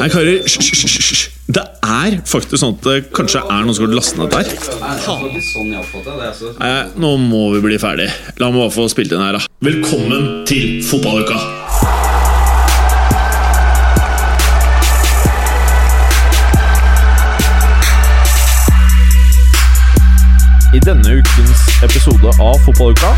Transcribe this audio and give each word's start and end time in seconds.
Nei, 0.00 0.06
karer, 0.08 0.38
hysj. 0.48 1.26
Det 1.52 1.60
er 1.84 2.14
faktisk 2.24 2.56
sånn 2.62 2.78
at 2.78 2.86
det 2.86 3.10
kanskje 3.12 3.42
er 3.42 3.66
noen 3.66 3.76
som 3.76 3.84
har 3.84 3.92
lastet 3.98 4.16
ned 4.16 4.32
dette 4.32 4.38
her. 4.40 4.78
Nei, 6.56 6.78
nå 7.04 7.10
må 7.20 7.42
vi 7.52 7.60
bli 7.66 7.76
ferdig. 7.82 8.06
La 8.40 8.48
meg 8.48 8.62
bare 8.62 8.72
få 8.72 8.86
spilt 8.88 9.12
inn 9.12 9.20
her, 9.20 9.36
da. 9.36 9.44
Velkommen 9.60 10.46
til 10.48 10.80
fotballuka! 10.88 11.36
I 20.72 20.80
denne 20.86 21.18
ukens 21.20 21.68
episode 21.84 22.32
av 22.40 22.56
Fotballuka 22.64 23.12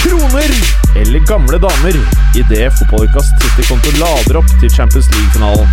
Kroner 0.00 0.79
eller 0.96 1.18
gamle 1.28 1.58
damer 1.58 1.96
idet 2.36 2.72
fotballukas 2.78 3.30
Twitter-konto 3.40 3.90
lader 4.00 4.40
opp 4.40 4.50
til 4.60 4.70
Champions 4.72 5.10
League-finalen. 5.14 5.68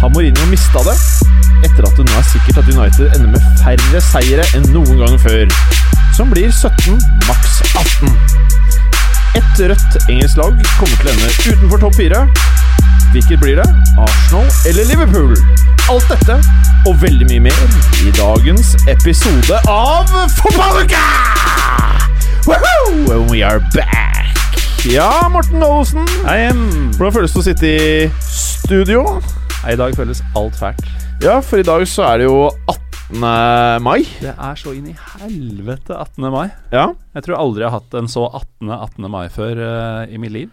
Har 0.00 0.08
Mourinho 0.08 0.46
mista 0.50 0.82
det? 0.86 0.96
Etter 1.62 1.86
at 1.86 1.98
det 1.98 2.06
nå 2.08 2.16
er 2.18 2.26
sikkert 2.26 2.58
at 2.62 2.70
United 2.74 3.12
ender 3.14 3.30
med 3.36 3.44
færre 3.62 4.02
seire 4.08 4.46
enn 4.58 4.66
noen 4.74 4.98
gang 5.04 5.14
før. 5.22 5.46
Som 6.16 6.32
blir 6.34 6.50
17, 6.50 6.98
maks 7.28 7.60
18. 7.78 8.10
Ett 9.38 9.62
rødt 9.70 10.10
engelsk 10.10 10.36
lag 10.42 10.58
kommer 10.78 10.96
til 10.98 11.08
å 11.08 11.14
ende 11.14 11.30
utenfor 11.46 11.84
topp 11.86 11.98
fire. 12.00 12.26
Hvilket 13.12 13.40
blir 13.44 13.60
det? 13.60 13.68
Arsenal 14.00 14.48
eller 14.68 14.88
Liverpool? 14.90 15.36
Alt 15.92 16.08
dette 16.10 16.38
og 16.88 16.96
veldig 17.02 17.28
mye 17.30 17.46
mer 17.48 17.66
i 18.02 18.14
dagens 18.18 18.74
episode 18.90 19.62
av 19.70 20.16
Fotballuka! 20.38 22.01
Woohoo! 22.46 23.12
And 23.14 23.30
we 23.30 23.42
are 23.46 23.60
back! 23.74 24.34
Ja, 24.90 25.28
Morten 25.30 25.62
Olsen. 25.62 26.06
Hvordan 26.26 27.12
føles 27.14 27.34
det 27.34 27.38
å 27.40 27.44
sitte 27.46 27.68
i 27.70 28.06
studio? 28.26 29.04
I 29.70 29.76
dag 29.78 29.94
føles 29.94 30.22
alt 30.38 30.56
fælt. 30.58 30.82
Ja, 31.22 31.36
for 31.44 31.62
i 31.62 31.66
dag 31.66 31.84
så 31.86 32.02
er 32.08 32.22
det 32.22 32.26
jo 32.26 32.38
18. 32.66 33.20
mai. 33.84 34.00
Det 34.18 34.32
er 34.34 34.58
så 34.58 34.72
inn 34.74 34.88
i 34.90 34.94
helvete 35.20 35.94
18. 35.94 36.26
mai. 36.34 36.48
Ja, 36.74 36.88
Jeg 37.14 37.26
tror 37.28 37.38
aldri 37.38 37.62
jeg 37.62 37.70
har 37.70 37.78
hatt 37.78 37.94
en 38.00 38.10
så 38.10 38.24
18. 38.26 38.72
18. 38.74 39.10
mai 39.12 39.26
før 39.30 39.60
uh, 39.62 40.02
i 40.10 40.18
mitt 40.18 40.34
liv. 40.34 40.50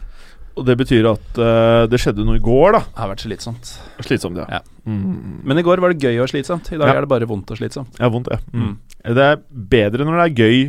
Og 0.60 0.66
det 0.68 0.76
betyr 0.82 1.08
at 1.10 1.40
uh, 1.42 1.88
det 1.90 1.98
skjedde 2.04 2.26
noe 2.28 2.38
i 2.38 2.44
går, 2.44 2.76
da. 2.76 2.84
Det 2.86 3.02
har 3.02 3.12
vært 3.16 3.24
slitsomt. 3.26 3.72
Slitsomt, 4.06 4.38
ja. 4.44 4.60
Ja. 4.60 4.62
Mm. 4.86 5.40
Men 5.48 5.58
i 5.62 5.66
går 5.66 5.82
var 5.82 5.96
det 5.96 6.04
gøy 6.06 6.22
og 6.22 6.30
slitsomt. 6.30 6.70
I 6.70 6.78
dag 6.78 6.92
Ja. 6.92 7.00
er 7.00 7.08
det 7.08 7.12
bare 7.16 7.30
vondt 7.30 7.50
og 7.56 7.58
slitsomt. 7.58 7.98
Ja, 7.98 8.12
vondt, 8.14 8.30
ja. 8.30 8.38
Mm. 8.54 8.76
Det 9.10 9.26
er 9.32 9.42
bedre 9.74 10.06
når 10.06 10.20
det 10.20 10.28
er 10.28 10.38
gøy 10.44 10.60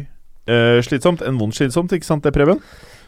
eh, 0.48 0.78
slitsomt 0.86 1.24
En 1.26 1.36
vond 1.40 1.52
slitsomt, 1.54 1.92
ikke 1.92 2.06
sant 2.06 2.24
det, 2.24 2.32
Preben? 2.36 2.62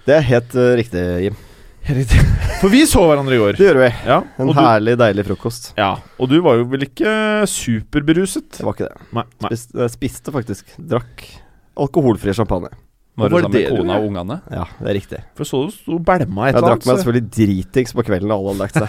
Det 0.06 0.16
er 0.18 0.24
helt 0.26 0.54
uh, 0.58 0.72
riktig, 0.78 1.02
Jim. 1.22 1.36
For 2.62 2.70
vi 2.70 2.84
så 2.86 3.02
hverandre 3.06 3.34
i 3.34 3.40
går. 3.40 3.56
Det 3.58 3.66
gjør 3.68 3.80
vi. 3.82 3.90
Ja, 4.06 4.20
En 4.38 4.50
du, 4.50 4.54
herlig, 4.54 4.96
deilig 5.00 5.24
frokost. 5.26 5.72
ja, 5.78 5.96
og 6.18 6.30
du 6.30 6.36
var 6.42 6.60
jo 6.60 6.66
vel 6.70 6.86
ikke 6.86 7.12
superberuset? 7.50 8.58
Det 8.58 8.66
var 8.66 8.76
ikke 8.76 8.90
det. 8.90 9.08
Nei. 9.18 9.24
nei. 9.42 9.50
Spiste, 9.50 9.88
spiste 9.96 10.34
faktisk. 10.34 10.74
Drakk 10.78 11.26
alkoholfri 11.82 12.34
champagne. 12.36 12.70
Var 13.12 13.28
Var 13.28 13.42
sammen 13.44 13.52
det 13.52 13.60
med 13.68 13.76
kona 13.76 13.96
og 14.00 14.06
ungene? 14.08 14.36
Ja, 14.48 14.62
det 14.78 14.88
er 14.88 14.96
riktig. 14.96 15.18
For 15.36 15.44
så 15.44 15.58
du 15.66 15.72
sto 15.74 15.98
bælma 16.00 16.46
et 16.48 16.56
Jeg 16.56 16.64
drakk 16.64 16.86
meg 16.88 17.00
selvfølgelig 17.02 17.32
dritings 17.36 17.92
på 17.92 18.04
kvelden 18.06 18.30
da 18.32 18.38
alle 18.38 18.54
hadde 18.54 18.62
lagt 18.62 18.78
seg. 18.80 18.86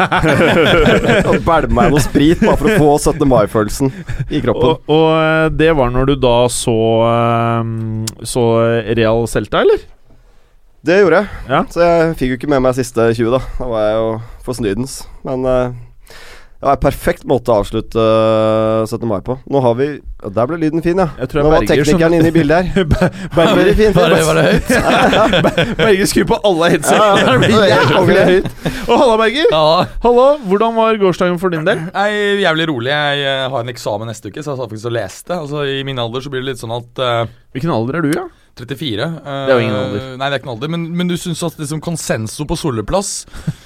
Og 1.34 1.42
bælma 1.44 1.76
meg 1.82 1.92
noe 1.92 2.04
sprit 2.06 2.40
bare 2.40 2.56
for 2.62 2.72
å 2.72 2.78
få 2.80 3.12
17. 3.12 3.28
mai-følelsen 3.34 3.92
i 4.32 4.40
kroppen. 4.46 4.78
Og, 4.78 4.94
og 4.96 5.08
eh, 5.18 5.48
det 5.60 5.74
var 5.76 5.92
når 5.92 6.14
du 6.14 6.16
da 6.24 6.38
så 6.56 6.78
eh, 7.10 7.74
Så 8.24 8.46
Real 8.96 9.28
Celta, 9.28 9.66
eller? 9.68 9.84
Det 10.88 11.02
gjorde 11.02 11.20
jeg. 11.20 11.44
Ja. 11.52 11.62
Så 11.76 11.84
jeg 11.84 12.16
fikk 12.20 12.32
jo 12.32 12.40
ikke 12.40 12.54
med 12.56 12.64
meg 12.64 12.80
siste 12.80 13.10
20, 13.12 13.28
da. 13.36 13.44
Da 13.60 13.68
var 13.76 13.86
jeg 13.90 14.00
jo 14.00 14.08
for 14.48 14.56
snydens. 14.56 15.02
Men 15.28 15.44
eh, 15.52 15.76
det 16.64 16.70
var 16.70 16.78
en 16.78 16.84
perfekt 16.86 17.26
måte 17.28 17.52
å 17.52 17.58
avslutte 17.60 18.00
eh, 18.00 18.86
17. 18.88 19.04
mai 19.10 19.20
på. 19.26 19.36
Nå 19.52 19.60
har 19.66 19.74
vi 19.76 19.88
Der 20.24 20.48
ble 20.48 20.56
lyden 20.62 20.80
fin, 20.86 20.96
ja. 20.96 21.10
Jeg 21.20 21.28
tror 21.34 21.44
Nå 21.44 21.50
var 21.52 21.66
Berger 21.66 21.84
som- 21.84 21.98
teknikeren 22.00 22.14
inne 22.16 22.30
i 22.30 22.32
bildet 22.32 22.70
her. 22.72 22.86
Berger 23.36 23.74
fin, 23.76 23.92
Var 23.98 24.14
det, 24.14 24.20
var 24.24 24.40
det 24.40 24.46
høyt? 24.48 24.70
Berger 25.82 26.08
skrur 26.08 26.28
på 26.30 26.38
alle 26.48 26.70
headset. 26.72 26.96
Ja, 26.96 27.10
ja. 27.20 27.26
Det 27.34 27.40
blir 27.44 27.58
Det 27.58 27.68
jævlig 27.74 27.98
kongelig. 27.98 28.24
høyt. 28.30 28.48
Og 28.88 28.94
halla, 29.02 29.18
Berger. 29.20 29.50
Ja, 29.52 29.64
Hallo, 30.06 30.28
hvordan 30.48 30.80
var 30.80 31.02
gårsdagen 31.04 31.42
for 31.44 31.52
din 31.52 31.68
del? 31.68 31.84
Nei, 31.90 32.08
jævlig 32.46 32.70
rolig. 32.72 32.94
Jeg 32.96 33.26
eh, 33.28 33.44
har 33.52 33.60
en 33.68 33.74
eksamen 33.76 34.08
neste 34.14 34.32
uke, 34.32 34.40
så 34.40 34.54
jeg 34.54 34.62
satt 34.62 34.64
faktisk 34.70 34.88
og 34.88 34.96
leste. 34.96 35.36
Altså, 35.36 35.66
I 35.68 35.84
min 35.84 36.00
alder 36.00 36.24
så 36.24 36.32
blir 36.32 36.46
det 36.46 36.54
litt 36.54 36.64
sånn 36.64 36.72
at 36.80 37.04
uh... 37.04 37.26
Hvilken 37.54 37.76
alder 37.76 38.00
er 38.00 38.08
du, 38.08 38.14
ja? 38.16 38.24
34 38.56 39.04
Uh, 39.04 39.28
Det 39.50 39.52
er 39.52 39.58
jo 39.58 39.62
ingen 39.66 39.76
alder. 39.82 40.08
Nei, 40.22 40.28
det 40.30 40.36
er 40.38 40.40
ikke 40.40 40.48
en 40.52 40.56
alder, 40.56 40.72
men, 40.78 40.88
men 40.96 41.10
du 41.12 41.16
syns 41.20 41.44
at 41.44 41.60
liksom 41.60 41.84
konsenso 41.84 42.46
på 42.48 42.56
Solleplass 42.64 43.12
eh, 43.26 43.62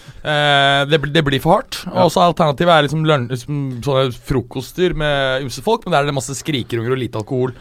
det, 0.91 0.99
blir- 1.03 1.13
det 1.15 1.23
blir 1.27 1.39
for 1.43 1.57
hardt. 1.57 1.79
Ja. 1.87 2.03
Og 2.05 2.11
så 2.13 2.23
Alternativet 2.25 2.73
er 2.73 2.87
liksom, 2.87 3.05
løn, 3.07 3.27
liksom 3.31 3.61
sånne 3.85 4.11
frokoster 4.27 4.93
med 4.97 5.45
ymse 5.47 5.63
folk, 5.65 5.85
men 5.87 5.95
der 5.95 6.03
er 6.03 6.11
det 6.11 6.17
masse 6.17 6.35
skrikerunger 6.35 6.91
og 6.97 7.01
lite 7.01 7.21
alkohol. 7.21 7.53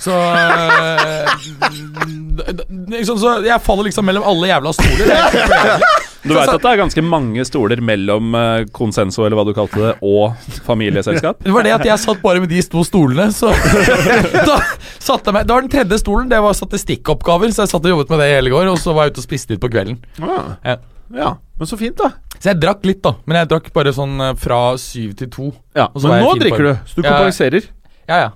Så, 0.00 0.14
eh, 0.14 1.36
liksom, 2.96 3.18
så 3.20 3.36
jeg 3.44 3.60
faller 3.64 3.88
liksom 3.90 4.06
mellom 4.08 4.24
alle 4.26 4.48
jævla 4.50 4.72
stoler. 4.76 5.12
Jeg, 5.14 5.80
Du 6.24 6.32
veit 6.32 6.48
at 6.48 6.62
det 6.64 6.70
er 6.70 6.78
ganske 6.80 7.02
mange 7.04 7.44
stoler 7.44 7.82
mellom 7.84 8.30
konsenso, 8.72 9.26
eller 9.26 9.36
hva 9.36 9.44
du 9.44 9.52
kalte 9.56 9.82
det, 9.82 9.90
og 10.00 10.32
familieselskap? 10.64 11.42
Det 11.44 11.52
var 11.52 11.66
det 11.66 11.74
at 11.76 11.84
jeg 11.84 12.00
satt 12.00 12.22
bare 12.24 12.40
med 12.40 12.48
de 12.48 12.62
to 12.72 12.80
stolene, 12.88 13.26
så 13.36 13.52
da 14.48 14.56
satte 15.04 15.28
jeg 15.28 15.36
meg 15.36 15.44
Det 15.44 15.52
var 15.52 15.66
den 15.66 15.72
tredje 15.74 15.98
stolen, 16.00 16.30
det 16.32 16.40
var 16.40 16.56
statistikkoppgaver, 16.56 17.52
så 17.52 17.66
jeg 17.66 17.74
satt 17.74 17.84
og 17.84 17.92
jobbet 17.92 18.14
med 18.14 18.24
det 18.24 18.30
i 18.32 18.34
hele 18.38 18.54
går, 18.56 18.72
og 18.72 18.80
så 18.80 18.96
var 18.96 19.04
jeg 19.10 19.18
ute 19.18 19.20
og 19.24 19.28
spiste 19.28 19.52
litt 19.52 19.60
på 19.66 19.72
kvelden. 19.76 20.00
Ah, 20.24 20.54
Ja. 20.64 20.78
Ja, 21.14 21.36
men 21.58 21.66
så 21.70 21.78
fint, 21.78 21.96
da. 21.96 22.10
Så 22.38 22.50
jeg 22.52 22.60
drakk 22.60 22.84
litt, 22.84 23.02
da, 23.02 23.14
men 23.26 23.36
jeg 23.40 23.48
drakk 23.48 23.72
bare 23.72 23.92
sånn 23.94 24.20
eh, 24.20 24.34
fra 24.34 24.76
syv 24.80 25.14
til 25.16 25.28
to. 25.30 25.52
Ja, 25.74 25.88
Og 25.94 26.00
så 26.02 26.08
var 26.08 26.16
Men 26.16 26.18
jeg 26.18 26.24
nå 26.26 26.32
fin 26.32 26.40
på 26.40 26.44
drikker 26.44 26.64
det. 26.68 26.74
du, 26.74 26.90
så 26.90 26.94
du 26.94 27.02
Ja. 27.08 27.12
kompenserer. 27.18 27.68
Ja, 28.08 28.16
ja. 28.24 28.30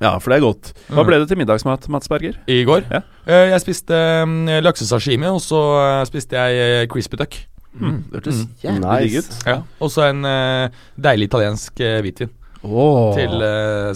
Ja, 0.00 0.18
for 0.20 0.28
det 0.30 0.36
er 0.36 0.44
godt. 0.44 0.72
Hva 0.90 1.00
Mm. 1.02 1.06
ble 1.08 1.18
det 1.20 1.28
til 1.28 1.38
middagsmat, 1.38 1.88
Mats 1.88 2.06
Berger? 2.08 2.34
I 2.46 2.64
går. 2.64 2.82
Ja. 2.90 3.00
Eh, 3.26 3.48
jeg 3.50 3.60
spiste 3.62 3.96
um, 4.22 4.44
laksesashimi, 4.46 5.24
og 5.26 5.40
så 5.40 5.56
eh, 5.80 6.04
spiste 6.04 6.32
jeg 6.36 6.88
crispy 6.92 7.16
duck. 7.16 7.34
Mm, 7.74 8.04
det 8.12 8.20
hørtes 8.20 8.42
Mm. 8.44 8.50
jævlig 8.62 8.80
Nice. 8.84 9.02
digg 9.08 9.18
ut. 9.18 9.46
Ja. 9.46 9.62
Og 9.80 9.90
så 9.90 10.02
en 10.10 10.24
eh, 10.24 10.68
deilig 11.00 11.28
italiensk 11.30 11.80
eh, 11.80 12.02
hvitvin 12.02 12.30
Åh. 12.62 13.14
til 13.16 13.30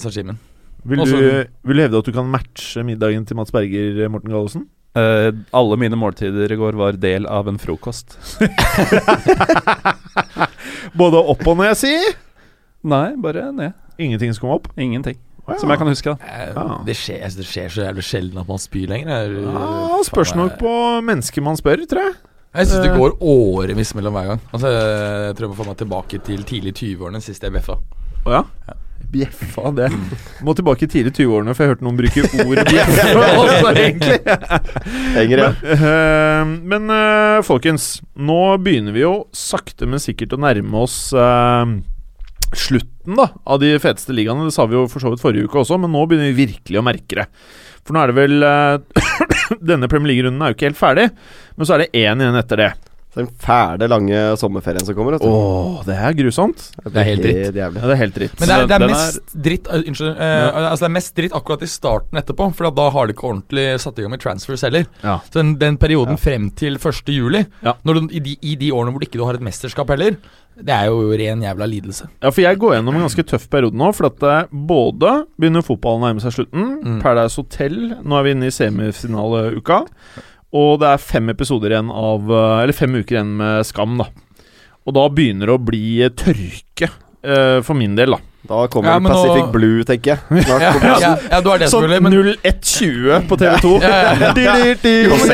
sashimien. 0.01 0.39
Vil, 0.87 0.99
Også- 1.01 1.17
du, 1.19 1.45
vil 1.69 1.77
du 1.77 1.83
hevde 1.83 1.99
at 1.99 2.05
du 2.07 2.13
kan 2.13 2.25
matche 2.25 2.83
middagen 2.83 3.27
til 3.27 3.37
Mats 3.37 3.51
Berger, 3.51 4.09
Morten 4.09 4.31
Gallosen? 4.31 4.67
Eh, 4.99 5.31
alle 5.55 5.79
mine 5.81 5.99
måltider 6.01 6.51
i 6.55 6.59
går 6.59 6.79
var 6.81 6.99
del 7.01 7.27
av 7.31 7.49
en 7.51 7.59
frokost. 7.63 8.17
Både 10.99 11.21
opp 11.21 11.45
og 11.47 11.59
ned, 11.61 11.75
si? 11.79 11.93
Nei, 12.89 13.13
bare 13.21 13.51
ned. 13.55 13.75
Ingenting 14.01 14.33
som 14.35 14.47
kom 14.47 14.55
opp? 14.57 14.69
Ingenting. 14.79 15.19
Oh, 15.45 15.53
ja. 15.55 15.59
Som 15.63 15.71
jeg 15.73 15.81
kan 15.81 15.91
huske, 15.91 16.15
da. 16.15 16.29
Eh, 16.29 16.53
Ja. 16.55 16.79
det, 16.87 16.95
skjer, 16.97 17.25
det 17.37 17.47
skjer 17.49 17.69
så 17.73 17.85
jævlig 17.87 18.05
sjelden 18.07 18.41
at 18.43 18.49
man 18.49 18.59
spyr 18.63 18.89
lenger. 18.91 19.35
Ja, 19.49 20.01
spørs 20.07 20.35
nok 20.37 20.59
på 20.61 20.73
mennesket 21.05 21.45
man 21.45 21.57
spør, 21.59 21.85
tror 21.89 22.05
jeg. 22.09 22.15
Jeg 22.59 22.67
syns 22.71 22.83
det 22.85 22.91
Eh. 22.93 22.99
går 22.99 23.19
årevis 23.21 23.95
mellom 23.95 24.13
hver 24.17 24.27
gang. 24.33 24.41
Altså, 24.53 24.69
jeg 24.73 25.37
tror 25.37 25.45
jeg 25.49 25.53
må 25.53 25.59
få 25.63 25.67
meg 25.69 25.77
tilbake 25.83 26.23
til 26.25 26.45
tidlig 26.49 26.73
20-årene 26.81 27.21
sist 27.23 27.43
jeg 27.45 27.53
bjeffa. 27.53 27.77
Å 28.27 28.31
ja? 28.33 28.43
Bjeffa, 29.09 29.71
det 29.73 29.89
Må 30.45 30.53
tilbake 30.57 30.85
i 30.85 30.91
tidlig 30.91 31.15
20-årene, 31.17 31.55
for 31.57 31.65
jeg 31.65 31.73
hørte 31.73 31.87
noen 31.87 31.97
bruke 31.97 32.25
ordet 32.45 32.65
bjeffe 32.73 33.07
også, 33.17 33.71
egentlig. 33.73 34.19
Henger 35.15 35.43
igjen. 35.43 35.55
Men, 35.63 35.79
eh, 35.79 36.51
men 36.75 36.93
eh, 36.93 37.37
folkens, 37.47 37.87
nå 38.21 38.41
begynner 38.65 38.97
vi 38.97 39.07
jo 39.07 39.15
sakte, 39.33 39.89
men 39.89 40.03
sikkert 40.03 40.37
å 40.37 40.41
nærme 40.45 40.83
oss 40.85 40.99
eh, 41.17 41.73
slutten 42.53 43.17
da 43.17 43.31
av 43.49 43.63
de 43.65 43.73
feteste 43.81 44.13
ligaene. 44.13 44.51
Det 44.51 44.57
sa 44.57 44.69
vi 44.69 44.77
jo 44.77 44.85
for 44.93 45.01
så 45.01 45.15
vidt 45.15 45.25
forrige 45.25 45.49
uke 45.49 45.63
også, 45.63 45.81
men 45.81 45.95
nå 45.95 46.05
begynner 46.05 46.29
vi 46.29 46.45
virkelig 46.51 46.83
å 46.83 46.85
merke 46.85 47.23
det. 47.23 47.27
For 47.81 47.97
nå 47.97 48.05
er 48.05 48.13
det 48.13 48.19
vel 48.19 48.45
Denne 49.73 49.89
Premier 49.89 50.13
League-runden 50.13 50.45
er 50.45 50.53
jo 50.53 50.59
ikke 50.59 50.69
helt 50.69 50.83
ferdig, 50.83 51.09
men 51.57 51.69
så 51.69 51.79
er 51.79 51.87
det 51.87 52.05
én 52.05 52.21
igjen 52.21 52.37
etter 52.43 52.61
det. 52.61 52.71
Så 53.09 53.23
den 53.23 53.29
fæle, 53.41 53.87
lange 53.89 54.19
sommerferien 54.37 54.85
som 54.85 54.95
kommer. 54.95 55.15
Åh, 55.25 55.79
det 55.87 55.95
er 55.97 56.13
grusomt. 56.19 56.67
Det 56.85 56.93
er 57.01 57.07
helt 57.09 57.23
dritt. 57.25 57.57
Ja, 57.57 57.71
det 57.73 57.95
er 57.95 58.01
helt 58.03 58.15
dritt. 58.19 58.35
Men 58.39 58.51
det 58.51 58.57
er, 58.59 58.67
det 58.69 58.77
er 58.77 58.91
mest 58.93 59.33
dritt 59.49 59.71
uh, 59.73 59.79
Unnskyld. 59.81 60.11
eh, 60.21 60.59
altså 60.69 60.85
det 60.85 60.89
er 60.91 60.95
mest 60.99 61.15
dritt 61.17 61.37
akkurat 61.39 61.65
i 61.65 61.71
starten 61.73 62.21
etterpå, 62.21 62.51
for 62.59 62.69
da 62.77 62.89
har 62.93 63.09
de 63.09 63.17
ikke 63.17 63.31
ordentlig 63.31 63.65
satt 63.81 63.99
i 63.99 64.05
gang 64.05 64.13
med 64.13 64.21
transfers 64.21 64.67
heller. 64.69 64.85
Ja. 65.03 65.17
Så 65.25 65.41
den, 65.41 65.55
den 65.63 65.79
perioden 65.81 66.19
Ja. 66.19 66.21
frem 66.21 66.51
til 66.53 66.77
1. 66.77 67.09
juli, 67.17 67.47
Ja. 67.65 67.75
når 67.83 67.95
du, 68.03 68.09
i, 68.13 68.21
de, 68.29 68.37
i 68.43 68.55
de 68.61 68.71
årene 68.77 68.93
hvor 68.93 69.01
du 69.01 69.09
ikke 69.09 69.25
har 69.25 69.41
et 69.41 69.47
mesterskap 69.49 69.89
heller, 69.89 70.21
det 70.59 70.75
er 70.75 70.87
jo 70.91 71.09
ren 71.17 71.43
jævla 71.49 71.67
lidelse. 71.71 72.09
Ja, 72.21 72.29
for 72.35 72.43
jeg 72.43 72.59
går 72.59 72.75
gjennom 72.77 72.97
en 72.99 73.05
ganske 73.07 73.25
tøff 73.31 73.49
periode 73.49 73.79
nå. 73.79 73.89
For 73.95 74.11
at 74.11 74.23
eh, 74.27 74.49
både 74.53 75.23
begynner 75.39 75.63
fotballen 75.65 76.03
å 76.03 76.09
nærme 76.11 76.21
seg 76.25 76.35
slutten. 76.35 76.73
Mm. 76.85 76.97
Paradise 77.01 77.41
Hotel, 77.41 77.77
nå 78.05 78.19
er 78.19 78.27
vi 78.27 78.35
inne 78.37 78.51
i 78.51 78.55
semifinaleuka. 78.55 79.85
Og 80.57 80.79
det 80.81 80.89
er 80.89 81.03
fem 81.03 81.29
episoder 81.33 81.75
igjen 81.75 81.91
av 81.93 82.31
eh, 82.33 82.63
Eller 82.63 82.77
fem 82.77 82.95
uker 82.97 83.19
igjen 83.19 83.35
med 83.41 83.67
Skam, 83.69 83.99
da. 84.01 84.09
Og 84.89 84.95
da 84.97 85.05
begynner 85.13 85.51
det 85.51 85.57
å 85.59 85.61
bli 85.61 85.85
tørke, 86.17 86.89
eh, 87.21 87.59
for 87.65 87.77
min 87.77 87.99
del, 87.99 88.17
da. 88.17 88.23
Da 88.49 88.67
kommer 88.71 88.93
Ja, 88.95 89.01
Pacific 89.03 89.43
nå- 89.49 89.53
Blue, 89.53 89.83
tenker 89.85 90.11
jeg. 90.15 90.45
Ja, 90.49 90.59
ja, 91.03 91.17
ja, 91.31 91.41
du 91.43 91.49
har 91.51 91.59
det 91.59 91.69
Sånn 91.73 91.89
men 91.91 92.13
0120 92.15 93.27
på 93.29 93.37
TV2. 93.41 93.73
Ja, 93.83 93.89
ja, 93.91 94.13
ja. 94.21 94.33
Di, 94.39 94.45
di, 94.47 94.75
di. 94.83 94.93
Jo, 95.09 95.17
men 95.19 95.29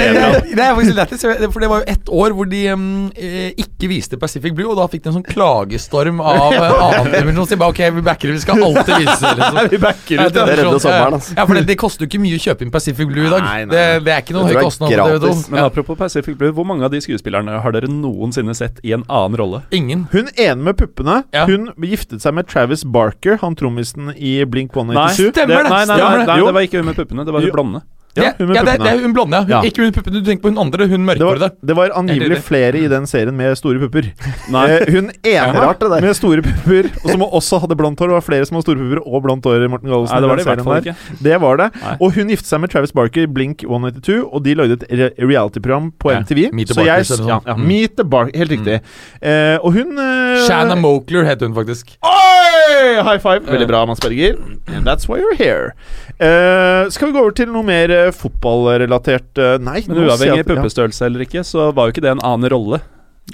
det, 0.56 0.62
er 0.64 0.72
faktisk 0.74 0.96
lættis, 0.96 1.24
for 1.52 1.60
det 1.60 1.68
var 1.70 1.82
jo 1.82 1.86
ett 1.92 2.08
år 2.08 2.32
hvor 2.34 2.48
de 2.48 2.62
eh, 2.72 3.50
ikke 3.60 3.90
viste 3.92 4.16
Pacific 4.18 4.54
Blue, 4.56 4.70
og 4.72 4.78
da 4.80 4.86
fikk 4.90 5.04
de 5.04 5.12
en 5.12 5.18
sånn 5.18 5.26
klagestorm 5.28 6.22
av 6.24 6.54
uh, 6.56 6.80
annendimensjon. 6.88 7.44
Så 7.46 7.54
de 7.54 7.60
bare 7.60 7.74
ok, 7.76 7.82
vi 7.98 8.04
backer 8.08 8.32
det, 8.32 8.38
vi 8.38 8.44
skal 8.46 8.64
alltid 8.70 8.94
vise 9.04 9.20
det. 9.20 9.34
Liksom. 9.42 9.70
Vi 9.74 9.80
backer 9.84 10.14
Ja, 10.16 10.26
ut. 10.26 10.32
det, 10.32 10.34
Det 10.34 10.42
er 10.42 10.62
redder 10.62 10.70
sånn, 10.72 10.84
sommeren, 10.86 11.18
altså. 11.20 11.36
Ja, 11.38 11.46
for 11.50 11.60
det, 11.60 11.64
det 11.70 11.78
koster 11.84 12.06
jo 12.06 12.10
ikke 12.10 12.22
mye 12.24 12.40
å 12.40 12.42
kjøpe 12.46 12.66
inn 12.66 12.72
Pacific 12.74 13.10
Blue 13.12 13.28
i 13.28 13.32
dag. 13.34 13.44
Nei, 13.44 13.60
nei. 13.68 13.74
Det, 13.76 13.84
det 14.08 14.16
er 14.16 14.24
ikke 14.24 14.38
noen 14.38 14.50
høy 14.50 14.58
kostnad 14.64 14.94
på 14.96 15.04
TV2. 15.12 15.34
Men 15.52 15.60
Ja. 15.62 15.68
apropos 15.68 16.00
Pacific 16.00 16.38
Blue, 16.40 16.54
hvor 16.56 16.66
mange 16.72 16.88
av 16.88 16.94
de 16.96 17.02
skuespillerne 17.04 17.60
har 17.62 17.76
dere 17.76 17.92
noensinne 17.92 18.56
sett 18.58 18.80
i 18.82 18.96
en 18.96 19.04
annen 19.12 19.38
rolle? 19.42 19.62
Ingen. 19.76 20.08
Hun 20.14 20.32
ene 20.34 20.60
med 20.70 20.80
puppene, 20.80 21.20
Ja. 21.36 21.44
hun 21.50 21.68
giftet 21.84 22.24
seg 22.24 22.34
med 22.40 22.48
Travis 22.50 22.82
Barker, 22.94 23.38
han 23.42 23.56
trommisen 23.58 24.12
i 24.14 24.36
Blink 24.48 24.72
182. 24.76 25.32
Stemmer 25.34 25.66
det, 25.66 25.72
Nei, 25.74 25.82
nei, 25.90 25.98
nei, 25.98 26.24
nei 26.28 26.38
det 26.40 26.54
var 26.56 26.66
ikke 26.68 26.80
hun 26.80 26.88
med 26.92 26.98
puppene, 26.98 27.26
det 27.26 27.34
var 27.34 27.44
hun 27.44 27.54
blonde. 27.54 27.82
Ja, 28.16 28.22
Ja, 28.24 28.30
hun 28.38 28.46
med 28.48 28.56
ja, 28.56 28.62
det, 28.62 28.72
puppene. 28.78 28.84
det 28.84 28.92
er 28.94 29.02
hun 29.04 29.12
blonde, 29.16 29.34
ja. 29.36 29.42
Hun, 29.42 29.50
Ja. 29.50 29.60
Ikke 29.70 29.82
hun 29.84 29.92
puppene, 29.92 30.20
du 30.20 30.28
tenker 30.28 30.42
på 30.44 30.48
hun 30.52 30.58
andre, 30.58 30.86
hun 30.86 31.06
Det 31.06 31.18
var, 31.20 31.34
mørkhårede. 31.34 31.50
det 31.66 31.76
var 31.76 31.90
angivelig 31.98 32.38
flere 32.46 32.78
i 32.78 32.88
den 32.88 33.06
serien 33.10 33.34
med 33.36 33.56
store 33.58 33.78
pupper. 33.82 34.10
Nei. 34.54 34.64
Eh, 34.70 34.92
hun 34.94 35.10
ene 35.24 35.60
Rart 35.64 35.80
det 35.80 35.90
der. 35.90 36.00
med 36.06 36.14
store 36.16 36.42
pupper, 36.42 36.90
og 37.04 37.10
som 37.10 37.20
også 37.26 37.60
hadde 37.64 37.76
blondt 37.76 37.98
hår. 37.98 38.12
Det 38.12 38.18
var 38.20 38.26
flere 38.28 38.46
som 38.46 38.56
hadde 38.56 38.66
store 38.68 38.78
pupper 38.84 39.02
og 39.06 39.22
blondt 39.26 39.44
hår. 39.50 39.66
Morten 39.68 39.88
Gallosen 39.90 40.14
Nei, 40.14 40.20
det 40.20 40.26
i 40.26 40.30
var 40.30 40.36
den 40.36 40.44
det 40.44 40.44
i 40.44 40.50
hvert 40.50 40.62
serien 40.62 40.64
fall 40.64 40.80
der. 40.80 40.94
ikke. 40.94 41.24
Det 41.28 41.40
var 41.42 41.56
det. 41.62 41.68
Nei. 41.82 41.96
Og 42.00 42.14
hun 42.14 42.28
giftet 42.34 42.46
seg 42.52 42.60
med 42.64 42.70
Travis 42.70 42.92
Barker 42.94 43.22
i 43.22 43.26
Blink 43.26 43.64
182, 43.66 44.20
og 44.30 44.44
de 44.44 44.54
lagde 44.54 44.78
et 44.78 44.86
re 44.94 45.10
reality-program 45.26 45.90
på 45.98 46.12
Ja, 46.14 46.20
MTV. 46.22 46.50
Meet 46.54 46.68
the 46.70 46.74
så 46.78 46.86
jeg, 46.86 47.04
ja, 47.26 47.40
ja, 47.46 47.54
Mm. 47.54 47.66
Meet 47.66 47.96
the 47.96 48.04
Bark, 48.04 48.30
Helt 48.34 48.50
riktig. 48.50 48.80
Eh, 49.22 49.58
og 49.62 49.72
hun 49.74 49.98
eh, 49.98 50.46
Shanna 50.46 50.74
Mokler 50.78 51.24
het 51.26 51.40
hun 51.42 51.54
faktisk. 51.54 51.96
Oi! 52.02 53.02
High 53.02 53.18
five. 53.18 53.42
Veldig 53.46 53.66
bra, 53.68 53.84
Mads 53.86 54.00
Berger. 54.00 54.36
And 54.68 54.86
that's 54.86 55.08
why 55.08 55.18
you're 55.18 55.36
here. 55.36 55.74
Eh, 56.22 56.88
skal 56.94 57.08
vi 57.10 57.14
gå 57.16 57.22
over 57.24 57.34
til 57.34 57.48
noe 57.50 57.66
mer 57.66 57.90
uh, 57.90 58.10
fotballrelatert 58.14 59.34
Uh, 59.34 59.56
Nei, 59.58 59.80
Men 59.88 60.04
uavhengig 60.04 60.44
av 60.44 60.50
puppestørrelse 60.52 61.02
ja. 61.02 61.08
eller 61.10 61.24
ikke, 61.26 61.42
så 61.46 61.72
var 61.74 61.88
jo 61.88 61.94
ikke 61.94 62.04
det 62.04 62.12
en 62.12 62.22
annen 62.22 62.52
rolle. 62.52 62.78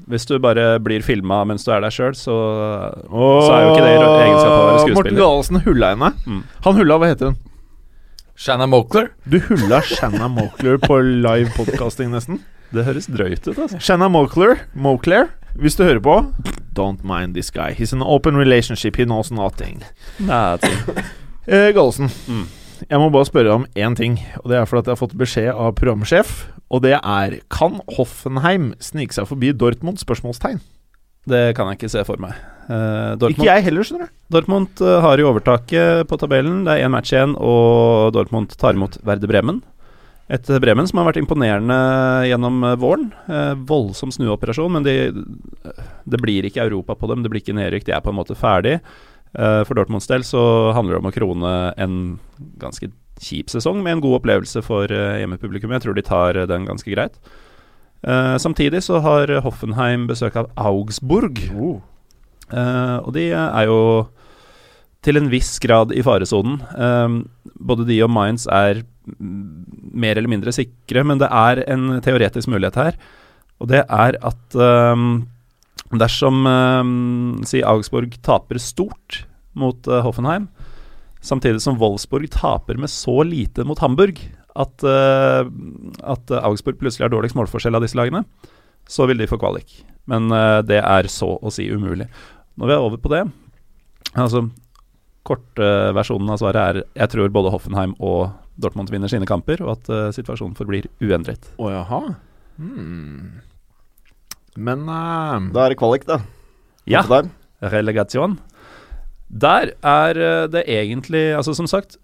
Hvis 0.09 0.25
du 0.31 0.37
bare 0.41 0.79
blir 0.81 1.03
filma 1.03 1.43
mens 1.45 1.67
du 1.67 1.73
er 1.75 1.83
der 1.83 1.93
sjøl, 1.93 2.15
så 2.15 2.35
Så 3.11 3.51
er 3.53 3.65
jo 3.65 3.73
ikke 3.75 3.85
det 3.85 3.95
egenskap 3.99 4.53
av 4.53 4.61
å 4.61 4.67
være 4.71 4.95
Morten 4.97 5.19
Galesen 5.19 5.61
hulla 5.67 5.91
henne. 5.93 6.13
Mm. 6.25 6.43
Han 6.65 6.79
hulla, 6.79 6.99
hva 7.03 7.11
heter 7.11 7.33
hun? 7.33 7.41
Shanna 8.41 8.69
Mokler. 8.71 9.11
Du 9.29 9.37
hulla 9.51 9.83
Shanna 9.85 10.31
Mokler 10.33 10.79
på 10.81 11.01
live 11.05 11.51
podcasting, 11.59 12.15
nesten. 12.15 12.39
Det 12.73 12.87
høres 12.87 13.11
drøyt 13.11 13.45
ut, 13.51 13.59
altså. 13.59 13.81
Shanna 13.83 14.09
Mokler, 14.09 14.63
Mokler, 14.73 15.29
hvis 15.59 15.77
du 15.77 15.83
hører 15.85 16.01
på 16.01 16.17
Don't 16.79 17.03
mind 17.05 17.35
this 17.35 17.51
guy. 17.51 17.75
He's 17.75 17.93
in 17.93 18.01
an 18.01 18.07
open 18.07 18.39
relationship. 18.39 18.97
He 18.97 19.05
knows 19.05 19.33
nothing. 19.35 19.83
Nei, 20.23 20.55
uh, 21.51 21.69
Gallosen, 21.75 22.09
Mm. 22.31 22.47
Jeg 22.89 23.01
må 23.01 23.11
bare 23.13 23.29
spørre 23.29 23.57
om 23.59 23.67
én 23.77 23.97
ting. 23.99 24.19
Og 24.43 24.51
Det 24.51 24.59
er 24.59 24.69
fordi 24.69 24.89
jeg 24.89 24.97
har 24.97 25.01
fått 25.01 25.19
beskjed 25.19 25.51
av 25.53 25.75
programsjef. 25.79 26.47
Og 26.71 26.83
det 26.83 26.97
er 26.97 27.41
Kan 27.51 27.81
Hoffenheim 27.97 28.75
snike 28.79 29.17
seg 29.17 29.27
forbi 29.29 29.53
Dortmund? 29.53 29.99
Spørsmålstegn. 29.99 30.61
det 31.29 31.55
kan 31.55 31.69
jeg 31.69 31.79
ikke 31.79 31.91
se 31.93 32.05
for 32.05 32.17
meg. 32.19 32.33
Uh, 32.71 33.19
Dortmund, 33.19 33.43
Ikke 33.43 33.51
jeg 33.51 33.65
heller, 33.67 33.85
skjønner 33.85 34.09
du. 34.09 34.15
Dortmund 34.31 34.81
eh, 34.81 35.01
har 35.03 35.19
jo 35.19 35.29
overtaket 35.29 36.07
på 36.09 36.17
tabellen. 36.17 36.65
Det 36.65 36.73
er 36.73 36.87
én 36.87 36.95
match 36.95 37.13
igjen, 37.13 37.35
og 37.37 38.15
Dortmund 38.15 38.55
tar 38.57 38.79
imot 38.79 38.97
Verde 39.05 39.29
Bremen. 39.29 39.61
Et 40.31 40.51
Bremen 40.63 40.87
som 40.87 41.01
har 41.01 41.09
vært 41.09 41.19
imponerende 41.19 41.77
gjennom 42.31 42.63
eh, 42.63 42.77
våren. 42.79 43.09
Eh, 43.27 43.55
voldsom 43.67 44.13
snuoperasjon, 44.15 44.71
men 44.77 44.87
de, 44.87 44.95
det 46.07 46.21
blir 46.23 46.47
ikke 46.47 46.63
Europa 46.63 46.95
på 46.95 47.11
dem. 47.11 47.25
Det 47.25 47.33
blir 47.33 47.43
ikke 47.43 47.59
nedrykk. 47.59 47.89
De 47.89 47.97
er 47.97 48.05
på 48.05 48.15
en 48.15 48.21
måte 48.21 48.39
ferdig. 48.39 48.79
Eh, 49.39 49.61
for 49.67 49.79
Dortmunds 49.79 50.09
del 50.11 50.25
så 50.27 50.43
handler 50.75 50.97
det 50.97 51.03
om 51.05 51.11
å 51.11 51.15
krone 51.15 51.53
en 51.79 51.95
ganske 52.61 52.91
kjip 53.21 53.53
sesong 53.53 53.83
med 53.85 53.99
en 53.99 54.03
god 54.05 54.21
opplevelse 54.21 54.63
for 54.65 54.91
eh, 54.93 55.21
hjemmepublikum. 55.21 55.73
Jeg 55.77 55.85
tror 55.85 55.97
de 55.97 56.07
tar 56.07 56.39
eh, 56.41 56.49
den 56.51 56.67
ganske 56.69 56.91
greit. 56.91 57.21
Samtidig 58.01 58.79
så 58.81 58.97
har 59.05 59.29
Hoffenheim 59.45 60.07
besøk 60.09 60.39
av 60.41 60.47
Augsburg. 60.57 61.37
Eh, 61.45 62.97
og 62.97 63.11
de 63.13 63.27
er 63.37 63.67
jo 63.69 63.83
til 65.05 65.21
en 65.21 65.29
viss 65.29 65.59
grad 65.61 65.93
i 65.93 66.01
faresonen. 66.05 66.63
Både 67.61 67.85
de 67.85 67.99
og 68.01 68.09
Mainz 68.09 68.47
er 68.49 68.81
mer 69.21 70.17
eller 70.17 70.33
mindre 70.33 70.55
sikre, 70.57 71.05
men 71.05 71.21
det 71.21 71.29
er 71.29 71.61
en 71.69 72.01
teoretisk 72.01 72.49
mulighet 72.49 72.81
her. 72.81 72.97
Og 73.61 73.69
det 73.69 73.85
er 73.85 74.17
at 74.17 74.57
dersom 75.99 76.47
eh, 76.47 77.45
si 77.51 77.63
Augsburg 77.67 78.15
taper 78.23 78.61
stort 78.63 79.25
mot 79.59 79.89
eh, 79.89 80.03
Hoffenheim, 80.05 80.49
samtidig 81.21 81.63
som 81.65 81.79
Wolfsburg 81.81 82.31
taper 82.33 82.79
med 82.81 82.93
så 82.93 83.21
lite 83.27 83.67
mot 83.67 83.81
Hamburg 83.83 84.21
at, 84.55 84.83
eh, 84.87 85.51
at 86.15 86.33
Augsburg 86.41 86.79
plutselig 86.81 87.09
har 87.09 87.15
dårligst 87.15 87.39
målforskjell 87.39 87.77
av 87.79 87.85
disse 87.85 87.99
lagene, 87.99 88.25
så 88.91 89.07
vil 89.11 89.21
de 89.21 89.29
få 89.31 89.39
kvalik. 89.41 89.81
Men 90.11 90.31
eh, 90.35 90.61
det 90.67 90.81
er 90.83 91.11
så 91.13 91.37
å 91.39 91.53
si 91.55 91.69
umulig. 91.71 92.09
Når 92.59 92.71
vi 92.71 92.77
er 92.77 92.89
over 92.89 93.01
på 93.01 93.13
det 93.13 93.25
Altså, 94.19 94.41
kortversjonen 95.23 96.33
av 96.35 96.41
svaret 96.41 96.59
er 96.59 96.79
jeg 96.99 97.11
tror 97.13 97.29
både 97.31 97.53
Hoffenheim 97.55 97.93
og 98.03 98.33
Dortmund 98.61 98.91
vinner 98.91 99.11
sine 99.13 99.29
kamper, 99.29 99.63
og 99.63 99.77
at 99.77 99.91
eh, 99.93 100.09
situasjonen 100.17 100.57
forblir 100.59 100.89
uendret. 100.99 101.53
Å 101.61 101.71
jaha. 101.71 102.01
Hmm. 102.59 103.39
Men 104.59 104.87
uh, 104.89 105.39
Da 105.55 105.67
er 105.67 105.75
det 105.75 105.79
kvalik, 105.81 106.07
da. 106.09 106.21
Ja, 106.89 107.03
Der. 107.07 107.29
relegation. 107.71 108.39
Der 109.31 109.71
er 109.87 110.19
eh, 110.19 110.47
det 110.51 110.65
egentlig 110.67 111.37
Altså, 111.37 111.55
som 111.55 111.67
sagt, 111.71 111.97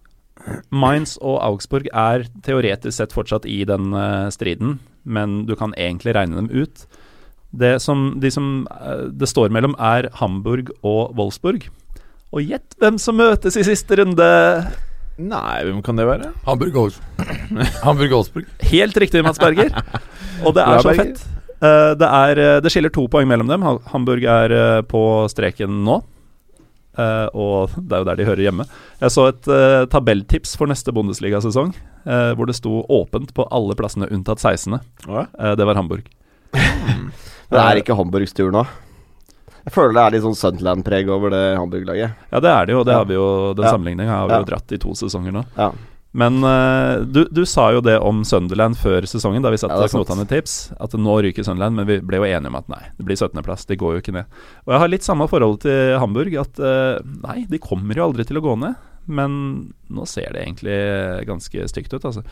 Mainz 0.71 1.17
og 1.17 1.41
Augsburg 1.43 1.89
er 1.93 2.29
teoretisk 2.45 2.95
sett 3.01 3.13
fortsatt 3.13 3.49
i 3.51 3.65
den 3.67 3.93
eh, 3.97 4.29
striden, 4.31 4.79
men 5.03 5.47
du 5.47 5.57
kan 5.57 5.75
egentlig 5.75 6.15
regne 6.15 6.37
dem 6.37 6.51
ut. 6.53 6.87
Det 7.51 7.81
som, 7.83 8.21
de 8.21 8.31
som 8.31 8.69
det 9.11 9.27
står 9.29 9.49
mellom, 9.51 9.75
er 9.81 10.11
Hamburg 10.21 10.71
og 10.85 11.17
Wolfsburg. 11.17 11.67
Og 12.31 12.43
gjett 12.45 12.77
hvem 12.79 12.99
som 13.01 13.17
møtes 13.19 13.57
i 13.57 13.65
siste 13.65 13.97
runde! 13.97 14.27
Nei, 15.17 15.65
hvem 15.65 15.81
kan 15.83 15.97
det 15.97 16.05
være? 16.07 16.31
Hamburg 16.45 16.77
Wolfsburg. 16.77 17.31
Hamburg 17.87 18.13
Wolfsburg. 18.13 18.51
Helt 18.71 18.99
riktig, 19.01 19.25
Mats 19.25 19.41
Berger. 19.41 19.73
Og 20.45 20.53
det 20.55 20.67
er 20.67 20.85
så 20.85 20.95
fett. 20.99 21.25
Eh, 21.63 21.93
det, 21.97 22.09
er, 22.09 22.39
eh, 22.43 22.61
det 22.61 22.73
skiller 22.73 22.93
to 22.93 23.07
poeng 23.09 23.29
mellom 23.31 23.49
dem. 23.49 23.63
Hamburg 23.93 24.25
er 24.29 24.53
eh, 24.53 24.83
på 24.83 25.03
streken 25.33 25.85
nå. 25.87 26.03
Uh, 26.97 27.29
og 27.37 27.75
det 27.77 27.93
er 27.93 28.01
jo 28.01 28.07
der 28.09 28.17
de 28.17 28.25
hører 28.25 28.41
hjemme. 28.47 28.65
Jeg 29.03 29.13
så 29.13 29.27
et 29.29 29.49
uh, 29.53 29.83
tabelltips 29.93 30.55
for 30.57 30.65
neste 30.71 30.95
Bundesliga-sesong, 30.97 31.75
uh, 32.09 32.31
hvor 32.39 32.49
det 32.49 32.55
sto 32.57 32.79
åpent 32.89 33.35
på 33.37 33.45
alle 33.53 33.77
plassene 33.77 34.09
unntatt 34.09 34.41
16. 34.41 34.79
Å, 35.05 35.27
Eh, 35.37 35.53
det 35.61 35.67
var 35.69 35.77
Hamburg. 35.77 36.07
Men 36.57 37.11
det 37.53 37.61
er 37.67 37.81
ikke 37.83 37.97
Hamburgs 37.99 38.33
tur 38.33 38.49
nå. 38.55 38.63
Jeg 39.67 39.75
føler 39.75 39.93
det 39.93 40.03
er 40.07 40.15
litt 40.17 40.25
sånn 40.25 40.39
Sunderland-preg 40.39 41.11
over 41.13 41.35
det 41.35 41.43
Hamburg-laget. 41.59 42.17
Ja, 42.33 42.41
det 42.41 42.51
er 42.55 42.67
det 42.71 42.75
jo. 42.79 42.81
Det 42.87 42.95
har 42.97 43.05
vi 43.11 43.17
jo 43.19 43.27
Den 43.59 43.67
Ja. 43.67 43.73
sammenligninga 43.75 44.17
har 44.17 44.29
vi 44.31 44.33
Ja. 44.33 44.41
jo 44.41 44.49
dratt 44.55 44.73
i 44.73 44.79
to 44.79 44.95
sesonger 44.97 45.33
nå. 45.37 45.45
Ja. 45.59 45.69
Men 46.17 46.41
uh, 46.45 47.05
du, 47.05 47.25
du 47.31 47.43
sa 47.49 47.69
jo 47.75 47.83
det 47.85 47.99
om 48.01 48.23
Sunderland 48.25 48.79
før 48.81 49.05
sesongen, 49.09 49.45
da 49.45 49.53
vi 49.53 49.61
satt 49.61 49.75
Ja, 49.75 49.89
knotene 49.93 50.25
i 50.25 50.31
tips. 50.31 50.57
At 50.81 50.97
nå 50.97 51.19
ryker 51.27 51.47
Sunderland, 51.47 51.77
men 51.77 51.89
vi 51.89 52.01
ble 52.01 52.23
jo 52.23 52.29
enige 52.29 52.53
om 52.53 52.59
at 52.59 52.71
nei, 52.73 52.83
det 52.97 53.07
blir 53.09 53.19
17.-plass. 53.19 53.69
Det 53.69 53.79
går 53.81 53.97
jo 53.97 54.05
ikke 54.05 54.17
ned. 54.17 54.39
Og 54.65 54.75
jeg 54.75 54.83
har 54.83 54.93
litt 54.93 55.07
samme 55.07 55.29
forhold 55.31 55.61
til 55.67 55.97
Hamburg, 56.01 56.37
at 56.41 56.61
uh, 56.63 56.99
nei, 57.27 57.43
de 57.51 57.63
kommer 57.63 57.99
jo 57.99 58.09
aldri 58.09 58.27
til 58.29 58.41
å 58.41 58.45
gå 58.47 58.57
ned. 58.65 58.81
Men 59.07 59.37
nå 59.95 60.03
ser 60.11 60.33
det 60.35 60.41
egentlig 60.43 60.79
ganske 61.29 61.69
stygt 61.71 61.93
ut, 61.95 62.09
altså. 62.09 62.25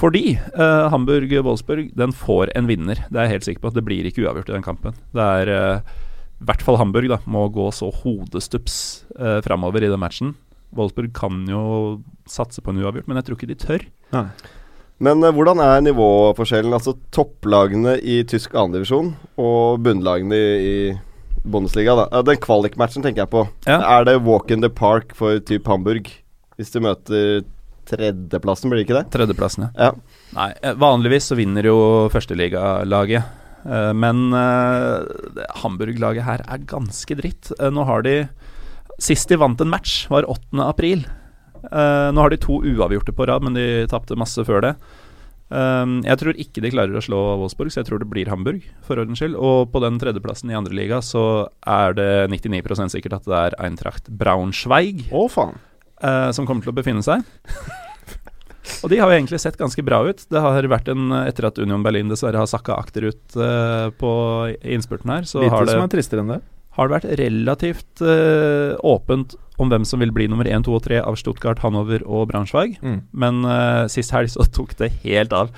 Fordi 0.00 0.38
uh, 0.54 0.88
Hamburg-Wolfsburg, 0.94 1.90
den 1.98 2.14
får 2.16 2.54
en 2.56 2.70
vinner. 2.70 3.02
Det 3.10 3.18
er 3.18 3.28
jeg 3.28 3.36
helt 3.36 3.50
sikker 3.50 3.66
på. 3.66 3.74
Det 3.76 3.84
blir 3.84 4.08
ikke 4.08 4.24
uavgjort 4.24 4.48
i 4.48 4.56
den 4.56 4.64
kampen. 4.64 4.96
Det 5.12 5.28
er 5.42 5.52
i 6.42 6.46
hvert 6.48 6.64
fall 6.64 6.78
Hamburg 6.80 7.10
da 7.12 7.20
må 7.30 7.44
gå 7.54 7.68
så 7.74 7.90
hodestups 8.02 8.76
eh, 9.14 9.38
framover 9.46 9.84
i 9.84 9.90
den 9.92 10.00
matchen. 10.02 10.34
Wolfsburg 10.76 11.12
kan 11.16 11.44
jo 11.50 11.62
satse 12.28 12.62
på 12.64 12.72
en 12.72 12.82
uavgjort, 12.82 13.08
men 13.08 13.20
jeg 13.20 13.28
tror 13.28 13.38
ikke 13.38 13.50
de 13.52 13.60
tør. 13.60 13.86
Men 15.02 15.22
eh, 15.24 15.34
hvordan 15.34 15.62
er 15.64 15.86
nivåforskjellen? 15.88 16.74
Altså 16.76 16.96
topplagene 17.14 17.98
i 18.00 18.20
tysk 18.28 18.54
andredivisjon 18.58 19.14
og 19.42 19.82
bunnlagene 19.84 20.38
i, 20.38 20.52
i 20.62 20.76
Bundesliga. 21.42 21.96
Da. 21.98 22.22
Den 22.26 22.38
kvalikmatchen 22.42 23.04
tenker 23.04 23.24
jeg 23.24 23.32
på. 23.32 23.46
Ja. 23.66 23.80
Er 23.98 24.06
det 24.06 24.20
walk 24.26 24.52
in 24.54 24.62
the 24.62 24.70
park 24.70 25.16
for 25.18 25.42
typ 25.42 25.66
Hamburg 25.70 26.10
hvis 26.60 26.72
de 26.74 26.82
møter 26.84 27.42
tredjeplassen, 27.88 28.70
blir 28.70 28.80
det 28.80 28.86
ikke 28.86 28.98
det? 29.00 29.06
Tredjeplassen, 29.14 29.66
ja. 29.66 29.88
Ja. 29.88 30.18
Nei, 30.36 30.50
eh, 30.62 30.76
vanligvis 30.78 31.30
så 31.30 31.38
vinner 31.38 31.66
jo 31.66 31.76
førsteligalaget. 32.12 33.40
Eh, 33.66 33.92
men 33.98 34.28
eh, 34.36 35.42
Hamburg-laget 35.62 36.26
her 36.26 36.44
er 36.46 36.68
ganske 36.68 37.18
dritt. 37.18 37.52
Nå 37.58 37.86
har 37.88 38.06
de 38.06 38.16
Sist 39.00 39.30
de 39.30 39.38
vant 39.40 39.60
en 39.60 39.70
match, 39.72 40.06
var 40.12 40.28
8. 40.28 40.58
april. 40.66 41.06
Uh, 41.62 42.10
nå 42.10 42.24
har 42.24 42.32
de 42.32 42.40
to 42.42 42.58
uavgjorte 42.66 43.14
på 43.14 43.26
rad, 43.30 43.44
men 43.46 43.56
de 43.56 43.86
tapte 43.90 44.18
masse 44.18 44.42
før 44.46 44.64
det. 44.66 44.74
Um, 45.52 45.98
jeg 46.06 46.16
tror 46.16 46.38
ikke 46.40 46.62
de 46.64 46.70
klarer 46.72 46.96
å 46.96 47.04
slå 47.04 47.20
Wolfsburg, 47.42 47.72
så 47.72 47.82
jeg 47.82 47.90
tror 47.90 48.00
det 48.00 48.08
blir 48.08 48.30
Hamburg, 48.32 48.64
for 48.86 49.00
ordens 49.00 49.20
skyld. 49.20 49.36
Og 49.36 49.68
på 49.72 49.82
den 49.84 50.00
tredjeplassen 50.00 50.52
i 50.52 50.56
andre 50.56 50.76
liga 50.76 51.02
så 51.04 51.46
er 51.68 51.96
det 51.98 52.10
99% 52.32 52.94
sikkert 52.94 53.18
at 53.20 53.28
det 53.28 53.38
er 53.38 53.58
Eintracht 53.60 54.08
Braunschweig 54.08 55.06
oh, 55.12 55.28
eh, 55.28 56.30
som 56.32 56.48
kommer 56.48 56.64
til 56.64 56.72
å 56.72 56.78
befinne 56.78 57.04
seg. 57.04 57.26
Og 58.82 58.90
de 58.90 58.98
har 58.98 59.10
jo 59.10 59.18
egentlig 59.18 59.40
sett 59.42 59.58
ganske 59.58 59.82
bra 59.84 60.00
ut. 60.06 60.24
Det 60.30 60.40
har 60.40 60.66
vært 60.70 60.88
en, 60.90 61.10
Etter 61.20 61.50
at 61.50 61.58
Union 61.60 61.82
Berlin 61.84 62.10
dessverre 62.10 62.40
har 62.40 62.48
sakka 62.50 62.78
akterut 62.78 63.36
uh, 63.36 63.90
på 63.98 64.12
innspurten 64.62 65.12
her, 65.12 65.28
så 65.28 65.42
Lite 65.42 65.52
har 65.52 65.68
det, 65.68 65.76
som 65.76 65.84
er 65.84 65.92
tristere 65.92 66.24
enn 66.24 66.32
det. 66.36 66.40
Har 66.76 66.88
det 66.88 66.96
vært 66.96 67.18
relativt 67.20 68.02
uh, 68.04 68.78
åpent 68.80 69.36
om 69.60 69.70
hvem 69.70 69.84
som 69.86 70.00
vil 70.02 70.12
bli 70.14 70.26
nummer 70.30 70.48
1, 70.48 70.64
2 70.66 70.76
og 70.78 70.86
3 70.86 71.02
av 71.04 71.18
Stuttgart, 71.20 71.60
Hanover 71.62 72.04
og 72.08 72.30
Braunschweig. 72.30 72.78
Mm. 72.80 73.02
Men 73.12 73.42
uh, 73.44 73.84
sist 73.92 74.14
helg 74.14 74.32
så 74.32 74.46
tok 74.48 74.72
det 74.80 74.92
helt 75.04 75.34
av. 75.36 75.52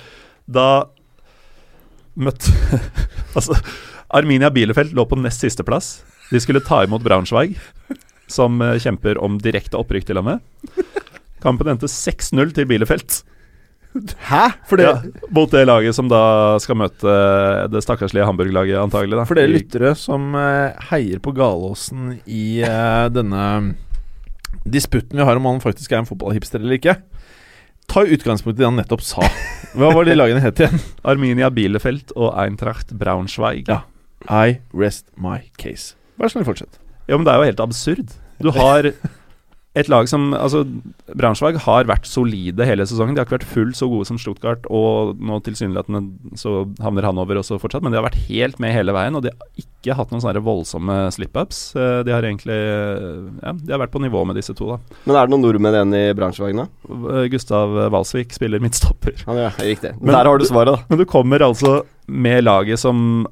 Da 0.45 0.87
møtte 2.15 2.51
Altså, 3.35 3.57
Arminia 4.15 4.51
Bielefeld 4.53 4.93
lå 4.95 5.07
på 5.07 5.17
nest 5.19 5.43
siste 5.43 5.63
plass. 5.67 5.97
De 6.31 6.39
skulle 6.41 6.63
ta 6.63 6.83
imot 6.85 7.03
Braunschweig, 7.05 7.55
som 8.31 8.59
uh, 8.63 8.75
kjemper 8.81 9.19
om 9.23 9.39
direkte 9.41 9.79
opprykk 9.79 10.09
til 10.09 10.19
og 10.19 10.27
med. 10.27 10.83
Kampen 11.43 11.71
endte 11.71 11.89
6-0 11.91 12.55
til 12.55 12.67
Bielefeld. 12.69 13.21
Hæ? 14.29 14.43
For, 14.67 14.79
det, 14.79 14.85
Ja, 14.85 15.25
mot 15.33 15.51
det 15.51 15.63
laget 15.67 15.95
som 15.97 16.09
da 16.11 16.57
skal 16.63 16.77
møte 16.79 17.15
det 17.71 17.81
stakkarslige 17.85 18.27
Hamburg-laget, 18.27 18.77
antagelig. 18.81 19.17
Da. 19.19 19.25
for 19.27 19.39
dere 19.39 19.49
er 19.49 19.55
lyttere 19.55 19.95
som 19.99 20.35
eh, 20.39 20.75
heier 20.91 21.21
på 21.23 21.33
Galåsen 21.35 22.17
i 22.25 22.61
uh, 22.67 23.07
denne 23.13 23.45
disputten 24.65 25.19
vi 25.19 25.25
har 25.27 25.37
om 25.37 25.47
han 25.47 25.61
faktisk 25.63 25.93
er 25.93 26.01
en 26.01 26.09
fotballhipster 26.09 26.61
eller 26.61 26.79
ikke, 26.79 26.97
ta 27.91 28.05
utgangspunkt 28.05 28.57
i 28.57 28.63
det 28.63 28.69
han 28.69 28.79
nettopp 28.79 29.03
sa. 29.05 29.27
Hva 29.77 29.91
var 29.93 30.07
de 30.07 30.15
lagene 30.15 30.41
het 30.43 30.61
igjen? 30.61 30.81
Arminia 31.05 31.51
Bielefeld 31.53 32.15
og 32.15 32.33
Eintracht 32.39 32.95
Braunschweig. 32.97 33.69
Ja. 33.69 33.83
I 34.25 34.59
rest 34.73 35.11
my 35.21 35.43
case. 35.61 35.93
Vær 36.17 36.31
så 36.31 36.39
snill, 36.39 36.47
fortsett. 36.47 36.79
Ja, 37.05 37.17
men 37.17 37.27
det 37.27 37.35
er 37.35 37.41
jo 37.41 37.49
helt 37.51 37.61
absurd. 37.61 38.15
Du 38.41 38.49
har 38.55 38.89
et 39.75 39.89
lag 39.91 40.07
som 40.07 40.33
Altså, 40.33 40.61
Braunschweig 41.15 41.57
har 41.65 41.83
vært 41.89 42.05
solide 42.07 42.63
hele 42.65 42.85
sesongen. 42.87 43.13
De 43.15 43.19
har 43.19 43.25
ikke 43.27 43.37
vært 43.39 43.47
fullt 43.51 43.75
så 43.75 43.89
gode 43.91 44.05
som 44.07 44.17
Stuttgart, 44.21 44.65
og 44.71 45.17
nå 45.19 45.41
tilsynelatende 45.43 46.35
så 46.39 46.63
havner 46.83 47.03
Hanover 47.09 47.35
også 47.41 47.57
fortsatt, 47.59 47.83
men 47.83 47.91
de 47.91 47.99
har 47.99 48.05
vært 48.07 48.21
helt 48.29 48.59
med 48.63 48.73
hele 48.75 48.95
veien, 48.95 49.15
og 49.19 49.23
de 49.25 49.33
har 49.33 49.63
ikke 49.65 49.97
hatt 49.99 50.11
noen 50.13 50.23
sånne 50.23 50.41
voldsomme 50.45 50.95
slip-ups. 51.13 51.59
Eh, 51.75 52.03
De 52.07 52.11
har 52.15 52.23
egentlig 52.23 52.55
Ja, 53.43 53.51
de 53.53 53.71
har 53.75 53.79
vært 53.83 53.91
på 53.93 54.01
nivå 54.01 54.25
med 54.25 54.35
disse 54.39 54.55
to, 54.55 54.71
da. 54.75 54.77
Men 55.05 55.15
er 55.19 55.27
det 55.27 55.33
noen 55.35 55.45
nordmenn 55.45 55.75
igjen 55.75 55.95
i 55.99 56.13
Braunschweig 56.17 56.55
nå? 56.55 56.67
Eh, 57.11 57.27
Gustav 57.35 57.75
Walsvik 57.91 58.31
spiller 58.33 58.59
midtstopper. 58.63 59.25
Ja, 59.27 59.33
ja, 59.33 59.49
riktig. 59.59 59.93
Men- 60.01 60.15
Der 60.15 60.25
har 60.25 60.37
du 60.37 60.45
svaret, 60.45 60.77
da. 60.77 60.83
Men 60.89 60.97
du 60.99 61.05
kommer 61.05 61.39
altså 61.39 61.83
med 62.07 62.43
laget 62.45 62.79
som 62.79 63.27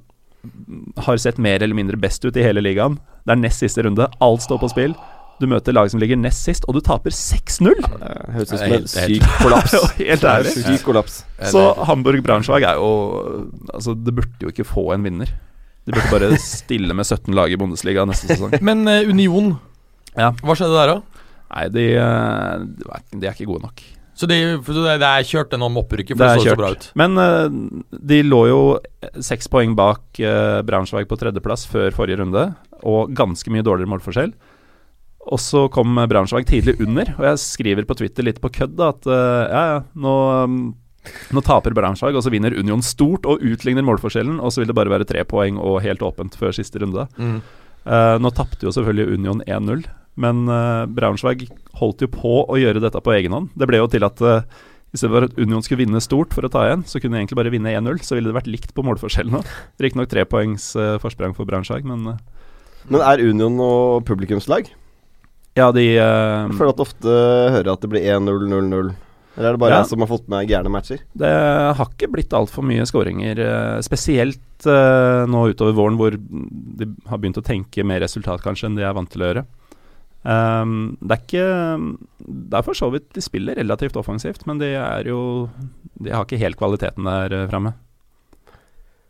har 0.97 1.17
sett 1.17 1.37
mer 1.37 1.63
eller 1.63 1.75
mindre 1.75 1.95
best 1.99 2.25
ut 2.25 2.35
i 2.35 2.43
hele 2.43 2.59
ligaen. 2.61 2.97
Det 3.25 3.31
er 3.31 3.39
nest 3.39 3.59
siste 3.63 3.83
runde. 3.85 4.09
Alt 4.21 4.41
står 4.43 4.59
på 4.59 4.69
spill. 4.69 4.95
Du 5.43 5.49
møter 5.51 5.75
lag 5.75 5.89
som 5.91 5.99
ligger 5.99 6.15
nest 6.19 6.45
sist, 6.47 6.63
og 6.69 6.77
du 6.77 6.81
taper 6.85 7.11
6-0! 7.11 7.73
Det 7.83 8.11
høres 8.37 8.51
ut 8.53 8.59
som 8.61 8.75
en 8.77 8.85
syk 8.87 9.25
kollaps. 9.41 9.73
Helt 9.99 10.23
ærlig. 10.29 10.53
Syk 10.55 10.85
kollaps. 10.87 11.17
Så 11.51 11.63
Hamburg-Braunschweig 11.89 12.63
er 12.69 12.79
jo 12.79 12.91
Altså, 13.73 13.95
det 13.99 14.13
burde 14.15 14.45
jo 14.47 14.53
ikke 14.53 14.63
få 14.69 14.85
en 14.95 15.03
vinner. 15.03 15.33
De 15.83 15.91
burde 15.91 16.07
bare 16.13 16.37
stille 16.39 16.95
med 16.95 17.03
17 17.09 17.33
lag 17.35 17.51
i 17.51 17.57
Bundesliga 17.59 18.05
neste 18.07 18.29
sesong. 18.31 18.55
Men 18.69 18.85
uh, 18.87 19.01
Union, 19.11 19.57
Ja. 20.15 20.29
hva 20.39 20.55
skjedde 20.55 20.77
der, 20.79 20.93
da? 20.93 21.25
Nei, 21.53 21.65
de, 21.75 21.83
eh, 21.99 22.63
de 22.63 22.87
er- 22.95 23.03
de 23.19 23.27
er 23.27 23.35
ikke 23.35 23.49
gode 23.51 23.65
nok. 23.67 23.83
Så 24.17 24.25
det 24.29 24.37
det 24.63 25.09
er 25.09 25.25
kjørt 25.27 25.51
nå 25.57 25.67
med 25.73 25.83
opprykket, 25.83 26.15
for 26.15 26.23
Det 26.23 26.29
det, 26.29 26.39
er 26.39 26.45
så 26.47 26.53
så 26.53 26.57
bra 26.57 26.69
ut. 26.71 26.87
Men 26.97 27.17
uh, 27.19 27.49
de 28.13 28.21
lå 28.23 28.39
jo 28.47 28.61
seks 29.19 29.49
poeng 29.51 29.75
bak 29.77 30.01
uh, 30.23 30.61
Braunschweig 30.65 31.09
på 31.11 31.17
tredjeplass 31.19 31.67
før 31.69 31.91
forrige 31.91 32.21
runde, 32.23 32.47
og 32.85 33.11
ganske 33.17 33.51
mye 33.53 33.65
dårligere 33.65 33.91
målforskjell. 33.91 34.31
Og 35.31 35.39
så 35.39 35.65
kom 35.73 35.97
eh, 35.97 36.07
Braunschweig 36.09 36.47
tidlig 36.49 36.77
under, 36.83 37.13
og 37.17 37.27
jeg 37.29 37.41
skriver 37.43 37.87
på 37.87 37.97
Twitter 37.99 38.27
litt 38.27 38.41
på 38.43 38.51
kødd 38.53 38.75
da, 38.79 38.91
at 38.91 39.07
uh, 39.07 39.43
ja, 39.47 39.63
ja, 39.71 39.79
nå, 39.95 40.15
um, 40.43 40.57
nå 41.35 41.43
taper 41.45 41.75
Braunschweig, 41.77 42.17
og 42.17 42.25
så 42.25 42.33
vinner 42.33 42.55
Union 42.57 42.83
stort 42.83 43.27
og 43.29 43.43
utligner 43.43 43.85
målforskjellen, 43.87 44.41
og 44.43 44.53
så 44.53 44.61
vil 44.61 44.71
det 44.71 44.77
bare 44.77 44.91
være 44.93 45.07
tre 45.09 45.23
poeng 45.27 45.59
og 45.61 45.81
helt 45.85 46.03
åpent 46.03 46.35
før 46.39 46.55
siste 46.55 46.83
runde. 46.83 47.07
Mm. 47.15 47.39
Uh, 47.83 48.15
nå 48.19 48.31
tapte 48.35 48.67
jo 48.67 48.75
selvfølgelig 48.75 49.19
Union 49.19 49.41
1-0, 49.47 49.87
men 50.23 50.43
uh, 50.51 50.83
Braunschweig 50.91 51.47
holdt 51.79 52.03
jo 52.03 52.11
på 52.11 52.43
å 52.43 52.59
gjøre 52.59 52.83
dette 52.83 53.01
på 53.03 53.15
egen 53.15 53.35
hånd. 53.35 53.49
Det 53.57 53.67
ble 53.69 53.79
jo 53.79 53.89
til 53.91 54.05
at 54.07 54.21
uh, 54.23 54.43
i 54.93 54.99
stedet 54.99 55.15
for 55.15 55.25
at 55.25 55.39
Union 55.41 55.63
skulle 55.65 55.81
vinne 55.81 56.03
stort 56.05 56.35
for 56.35 56.45
å 56.45 56.51
ta 56.53 56.67
igjen, 56.67 56.83
så 56.85 56.99
kunne 57.01 57.17
de 57.17 57.23
egentlig 57.23 57.39
bare 57.39 57.49
vinne 57.49 57.71
1-0. 57.73 58.03
Så 58.05 58.13
ville 58.13 58.29
det 58.29 58.37
vært 58.37 58.51
likt 58.51 58.75
på 58.77 58.83
målforskjellen 58.85 59.39
òg. 59.39 59.49
Riktignok 59.81 60.11
tre 60.11 60.27
poengs 60.29 60.69
uh, 60.77 60.99
forsprang 61.01 61.33
for 61.33 61.49
Braunschweig, 61.49 61.87
men 61.89 62.13
uh, 62.13 62.21
Men 62.91 63.01
er 63.01 63.23
Union 63.23 63.57
noe 63.57 64.03
publikumslag? 64.05 64.69
Ja, 65.57 65.71
de 65.75 65.85
uh, 65.99 66.49
Jeg 66.49 66.57
føler 66.57 66.73
at 66.73 66.83
ofte 66.83 67.17
hører 67.57 67.73
at 67.75 67.83
det 67.83 67.89
blir 67.91 68.05
1-0, 68.15 68.47
0-0. 68.49 68.93
Eller 69.33 69.49
er 69.49 69.55
det 69.55 69.61
bare 69.63 69.73
Ja. 69.73 69.81
jeg 69.81 69.89
som 69.89 70.03
har 70.03 70.09
fått 70.09 70.27
med 70.29 70.47
gærne 70.49 70.69
matcher? 70.69 71.01
Det 71.17 71.29
har 71.77 71.89
ikke 71.89 72.11
blitt 72.11 72.33
altfor 72.37 72.65
mye 72.65 72.85
skåringer, 72.85 73.39
eh, 73.41 73.81
spesielt 73.81 74.67
uh, 74.69 75.25
nå 75.25 75.47
utover 75.49 75.73
våren, 75.73 75.97
hvor 75.97 76.13
de 76.13 76.85
har 77.09 77.17
begynt 77.17 77.39
å 77.41 77.45
tenke 77.45 77.85
mer 77.85 78.01
resultat 78.05 78.43
kanskje 78.45 78.69
enn 78.69 78.77
de 78.77 78.85
er 78.85 78.93
vant 78.93 79.09
til 79.09 79.25
å 79.25 79.29
gjøre. 79.31 79.45
Um, 80.23 80.97
det 81.01 81.17
er 81.17 81.21
ikke 81.25 81.97
Det 82.23 82.55
er 82.55 82.63
for 82.63 82.73
så 82.79 82.87
vidt 82.93 83.09
De 83.11 83.19
spiller 83.19 83.57
relativt 83.59 83.97
offensivt, 83.99 84.45
men 84.47 84.57
de 84.57 84.69
er 84.79 85.09
jo 85.09 85.49
De 85.99 86.13
har 86.15 86.23
ikke 86.23 86.39
helt 86.39 86.55
kvaliteten 86.55 87.03
der 87.03 87.49
framme. 87.51 87.73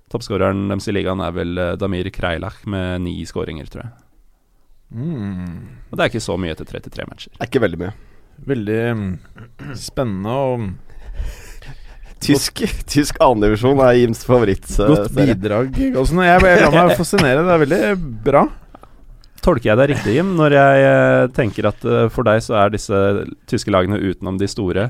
Toppskåreren 0.10 0.72
deres 0.72 0.88
i 0.90 0.96
ligaen 0.96 1.22
er 1.22 1.36
vel 1.36 1.54
Damir 1.78 2.10
Kreilach 2.10 2.66
med 2.66 3.04
ni 3.06 3.20
skåringer, 3.30 3.70
tror 3.70 3.84
jeg. 3.84 4.03
Mm. 4.94 5.60
Og 5.90 5.98
det 5.98 6.06
er 6.06 6.12
ikke 6.12 6.24
så 6.24 6.36
mye 6.40 6.54
etter 6.56 6.70
33 6.70 7.06
matcher. 7.10 7.34
Det 7.34 7.42
er 7.42 7.50
ikke 7.52 7.64
veldig 7.66 7.82
mye. 7.82 7.94
Veldig 8.50 8.80
mm, 8.98 9.12
spennende 9.78 10.34
og 10.48 10.68
Tysk, 12.24 12.62
tysk 12.88 13.18
annendivisjon 13.20 13.82
er 13.84 13.98
Jims 14.00 14.22
favoritt. 14.24 14.64
eh, 14.80 14.88
godt 14.94 15.10
bidrag. 15.18 15.80
Også, 16.00 16.16
Jeg, 16.24 16.44
jeg 16.48 16.62
lar 16.72 16.88
meg 16.88 16.94
fascinere. 17.02 17.42
Det 17.44 17.52
er 17.56 17.64
veldig 17.66 17.80
bra. 18.24 18.44
Tolker 19.44 19.74
jeg 19.74 19.76
deg 19.82 19.90
riktig, 19.92 20.14
Jim, 20.16 20.30
når 20.40 20.54
jeg 20.56 20.84
eh, 20.88 21.26
tenker 21.36 21.68
at 21.68 21.84
eh, 21.84 22.06
for 22.16 22.24
deg 22.24 22.40
så 22.46 22.56
er 22.62 22.72
disse 22.72 22.96
tyske 23.52 23.74
lagene 23.76 24.00
utenom 24.00 24.38
de 24.40 24.48
store 24.48 24.86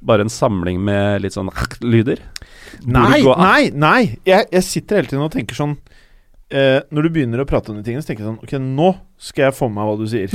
bare 0.00 0.24
en 0.24 0.32
samling 0.32 0.80
med 0.80 1.26
litt 1.26 1.36
sånn 1.36 1.50
lyder? 1.92 2.22
Nei, 2.88 3.20
nei, 3.20 3.68
nei! 3.76 4.00
Jeg, 4.24 4.48
jeg 4.54 4.64
sitter 4.64 5.02
hele 5.02 5.12
tiden 5.12 5.26
og 5.26 5.34
tenker 5.36 5.60
sånn 5.60 5.76
eh, 6.50 6.80
Når 6.90 7.02
du 7.02 7.10
begynner 7.14 7.42
å 7.42 7.46
prate 7.48 7.70
om 7.72 7.76
de 7.78 7.84
tingene, 7.86 8.02
så 8.04 8.10
tenker 8.12 8.24
jeg 8.24 8.30
sånn 8.32 8.42
Ok, 8.44 8.54
nå 8.62 8.90
skal 9.18 9.48
jeg 9.48 9.56
få 9.58 9.68
med 9.68 9.78
meg 9.80 9.88
hva 9.90 9.98
du 9.98 10.06
sier. 10.08 10.28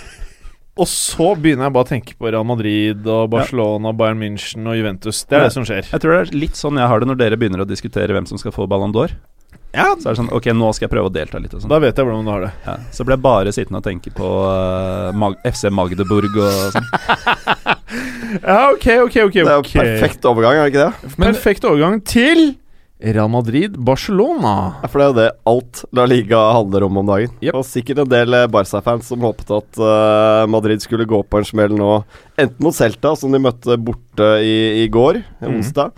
og 0.80 0.86
så 0.88 1.32
begynner 1.36 1.68
jeg 1.68 1.74
bare 1.76 1.86
å 1.86 1.90
tenke 1.90 2.14
på 2.18 2.30
Real 2.32 2.46
Madrid 2.48 3.04
og 3.10 3.26
Barcelona, 3.32 3.92
Bayern 3.96 4.20
München 4.22 4.66
og 4.70 4.78
Juventus. 4.78 5.24
Det 5.24 5.36
er 5.36 5.44
Ja. 5.44 5.48
det 5.50 5.56
som 5.56 5.66
skjer. 5.68 5.90
Jeg 5.90 6.00
tror 6.00 6.16
det 6.16 6.22
er 6.28 6.38
litt 6.46 6.56
sånn 6.60 6.78
jeg 6.80 6.88
har 6.88 7.00
det 7.02 7.08
når 7.10 7.18
dere 7.20 7.36
begynner 7.40 7.64
å 7.64 7.68
diskutere 7.68 8.14
hvem 8.16 8.26
som 8.30 8.38
skal 8.40 8.52
få 8.56 8.68
Ballon 8.70 8.92
d'Or. 8.94 9.12
Ja, 9.70 9.92
Så 9.94 10.08
er 10.10 10.14
det 10.16 10.18
sånn 10.18 10.32
Ok, 10.34 10.48
nå 10.50 10.66
skal 10.74 10.88
jeg 10.88 10.90
prøve 10.96 11.10
å 11.10 11.12
delta 11.14 11.38
litt 11.38 11.52
og 11.54 11.60
sånn. 11.62 11.70
Da 11.70 11.78
vet 11.78 11.94
jeg 11.94 12.06
hvordan 12.06 12.24
du 12.26 12.30
har 12.32 12.40
det. 12.42 12.50
Ja, 12.66 12.72
så 12.90 13.04
ble 13.06 13.14
jeg 13.14 13.22
bare 13.22 13.52
sittende 13.54 13.78
og 13.78 13.84
tenke 13.86 14.10
på 14.16 14.26
uh, 14.26 15.12
Mag 15.14 15.36
FC 15.46 15.70
Magdeburg 15.70 16.34
og 16.42 16.74
sånn. 16.74 16.88
Ja, 18.40 18.70
ok, 18.70 18.84
ok, 19.06 19.16
ok. 19.26 19.36
Det 19.36 19.42
er 19.42 19.56
jo 19.58 19.62
perfekt 19.66 20.26
overgang, 20.30 20.54
er 20.60 20.68
det 20.68 20.72
ikke 20.72 20.84
det? 20.86 21.14
Men- 21.18 21.32
Perfekt 21.34 21.64
overgang 21.66 21.96
til 22.06 22.42
Real 23.00 23.28
Madrid, 23.32 23.78
Barcelona. 23.80 24.74
Ja, 24.82 24.88
For 24.90 25.00
det 25.00 25.04
er 25.04 25.10
jo 25.10 25.16
det 25.16 25.28
alt 25.48 25.82
La 25.96 26.04
Liga 26.08 26.40
handler 26.52 26.84
om 26.84 26.98
om 27.00 27.08
dagen. 27.08 27.32
Yep. 27.40 27.56
Og 27.56 27.64
sikkert 27.64 28.02
en 28.02 28.10
del 28.12 28.36
eh, 28.36 28.48
Barca-fans 28.52 29.08
som 29.08 29.24
håpet 29.24 29.52
at 29.56 29.80
uh, 29.80 30.44
Madrid 30.52 30.84
skulle 30.84 31.08
gå 31.08 31.22
på 31.24 31.40
en 31.40 31.48
smell 31.48 31.72
nå, 31.76 31.94
enten 32.36 32.66
mot 32.66 32.76
Celta, 32.76 33.14
som 33.16 33.32
de 33.32 33.40
møtte 33.40 33.78
borte 33.80 34.28
i, 34.44 34.84
i 34.84 34.88
går, 34.92 35.22
mm. 35.40 35.48
onsdag, 35.48 35.96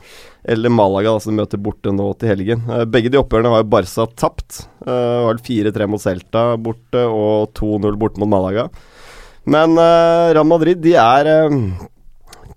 eller 0.54 0.74
Malaga, 0.74 1.16
som 1.18 1.34
de 1.34 1.42
møter 1.42 1.62
borte 1.62 1.90
nå 1.94 2.06
til 2.20 2.34
helgen. 2.36 2.62
Uh, 2.70 2.84
begge 2.86 3.10
de 3.10 3.18
oppgjørene 3.18 3.50
har 3.56 3.64
jo 3.64 3.72
Barca 3.74 4.06
tapt. 4.14 4.62
Uh, 4.86 5.26
var 5.26 5.32
vel 5.32 5.42
4-3 5.72 5.90
mot 5.90 6.02
Celta 6.02 6.52
borte 6.54 7.02
og 7.10 7.50
2-0 7.58 7.98
borte 7.98 8.22
mot 8.22 8.30
Malaga. 8.30 8.68
Men 9.42 9.74
uh, 9.74 10.30
Real 10.30 10.46
Madrid, 10.46 10.78
de 10.84 10.94
er 10.94 11.34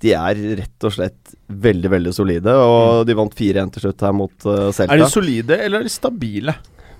de 0.01 0.13
er 0.13 0.41
rett 0.61 0.85
og 0.85 0.93
slett 0.93 1.34
veldig, 1.47 1.89
veldig 1.93 2.13
solide, 2.15 2.53
og 2.57 3.05
de 3.07 3.15
vant 3.17 3.35
4-1 3.37 3.73
til 3.75 3.85
slutt 3.85 4.05
her 4.07 4.15
mot 4.17 4.47
uh, 4.49 4.71
Celta. 4.73 4.93
Er 4.95 5.03
de 5.03 5.09
solide, 5.11 5.59
eller 5.61 5.83
er 5.83 5.89
de 5.89 5.93
stabile? 5.93 6.55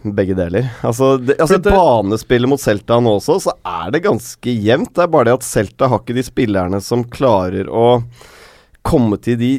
Begge 0.06 0.36
deler. 0.38 0.68
Altså, 0.86 1.16
det, 1.18 1.40
altså 1.42 1.58
det- 1.58 1.74
Banespillet 1.74 2.50
mot 2.52 2.62
Celta 2.62 3.00
nå 3.02 3.16
også, 3.18 3.40
så 3.48 3.56
er 3.66 3.92
det 3.96 4.04
ganske 4.06 4.54
jevnt. 4.54 4.94
Det 4.94 5.06
er 5.08 5.14
bare 5.16 5.32
det 5.32 5.38
at 5.40 5.48
Celta 5.48 5.90
har 5.90 6.04
ikke 6.04 6.18
de 6.20 6.25
spillerne 6.28 6.82
som 6.86 7.04
klarer 7.10 7.66
å 7.72 8.04
komme 8.86 9.18
til 9.18 9.40
de 9.42 9.54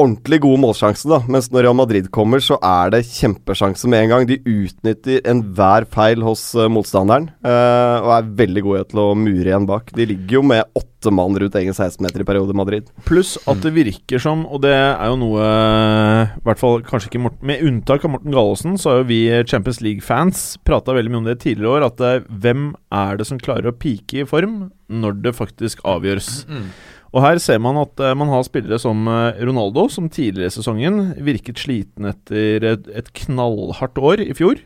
ordentlig 0.00 0.40
gode 0.42 0.58
målsjanser, 0.62 1.10
da. 1.12 1.20
Mens 1.30 1.50
når 1.52 1.68
Real 1.68 1.76
Madrid 1.78 2.08
kommer, 2.14 2.42
så 2.42 2.56
er 2.64 2.90
det 2.94 3.04
kjempesjanse 3.06 3.90
med 3.90 4.04
en 4.04 4.10
gang. 4.12 4.26
De 4.26 4.40
utnytter 4.40 5.20
enhver 5.30 5.86
feil 5.90 6.24
hos 6.26 6.42
uh, 6.58 6.66
motstanderen, 6.72 7.28
uh, 7.46 8.02
og 8.02 8.10
er 8.16 8.32
veldig 8.42 8.64
gode 8.66 8.82
til 8.90 9.02
å 9.04 9.06
mure 9.18 9.46
igjen 9.46 9.68
bak. 9.70 9.92
De 9.94 10.08
ligger 10.10 10.40
jo 10.40 10.42
med 10.50 10.66
åtte 10.78 11.12
mann 11.14 11.36
rundt 11.38 11.58
egen 11.60 11.76
16-meter 11.76 12.24
i 12.24 12.26
periode 12.26 12.56
Madrid. 12.56 12.88
Pluss 13.06 13.36
at 13.50 13.60
det 13.62 13.74
virker 13.76 14.22
som, 14.22 14.46
og 14.48 14.64
det 14.64 14.74
er 14.74 15.10
jo 15.12 15.18
noe 15.20 15.44
I 15.44 16.44
hvert 16.46 16.62
fall 16.62 16.80
kanskje 16.86 17.10
ikke 17.10 17.20
Morten 17.26 17.50
Med 17.50 17.60
unntak 17.66 18.06
av 18.06 18.14
Morten 18.14 18.32
Gallosen, 18.32 18.78
så 18.80 18.90
har 18.90 19.02
jo 19.02 19.08
vi 19.10 19.20
Champions 19.50 19.82
League-fans 19.84 20.46
prata 20.64 20.96
veldig 20.96 21.12
mye 21.12 21.22
om 21.22 21.28
det 21.28 21.36
tidligere 21.44 21.76
år, 21.76 21.86
at 21.90 22.02
uh, 22.02 22.26
hvem 22.42 22.72
er 22.94 23.20
det 23.20 23.28
som 23.28 23.42
klarer 23.42 23.70
å 23.70 23.76
pike 23.76 24.24
i 24.24 24.26
form 24.28 24.64
når 24.88 25.20
det 25.24 25.36
faktisk 25.36 25.84
avgjøres? 25.88 26.32
Mm. 26.48 26.66
Og 27.14 27.22
her 27.22 27.38
ser 27.42 27.60
man 27.62 27.78
at 27.78 28.00
uh, 28.02 28.12
man 28.18 28.32
har 28.32 28.42
spillere 28.46 28.80
som 28.82 29.06
uh, 29.06 29.36
Ronaldo, 29.38 29.86
som 29.92 30.10
tidligere 30.10 30.50
i 30.50 30.56
sesongen 30.56 31.00
virket 31.24 31.62
sliten 31.62 32.10
etter 32.10 32.66
et, 32.74 32.90
et 32.90 33.10
knallhardt 33.22 34.00
år 34.02 34.24
i 34.26 34.34
fjor. 34.34 34.58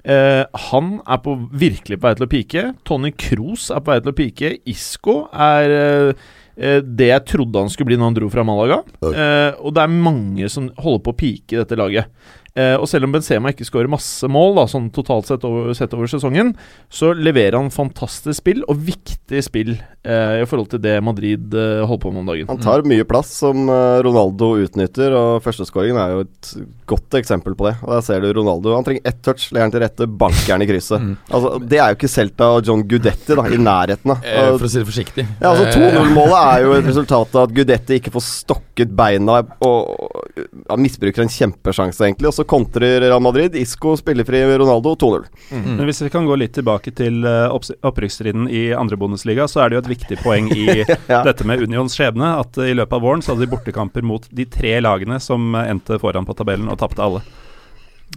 Uh, 0.00 0.48
han 0.70 0.94
er 1.04 1.20
på, 1.20 1.36
virkelig 1.52 2.00
på 2.00 2.08
vei 2.08 2.14
til 2.16 2.26
å 2.26 2.32
pike. 2.32 2.66
Tony 2.88 3.12
Kroos 3.12 3.68
er 3.68 3.84
på 3.84 3.92
vei 3.92 4.00
til 4.00 4.14
å 4.14 4.20
pike. 4.22 4.54
Isco 4.72 5.22
er 5.30 6.14
det 6.60 7.06
jeg 7.06 7.24
trodde 7.24 7.60
han 7.62 7.70
skulle 7.72 7.88
bli 7.88 7.96
når 7.96 8.10
han 8.10 8.16
dro 8.18 8.26
fra 8.28 8.42
Malaga. 8.44 8.82
og 9.00 9.70
det 9.72 9.80
er 9.80 9.92
mange 9.94 10.48
som 10.52 10.66
holder 10.76 11.00
på 11.06 11.12
å 11.14 11.16
pike 11.16 11.54
i 11.54 11.60
dette 11.62 11.78
laget. 11.78 12.10
Eh, 12.58 12.74
og 12.74 12.88
selv 12.90 13.06
om 13.06 13.14
Benzema 13.14 13.52
ikke 13.52 13.66
skårer 13.68 13.90
masse 13.90 14.26
mål, 14.30 14.56
da, 14.58 14.66
sånn 14.70 14.88
totalt 14.94 15.28
sett 15.30 15.44
over, 15.46 15.70
sett 15.78 15.94
over, 15.94 16.10
sesongen, 16.10 16.52
så 16.90 17.12
leverer 17.14 17.58
han 17.58 17.70
fantastisk 17.74 18.40
spill, 18.40 18.64
og 18.70 18.80
viktig 18.88 19.42
spill 19.46 19.76
eh, 19.76 20.40
i 20.40 20.48
forhold 20.48 20.72
til 20.72 20.82
det 20.82 20.96
Madrid 21.04 21.54
eh, 21.54 21.84
holder 21.86 22.02
på 22.02 22.12
med 22.14 22.24
om 22.24 22.32
dagen. 22.32 22.50
Han 22.50 22.62
tar 22.62 22.86
mye 22.88 23.06
plass 23.08 23.32
som 23.44 23.70
eh, 23.70 24.00
Ronaldo 24.06 24.52
utnytter, 24.64 25.14
og 25.14 25.44
førsteskåringen 25.46 26.00
er 26.00 26.16
jo 26.16 26.24
et 26.26 26.52
godt 26.90 27.18
eksempel 27.20 27.54
på 27.54 27.68
det. 27.68 27.76
Og 27.86 27.94
Der 27.94 28.04
ser 28.06 28.24
du 28.24 28.32
Ronaldo. 28.34 28.74
Han 28.74 28.86
trenger 28.86 29.06
ett 29.06 29.22
touch, 29.22 29.48
ler 29.54 29.66
han 29.66 29.74
til 29.74 29.84
rette, 29.84 30.08
banker 30.10 30.54
han 30.56 30.64
i 30.64 30.68
krysset. 30.70 31.02
Mm. 31.04 31.14
Altså, 31.30 31.54
det 31.70 31.78
er 31.78 31.92
jo 31.92 32.00
ikke 32.00 32.10
Celta 32.10 32.50
og 32.56 32.66
John 32.66 32.82
Gudetti 32.90 33.38
da, 33.38 33.46
i 33.46 33.60
nærheten 33.60 34.14
av. 34.16 34.26
Eh, 34.26 34.50
for 34.56 34.66
å 34.66 34.72
si 34.72 34.80
det 34.82 34.88
forsiktig. 34.90 35.26
Ja, 35.38 35.52
altså 35.52 35.70
2-0-målet 35.78 36.38
er 36.50 36.66
jo 36.66 36.74
et 36.80 36.90
resultat 36.90 37.38
av 37.38 37.46
at 37.46 37.54
Gudetti 37.54 38.00
ikke 38.00 38.14
får 38.16 38.26
stokket 38.26 38.94
beina 38.96 39.40
og, 39.40 39.54
og, 39.66 40.44
og 40.66 40.82
misbruker 40.82 41.24
en 41.24 41.32
kjempesjanse, 41.32 42.02
egentlig. 42.08 42.30
Og 42.32 42.36
så 42.36 42.39
kontrer 42.44 43.00
Real 43.00 43.20
Madrid. 43.20 43.56
Isco 43.56 43.96
spillefri 43.96 44.58
Ronaldo 44.58 44.94
2-0. 44.94 45.24
Mm. 45.50 45.76
Men 45.76 45.84
Hvis 45.84 46.02
vi 46.02 46.10
kan 46.10 46.26
gå 46.26 46.36
litt 46.36 46.54
tilbake 46.54 46.92
til 46.96 47.24
uh, 47.26 47.52
opprykksstriden 47.82 48.48
i 48.48 48.70
andre 48.76 48.96
Bundesliga, 48.96 49.48
så 49.48 49.64
er 49.64 49.70
det 49.70 49.78
jo 49.78 49.82
et 49.84 49.92
viktig 49.94 50.18
poeng 50.22 50.50
i 50.54 50.66
ja. 51.12 51.22
dette 51.26 51.46
med 51.48 51.62
Unions 51.62 51.96
skjebne. 51.96 52.32
At 52.40 52.58
uh, 52.58 52.68
i 52.68 52.76
løpet 52.76 52.98
av 52.98 53.04
våren 53.04 53.22
så 53.24 53.34
hadde 53.34 53.46
de 53.46 53.52
bortekamper 53.52 54.06
mot 54.06 54.26
de 54.30 54.46
tre 54.46 54.76
lagene 54.82 55.20
som 55.22 55.54
uh, 55.54 55.64
endte 55.64 56.00
foran 56.02 56.28
på 56.28 56.36
tabellen 56.38 56.70
og 56.70 56.80
tapte 56.80 57.04
alle. 57.04 57.22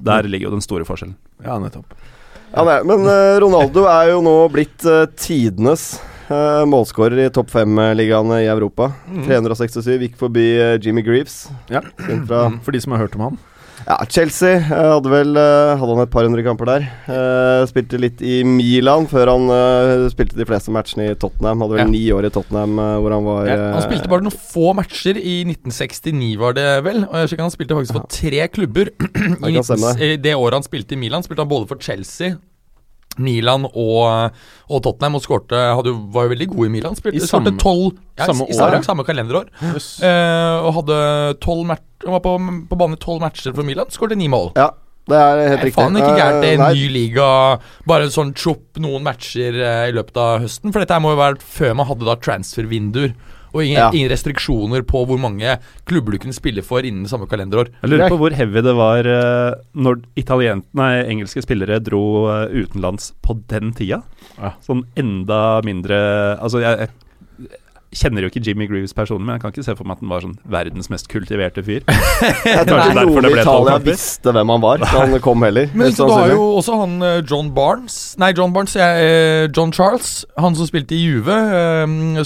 Der 0.01 0.25
ligger 0.27 0.49
jo 0.49 0.57
den 0.57 0.65
store 0.65 0.87
forskjellen. 0.87 1.15
Ja, 1.45 1.59
nettopp. 1.61 1.93
Ja, 2.53 2.63
nei, 2.65 2.79
men 2.85 3.05
Ronaldo 3.41 3.85
er 3.89 4.11
jo 4.11 4.19
nå 4.25 4.33
blitt 4.53 4.83
tidenes 5.17 5.95
målskårer 6.69 7.23
i 7.23 7.31
topp 7.33 7.49
fem-ligaene 7.53 8.43
i 8.43 8.49
Europa. 8.49 8.91
Mm. 9.09 9.23
367 9.25 9.89
gikk 10.05 10.19
forbi 10.19 10.45
Jimmy 10.81 11.01
Greaves. 11.05 11.47
Ja. 11.73 11.81
Fra, 11.97 12.45
mm. 12.53 12.59
For 12.65 12.73
de 12.73 12.81
som 12.81 12.93
har 12.93 13.05
hørt 13.05 13.17
om 13.17 13.25
han. 13.25 13.41
Ja, 13.87 13.97
Chelsea 14.09 14.61
uh, 14.61 14.93
hadde 14.95 15.11
vel 15.11 15.33
Hadde 15.35 15.89
han 15.89 16.03
et 16.03 16.13
par 16.13 16.27
hundre 16.27 16.43
kamper 16.45 16.69
der. 16.69 16.85
spilte 17.69 17.99
litt 17.99 18.21
i 18.23 18.41
Milan 18.47 19.07
før 19.11 19.33
han 19.33 19.51
spilte 20.13 20.37
de 20.39 20.47
fleste 20.47 20.71
matchene 20.73 21.09
i 21.11 21.17
Tottenham. 21.19 21.63
Hadde 21.65 21.77
vel 21.77 21.83
ja. 21.83 21.89
ni 21.91 22.03
år 22.15 22.27
i 22.27 22.31
Tottenham 22.33 22.77
hvor 22.77 23.15
han 23.15 23.27
var 23.27 23.49
ja, 23.49 23.57
Han 23.75 23.85
spilte 23.85 24.11
bare 24.11 24.25
noen 24.25 24.37
få 24.53 24.71
matcher 24.77 25.19
i 25.19 25.41
1969, 25.49 26.31
var 26.41 26.57
det 26.57 26.69
vel. 26.87 27.03
Og 27.09 27.19
jeg 27.19 27.41
Han 27.43 27.53
spilte 27.53 27.77
faktisk 27.77 27.99
for 27.99 28.09
tre 28.13 28.47
klubber. 28.53 28.93
I, 29.49 29.53
19, 29.57 29.85
I 29.99 30.15
det 30.21 30.35
året 30.37 30.61
han 30.61 30.65
spilte 30.65 30.97
i 30.97 31.01
Milan, 31.03 31.25
spilte 31.25 31.45
han 31.45 31.51
både 31.51 31.69
for 31.71 31.83
Chelsea 31.83 32.37
Milan 33.21 33.67
og, 33.69 34.35
og 34.69 34.83
Tottenham 34.85 35.17
og 35.19 35.23
skårte, 35.25 35.59
hadde, 35.77 35.93
var 36.13 36.27
jo 36.27 36.33
veldig 36.33 36.47
gode 36.53 36.69
i 36.69 36.73
Milan. 36.77 36.95
Spilte, 36.97 37.21
I 37.21 37.29
samme, 37.29 37.53
tolv, 37.61 37.97
ja, 38.17 38.29
samme, 38.29 38.47
i, 38.49 38.55
samme, 38.57 38.79
samme 38.85 39.05
kalenderår. 39.07 39.51
Yes. 39.73 39.89
Uh, 40.03 40.69
og 40.69 40.79
hadde 40.79 41.01
tolv 41.43 41.73
var 41.73 42.23
på, 42.23 42.37
på 42.69 42.79
banen 42.79 42.97
i 42.97 43.03
tolv 43.03 43.21
matcher 43.23 43.53
for 43.53 43.67
Milan. 43.67 43.91
Skårte 43.93 44.17
ni 44.19 44.29
mål. 44.31 44.51
Ja, 44.59 44.71
det 45.09 45.19
er 45.19 45.43
helt 45.53 45.67
riktig. 45.67 45.77
Faen 45.77 45.99
ikke 45.99 46.15
gærent, 46.15 46.41
det 46.43 46.49
er 46.53 46.57
en 46.57 46.65
uh, 46.65 46.73
ny 46.73 46.89
liga. 46.93 47.27
Bare 47.89 48.09
sånn 48.13 48.33
chop 48.37 48.81
noen 48.83 49.05
matcher 49.05 49.59
uh, 49.59 49.85
i 49.91 49.95
løpet 49.95 50.19
av 50.19 50.43
høsten. 50.45 50.73
For 50.73 50.83
dette 50.83 50.99
må 51.03 51.13
jo 51.13 51.21
være 51.21 51.53
før 51.57 51.77
man 51.79 51.89
hadde 51.91 52.09
da 52.09 52.17
transfervinduer. 52.23 53.15
Og 53.53 53.61
ingen, 53.61 53.77
ja. 53.77 53.89
ingen, 53.93 54.09
restriksjoner 54.11 54.83
på 54.89 55.03
hvor 55.07 55.19
mange 55.21 55.57
klubber 55.89 56.15
du 56.15 56.21
kunne 56.23 56.35
spille 56.35 56.63
for 56.65 56.85
innen 56.85 57.05
samme 57.09 57.27
kalenderår. 57.29 57.69
Jeg 57.83 57.91
lurer 57.93 58.09
på 58.09 58.19
hvor 58.21 58.33
heavy 58.35 58.63
det 58.65 58.73
var 58.77 59.09
uh, 59.09 59.53
når 59.77 60.01
italien, 60.19 60.63
nei, 60.77 60.91
engelske 61.05 61.45
spillere 61.45 61.77
dro 61.83 62.03
uh, 62.25 62.47
utenlands 62.49 63.11
på 63.25 63.37
den 63.51 63.75
tida. 63.77 64.01
Ja. 64.39 64.55
Sånn 64.65 64.85
enda 64.99 65.61
mindre 65.65 65.97
Altså, 66.41 66.61
jeg, 66.63 66.85
jeg 66.87 67.02
kjenner 67.97 68.25
jo 68.25 68.31
ikke 68.31 68.41
Jimmy 68.43 68.67
Greaves 68.69 68.93
personlig, 68.95 69.25
men 69.27 69.37
jeg 69.37 69.43
kan 69.43 69.53
ikke 69.53 69.65
se 69.65 69.75
for 69.77 69.87
meg 69.87 69.97
at 69.97 70.03
han 70.03 70.11
var 70.13 70.23
sånn 70.25 70.35
verdens 70.55 70.89
mest 70.93 71.09
kultiverte 71.11 71.63
fyr. 71.65 71.83
jeg 72.55 72.65
tror 72.67 72.81
ikke 72.83 73.05
noen 73.05 73.27
i 73.29 73.33
Italia 73.37 73.77
visste 73.83 74.33
hvem 74.35 74.53
han 74.53 74.63
var 74.63 74.83
da 74.83 74.91
han 74.91 75.15
kom 75.23 75.45
heller. 75.45 75.69
Men 75.77 75.93
du 75.95 76.03
har 76.09 76.33
jo 76.33 76.45
også 76.59 76.77
han 76.81 76.95
eh, 77.05 77.19
John 77.29 77.51
Barnes 77.55 77.97
Nei, 78.21 78.31
John 78.37 78.53
Barnes, 78.55 78.75
jeg, 78.77 79.07
eh, 79.07 79.47
John 79.53 79.73
Charles. 79.75 80.11
Han 80.39 80.57
som 80.57 80.69
spilte 80.69 80.95
i 80.95 81.01
Juve. 81.03 81.35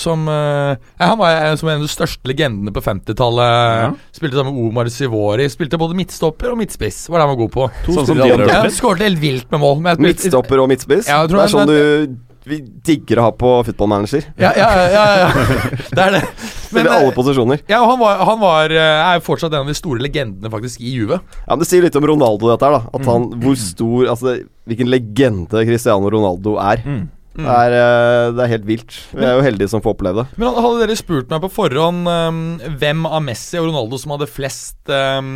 Som 0.02 0.28
ja, 0.28 0.76
Han 1.00 1.18
var 1.20 1.56
som 1.60 1.70
en 1.72 1.80
av 1.80 1.86
de 1.86 1.92
største 1.92 2.30
legendene 2.30 2.74
på 2.74 2.84
50-tallet. 2.84 3.82
Ja. 3.84 3.90
Spilte 4.16 4.40
sammen 4.40 4.56
med 4.56 4.70
Omar 4.70 4.92
Sivori. 4.94 5.48
Spilte 5.52 5.80
både 5.80 5.98
midtstopper 5.98 6.54
og 6.54 6.60
midtspiss. 6.62 7.06
Var 7.10 7.20
det 7.20 7.26
han 7.26 7.34
var 7.34 7.42
god 7.42 7.54
på. 7.56 7.68
To 7.88 7.98
sånn 7.98 8.10
som 8.12 8.72
Skåret 8.78 9.06
helt 9.08 9.22
vilt 9.22 9.52
med 9.54 9.64
mål. 9.64 9.84
Midtstopper 10.04 10.64
og 10.64 10.72
midtspiss? 10.72 11.10
Ja, 11.10 11.24
det 11.28 11.40
er 11.42 11.54
sånn 11.54 11.70
du 11.70 12.27
vi 12.48 12.60
digger 12.90 13.22
å 13.22 13.28
ha 13.28 13.34
på 13.36 13.52
footballmanager. 13.68 14.30
Ja, 14.40 14.54
ja, 14.58 14.70
ja, 14.92 15.06
ja, 15.22 15.28
Det 15.98 16.06
er 16.06 16.16
det. 16.18 16.24
Men, 16.76 16.90
alle 16.92 17.12
posisjoner. 17.16 17.62
Ja, 17.70 17.82
han, 17.88 18.00
var, 18.00 18.24
han 18.28 18.40
var, 18.42 18.74
eh, 18.76 19.02
er 19.12 19.24
fortsatt 19.24 19.54
en 19.54 19.66
av 19.66 19.72
de 19.72 19.76
store 19.78 20.04
legendene 20.04 20.52
faktisk 20.52 20.84
i 20.84 20.94
Juve. 20.98 21.22
Ja, 21.44 21.52
men 21.54 21.64
Det 21.64 21.70
sier 21.70 21.86
litt 21.86 21.98
om 22.00 22.08
Ronaldo, 22.08 22.52
dette 22.52 22.68
her. 22.68 22.80
da 22.80 22.98
At 23.00 23.08
han, 23.08 23.30
mm. 23.32 23.44
Hvor 23.44 23.60
stor 23.62 24.10
Altså, 24.14 24.40
hvilken 24.68 24.92
legende 24.92 25.64
Cristiano 25.68 26.12
Ronaldo 26.12 26.58
er. 26.64 26.84
Mm. 26.84 27.06
Mm. 27.38 27.46
Det, 27.46 27.54
er, 27.54 27.74
eh, 27.78 28.28
det, 28.34 28.44
er, 28.44 28.52
helt 28.56 28.68
vilt. 28.68 29.00
Vi 29.14 29.26
er 29.26 29.36
jo 29.38 29.46
heldige 29.46 29.70
som 29.70 29.84
får 29.86 29.94
oppleve 29.94 30.24
det. 30.24 30.40
Men 30.42 30.58
Hadde 30.58 30.82
dere 30.82 30.98
spurt 30.98 31.30
meg 31.30 31.44
på 31.44 31.52
forhånd 31.54 32.10
um, 32.10 32.40
hvem 32.82 33.06
av 33.06 33.22
Messi 33.28 33.60
og 33.62 33.70
Ronaldo 33.70 34.00
som 34.02 34.16
hadde 34.16 34.30
flest 34.32 34.90
um, 34.90 35.36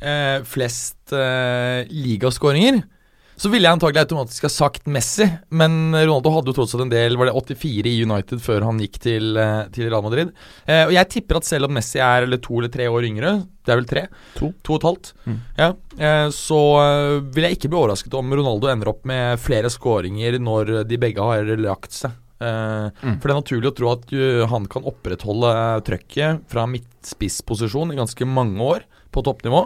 uh, 0.00 0.38
Flest 0.48 1.12
uh, 1.12 1.84
ligaskåringer, 1.90 2.80
så 3.36 3.50
ville 3.50 3.66
jeg 3.66 3.76
antagelig 3.76 4.04
automatisk 4.04 4.46
ha 4.46 4.50
sagt 4.52 4.86
Messi, 4.90 5.26
men 5.54 5.94
Ronaldo 5.94 6.32
hadde 6.34 6.52
jo 6.52 6.56
tross 6.58 6.74
alt 6.76 6.84
en 6.86 6.92
del 6.92 7.18
Var 7.18 7.30
det 7.30 7.34
84 7.34 7.90
i 7.90 8.02
United 8.06 8.42
før 8.44 8.66
han 8.68 8.78
gikk 8.82 9.00
til, 9.02 9.36
eh, 9.40 9.66
til 9.74 9.88
Real 9.88 10.04
Madrid? 10.06 10.30
Eh, 10.66 10.84
og 10.86 10.94
jeg 10.94 11.10
tipper 11.16 11.40
at 11.40 11.48
selv 11.48 11.68
om 11.68 11.74
Messi 11.74 12.02
er 12.02 12.28
eller 12.28 12.42
to 12.42 12.60
eller 12.60 12.72
tre 12.72 12.86
år 12.90 13.08
yngre, 13.10 13.34
det 13.64 13.74
er 13.74 13.80
vel 13.80 13.88
tre? 13.90 14.04
To. 14.38 14.52
To 14.62 14.76
og 14.76 14.80
et 14.80 14.88
halvt. 14.88 15.12
Mm. 15.26 15.38
Ja, 15.58 15.70
eh, 15.98 16.26
så 16.36 16.60
eh, 16.82 17.22
vil 17.34 17.48
jeg 17.48 17.58
ikke 17.58 17.72
bli 17.72 17.80
overrasket 17.80 18.18
om 18.18 18.36
Ronaldo 18.38 18.70
ender 18.70 18.92
opp 18.94 19.02
med 19.08 19.40
flere 19.42 19.72
skåringer 19.72 20.38
når 20.38 20.76
de 20.88 21.00
begge 21.00 21.32
har 21.32 21.56
lagt 21.58 21.96
seg. 21.96 22.20
Uh, 22.42 22.90
mm. 22.98 23.20
For 23.22 23.30
det 23.30 23.32
er 23.32 23.38
naturlig 23.38 23.68
å 23.70 23.76
tro 23.78 23.90
at 23.92 24.10
uh, 24.12 24.42
han 24.50 24.66
kan 24.68 24.84
opprettholde 24.90 25.52
trøkket 25.86 26.42
fra 26.50 26.66
midtspissposisjon 26.68 27.94
i 27.94 27.98
ganske 28.00 28.26
mange 28.28 28.60
år 28.74 28.84
på 29.14 29.22
toppnivå. 29.24 29.62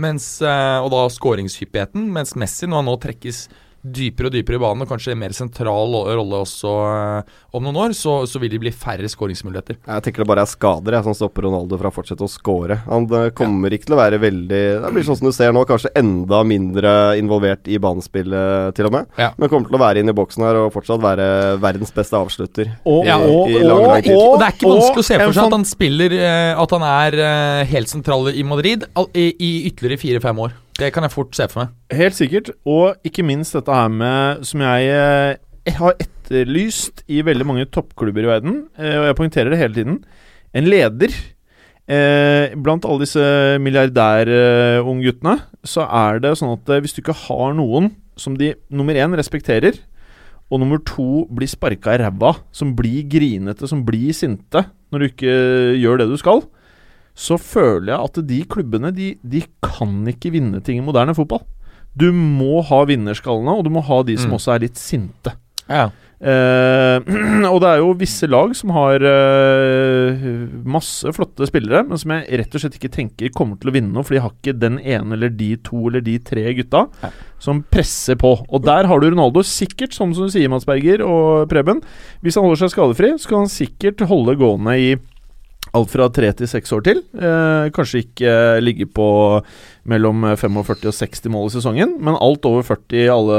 Mens, 0.00 0.26
eh, 0.42 0.78
og 0.80 0.90
da 0.94 1.04
skåringshyppigheten. 1.12 2.08
Mens 2.14 2.36
Messi, 2.38 2.66
når 2.66 2.82
han 2.82 2.90
nå 2.90 2.96
trekkes 3.02 3.46
dypere 3.82 4.30
og 4.30 4.34
dypere 4.36 4.58
i 4.58 4.62
banen, 4.62 4.84
og 4.84 4.90
kanskje 4.90 5.12
en 5.16 5.20
mer 5.24 5.34
sentral 5.34 5.90
rolle 5.90 6.42
også 6.44 6.72
eh, 6.86 7.32
om 7.56 7.64
noen 7.66 7.80
år, 7.82 7.94
så, 7.98 8.20
så, 8.30 8.38
vil 8.42 8.52
de 8.52 8.60
bli 8.62 8.70
færre 8.70 9.08
skåringsmuligheter. 9.10 9.80
Jeg 9.82 10.04
tenker 10.06 10.22
det 10.22 10.28
bare 10.30 10.44
er 10.46 10.50
skader 10.50 10.96
jeg, 10.96 11.06
som 11.08 11.16
stopper 11.18 11.48
Ronaldo 11.48 11.78
fra 11.80 11.90
å 11.90 11.94
fortsette 11.94 12.22
å 12.22 12.30
skåre. 12.30 12.78
Han 12.86 13.08
uh, 13.10 13.26
kommer 13.36 13.74
ja. 13.74 13.78
ikke 13.78 13.90
til 13.90 13.96
å 13.96 14.00
være 14.00 14.20
veldig 14.22 14.62
Det 14.84 14.92
blir 14.94 15.06
sånn 15.06 15.18
som 15.18 15.28
du 15.28 15.34
ser 15.34 15.54
nå, 15.54 15.64
kanskje 15.68 15.92
enda 15.98 16.42
mindre 16.46 16.94
involvert 17.18 17.66
i 17.66 17.80
banespillet 17.82 18.78
til 18.78 18.88
og 18.88 18.96
med. 18.96 19.10
Ja. 19.18 19.32
Men 19.36 19.50
kommer 19.52 19.72
til 19.72 19.78
å 19.80 19.82
være 19.82 20.04
inne 20.04 20.14
i 20.14 20.18
boksen 20.22 20.46
her 20.46 20.62
og 20.62 20.72
fortsatt 20.76 21.02
være 21.02 21.28
verdens 21.62 21.94
beste 21.94 22.18
avslutter. 22.18 22.72
Og, 22.86 23.02
ja, 23.08 23.18
og, 23.18 23.50
i, 23.50 23.58
i 23.58 23.66
lang, 23.66 23.82
lang 23.88 24.06
tid. 24.06 24.14
og, 24.14 24.38
det 24.38 24.48
er 24.48 24.58
ikke 24.58 24.74
vanskelig 24.76 25.04
å 25.04 25.10
se 25.10 25.20
for 25.24 25.36
seg 25.36 25.44
at 25.48 25.58
han 25.58 25.68
spiller 25.68 26.18
uh, 26.22 26.62
At 26.62 26.76
han 26.78 26.86
er 26.86 27.20
helt 27.72 27.90
sentral 27.90 28.30
i 28.30 28.46
Madrid 28.46 28.86
i, 29.18 29.32
i 29.34 29.52
ytterligere 29.72 30.00
fire-fem 30.06 30.46
år. 30.46 30.54
Det 30.82 30.90
kan 30.90 31.06
jeg 31.06 31.14
fort 31.14 31.36
se 31.38 31.46
for 31.52 31.62
meg. 31.62 31.74
Helt 31.94 32.18
sikkert. 32.18 32.50
Og 32.66 32.98
ikke 33.06 33.22
minst 33.26 33.54
dette 33.54 33.70
her 33.70 33.90
med 33.92 34.42
Som 34.48 34.64
jeg 34.64 35.38
jeg 35.62 35.76
har 35.78 35.94
etterlyst 36.02 37.04
i 37.06 37.20
veldig 37.22 37.46
mange 37.46 37.68
toppklubber 37.70 38.24
i 38.24 38.30
verden, 38.32 38.64
eh, 38.74 38.96
og 38.98 39.04
jeg 39.06 39.18
poengterer 39.18 39.52
det 39.52 39.60
hele 39.60 39.76
tiden. 39.76 40.00
En 40.58 40.66
leder. 40.66 41.14
Eh, 41.86 42.54
blant 42.58 42.84
alle 42.86 43.04
disse 43.04 43.22
milliardærungguttene, 43.62 45.36
så 45.62 45.86
er 45.86 46.18
det 46.22 46.34
sånn 46.38 46.56
at 46.56 46.72
hvis 46.82 46.96
du 46.96 47.02
ikke 47.02 47.14
har 47.28 47.54
noen 47.54 47.92
som 48.18 48.34
de 48.38 48.52
nummer 48.70 48.98
én 48.98 49.14
respekterer, 49.18 49.78
og 50.50 50.60
nummer 50.60 50.82
to 50.84 51.24
blir 51.32 51.48
sparka 51.48 51.94
i 51.94 52.02
ræva, 52.02 52.34
som 52.52 52.74
blir 52.76 53.06
grinete, 53.08 53.68
som 53.68 53.84
blir 53.86 54.12
sinte 54.12 54.66
når 54.92 54.98
du 54.98 55.06
ikke 55.08 55.36
gjør 55.80 56.02
det 56.02 56.10
du 56.10 56.18
skal, 56.20 56.42
så 57.14 57.36
føler 57.38 57.92
jeg 57.92 58.04
at 58.08 58.20
de 58.28 58.38
klubbene 58.48 58.92
de, 58.96 59.10
de 59.22 59.42
kan 59.62 59.98
ikke 60.08 60.32
vinne 60.32 60.62
ting 60.64 60.78
i 60.80 60.84
moderne 60.86 61.14
fotball. 61.14 61.42
Du 61.94 62.08
må 62.12 62.62
ha 62.64 62.84
vinnerskallene, 62.88 63.52
og 63.58 63.64
du 63.66 63.70
må 63.74 63.82
ha 63.84 64.02
de 64.02 64.16
som 64.16 64.30
Mm. 64.32 64.38
også 64.38 64.54
er 64.54 64.62
litt 64.64 64.76
sinte. 64.80 65.34
Ja. 65.68 65.90
Eh, 66.22 67.02
og 67.52 67.58
det 67.60 67.68
er 67.68 67.78
jo 67.82 67.92
visse 67.98 68.28
lag 68.30 68.54
som 68.56 68.70
har 68.70 69.02
eh, 69.02 70.22
masse 70.64 71.10
flotte 71.14 71.46
spillere, 71.50 71.82
men 71.88 71.98
som 72.00 72.14
jeg 72.14 72.40
rett 72.40 72.54
og 72.56 72.62
slett 72.62 72.78
ikke 72.78 72.92
tenker 72.94 73.32
kommer 73.34 73.58
til 73.60 73.70
å 73.72 73.74
vinne 73.76 73.92
noe, 73.92 74.04
for 74.06 74.16
de 74.16 74.22
har 74.24 74.32
ikke 74.34 74.54
den 74.62 74.78
ene 74.80 75.16
eller 75.18 75.32
de 75.34 75.50
to 75.66 75.84
eller 75.90 76.04
de 76.06 76.16
tre 76.22 76.46
gutta 76.58 76.86
Ja. 77.02 77.10
som 77.42 77.62
presser 77.64 78.16
på. 78.20 78.34
Og 78.48 78.62
der 78.64 78.86
har 78.86 79.00
du 79.02 79.08
Ronaldo 79.10 79.42
sikkert, 79.42 79.92
som 79.92 80.12
du 80.14 80.28
sier, 80.30 80.48
Mads 80.48 80.64
Berger 80.68 81.02
og 81.04 81.48
Preben. 81.50 81.82
Hvis 82.22 82.36
han 82.38 82.44
holder 82.46 82.62
seg 82.64 82.70
skadefri, 82.76 83.12
så 83.18 83.28
kan 83.32 83.44
han 83.44 83.52
sikkert 83.52 84.06
holde 84.08 84.36
gående 84.38 84.78
i 84.78 84.92
alt 85.74 85.88
fra 85.88 86.08
tre 86.12 86.28
til 86.36 86.48
seks 86.50 86.72
år 86.76 86.82
til. 86.84 86.98
Eh, 87.16 87.70
kanskje 87.72 88.02
ikke 88.04 88.28
eh, 88.28 88.60
ligge 88.60 88.84
på 88.92 89.06
mellom 89.88 90.22
45 90.36 90.86
og 90.90 90.94
60 90.94 91.30
mål 91.32 91.48
i 91.48 91.54
sesongen, 91.56 91.94
men 91.98 92.14
alt 92.20 92.44
over 92.46 92.62
40 92.66 92.98
i 93.00 93.06
alle 93.10 93.38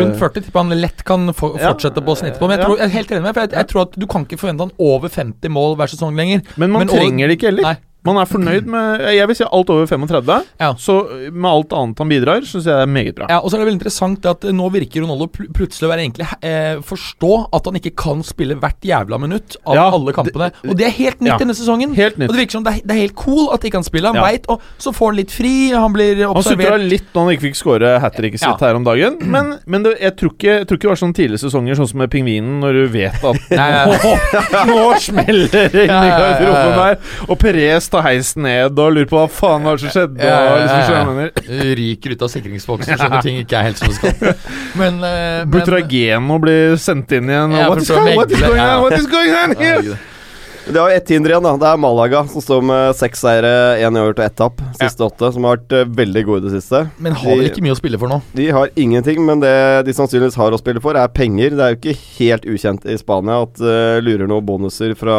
Rundt 0.00 0.18
40 0.20 0.42
tipper 0.48 0.64
han 0.64 0.80
lett 0.80 1.04
kan 1.08 1.30
få, 1.32 1.52
Ja. 1.58 1.70
fortsette 1.70 2.02
på 2.04 2.16
snittet 2.18 2.40
på. 2.42 2.48
Men 2.48 2.58
jeg, 2.58 2.66
tror, 2.66 2.76
jeg 2.82 2.88
er 2.90 2.96
helt 2.98 3.10
enig 3.14 3.22
med 3.22 3.34
for 3.34 3.40
jeg, 3.46 3.52
jeg 3.56 3.68
tror 3.70 3.82
at 3.86 3.94
du 4.02 4.06
kan 4.10 4.26
ikke 4.26 4.40
forvente 4.42 4.66
han 4.66 4.74
over 4.78 5.08
50 5.08 5.48
mål 5.54 5.76
hver 5.80 5.92
sesong 5.94 6.16
lenger. 6.18 6.42
Men 6.56 6.70
man 6.74 6.84
Men 6.86 6.90
over- 6.90 6.98
trenger 7.06 7.28
det 7.28 7.38
ikke 7.38 7.48
heller. 7.52 7.62
Nei. 7.70 7.76
Man 8.06 8.16
er 8.16 8.24
fornøyd 8.30 8.64
med 8.70 9.02
Jeg 9.12 9.28
vil 9.28 9.36
si 9.36 9.44
alt 9.44 9.70
over 9.72 9.84
35. 9.90 10.36
Ja. 10.62 10.70
Så 10.80 10.94
med 11.30 11.48
alt 11.50 11.74
annet 11.76 11.98
han 12.00 12.08
bidrar, 12.08 12.40
syns 12.48 12.64
jeg 12.64 12.72
det 12.72 12.84
er 12.86 12.88
meget 12.88 13.16
bra. 13.18 13.26
Ja, 13.28 13.40
og 13.44 13.50
så 13.50 13.56
er 13.58 13.60
det 13.60 13.66
veldig 13.68 13.76
interessant 13.80 14.24
at 14.30 14.46
eh, 14.48 14.54
nå 14.56 14.70
virker 14.72 15.04
Ronaldo 15.04 15.26
pl 15.34 15.50
plutselig 15.56 15.84
å 15.84 15.90
være 15.92 16.04
egentlig 16.06 16.28
eh, 16.46 16.78
forstå 16.86 17.32
at 17.58 17.68
han 17.68 17.76
ikke 17.80 17.92
kan 18.00 18.22
spille 18.24 18.56
hvert 18.60 18.80
jævla 18.88 19.18
minutt 19.20 19.58
av 19.66 19.76
Ja, 19.76 19.84
alle 19.92 20.14
kampene. 20.16 20.48
og 20.64 20.72
det 20.80 20.86
er 20.88 20.94
helt 20.96 21.20
nytt 21.20 21.34
ja. 21.34 21.38
denne 21.42 21.56
sesongen. 21.58 21.92
Helt 21.98 22.16
nytt. 22.16 22.30
Og 22.30 22.36
det 22.38 22.40
virker 22.46 22.56
som 22.56 22.64
det 22.64 22.72
er, 22.78 22.80
det 22.88 22.96
er 22.96 23.02
helt 23.04 23.16
cool 23.20 23.50
at 23.52 23.66
ikke 23.68 23.80
han 23.82 23.84
spiller. 23.84 24.14
Han 24.14 24.20
Ja. 24.22 24.24
vet, 24.30 24.48
og 24.48 24.64
så 24.80 24.94
får 24.96 25.12
han 25.12 25.20
litt 25.20 25.34
fri, 25.36 25.52
han 25.76 25.92
blir 25.92 26.24
observert 26.30 26.70
Han 26.72 26.80
sutra 26.80 26.80
litt 26.80 27.12
når 27.12 27.26
han 27.28 27.34
ikke 27.36 27.46
fikk 27.50 27.60
skåre 27.60 27.92
hat 28.00 28.16
tricket 28.16 28.40
sitt 28.40 28.64
her 28.64 28.80
om 28.80 28.84
dagen, 28.88 29.18
men, 29.28 29.52
men 29.66 29.84
det, 29.84 29.94
jeg, 30.00 30.16
tror 30.16 30.32
ikke, 30.34 30.56
jeg 30.62 30.66
tror 30.70 30.80
ikke 30.80 30.88
det 30.88 30.92
var 30.94 31.02
sånn 31.04 31.14
tidlige 31.20 31.42
sesonger, 31.44 31.76
sånn 31.76 31.90
som 31.92 32.00
med 32.00 32.10
Pingvinen, 32.16 32.56
når 32.64 32.80
du 32.80 32.82
vet 32.96 33.28
at 33.28 33.52
nei, 33.52 33.68
Nå 34.70 34.80
smeller 35.04 35.52
det 35.74 35.84
inn 35.84 35.94
i 36.00 36.10
garderoben 36.16 36.80
her, 36.80 36.98
og 37.28 37.38
Perez 37.40 37.89
tar 37.92 38.04
heisen 38.06 38.44
ned 38.46 38.78
og 38.78 38.94
lurer 38.94 39.08
på 39.10 39.18
hva 39.18 39.26
faen 39.32 39.66
var 39.66 39.78
det 39.78 39.84
som 39.86 39.94
skjedde. 39.94 40.22
Ja, 40.22 40.36
ja, 40.46 40.54
liksom, 40.60 40.78
ja, 40.80 41.00
ja. 41.00 41.26
Liksom. 41.30 41.74
Ryker 41.80 42.14
ut 42.14 42.24
av 42.26 42.32
sikringsboksen, 42.34 43.00
skjønner 43.00 43.26
ting 43.26 43.40
ikke 43.42 43.58
er 43.58 43.68
helt 43.70 43.82
som 43.82 43.90
det 43.90 43.98
skal. 43.98 44.38
Men, 44.80 45.02
eh, 45.04 45.42
men 45.42 45.50
Butrageno 45.50 46.38
blir 46.42 46.78
sendt 46.80 47.12
inn 47.16 47.30
igjen. 47.30 47.56
What, 47.66 47.82
is 47.82 47.90
going, 47.90 48.16
what 48.16 48.30
is 48.30 48.40
going 48.40 48.62
on? 48.62 48.82
What 48.84 48.96
is 48.98 49.10
going 49.10 49.34
on 49.34 49.56
here? 49.58 49.98
Det 50.66 50.78
har 50.78 50.90
ett 50.90 51.08
hinder 51.10 51.30
igjen, 51.32 51.42
da. 51.46 51.54
Det 51.56 51.66
er 51.70 51.78
Malaga, 51.80 52.20
som 52.28 52.42
står 52.44 52.62
med 52.62 52.96
seks 52.98 53.22
seire, 53.24 53.50
én 53.80 53.96
uavgjort 53.96 54.20
og 54.20 54.24
ett 54.26 54.36
tap. 54.38 54.60
Siste 54.78 55.04
åtte, 55.06 55.30
som 55.34 55.46
har 55.48 55.56
vært 55.56 55.72
eh, 55.78 55.86
veldig 56.00 56.22
gode 56.28 56.42
i 56.42 56.50
det 56.50 56.60
siste. 56.60 56.82
Men 57.00 57.16
har 57.16 57.38
vel 57.40 57.48
ikke 57.48 57.64
mye 57.64 57.74
å 57.74 57.78
spille 57.78 57.98
for 58.00 58.12
nå? 58.12 58.18
De 58.36 58.48
har 58.54 58.70
ingenting, 58.78 59.22
men 59.26 59.40
det 59.42 59.52
de 59.88 59.94
sannsynligvis 59.96 60.36
har 60.38 60.52
å 60.52 60.60
spille 60.60 60.82
for, 60.84 60.98
er 61.00 61.08
penger. 61.16 61.56
Det 61.56 61.64
er 61.64 61.74
jo 61.74 61.78
ikke 61.80 61.96
helt 62.20 62.46
ukjent 62.52 62.84
i 62.92 62.98
Spania 63.00 63.40
at 63.46 63.62
uh, 63.64 63.98
lurer 64.04 64.28
noen 64.30 64.44
bonuser 64.46 64.92
fra 64.98 65.16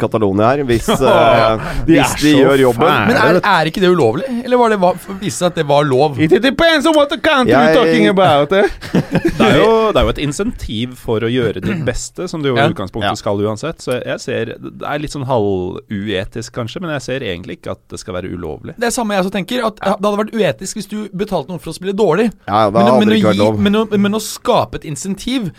Catalonia 0.00 0.50
her, 0.52 0.64
hvis, 0.68 0.88
eh, 0.98 1.70
De 1.86 1.96
er 1.98 2.04
hvis 2.10 2.16
de 2.24 2.34
gjør 2.40 2.64
jobben. 2.66 3.06
Men 3.10 3.20
er, 3.20 3.40
er 3.54 3.70
ikke 3.70 3.82
det 3.84 3.92
ulovlig? 3.94 4.26
Eller 4.44 4.60
var 4.60 4.74
det 4.74 4.80
var, 4.82 4.98
viste 5.22 5.46
at 5.50 5.58
det 5.58 5.66
var 5.70 5.86
lov? 5.88 6.18
It 6.20 6.34
depends 6.42 6.86
on 6.90 6.96
what 6.98 7.10
the 7.12 7.20
country 7.22 7.54
you're 7.54 7.74
talking 7.76 8.08
about. 8.10 8.52
Eh? 8.52 8.68
Det 8.90 9.46
er, 9.46 9.56
jo, 9.60 9.70
det 9.94 10.00
er 10.00 10.06
jo 10.08 10.12
et 10.14 10.22
insentiv 10.26 10.96
for 11.00 11.22
å 11.24 11.30
gjøre 11.30 11.62
ditt 11.64 11.84
beste, 11.86 12.26
som 12.30 12.42
du 12.42 12.50
i 12.50 12.56
Ja. 12.58 12.68
utgangspunktet 12.70 13.10
Ja. 13.14 13.16
skal 13.18 13.40
uansett. 13.46 13.80
Så 13.82 13.96
jeg 14.02 14.20
ser 14.20 14.39
Det 14.48 14.86
er 14.86 15.02
litt 15.02 15.14
sånn 15.14 15.26
halvuetisk, 15.28 16.52
kanskje, 16.56 16.82
men 16.82 16.94
jeg 16.96 17.04
ser 17.06 17.24
egentlig 17.26 17.58
ikke 17.58 17.74
at 17.76 17.82
det 17.92 18.00
skal 18.00 18.16
være 18.16 18.30
ulovlig. 18.32 18.74
Det 18.80 18.88
er 18.88 18.94
samme 18.94 19.16
jeg 19.16 19.24
også 19.24 19.34
tenker. 19.34 19.64
At 19.66 19.80
Det 19.80 19.92
hadde 19.96 20.20
vært 20.22 20.34
uetisk 20.36 20.80
hvis 20.80 20.90
du 20.90 20.98
betalte 21.12 21.52
noen 21.52 21.62
for 21.62 21.72
å 21.72 21.76
spille 21.76 21.94
dårlig. 21.96 22.30
Ja, 22.48 22.66
da 22.70 22.84
Men, 22.86 23.04
men, 23.04 23.16
ikke 23.18 23.32
vært 23.32 23.42
lov. 23.42 23.60
men, 23.60 23.78
men, 23.92 24.04
men 24.06 24.18
å 24.18 24.22
skape 24.24 24.80
et 24.80 24.86
insentiv 24.88 25.50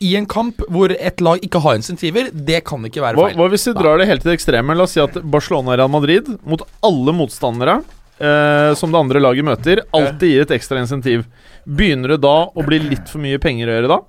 i 0.00 0.14
en 0.18 0.28
kamp 0.30 0.62
hvor 0.72 0.92
et 0.94 1.24
lag 1.24 1.42
ikke 1.44 1.62
har 1.64 1.80
insentiver, 1.80 2.30
det 2.32 2.62
kan 2.68 2.84
ikke 2.88 3.02
være 3.04 3.18
feil. 3.20 3.38
hva 3.40 3.48
hvis 3.52 3.68
vi 3.68 3.74
drar 3.78 4.00
det 4.00 4.08
helt 4.10 4.24
til 4.24 4.32
det 4.32 4.38
ekstreme? 4.40 4.76
La 4.76 4.86
oss 4.86 4.94
si 4.96 5.02
at 5.02 5.18
Barcelona 5.22 5.74
og 5.74 5.82
Real 5.82 5.92
Madrid, 5.92 6.30
mot 6.48 6.62
alle 6.84 7.14
motstandere 7.16 7.80
eh, 8.22 8.74
som 8.78 8.92
det 8.92 8.98
andre 8.98 9.22
laget 9.22 9.46
møter, 9.46 9.82
alltid 9.94 10.34
gir 10.34 10.46
et 10.46 10.54
ekstra 10.58 10.80
insentiv. 10.82 11.26
Begynner 11.64 12.14
det 12.16 12.22
da 12.24 12.36
å 12.48 12.66
bli 12.66 12.80
litt 12.84 13.10
for 13.10 13.22
mye 13.22 13.40
penger 13.42 13.70
å 13.70 13.76
gjøre 13.78 13.92
da? 13.92 14.00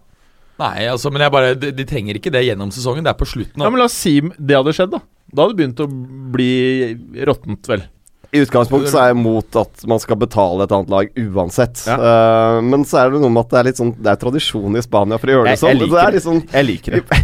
Nei, 0.61 0.85
altså, 0.91 1.09
men 1.11 1.23
jeg 1.25 1.33
bare, 1.33 1.55
de, 1.57 1.71
de 1.73 1.85
trenger 1.89 2.19
ikke 2.19 2.31
det 2.33 2.43
gjennom 2.45 2.69
sesongen. 2.75 3.03
Det 3.05 3.09
er 3.13 3.17
på 3.19 3.25
slutten. 3.25 3.63
Ja, 3.63 3.69
men 3.73 3.81
La 3.81 3.87
oss 3.89 3.95
si 3.97 4.19
det 4.21 4.55
hadde 4.59 4.73
skjedd, 4.77 4.91
da. 4.93 4.99
Da 5.33 5.45
hadde 5.47 5.55
det 5.55 5.61
begynt 5.63 5.81
å 5.81 5.87
bli 6.35 7.23
råttent, 7.25 7.67
vel. 7.71 7.83
I 8.33 8.41
utgangspunktet 8.41 8.89
så 8.89 8.97
er 9.01 9.11
jeg 9.11 9.17
imot 9.19 9.57
at 9.61 9.83
man 9.89 9.99
skal 10.01 10.17
betale 10.17 10.65
et 10.65 10.71
annet 10.73 10.89
lag 10.93 11.09
uansett. 11.21 11.83
Ja. 11.85 11.97
Uh, 12.01 12.59
men 12.65 12.85
så 12.89 13.01
er 13.03 13.11
det 13.13 13.19
noe 13.21 13.29
med 13.33 13.43
at 13.45 13.51
det 13.53 13.59
er 13.59 13.67
litt 13.67 13.77
sånn 13.81 13.91
Det 14.01 14.09
er 14.09 14.21
tradisjon 14.23 14.77
i 14.79 14.81
Spania 14.81 15.19
for 15.21 15.29
å 15.29 15.35
gjøre 15.35 15.51
det 15.51 15.59
sånn. 15.61 15.69
jeg 15.75 15.81
liker 15.83 16.15
det 16.17 16.21
sånn 16.23 16.39
Jeg 16.49 16.65
liker 16.69 16.95
det. 16.97 17.19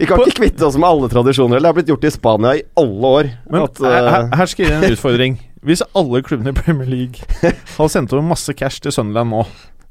Vi 0.00 0.08
kan 0.10 0.22
ikke 0.24 0.34
kvitte 0.40 0.64
oss 0.66 0.78
med 0.80 0.88
alle 0.88 1.10
tradisjoner. 1.12 1.58
eller 1.60 1.68
Det 1.68 1.70
har 1.70 1.76
blitt 1.78 1.92
gjort 1.92 2.06
i 2.08 2.10
Spania 2.14 2.54
i 2.58 2.64
alle 2.82 3.12
år. 3.20 3.30
Men 3.52 3.66
at, 3.68 3.78
her, 3.84 3.98
eh, 4.00 4.10
her- 4.16 4.30
her 4.40 4.50
skal 4.50 4.64
jeg 4.66 4.72
gi 4.72 4.78
en 4.80 4.94
utfordring. 4.96 5.38
Hvis 5.70 5.82
alle 6.00 6.22
klubbene 6.26 6.54
i 6.54 6.58
Premier 6.58 6.88
League 6.88 7.30
hadde 7.76 7.90
sendt 7.92 8.14
over 8.16 8.24
masse 8.32 8.54
cash 8.58 8.80
til 8.82 8.94
Sunderland 8.96 9.30
nå, 9.34 9.44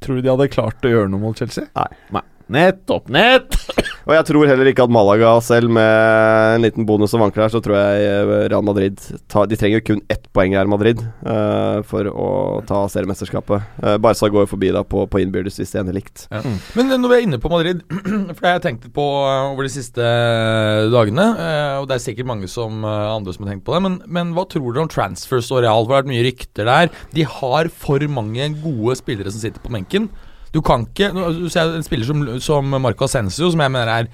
tror 0.04 0.18
du 0.20 0.26
de 0.26 0.32
hadde 0.34 0.50
klart 0.52 0.84
å 0.84 0.92
gjøre 0.92 1.12
noe 1.13 1.22
mot 1.24 1.38
Chelsea? 1.39 1.70
Nei. 1.78 1.88
Nettopp, 2.12 2.26
nett! 2.53 3.55
Og 4.09 4.15
jeg 4.15 4.25
tror 4.25 4.49
heller 4.49 4.69
ikke 4.71 4.85
at 4.88 4.93
Malaga 4.93 5.35
selv, 5.45 5.69
med 5.69 6.55
en 6.55 6.63
liten 6.65 6.85
bonus 6.89 7.13
og 7.13 7.21
vanker 7.21 7.43
her, 7.43 7.51
så 7.53 7.59
tror 7.62 7.75
jeg 7.77 8.05
eh, 8.07 8.31
Real 8.49 8.63
Madrid 8.65 8.97
tar, 9.29 9.45
De 9.45 9.57
trenger 9.59 9.77
jo 9.77 9.85
kun 9.91 9.99
ett 10.09 10.25
poeng 10.33 10.55
her, 10.57 10.69
Madrid, 10.69 11.03
uh, 11.27 11.85
for 11.85 12.09
å 12.09 12.29
ta 12.65 12.79
seriemesterskapet. 12.89 13.67
Uh, 13.83 13.97
Barca 14.01 14.31
går 14.33 14.47
forbi 14.49 14.71
da 14.73 14.81
på, 14.81 15.03
på 15.05 15.21
innbyrdes 15.21 15.59
hvis 15.62 15.75
det 15.75 15.83
ender 15.83 15.97
likt. 15.99 16.25
Men 16.33 16.89
når 16.95 17.05
vi 17.12 17.19
er 17.19 17.27
inne 17.27 17.41
på 17.43 17.51
Madrid, 17.53 17.83
for 18.33 18.41
det 18.41 18.47
har 18.49 18.57
jeg 18.57 18.65
tenkt 18.65 18.88
på 18.95 19.05
over 19.05 19.67
de 19.67 19.73
siste 19.73 20.01
eh, 20.01 20.88
dagene, 20.89 21.27
uh, 21.38 21.75
og 21.83 21.89
det 21.89 21.99
er 21.99 22.05
sikkert 22.07 22.31
mange 22.31 22.49
som 22.49 22.81
andre 22.88 23.35
som 23.35 23.45
har 23.45 23.53
tenkt 23.53 23.67
på 23.67 23.75
det, 23.75 23.83
men, 23.85 23.99
men 24.09 24.33
hva 24.33 24.47
tror 24.49 24.71
dere 24.71 24.88
om 24.88 24.89
transfers 24.89 25.51
og 25.53 25.62
Real? 25.62 25.85
Det 25.85 25.93
har 25.93 26.01
vært 26.01 26.09
mye 26.09 26.25
rykter 26.25 26.65
der. 26.69 26.89
De 27.13 27.27
har 27.29 27.69
for 27.69 28.03
mange 28.09 28.49
gode 28.63 28.97
spillere 28.97 29.29
som 29.29 29.43
sitter 29.43 29.62
på 29.62 29.73
benken. 29.73 30.09
Du 30.55 30.62
kan 30.65 30.88
ikke 30.88 31.12
Du 31.13 31.45
ser 31.51 31.75
en 31.77 31.85
spiller 31.85 32.07
som, 32.09 32.25
som 32.43 32.75
Marco 32.81 33.05
Ascenso, 33.05 33.51
som 33.53 33.62
jeg 33.65 33.71
mener 33.75 33.93
er 33.99 34.09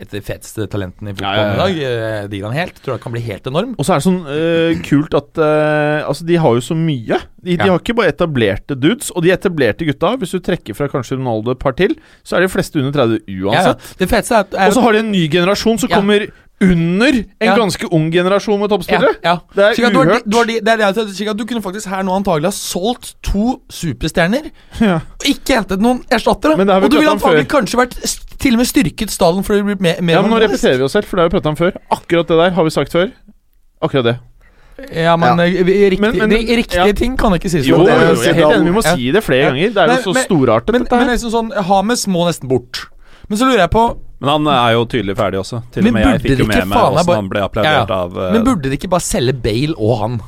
et 0.00 0.08
av 0.08 0.14
de 0.16 0.22
feteste 0.24 0.64
talentene 0.72 1.10
i 1.12 1.12
fotballen 1.12 1.42
Ja, 1.42 1.42
ja, 1.44 1.50
ja. 1.50 1.52
i 1.52 1.60
dag. 1.60 1.80
eh, 2.24 2.28
Digger 2.32 2.48
han 2.48 2.56
helt. 2.56 2.78
Tror 2.80 2.94
han 2.94 3.02
kan 3.02 3.12
bli 3.12 3.20
helt 3.20 3.44
enorm. 3.50 3.74
Og 3.76 3.84
så 3.84 3.92
er 3.92 4.00
det 4.00 4.06
sånn 4.06 4.22
uh, 4.24 4.78
kult 4.86 5.12
at 5.18 5.40
uh, 5.42 6.06
Altså, 6.08 6.24
de 6.24 6.38
har 6.40 6.54
jo 6.56 6.62
så 6.64 6.76
mye. 6.78 7.18
De, 7.44 7.58
de 7.60 7.66
har 7.68 7.76
ikke 7.82 7.96
bare 7.98 8.14
etablerte 8.14 8.78
dudes. 8.80 9.10
Og 9.12 9.26
de 9.26 9.34
etablerte 9.34 9.84
gutta, 9.84 10.14
hvis 10.22 10.32
du 10.32 10.40
trekker 10.46 10.78
fra 10.78 10.88
kanskje 10.88 11.18
Ronaldo 11.20 11.52
et 11.52 11.60
par 11.60 11.76
til, 11.76 11.92
så 12.24 12.38
er 12.38 12.46
de 12.46 12.52
fleste 12.54 12.80
under 12.80 12.96
30 12.96 13.20
Ja, 13.20 13.34
ja. 13.36 13.50
uansett. 13.52 13.90
Det 14.00 14.08
feteste 14.08 14.38
er, 14.40 14.48
er 14.56 14.72
Og 14.72 14.78
så 14.78 14.86
har 14.86 14.96
de 14.96 15.02
en 15.04 15.12
ny 15.12 15.26
generasjon 15.36 15.82
som 15.84 15.92
kommer 15.92 16.30
under 16.60 17.08
en 17.08 17.24
Ja. 17.40 17.54
ganske 17.56 17.88
ung 17.90 18.10
generasjon 18.12 18.60
med 18.60 18.68
toppspillere. 18.70 19.14
Ja, 19.24 19.38
ja. 19.56 19.64
Det 19.72 19.80
er 19.80 19.90
uhørt. 19.90 20.24
du, 20.28 20.44
de, 20.44 21.34
du 21.34 21.44
kunne 21.46 21.62
faktisk 21.64 21.88
her 21.88 22.02
nå 22.04 22.12
antagelig 22.18 22.50
ha 22.50 22.52
solgt 22.52 23.14
to 23.22 23.60
superstjerner 23.72 24.50
Ja. 24.80 24.96
og 25.00 25.24
ikke 25.24 25.56
hentet 25.56 25.80
noen 25.80 26.02
erstattere. 26.12 26.56
Men 26.60 26.68
og 26.68 26.90
du 26.90 26.98
ville 26.98 27.10
antagelig 27.16 27.48
kanskje 27.48 27.80
vært 27.80 27.96
til 28.40 28.54
og 28.56 28.58
med 28.58 28.66
styrket 28.68 29.10
stallen 29.10 29.42
for 29.44 29.54
å 29.56 29.64
bli 29.64 29.74
mer, 29.80 29.96
Ja, 30.00 30.20
men 30.22 30.30
nå 30.30 30.40
repeterer 30.40 30.76
vi 30.78 30.84
oss 30.84 30.92
selv, 30.92 31.04
for 31.08 31.16
det 31.16 31.24
har 31.24 31.30
vi 31.30 31.38
prata 31.38 31.48
om 31.48 31.56
før. 31.56 31.72
Akkurat 31.90 32.26
det 32.28 32.36
der 32.44 32.50
har 32.50 32.64
vi 32.64 32.70
sagt 32.70 32.92
før. 32.92 33.10
Akkurat 33.82 34.04
det. 34.04 34.18
Ja, 34.96 35.16
men, 35.16 35.36
ja. 35.38 35.62
vi- 35.64 35.90
riktig, 35.90 36.00
Men- 36.00 36.16
men- 36.16 36.30
riktige 36.30 36.86
ja. 36.86 36.92
ting 36.92 37.16
kan 37.16 37.32
ikke 37.32 37.50
sies. 37.50 37.66
Jo, 37.66 37.84
det 37.84 37.92
jo, 37.92 38.22
jeg 38.22 38.30
er 38.30 38.34
helt 38.34 38.56
enig, 38.56 38.64
vi 38.64 38.76
må 38.78 38.82
si 38.82 39.10
det 39.12 39.22
flere 39.24 39.50
ganger. 39.52 39.74
Det 39.74 39.76
er 39.76 40.02
jo 40.02 40.12
så 40.12 40.24
storartet, 40.24 40.72
Men, 40.72 40.82
dette 40.84 40.96
men 40.96 41.08
her. 41.08 41.16
liksom 41.16 41.30
sånn, 41.32 41.64
Hames 41.64 42.06
må 42.06 42.24
nesten 42.26 42.48
bort. 42.48 42.86
Men 43.28 43.38
så 43.38 43.44
lurer 43.44 43.58
jeg 43.64 43.70
på 43.70 43.98
Men 44.20 44.30
han 44.34 44.48
er 44.52 44.74
jo 44.76 44.84
tydelig 44.92 45.16
ferdig 45.16 45.40
også. 45.40 45.62
Til 45.72 45.86
og 45.88 45.94
med 45.96 46.04
jeg 46.04 46.20
fikk 46.24 46.42
jo 46.42 46.48
med 46.50 46.66
meg 46.68 46.76
bare- 46.76 47.16
han 47.16 47.30
ble 47.32 47.40
applaudert 47.46 47.88
ja. 47.94 48.00
av 48.04 48.18
uh, 48.18 48.26
Men 48.34 48.44
burde 48.44 48.68
de 48.68 48.76
ikke 48.76 48.90
bare 48.92 49.06
selge 49.06 49.32
Bale 49.40 49.76
og 49.78 49.94
han? 50.02 50.18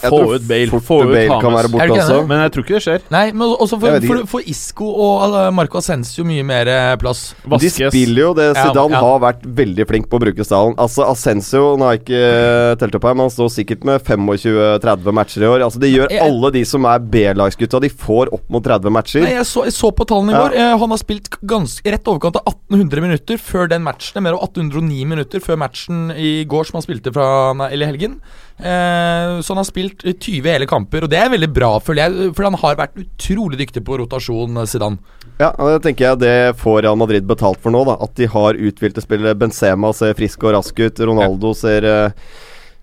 Få 0.00 0.10
tror 0.12 0.34
ut 0.36 0.46
Bale, 0.46 0.70
fort 0.72 0.86
få 0.86 1.00
ut 1.04 1.12
Bale 1.12 1.40
kan 1.42 1.56
være 1.56 1.70
borte 1.72 1.88
det 1.90 2.02
også. 2.02 2.18
Men 2.28 2.42
jeg 2.44 2.54
tror 2.54 2.66
ikke 2.66 2.76
det 2.76 2.82
skjer. 2.86 3.06
Nei, 3.14 3.24
men 3.32 3.54
også 3.54 3.80
for, 3.82 4.06
for, 4.06 4.22
for 4.36 4.50
Isco 4.54 4.90
og 5.06 5.36
eh, 5.40 5.48
Marco 5.56 5.80
Ascencio 5.80 6.26
mye 6.26 6.44
mer 6.46 6.70
plass. 7.00 7.28
plass. 7.44 7.64
De 7.64 7.70
spiller 7.74 8.22
jo 8.22 8.32
det. 8.36 8.48
Zidane 8.56 8.96
ja. 8.96 9.02
har 9.04 9.22
vært 9.22 9.46
veldig 9.60 9.86
flink 9.88 10.08
på 10.10 10.18
å 10.18 10.24
bruke 10.26 10.46
stallen. 10.46 10.76
Altså 10.82 11.06
Ascencio 11.08 11.74
Nå 11.76 11.88
har 11.88 12.00
ikke 12.00 12.20
eh, 12.20 12.72
telt 12.80 12.96
opp 12.98 13.06
her, 13.08 13.16
men 13.16 13.26
han 13.26 13.34
står 13.34 13.52
sikkert 13.58 13.86
med 13.86 14.02
25-30 14.04 15.16
matcher 15.16 15.44
i 15.46 15.50
år. 15.50 15.66
Altså 15.66 15.82
De 15.82 15.90
gjør 15.92 16.12
Jeg- 16.12 16.22
alle 16.26 16.52
de 16.54 16.64
som 16.68 16.86
er 16.88 17.04
B-lagsgutta, 17.14 17.80
de 17.82 17.90
får 17.90 18.32
opp 18.36 18.48
mot 18.52 18.64
30 18.64 18.92
matcher. 18.92 19.24
Nei, 19.26 19.34
jeg 19.36 19.48
så, 19.48 19.64
jeg 19.68 19.76
så 19.76 19.92
på 19.94 20.06
tallene 20.08 20.34
i 20.34 20.40
går. 20.40 20.56
Ja. 20.56 20.72
han 20.76 20.92
har 20.92 21.00
spilt 21.00 21.30
ganske 21.42 21.92
rett 21.92 22.10
overkant 22.10 22.40
av 22.40 22.46
1800 22.46 23.04
minutter 23.04 23.40
før 23.40 23.70
den 23.70 23.84
matchen. 23.86 24.22
Mer 24.22 24.36
av 24.36 24.48
1809 24.48 25.06
minutter 25.06 25.42
før 25.44 25.60
matchen 25.60 26.10
i 26.16 26.44
går 26.48 26.68
som 26.68 26.80
han 26.80 26.86
spilte 26.86 27.12
fra 27.14 27.52
nei, 27.56 27.72
eller 27.76 27.92
helgen. 27.92 28.20
Eh, 28.56 29.40
så 29.40 29.52
han 29.52 29.60
har 29.60 29.68
spilt 29.68 30.04
eh, 30.06 30.16
20 30.16 30.48
hele 30.48 30.68
kamper, 30.68 31.04
og 31.04 31.12
det 31.12 31.18
er 31.20 31.32
veldig 31.32 31.50
bra, 31.52 31.74
føler 31.84 32.06
jeg. 32.06 32.32
For 32.36 32.48
han 32.48 32.56
har 32.62 32.78
vært 32.80 32.96
utrolig 33.02 33.60
dyktig 33.60 33.84
på 33.84 33.98
rotasjon, 34.00 34.56
eh, 34.62 34.68
Zidane. 34.70 35.14
Ja, 35.36 35.50
det 35.52 35.82
tenker 35.84 36.06
jeg 36.06 36.22
det 36.22 36.36
får 36.62 36.82
Real 36.86 36.96
Madrid 36.96 37.26
betalt 37.28 37.60
for 37.60 37.74
nå, 37.74 37.84
da. 37.88 37.98
At 38.00 38.16
de 38.16 38.28
har 38.32 38.56
uthvilte 38.56 39.04
spillere. 39.04 39.36
Benzema 39.36 39.92
ser 39.96 40.16
frisk 40.16 40.46
og 40.46 40.56
rask 40.56 40.80
ut. 40.80 41.02
Ronaldo 41.10 41.52
ser 41.56 41.84
eh, 41.84 42.28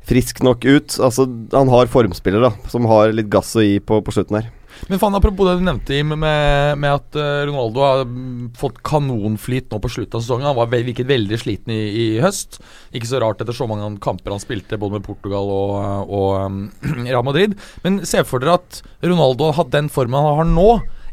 frisk 0.05 0.43
nok 0.45 0.67
ut. 0.67 0.99
Altså, 1.01 1.25
han 1.55 1.71
har 1.73 1.89
formspillere 1.89 2.53
som 2.69 2.85
har 2.91 3.15
litt 3.15 3.31
gass 3.33 3.55
å 3.57 3.65
gi 3.65 3.79
på, 3.81 4.03
på 4.05 4.13
slutten 4.13 4.41
her. 4.41 4.51
Men 4.89 4.99
faen, 4.99 5.15
apropos 5.15 5.47
det 5.47 5.55
du 5.59 5.63
nevnte, 5.65 5.99
med, 6.03 6.19
med 6.77 6.89
at 6.91 7.15
uh, 7.15 7.43
Ronaldo 7.47 7.83
har 7.85 8.01
fått 8.59 8.81
kanonflyt 8.83 9.69
nå 9.71 9.79
på 9.83 9.91
slutten 9.91 10.17
av 10.19 10.23
sesongen. 10.25 10.47
Han 10.49 10.57
var 10.57 10.67
vel- 10.71 10.83
virket 10.87 11.07
veldig 11.07 11.39
sliten 11.39 11.71
i, 11.75 11.79
i 12.03 12.05
høst. 12.23 12.59
Ikke 12.91 13.07
så 13.09 13.21
rart 13.23 13.41
etter 13.43 13.55
så 13.55 13.67
mange 13.69 13.87
kamper 14.03 14.35
han 14.35 14.41
spilte 14.43 14.79
både 14.81 14.97
med 14.99 15.05
Portugal 15.07 15.47
og, 15.53 16.09
og 16.09 16.29
um, 16.45 16.59
Real 17.07 17.23
Madrid. 17.23 17.55
Men 17.85 18.01
se 18.09 18.23
for 18.27 18.43
dere 18.43 18.57
at 18.59 18.81
Ronaldo 19.05 19.51
har 19.51 19.59
hatt 19.61 19.71
den 19.75 19.87
formen 19.93 20.19
han 20.19 20.41
har 20.43 20.51
nå, 20.51 20.67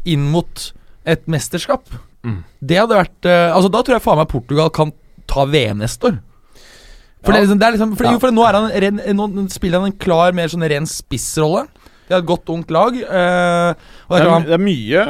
inn 0.09 0.27
mot 0.33 0.67
et 1.07 1.23
mesterskap. 1.31 1.87
Mm. 2.25 2.41
Det 2.61 2.77
hadde 2.77 2.97
vært 2.99 3.25
uh, 3.25 3.55
Altså 3.55 3.71
Da 3.73 3.79
tror 3.81 3.95
jeg 3.95 4.03
faen 4.05 4.19
meg 4.19 4.27
Portugal 4.29 4.67
kan 4.75 4.91
ta 5.31 5.47
VM 5.49 5.79
neste 5.81 6.11
år. 6.11 6.19
For, 7.21 7.33
Ja. 7.33 7.37
det 7.37 7.39
er 7.39 7.45
liksom, 7.45 7.59
det 7.61 7.65
er 7.67 7.73
liksom, 7.75 7.91
for, 7.97 8.05
Ja. 8.07 8.11
jo, 8.15 8.19
for 8.21 8.33
nå, 8.33 8.43
er 8.49 8.57
han 8.57 9.15
nå 9.17 9.43
spiller 9.53 9.79
han 9.81 9.91
en 9.91 9.97
klar, 10.01 10.33
mer 10.33 10.49
sånn 10.49 10.65
ren 10.69 10.87
spissrolle. 10.89 11.67
De 12.11 12.15
har 12.17 12.21
et 12.25 12.27
godt, 12.27 12.49
ungt 12.51 12.71
lag. 12.75 12.95
eh, 12.99 13.73
og 14.11 14.17
det 14.19 14.25
er 14.27 14.43
det 14.49 14.55
er 14.57 14.59
mye 14.59 15.03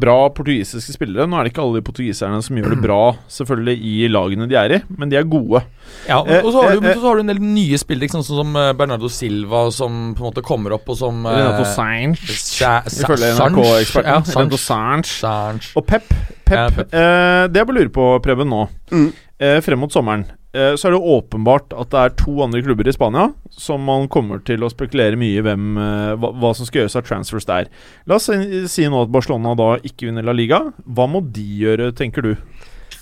bra 0.00 0.14
portugisiske 0.32 0.94
spillere. 0.96 1.26
Nå 1.28 1.36
er 1.36 1.44
det 1.44 1.50
ikke 1.52 1.60
alle 1.66 1.82
de 1.82 1.84
portugiserne 1.84 2.38
som 2.42 2.56
gjør 2.56 2.72
det 2.72 2.78
bra 2.80 3.00
selvfølgelig 3.28 3.74
i 3.84 4.08
lagene 4.08 4.46
de 4.48 4.56
er 4.56 4.74
i, 4.78 4.80
men 4.96 5.12
de 5.12 5.18
er 5.20 5.28
gode. 5.28 5.60
Ja, 6.08 6.22
og, 6.22 6.30
Eh, 6.32 6.40
og 6.44 6.52
så 6.54 6.62
har, 6.64 6.72
du, 6.80 6.86
eh, 6.88 6.94
så 6.96 7.04
har 7.04 7.20
du 7.20 7.20
en 7.26 7.32
del 7.34 7.42
nye 7.44 7.76
spillere, 7.80 8.08
sånn 8.16 8.24
som 8.24 8.56
eh, 8.56 8.72
Bernardo 8.80 9.10
Silva, 9.12 9.66
som 9.76 10.14
på 10.16 10.24
en 10.24 10.30
måte 10.30 10.42
kommer 10.48 10.72
opp, 10.78 10.88
og 10.88 10.96
som 10.96 11.20
eh, 11.28 11.36
Renato 11.36 11.68
Sanch, 11.68 12.24
Sa- 12.32 12.80
Sa- 12.88 13.04
ifølge. 13.04 13.34
NRK-eksperten. 13.36 14.32
Renato 14.32 14.56
Sanch. 14.64 15.12
Og 15.76 15.84
Pep. 15.86 16.08
Pep. 16.48 16.56
Ja, 16.56 16.68
Pep. 16.72 16.88
Eh, 16.94 17.44
det 17.52 17.60
jeg 17.60 17.68
bare 17.68 17.76
lurer 17.82 17.92
på, 17.92 18.08
Preben, 18.24 18.48
nå. 18.48 18.64
Mm. 18.90 19.10
Eh, 19.38 19.60
frem 19.62 19.78
mot 19.78 19.92
sommeren 19.92 20.24
eh, 20.24 20.37
så 20.80 20.88
er 20.88 20.94
det 20.94 21.00
åpenbart 21.12 21.74
at 21.76 21.90
det 21.92 22.00
er 22.00 22.14
to 22.16 22.38
andre 22.40 22.62
klubber 22.64 22.88
i 22.88 22.94
Spania 22.94 23.26
som 23.52 23.82
man 23.84 24.06
kommer 24.08 24.40
til 24.46 24.62
å 24.64 24.70
spekulere 24.72 25.18
mye 25.20 25.40
i 25.40 25.44
hvem, 25.44 25.66
eh, 25.76 26.14
hva, 26.16 26.30
hva 26.40 26.54
som 26.56 26.68
skal 26.68 26.82
gjøres 26.82 26.96
av 26.96 27.04
transfers 27.08 27.48
der. 27.48 27.68
La 28.08 28.16
oss 28.16 28.30
si 28.72 28.86
nå 28.88 29.02
at 29.04 29.12
Barcelona 29.12 29.52
da 29.58 29.74
ikke 29.84 30.08
vinner 30.08 30.24
La 30.24 30.32
Liga. 30.36 30.62
Hva 30.86 31.08
må 31.10 31.20
de 31.20 31.44
gjøre, 31.64 31.90
tenker 31.96 32.24
du? 32.24 32.32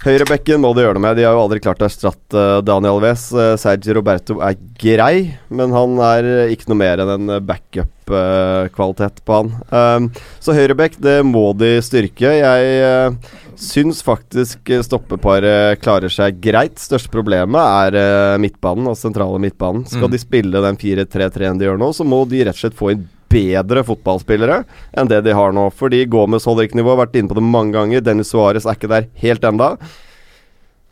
Høyrebekken 0.07 0.61
må 0.63 0.69
de 0.71 0.85
gjøre 0.85 0.95
noe 0.95 1.03
med. 1.03 1.17
De 1.19 1.25
har 1.27 1.35
jo 1.35 1.41
aldri 1.43 1.59
klart 1.59 1.81
å 1.83 1.89
erstatte 1.89 2.39
uh, 2.39 2.61
Daniel 2.63 3.01
Alves. 3.01 3.25
Uh, 3.35 3.57
Sergio 3.59 3.97
Roberto 3.97 4.37
er 4.45 4.55
grei, 4.79 5.33
men 5.51 5.75
han 5.75 5.97
er 5.99 6.29
uh, 6.47 6.53
ikke 6.53 6.71
noe 6.71 6.79
mer 6.79 7.03
enn 7.03 7.11
en 7.17 7.33
backup-kvalitet 7.49 9.19
på 9.27 9.41
han. 9.41 9.51
Um, 9.73 10.07
så 10.39 10.55
høyrebekk, 10.55 11.01
det 11.03 11.17
må 11.27 11.49
de 11.59 11.73
styrke. 11.83 12.37
Jeg 12.39 13.17
syns 13.59 14.05
faktisk 14.07 14.71
stoppeparet 14.87 15.83
klarer 15.83 16.13
seg 16.13 16.39
greit. 16.45 16.79
Største 16.79 17.11
problemet 17.11 17.59
er 17.97 18.39
midtbanen, 18.43 18.87
altså 18.93 19.09
sentrale 19.09 19.43
midtbanen. 19.43 19.89
Skal 19.91 20.07
Mm. 20.07 20.15
de 20.15 20.23
spille 20.23 20.63
den 20.69 20.79
4-3-3-en 20.79 21.59
de 21.59 21.67
gjør 21.67 21.83
nå, 21.83 21.91
så 21.97 22.07
må 22.07 22.23
de 22.31 22.45
rett 22.47 22.55
og 22.55 22.63
slett 22.63 22.79
få 22.79 22.95
inn 22.95 23.07
bedre 23.33 23.83
fotballspillere 23.87 24.63
enn 24.97 25.11
det 25.11 25.23
de 25.27 25.35
har 25.37 25.55
nå. 25.57 25.69
Fordi 25.75 26.05
Gomez 26.11 26.47
holder 26.49 26.69
ikke 26.69 26.81
nivået, 26.81 26.97
har 26.97 27.05
vært 27.07 27.19
inne 27.21 27.33
på 27.33 27.39
det 27.39 27.47
mange 27.47 27.77
ganger. 27.77 28.05
Dennis 28.05 28.33
Suárez 28.33 28.67
er 28.67 28.79
ikke 28.79 28.93
der 28.93 29.09
helt 29.23 29.47
enda. 29.49 29.73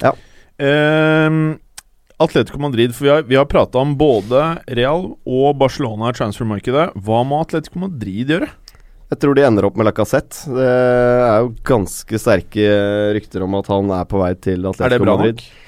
Eh, 0.05 1.39
Atletico 2.25 2.61
Madrid, 2.63 2.95
for 2.95 3.05
vi 3.07 3.11
har, 3.11 3.25
vi 3.27 3.39
har 3.39 3.49
prata 3.51 3.81
om 3.83 3.97
både 3.99 4.43
Real 4.79 5.09
og 5.27 5.57
Barcelona 5.59 6.13
i 6.13 6.19
transfermarkedet. 6.19 6.93
Hva 6.95 7.25
må 7.27 7.41
Atletico 7.43 7.83
Madrid 7.83 8.31
gjøre? 8.31 8.51
Jeg 9.13 9.21
tror 9.21 9.37
de 9.37 9.45
ender 9.47 9.67
opp 9.69 9.77
med 9.79 9.87
Lacassette. 9.87 10.47
Det 10.55 10.69
er 10.71 11.43
jo 11.45 11.53
ganske 11.67 12.19
sterke 12.19 12.71
rykter 13.15 13.45
om 13.47 13.59
at 13.59 13.69
han 13.71 13.93
er 13.99 14.09
på 14.11 14.23
vei 14.23 14.33
til 14.39 14.65
Atletico 14.71 14.81
Madrid. 14.81 14.87
Er 14.87 14.97
det 14.97 15.05
bra 15.05 15.17
Madrid. 15.21 15.43
nok? 15.43 15.64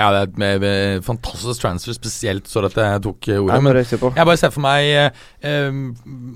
Ja, 0.00 0.08
det 0.14 0.20
er 0.20 0.28
et 0.30 0.38
med, 0.40 0.62
med 0.64 1.02
fantastisk 1.04 1.60
transfer, 1.60 1.92
spesielt 1.96 2.48
så 2.48 2.62
at 2.64 2.78
jeg 2.78 3.02
tok 3.04 3.28
eh, 3.28 3.40
ordet. 3.40 3.56
Nei, 3.58 3.64
Men 3.66 4.16
jeg 4.16 4.28
bare 4.30 4.40
ser 4.40 4.54
for 4.54 4.64
meg 4.64 4.86
eh, 4.88 5.26
eh, 5.44 5.82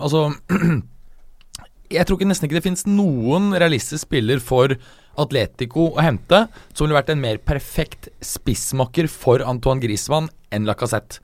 Altså 0.04 0.26
Jeg 1.94 2.04
tror 2.08 2.18
ikke 2.18 2.28
nesten 2.28 2.48
ikke 2.48 2.58
det 2.58 2.64
finnes 2.66 2.84
noen 2.88 3.52
realistisk 3.56 4.04
spiller 4.04 4.42
for 4.42 4.74
Atletico 5.20 5.92
å 5.94 6.02
hente 6.02 6.46
som 6.72 6.84
ville 6.84 6.96
vært 6.96 7.12
en 7.14 7.22
mer 7.22 7.38
perfekt 7.38 8.08
spissmakker 8.24 9.06
for 9.12 9.44
Antoine 9.46 9.82
Griezmann 9.84 10.26
enn 10.54 10.66
Lacassette. 10.66 11.20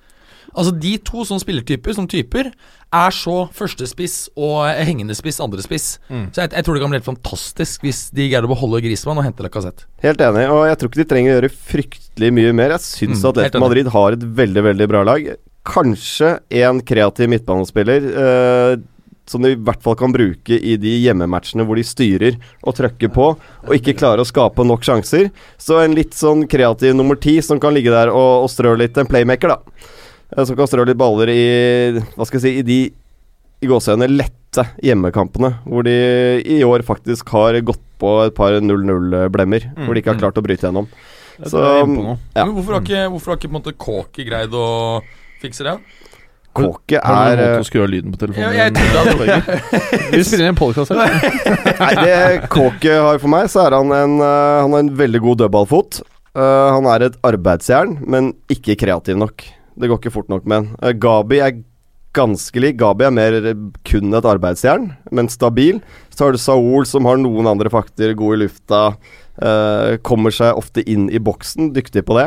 Altså 0.54 0.72
De 0.82 0.92
to 1.06 1.24
som 1.28 1.38
spillertyper, 1.40 1.94
som 1.94 2.06
typer, 2.10 2.50
er 2.90 3.14
så 3.14 3.36
førstespiss 3.54 4.16
og 4.34 4.64
hengende 4.82 5.14
spiss, 5.14 5.38
andrespiss. 5.44 5.88
Mm. 6.10 6.24
Så 6.34 6.42
jeg, 6.42 6.52
jeg 6.56 6.66
tror 6.66 6.74
det 6.74 6.82
kan 6.82 6.90
bli 6.90 6.98
helt 6.98 7.06
fantastisk 7.10 7.84
hvis 7.86 8.00
de 8.16 8.26
greier 8.32 8.48
å 8.48 8.50
beholde 8.50 8.80
Grismann 8.82 9.20
og 9.22 9.26
hente 9.28 9.44
Lacassette. 9.46 9.86
Helt 10.02 10.20
enig, 10.26 10.46
og 10.50 10.64
jeg 10.66 10.80
tror 10.80 10.90
ikke 10.90 11.02
de 11.04 11.08
trenger 11.12 11.30
å 11.32 11.36
gjøre 11.38 11.52
fryktelig 11.70 12.32
mye 12.40 12.56
mer. 12.56 12.74
Jeg 12.78 12.86
syns 12.88 13.22
Mm, 13.22 13.44
at. 13.46 13.60
Madrid 13.62 13.92
har 13.94 14.16
et 14.16 14.24
veldig, 14.40 14.62
veldig 14.72 14.88
bra 14.90 15.04
lag. 15.06 15.28
Kanskje 15.70 16.38
en 16.62 16.80
kreativ 16.82 17.28
midtbanespiller. 17.30 18.10
Eh, 18.24 18.80
som 19.30 19.44
de 19.44 19.52
i 19.54 19.58
hvert 19.62 19.78
fall 19.84 19.94
kan 19.94 20.10
bruke 20.10 20.56
i 20.58 20.72
de 20.80 20.96
hjemmematchene 21.04 21.62
hvor 21.62 21.78
de 21.78 21.84
styrer 21.86 22.34
og 22.66 22.74
trøkker 22.74 23.12
på, 23.14 23.26
og 23.38 23.74
ikke 23.76 23.94
klarer 24.00 24.24
å 24.24 24.26
skape 24.26 24.64
nok 24.66 24.82
sjanser. 24.82 25.28
Så 25.60 25.78
en 25.84 25.94
litt 25.94 26.16
sånn 26.18 26.48
kreativ 26.50 26.96
nummer 26.98 27.14
ti 27.20 27.36
som 27.44 27.60
kan 27.62 27.76
ligge 27.76 27.92
der 27.94 28.10
og, 28.10 28.48
og 28.48 28.50
strø 28.50 28.72
litt. 28.80 28.98
En 28.98 29.06
playmaker, 29.06 29.54
da. 29.54 29.60
Eh, 30.36 30.44
Som 30.44 30.56
kan 30.58 30.68
strø 30.70 30.86
litt 30.86 31.00
baller 31.00 31.30
i 31.32 31.42
Hva 32.14 32.26
skal 32.26 32.40
jeg 32.40 32.44
si 32.44 32.58
I 32.60 32.66
de 32.66 32.80
i 33.60 33.68
gåseøynene 33.68 34.08
lette 34.08 34.62
hjemmekampene, 34.80 35.50
hvor 35.68 35.84
de 35.84 35.92
i 36.48 36.62
år 36.64 36.80
faktisk 36.80 37.28
har 37.34 37.58
gått 37.60 37.82
på 38.00 38.12
et 38.24 38.32
par 38.32 38.54
0-0-blemmer, 38.56 39.66
Mm, 39.76 39.84
hvor 39.84 39.92
de 39.92 40.00
ikke 40.00 40.14
har 40.14 40.16
mm. 40.16 40.22
klart 40.22 40.40
å 40.40 40.44
bryte 40.46 40.64
gjennom. 40.64 40.86
Så. 41.44 41.60
Ja. 41.60 42.46
Men 42.46 42.54
hvorfor 42.56 42.78
har 42.78 42.80
ikke, 42.80 43.02
hvorfor 43.12 43.32
har 43.34 43.36
ikke 43.36 43.50
på 43.50 43.52
en 43.52 43.58
måte 43.58 43.74
Kåke 43.76 44.24
greid 44.24 44.56
å 44.56 44.64
fikse 45.42 45.66
det? 45.68 45.76
Kåke 46.56 46.98
er 46.98 47.04
Har 47.04 47.36
du 47.36 47.42
måte 47.42 47.52
eh, 47.52 47.60
å 47.60 47.68
skru 47.68 47.82
av 47.84 47.92
lyden 47.92 48.14
på 48.16 48.22
telefonen? 48.24 48.56
Ja, 48.56 48.64
jeg? 48.64 50.00
Vi 50.16 50.22
spiller 50.26 50.48
inn 50.48 50.54
en 50.54 50.58
podkast 50.58 50.96
her. 50.96 51.14
Nei, 51.84 51.92
det 52.00 52.48
Kåke 52.50 52.96
har 52.96 53.20
for 53.22 53.30
meg, 53.36 53.46
så 53.52 53.66
er 53.68 53.76
han 53.78 53.92
en 53.94 54.16
eh, 54.24 54.56
Han 54.64 54.74
har 54.74 54.84
en 54.86 54.92
veldig 55.04 55.22
god 55.28 55.44
dødballfot. 55.44 56.02
Uh, 56.30 56.70
han 56.76 56.86
er 56.86 57.08
et 57.08 57.16
arbeidsjern, 57.26 57.96
men 58.06 58.32
ikke 58.50 58.76
kreativ 58.78 59.18
nok. 59.18 59.44
Det 59.80 59.88
går 59.90 60.00
ikke 60.00 60.12
fort 60.14 60.30
nok 60.32 60.46
med 60.48 60.60
han. 60.60 60.70
Uh, 60.84 60.92
Gabi 61.00 61.40
er 61.42 61.58
ganske 62.16 62.58
lik. 62.62 62.76
Gabi 62.80 63.06
er 63.06 63.12
mer 63.14 63.36
eh, 63.38 63.58
kun 63.86 64.14
et 64.18 64.26
arbeidsjern, 64.26 64.88
men 65.14 65.28
stabil. 65.30 65.76
Så 66.10 66.26
har 66.26 66.34
du 66.34 66.40
Saul, 66.42 66.82
som 66.90 67.06
har 67.06 67.20
noen 67.22 67.46
andre 67.46 67.70
fakter, 67.70 68.16
god 68.18 68.34
i 68.34 68.40
lufta. 68.44 68.80
Uh, 69.40 69.94
kommer 70.04 70.34
seg 70.34 70.58
ofte 70.58 70.82
inn 70.90 71.06
i 71.14 71.20
boksen, 71.22 71.70
dyktig 71.76 72.02
på 72.08 72.16
det. 72.18 72.26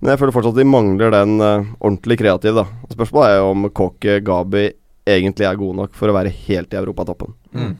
Men 0.00 0.12
jeg 0.12 0.20
føler 0.20 0.34
fortsatt 0.34 0.56
at 0.58 0.60
de 0.60 0.66
mangler 0.68 1.14
den 1.14 1.38
uh, 1.40 1.62
ordentlig 1.78 2.18
kreativ, 2.20 2.58
da. 2.58 2.66
Spørsmålet 2.90 3.30
er 3.30 3.38
jo 3.38 3.52
om 3.54 3.68
Kåke 3.70 4.18
Gabi 4.26 4.66
egentlig 5.08 5.46
er 5.48 5.56
god 5.62 5.78
nok 5.78 5.94
for 5.96 6.10
å 6.10 6.16
være 6.18 6.34
helt 6.48 6.74
i 6.74 6.80
europatoppen. 6.82 7.32
Mm. 7.54 7.72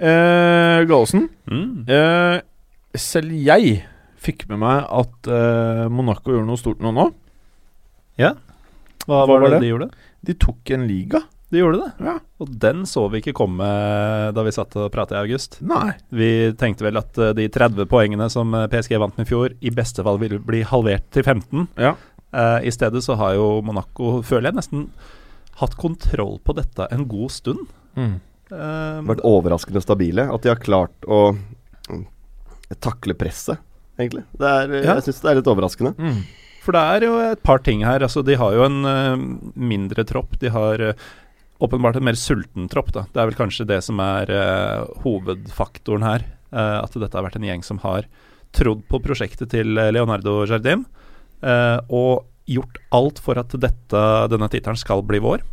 Uh, 0.00 0.80
Gallosen, 0.88 1.28
Mm. 1.50 1.84
eh, 1.88 2.40
selv 2.96 3.32
jeg 3.32 3.82
fikk 4.20 4.46
med 4.48 4.58
meg 4.62 4.84
at 4.88 5.28
eh, 5.28 5.88
Monaco 5.92 6.30
gjorde 6.32 6.46
noe 6.48 6.60
stort 6.60 6.80
nå 6.80 6.92
nå. 6.92 7.06
Hva, 8.18 8.32
Hva 9.06 9.26
var 9.26 9.46
det 9.46 9.52
det? 9.56 9.60
de 9.64 9.70
gjorde? 9.70 9.90
De 10.26 10.34
tok 10.36 10.70
en 10.76 10.86
liga. 10.88 11.22
De 11.50 11.58
gjorde 11.58 11.80
det. 11.80 12.06
Ja. 12.06 12.12
Og 12.38 12.50
den 12.62 12.84
så 12.86 13.06
vi 13.10 13.18
ikke 13.22 13.34
komme 13.34 13.66
da 14.36 14.44
vi 14.46 14.52
satt 14.54 14.76
og 14.78 14.90
pratet 14.94 15.16
i 15.16 15.20
august. 15.22 15.58
Nei. 15.66 15.96
Vi 16.14 16.30
tenkte 16.60 16.86
vel 16.86 17.00
at 17.00 17.18
eh, 17.18 17.32
de 17.34 17.48
30 17.50 17.88
poengene 17.90 18.28
som 18.30 18.54
eh, 18.54 18.68
PSG 18.70 18.94
vant 19.02 19.16
med 19.18 19.26
i 19.26 19.30
fjor, 19.32 19.56
i 19.58 19.72
beste 19.74 20.04
fall 20.06 20.20
ville 20.22 20.38
bli 20.38 20.62
halvert 20.66 21.08
til 21.14 21.26
15. 21.26 21.66
Ja. 21.80 21.96
Uh, 22.30 22.60
I 22.62 22.70
stedet 22.70 23.02
så 23.02 23.16
har 23.18 23.34
jo 23.34 23.56
Monaco, 23.66 24.20
føler 24.22 24.52
jeg, 24.52 24.60
nesten 24.60 24.84
hatt 25.58 25.74
kontroll 25.80 26.36
på 26.46 26.54
dette 26.54 26.86
en 26.94 27.08
god 27.10 27.32
stund. 27.34 27.64
Mm. 27.98 28.20
Uh, 28.52 29.00
vært 29.10 29.24
overraskende 29.26 29.82
stabile. 29.82 30.28
At 30.30 30.46
de 30.46 30.52
har 30.52 30.62
klart 30.62 31.10
å 31.10 31.32
mm, 31.34 32.04
takle 32.78 33.18
presset, 33.18 33.58
egentlig. 33.98 34.22
Det 34.38 34.46
er, 34.46 34.76
Ja. 34.78 34.94
Jeg 35.00 35.08
syns 35.08 35.24
det 35.24 35.32
er 35.32 35.40
litt 35.40 35.50
overraskende. 35.50 35.96
Mm. 35.98 36.22
For 36.60 36.76
det 36.76 36.80
er 36.80 37.06
jo 37.06 37.16
et 37.24 37.42
par 37.44 37.62
ting 37.64 37.84
her. 37.86 38.04
Altså, 38.04 38.22
de 38.26 38.36
har 38.38 38.56
jo 38.56 38.66
en 38.66 38.80
uh, 38.84 39.22
mindre 39.56 40.04
tropp. 40.08 40.36
De 40.42 40.52
har 40.52 40.82
uh, 40.84 41.06
åpenbart 41.64 42.00
en 42.00 42.06
mer 42.08 42.18
sulten 42.20 42.68
tropp. 42.72 42.92
Da. 42.96 43.06
Det 43.12 43.22
er 43.22 43.30
vel 43.30 43.38
kanskje 43.38 43.68
det 43.68 43.80
som 43.86 44.00
er 44.04 44.32
uh, 44.32 44.90
hovedfaktoren 45.04 46.06
her. 46.06 46.28
at 46.50 46.96
dette 46.98 47.14
har 47.14 47.22
vært 47.22 47.36
en 47.38 47.44
gjeng 47.46 47.60
som 47.62 47.78
har 47.78 48.08
trodd 48.50 48.80
på 48.90 48.98
prosjektet 48.98 49.52
til 49.52 49.68
Leonardo 49.70 50.40
Jardim. 50.50 50.82
og 51.86 52.24
gjort 52.50 52.80
alt 52.90 53.20
for 53.22 53.38
at 53.38 53.54
dette, 53.54 54.00
denne 54.32 54.48
tittelen 54.50 54.80
skal 54.80 55.04
bli 55.06 55.20
vår. 55.22 55.44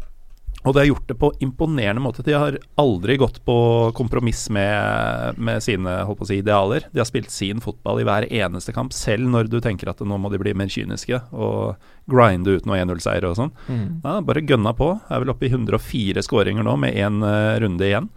Og 0.66 0.74
de 0.74 0.82
har 0.82 0.88
gjort 0.90 1.08
det 1.08 1.16
på 1.22 1.30
imponerende 1.44 2.02
måte. 2.02 2.24
De 2.26 2.34
har 2.34 2.58
aldri 2.82 3.16
gått 3.22 3.38
på 3.46 3.58
kompromiss 3.96 4.48
med, 4.54 5.38
med 5.38 5.64
sine 5.64 6.00
si, 6.26 6.40
idealer. 6.42 6.88
De 6.92 7.00
har 7.00 7.08
spilt 7.08 7.32
sin 7.32 7.62
fotball 7.64 8.02
i 8.02 8.08
hver 8.08 8.26
eneste 8.26 8.74
kamp, 8.76 8.96
selv 8.96 9.30
når 9.32 9.52
du 9.52 9.60
tenker 9.64 9.92
at 9.92 10.02
nå 10.02 10.18
må 10.18 10.32
de 10.34 10.42
bli 10.42 10.56
mer 10.58 10.72
kyniske 10.74 11.22
og 11.32 11.78
grinde 12.10 12.58
ut 12.58 12.68
noe 12.68 12.82
1-0-seier 12.82 13.30
og 13.30 13.38
sånn. 13.40 13.54
Mm. 13.70 13.86
Ja, 14.02 14.18
bare 14.26 14.44
gønna 14.48 14.74
på. 14.76 14.90
Er 15.08 15.24
vel 15.24 15.32
oppe 15.36 15.48
i 15.48 15.54
104 15.54 16.26
skåringer 16.26 16.66
nå, 16.66 16.76
med 16.82 16.98
én 16.98 17.22
runde 17.64 17.88
igjen. 17.88 18.10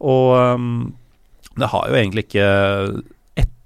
Og 0.00 0.34
um, 0.56 0.68
det 1.56 1.70
har 1.70 1.88
jo 1.88 1.98
egentlig 1.98 2.26
ikke 2.28 2.50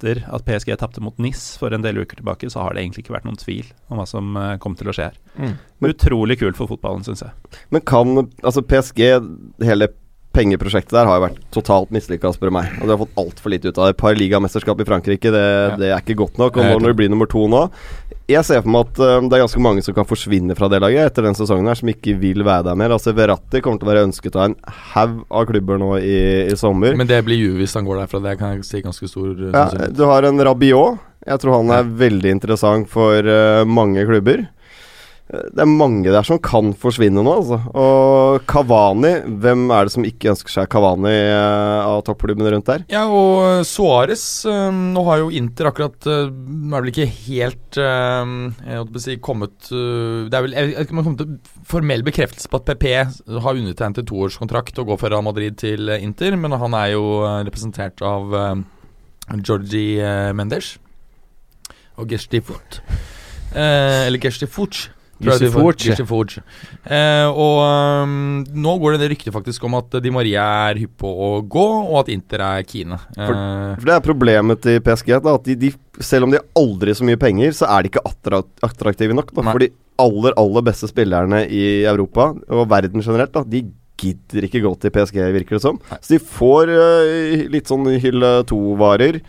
Etter 0.04 0.20
at 0.28 0.44
PSG 0.44 0.76
tapte 0.76 1.00
mot 1.00 1.16
NIS 1.18 1.56
for 1.56 1.72
en 1.72 1.84
del 1.84 1.96
uker 2.02 2.18
tilbake, 2.18 2.50
så 2.50 2.60
har 2.60 2.74
det 2.74 2.82
egentlig 2.82 3.04
ikke 3.04 3.14
vært 3.16 3.24
noen 3.24 3.40
tvil 3.40 3.70
om 3.88 4.00
hva 4.00 4.04
som 4.08 4.36
eh, 4.36 4.56
kom 4.60 4.76
til 4.76 4.90
å 4.90 4.94
skje 4.94 5.08
her. 5.08 5.18
Mm. 5.40 5.54
Utrolig 5.88 6.36
kult 6.42 6.58
for 6.58 6.68
fotballen, 6.68 7.04
syns 7.06 7.24
jeg. 7.24 7.32
Men 7.72 7.84
kan 7.88 8.12
Altså, 8.44 8.62
PSG, 8.62 9.00
hele 9.64 9.88
pengeprosjektet 10.34 10.94
der 10.96 11.08
har 11.08 11.18
jo 11.18 11.24
vært 11.28 11.40
totalt 11.54 11.92
mislykka, 11.94 12.32
spør 12.34 12.50
du 12.50 12.56
meg. 12.56 12.72
Og 12.80 12.86
de 12.86 12.94
har 12.94 13.00
fått 13.00 13.20
altfor 13.20 13.52
lite 13.52 13.70
ut 13.70 13.78
av 13.78 13.86
det. 13.86 13.94
Et 13.94 14.00
par 14.02 14.18
ligamesterskap 14.18 14.82
i 14.82 14.86
Frankrike, 14.88 15.32
det, 15.34 15.44
det 15.80 15.90
er 15.90 16.02
ikke 16.02 16.18
godt 16.18 16.40
nok. 16.40 16.58
Og 16.58 16.82
når 16.82 16.92
det 16.92 16.98
blir 16.98 17.12
nummer 17.12 17.30
to 17.30 17.46
nå 17.50 17.66
Jeg 18.30 18.40
ser 18.46 18.62
for 18.64 18.72
meg 18.72 18.88
at 18.88 19.00
uh, 19.02 19.26
det 19.28 19.36
er 19.36 19.44
ganske 19.44 19.62
mange 19.62 19.84
som 19.84 19.96
kan 19.96 20.08
forsvinne 20.08 20.56
fra 20.58 20.70
det 20.72 20.80
laget 20.82 21.10
etter 21.10 21.26
den 21.28 21.36
sesongen 21.38 21.68
her, 21.68 21.78
som 21.78 21.90
ikke 21.92 22.16
vil 22.20 22.44
være 22.46 22.70
der 22.70 22.78
mer. 22.80 22.94
Altså 22.96 23.14
Verratti 23.16 23.60
kommer 23.64 23.80
til 23.80 23.88
å 23.88 23.92
være 23.92 24.06
ønsket 24.08 24.38
av 24.38 24.46
en 24.48 24.58
haug 24.94 25.18
av 25.28 25.48
klubber 25.50 25.80
nå 25.82 25.90
i, 26.00 26.18
i 26.48 26.58
sommer. 26.58 26.96
Men 26.98 27.10
det 27.10 27.20
blir 27.26 27.40
Juve 27.40 27.62
hvis 27.62 27.76
han 27.78 27.86
går 27.88 28.04
derfra. 28.04 28.22
Det 28.24 28.38
kan 28.40 28.56
jeg 28.56 28.66
si 28.68 28.84
ganske 28.84 29.10
stor 29.10 29.30
uh, 29.34 29.50
Ja, 29.52 29.90
du 29.92 30.06
har 30.08 30.26
en 30.28 30.44
Rabiot. 30.50 31.10
Jeg 31.24 31.40
tror 31.40 31.62
han 31.62 31.72
er 31.72 31.94
veldig 32.04 32.34
interessant 32.36 32.90
for 32.92 33.24
uh, 33.24 33.62
mange 33.68 34.04
klubber. 34.08 34.46
Det 35.24 35.62
er 35.62 35.68
mange 35.70 36.12
der 36.12 36.26
som 36.26 36.36
kan 36.42 36.74
forsvinne 36.76 37.22
nå, 37.24 37.32
altså. 37.40 37.56
Og 37.80 38.42
Kavani 38.50 39.14
Hvem 39.40 39.62
er 39.72 39.86
det 39.86 39.94
som 39.94 40.04
ikke 40.04 40.28
ønsker 40.34 40.52
seg 40.52 40.68
Kavani 40.68 41.14
uh, 41.32 41.80
av 41.88 42.02
toppklubbene 42.04 42.52
rundt 42.52 42.68
der? 42.68 42.84
Ja, 42.92 43.06
og 43.08 43.64
Suárez 43.64 44.44
Nå 44.44 45.06
har 45.08 45.22
jo 45.22 45.32
Inter 45.32 45.70
akkurat 45.70 46.10
er 46.10 46.28
vel 46.74 46.92
ikke 46.92 47.08
helt 47.08 47.80
Jeg 47.80 48.76
holdt 48.82 48.92
på 48.92 49.00
å 49.00 49.04
si 49.06 49.16
kommet 49.24 49.70
Det 49.72 50.36
er 50.36 50.44
vel 50.44 50.58
Jeg 50.58 50.74
jeg, 50.74 50.90
har 50.92 51.08
kommet 51.08 51.24
til 51.24 51.64
formell 51.72 52.04
bekreftelse 52.04 52.52
på 52.52 52.60
at 52.60 52.68
PP 52.68 52.86
har 53.40 53.56
undertegnet 53.56 54.02
en 54.02 54.12
toårskontrakt 54.12 54.78
og 54.82 54.92
går 54.92 55.00
fra 55.00 55.24
Madrid 55.24 55.56
til 55.60 55.88
Inter, 55.96 56.36
men 56.36 56.52
han 56.60 56.76
er 56.76 56.92
jo 56.92 57.04
representert 57.46 58.04
av 58.04 58.36
Georgi 59.40 59.86
uh, 60.04 60.32
Mendes 60.36 60.74
og 61.96 62.10
Gestifut. 62.10 62.80
Eh, 63.54 64.06
eller 64.06 64.18
Gestifuc. 64.18 64.88
tror 64.88 65.03
jeg 65.32 65.52
Forge. 65.54 65.90
Gestifuc. 65.90 66.36
Eh, 66.84 67.28
og 67.28 67.60
um, 67.64 68.42
nå 68.44 68.74
går 68.82 68.94
det 68.94 69.04
det 69.04 69.10
ryktet 69.14 69.34
faktisk 69.34 69.64
om 69.68 69.78
at 69.78 69.98
Di 70.04 70.12
Maria 70.14 70.44
er 70.70 70.80
hypp 70.82 70.96
på 71.04 71.10
å 71.10 71.30
gå, 71.40 71.66
og 71.84 71.96
at 72.02 72.12
Inter 72.14 72.44
er 72.46 72.66
kine. 72.68 72.98
Eh, 73.16 73.30
For 73.78 73.88
det 73.88 73.96
er 73.96 74.04
problemet 74.04 74.62
til 74.64 74.82
PSG. 74.84 75.14
Da, 75.24 75.36
at 75.38 75.46
de, 75.48 75.56
de, 75.66 75.72
selv 76.00 76.28
om 76.28 76.34
de 76.34 76.40
har 76.40 76.46
aldri 76.60 76.96
så 76.96 77.06
mye 77.06 77.20
penger, 77.20 77.54
så 77.56 77.70
er 77.70 77.84
de 77.84 77.92
ikke 77.92 78.04
attraktive 78.68 79.16
nok. 79.16 79.32
Da, 79.34 79.46
for 79.50 79.64
de 79.64 79.72
aller, 80.04 80.36
aller 80.40 80.66
beste 80.66 80.90
spillerne 80.90 81.44
i 81.46 81.64
Europa, 81.86 82.32
og 82.50 82.68
verden 82.70 83.04
generelt, 83.04 83.34
da, 83.34 83.44
de 83.46 83.64
gidder 84.00 84.48
ikke 84.48 84.62
gå 84.64 84.72
til 84.82 84.92
PSG, 84.94 85.20
virker 85.36 85.56
det 85.56 85.64
som. 85.64 85.78
Nei. 85.90 86.00
Så 86.02 86.16
de 86.16 86.20
får 86.20 86.72
uh, 86.74 87.48
litt 87.52 87.70
sånn 87.70 87.86
hylle 88.02 88.36
to-varer 88.50 89.20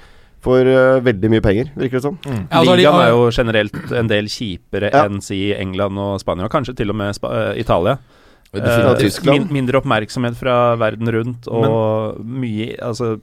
for 0.46 0.70
uh, 0.70 1.00
veldig 1.06 1.32
mye 1.34 1.44
penger, 1.44 1.72
virker 1.74 2.00
det 2.00 2.06
som. 2.06 2.20
Mm. 2.26 2.44
Ja, 2.44 2.60
altså, 2.62 2.76
Ligaen 2.78 3.02
er 3.02 3.14
jo 3.14 3.24
generelt 3.34 3.96
en 4.02 4.12
del 4.12 4.30
kjipere 4.32 4.92
Ja. 4.94 5.06
enn 5.08 5.24
si 5.26 5.40
England 5.56 6.02
og 6.02 6.20
Spania, 6.22 6.50
kanskje 6.52 6.78
til 6.78 6.94
og 6.94 7.00
med 7.02 7.18
Spa 7.18 7.34
eh, 7.34 7.62
Italia. 7.64 7.98
Eh, 8.56 9.08
min, 9.28 9.50
mindre 9.52 9.82
oppmerksomhet 9.82 10.38
fra 10.40 10.76
verden 10.80 11.10
rundt, 11.12 11.48
og 11.52 12.22
mye 12.24 12.78
Altså 12.80 13.18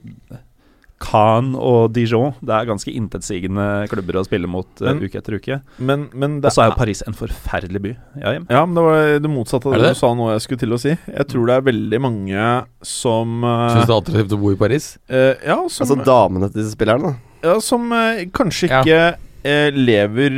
Cannes 1.03 1.57
og 1.59 1.91
Dijon, 1.95 2.31
det 2.39 2.53
er 2.55 2.67
ganske 2.69 2.93
intetsigende 2.95 3.65
klubber 3.91 4.21
å 4.21 4.23
spille 4.25 4.47
mot 4.49 4.67
eh, 4.81 4.87
Men- 4.93 5.01
uke 5.03 5.19
etter 5.19 5.35
uke. 5.37 5.57
Men, 5.83 6.05
men 6.13 6.37
Og 6.39 6.47
så 6.55 6.63
er 6.63 6.71
jo 6.71 6.77
Paris 6.79 7.03
en 7.05 7.17
forferdelig 7.17 7.81
by. 7.83 7.91
Ja, 8.23 8.33
Ja, 8.49 8.61
men 8.65 8.73
det 8.77 8.83
var 8.87 9.19
det 9.25 9.31
motsatte 9.33 9.67
av 9.67 9.75
det, 9.75 9.81
det 9.83 9.93
du 9.97 9.99
sa 9.99 10.13
nå 10.15 10.29
jeg 10.31 10.45
skulle 10.45 10.63
til 10.63 10.73
å 10.77 10.79
si. 10.81 10.95
Jeg 10.95 11.27
tror 11.33 11.49
det 11.51 11.57
er 11.59 11.67
veldig 11.67 11.99
mange 12.05 12.47
som 12.87 13.43
eh, 13.43 13.67
Syns 13.75 13.85
det 13.89 13.93
er 13.93 13.99
attraktivt 13.99 14.37
å 14.37 14.41
bo 14.45 14.53
i 14.55 14.59
Paris? 14.63 14.89
Uh, 15.11 15.33
Ja, 15.43 15.59
som, 15.67 15.83
Altså 15.85 15.99
damene 16.07 16.49
til 16.51 16.61
disse 16.63 16.73
spillerne, 16.77 17.13
da. 17.13 17.37
ja, 17.49 17.59
som 17.59 17.91
uh, 17.91 18.23
kanskje 18.33 18.69
Ja. 18.71 18.81
ikke 18.81 19.01
eh, 19.43 19.69
lever 19.75 20.37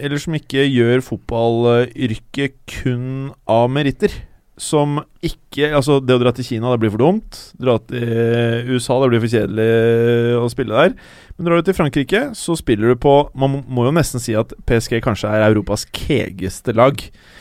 Eller 0.00 0.18
som 0.22 0.32
ikke 0.38 0.64
gjør 0.64 1.04
fotballyrket 1.04 2.56
kun 2.80 3.32
av 3.46 3.68
meritter. 3.72 4.12
Som 4.56 5.02
ikke 5.26 5.68
Altså, 5.76 5.98
det 6.04 6.14
å 6.16 6.20
dra 6.20 6.30
til 6.36 6.44
Kina, 6.46 6.70
det 6.72 6.80
blir 6.82 6.92
for 6.94 7.00
dumt. 7.02 7.38
Dra 7.60 7.78
til 7.88 8.02
eh, 8.04 8.68
USA, 8.72 8.96
det 9.02 9.08
blir 9.12 9.22
for 9.24 9.32
kjedelig 9.32 10.36
å 10.40 10.48
spille 10.52 10.76
der. 10.76 10.94
Men 11.36 11.48
drar 11.48 11.60
du 11.60 11.66
til 11.68 11.76
Frankrike, 11.76 12.20
så 12.36 12.54
spiller 12.56 12.92
du 12.94 13.00
på 13.00 13.14
Man 13.36 13.58
må- 13.68 13.84
jo 13.84 13.92
nesten 13.92 14.20
si 14.22 14.32
at 14.38 14.52
PSG 14.68 15.00
kanskje 15.04 15.28
er 15.32 15.46
Europas 15.50 15.84
kegeste 15.92 16.72
lag. 16.76 16.96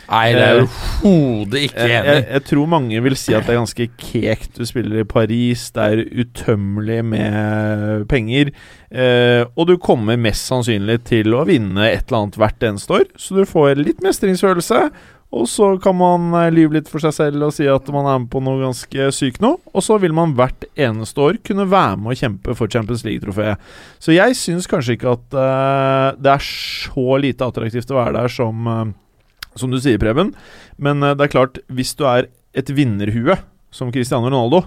Nei, 0.10 0.26
det 0.36 0.42
er 0.44 0.60
jo 0.60 0.66
overhodet 0.68 1.62
ikke 1.70 1.86
Jeg, 1.88 1.90
jeg, 1.90 2.04
enig. 2.06 2.28
jeg 2.36 2.44
tror 2.50 2.68
mange 2.70 3.00
vil 3.08 3.16
si 3.18 3.34
at 3.34 3.48
det 3.48 3.56
er 3.56 3.62
ganske 3.62 3.88
kekt. 3.98 4.52
Du 4.60 4.66
spiller 4.68 5.00
i 5.02 5.08
Paris, 5.10 5.70
det 5.76 5.88
er 5.92 6.04
utømmelig 6.26 7.00
med 7.16 8.08
penger. 8.12 8.52
Eh, 8.92 9.44
og 9.56 9.68
du 9.72 9.76
kommer 9.82 10.20
mest 10.20 10.46
sannsynlig 10.52 11.00
til 11.10 11.34
å 11.36 11.46
vinne 11.48 11.88
et 11.90 12.06
eller 12.08 12.26
annet 12.26 12.38
hvert 12.40 12.68
eneste 12.70 13.00
år, 13.02 13.08
så 13.20 13.36
du 13.40 13.46
får 13.50 13.80
litt 13.82 14.04
mestringsfølelse. 14.06 14.84
Og 15.36 15.50
så 15.52 15.74
kan 15.84 15.98
man 16.00 16.30
eh, 16.40 16.52
lyve 16.54 16.78
litt 16.78 16.92
for 16.92 17.04
seg 17.04 17.16
selv 17.18 17.48
og 17.48 17.56
si 17.56 17.68
at 17.68 17.90
man 17.94 18.08
er 18.08 18.22
med 18.24 18.30
på 18.32 18.42
noe 18.44 18.62
ganske 18.62 19.10
sykt 19.16 19.42
nå. 19.44 19.56
Og 19.74 19.84
så 19.84 19.98
vil 20.02 20.16
man 20.16 20.36
hvert 20.38 20.68
eneste 20.74 21.22
år 21.22 21.42
kunne 21.46 21.68
være 21.72 21.98
med 22.02 22.14
og 22.14 22.22
kjempe 22.22 22.56
for 22.56 22.72
Champions 22.72 23.04
League-trofeet. 23.08 23.74
Så 24.00 24.16
jeg 24.16 24.38
syns 24.40 24.70
kanskje 24.72 24.96
ikke 24.96 25.18
at 25.18 25.36
uh, 25.36 26.16
det 26.16 26.32
er 26.38 26.46
så 26.46 27.20
lite 27.20 27.50
attraktivt 27.50 27.92
å 27.92 28.00
være 28.00 28.16
der 28.22 28.32
som, 28.32 28.70
uh, 28.70 28.86
som 29.60 29.74
du 29.74 29.82
sier, 29.84 30.00
Preben. 30.00 30.32
Men 30.80 31.04
uh, 31.04 31.12
det 31.18 31.28
er 31.28 31.36
klart, 31.36 31.60
hvis 31.68 31.92
du 32.00 32.08
er 32.08 32.32
et 32.56 32.72
vinnerhue, 32.72 33.36
som 33.76 33.92
Cristiano 33.92 34.30
Ronaldo, 34.30 34.64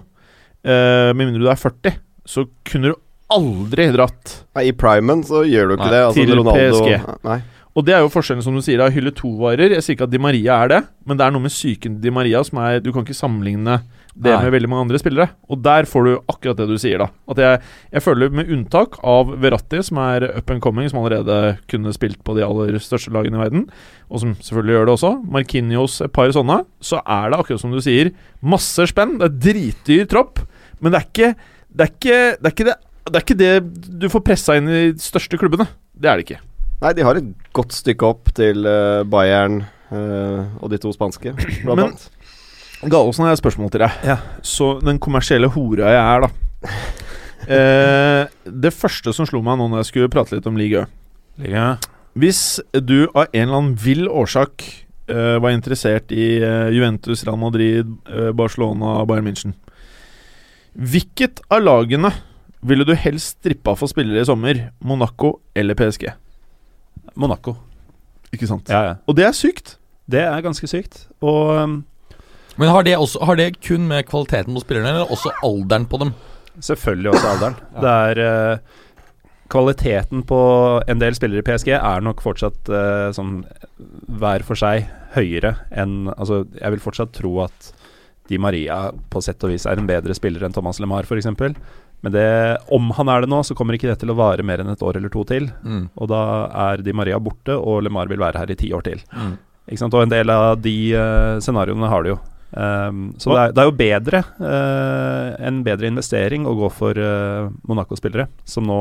eh, 0.65 1.15
med 1.15 1.25
mindre 1.25 1.41
du 1.41 1.49
er 1.49 1.57
40, 1.57 1.95
så 2.29 2.45
kunne 2.69 2.93
du 2.93 2.99
aldri 3.33 3.89
dratt. 3.95 4.35
Nei, 4.57 4.69
I 4.69 4.75
primen 4.77 5.25
så 5.25 5.45
gjør 5.49 5.71
du 5.71 5.77
ikke 5.77 5.87
Nei, 5.87 5.95
det. 5.95 6.03
Altså, 6.09 6.21
til 6.21 6.35
Ronaldo, 6.37 6.59
PSG. 6.59 7.17
Nei. 7.29 7.39
Og 7.79 7.85
det 7.87 7.95
er 7.95 8.03
jo 8.03 8.11
forskjellen, 8.11 8.43
som 8.43 8.57
du 8.57 8.63
sier, 8.65 8.81
av 8.83 8.91
hylle 8.91 9.13
to-varer. 9.15 9.71
Jeg 9.77 9.85
sier 9.87 9.95
ikke 9.95 10.09
at 10.09 10.11
Di 10.11 10.19
Maria 10.19 10.57
er 10.65 10.71
det, 10.73 10.79
men 11.07 11.19
det 11.19 11.23
er 11.23 11.35
noe 11.35 11.45
med 11.45 11.53
psyken 11.53 12.01
Di 12.03 12.11
Maria 12.11 12.41
som 12.43 12.59
er 12.65 12.81
Du 12.83 12.91
kan 12.91 13.05
ikke 13.05 13.15
sammenligne 13.15 13.77
det 14.19 14.33
Nei. 14.33 14.41
med 14.43 14.55
veldig 14.57 14.71
mange 14.73 14.87
andre 14.89 14.99
spillere. 14.99 15.29
Og 15.47 15.61
der 15.63 15.87
får 15.87 16.09
du 16.09 16.11
akkurat 16.33 16.59
det 16.59 16.67
du 16.67 16.75
sier, 16.81 16.99
da. 17.05 17.07
At 17.31 17.39
jeg, 17.39 17.61
jeg 17.95 18.03
føler, 18.03 18.33
med 18.35 18.51
unntak 18.51 18.99
av 19.07 19.31
Verratti, 19.39 19.79
som 19.87 20.01
er 20.03 20.27
up 20.41 20.51
and 20.51 20.65
coming, 20.65 20.89
som 20.91 20.99
allerede 21.05 21.59
kunne 21.71 21.95
spilt 21.95 22.19
på 22.27 22.35
de 22.35 22.43
aller 22.43 22.81
største 22.83 23.15
lagene 23.15 23.39
i 23.39 23.45
verden, 23.45 23.69
og 24.11 24.25
som 24.25 24.35
selvfølgelig 24.35 24.75
gjør 24.75 24.91
det 24.91 24.95
også, 24.97 25.13
Markinios, 25.39 26.01
et 26.03 26.17
par 26.19 26.35
sånne, 26.35 26.59
så 26.83 26.99
er 27.05 27.31
det 27.31 27.39
akkurat 27.39 27.63
som 27.63 27.77
du 27.77 27.79
sier, 27.85 28.11
masse 28.43 28.89
spenn. 28.91 29.21
Det 29.23 29.31
er 29.31 29.39
dritdyr 29.47 30.11
tropp, 30.11 30.43
men 30.83 30.95
det 30.97 31.05
er 31.05 31.09
ikke 31.13 31.33
det 31.69 31.85
er 31.85 31.95
ikke 31.95 32.21
det, 32.43 32.49
er 32.49 32.55
ikke 32.57 32.69
det, 32.73 32.77
det 33.07 33.15
er 33.15 33.25
ikke 33.29 33.41
det 33.45 33.55
du 34.03 34.11
får 34.11 34.27
pressa 34.27 34.59
inn 34.59 34.67
i 34.67 34.85
de 34.91 35.03
største 35.05 35.39
klubbene. 35.39 35.69
Det 35.95 36.11
er 36.11 36.19
det 36.19 36.27
ikke. 36.27 36.43
Nei, 36.79 36.93
de 36.95 37.03
har 37.07 37.19
et 37.19 37.33
godt 37.57 37.75
stykke 37.75 38.07
opp 38.07 38.31
til 38.39 38.63
uh, 38.69 39.03
Bayern 39.09 39.65
uh, 39.91 40.47
og 40.63 40.71
de 40.71 40.79
to 40.79 40.93
spanske, 40.95 41.35
blant 41.65 41.83
annet. 41.89 42.05
Gallosen 42.87 43.25
har 43.25 43.33
jeg 43.33 43.41
et 43.41 43.43
spørsmål 43.43 43.73
til 43.75 43.83
deg. 43.83 43.97
Ja. 44.07 44.21
Så 44.47 44.77
den 44.87 45.01
kommersielle 45.03 45.51
hora 45.51 45.91
jeg 45.97 46.05
er, 46.05 46.29
da. 46.29 46.31
Eh, 47.49 48.27
det 48.45 48.75
første 48.77 49.13
som 49.17 49.25
slo 49.25 49.39
meg 49.41 49.57
nå 49.57 49.71
når 49.71 49.81
jeg 49.81 49.89
skulle 49.89 50.11
prate 50.13 50.37
litt 50.37 50.45
om 50.51 50.59
Ligue 50.59 50.83
Ø 50.83 50.89
Liga. 51.41 51.79
Hvis 52.19 52.59
du 52.75 53.07
av 53.15 53.29
en 53.31 53.45
eller 53.45 53.57
annen 53.57 53.77
vill 53.79 54.09
årsak 54.11 54.65
eh, 55.09 55.37
var 55.41 55.55
interessert 55.55 56.13
i 56.13 56.43
eh, 56.43 56.69
Juventus, 56.75 57.23
Real 57.25 57.39
Madrid, 57.41 57.89
eh, 58.11 58.33
Barcelona 58.37 58.99
Bayern 59.09 59.31
München 59.31 59.55
Hvilket 60.75 61.41
av 61.49 61.63
lagene 61.63 62.11
ville 62.67 62.85
du 62.85 62.93
helst 62.99 63.39
strippa 63.39 63.77
for 63.79 63.91
spillere 63.91 64.25
i 64.25 64.29
sommer? 64.29 64.67
Monaco 64.83 65.39
eller 65.55 65.79
PSG? 65.79 66.11
Monaco. 67.17 67.57
Ikke 68.35 68.49
sant? 68.51 68.69
Ja, 68.69 68.83
ja. 68.85 68.97
Og 69.09 69.17
det 69.17 69.25
er 69.29 69.37
sykt. 69.37 69.77
Det 70.09 70.21
er 70.25 70.45
ganske 70.45 70.69
sykt. 70.69 71.07
Og 71.21 71.55
um, 71.57 71.79
Men 72.59 72.73
har 72.75 72.83
det, 72.83 72.97
også, 72.99 73.23
har 73.25 73.37
det 73.39 73.61
kun 73.65 73.87
med 73.89 74.07
kvaliteten 74.09 74.57
på 74.57 74.65
spillerne, 74.65 74.89
eller 74.97 75.13
også 75.13 75.33
alderen 75.47 75.87
på 75.89 76.01
dem? 76.05 76.13
selvfølgelig 76.61 77.11
også 77.15 77.33
alderen. 77.33 77.57
Det 77.83 77.95
er 78.11 78.21
uh, 78.53 78.85
Kvaliteten 79.49 80.27
på 80.29 80.39
en 80.93 81.01
del 81.01 81.15
spillere 81.17 81.41
i 81.41 81.47
PSG 81.47 81.71
er 81.79 82.03
nok 82.05 82.21
fortsatt 82.21 82.69
uh, 82.69 83.09
sånn 83.17 83.39
hver 84.21 84.45
for 84.45 84.61
seg 84.61 84.85
høyere 85.15 85.55
enn 85.73 86.11
Altså, 86.13 86.43
jeg 86.59 86.75
vil 86.75 86.83
fortsatt 86.85 87.15
tro 87.17 87.31
at 87.47 87.71
Di 88.29 88.37
Maria 88.37 88.91
på 89.09 89.23
sett 89.25 89.41
og 89.47 89.55
vis 89.55 89.65
er 89.65 89.81
en 89.81 89.89
bedre 89.89 90.13
spiller 90.13 90.45
enn 90.45 90.53
Thomas 90.53 90.83
LeMar, 90.83 91.09
f.eks. 91.09 91.31
Men 92.07 92.15
det, 92.15 92.27
om 92.75 92.93
han 92.95 93.11
er 93.11 93.25
det 93.25 93.31
nå, 93.33 93.41
så 93.43 93.57
kommer 93.59 93.75
ikke 93.75 93.91
det 93.91 93.99
til 94.03 94.13
å 94.13 94.17
vare 94.19 94.45
mer 94.47 94.63
enn 94.63 94.71
et 94.71 94.83
år 94.87 95.01
eller 95.01 95.11
to 95.11 95.25
til. 95.27 95.49
Mm. 95.67 95.89
Og 95.99 96.11
da 96.13 96.23
er 96.69 96.83
Di 96.87 96.95
Maria 96.95 97.19
borte, 97.19 97.57
og 97.59 97.83
LeMar 97.87 98.11
vil 98.11 98.23
være 98.23 98.39
her 98.45 98.53
i 98.55 98.59
ti 98.59 98.71
år 98.77 98.85
til. 98.87 99.03
Mm. 99.17 99.33
Ikke 99.69 99.83
sant? 99.83 99.97
Og 99.99 100.05
en 100.07 100.13
del 100.13 100.31
av 100.33 100.53
de 100.63 100.75
uh, 100.95 101.39
scenarioene 101.43 101.91
har 101.91 102.07
du 102.07 102.13
jo. 102.15 102.19
Um, 102.49 103.01
så 103.21 103.35
det 103.35 103.41
er, 103.43 103.51
det 103.53 103.61
er 103.61 103.67
jo 103.69 103.75
bedre 103.77 104.21
uh, 104.41 105.35
en 105.51 105.59
bedre 105.67 105.91
investering 105.91 106.47
å 106.49 106.55
gå 106.57 106.71
for 106.73 106.97
uh, 106.97 107.51
Monaco-spillere, 107.69 108.25
som 108.49 108.65
nå 108.71 108.79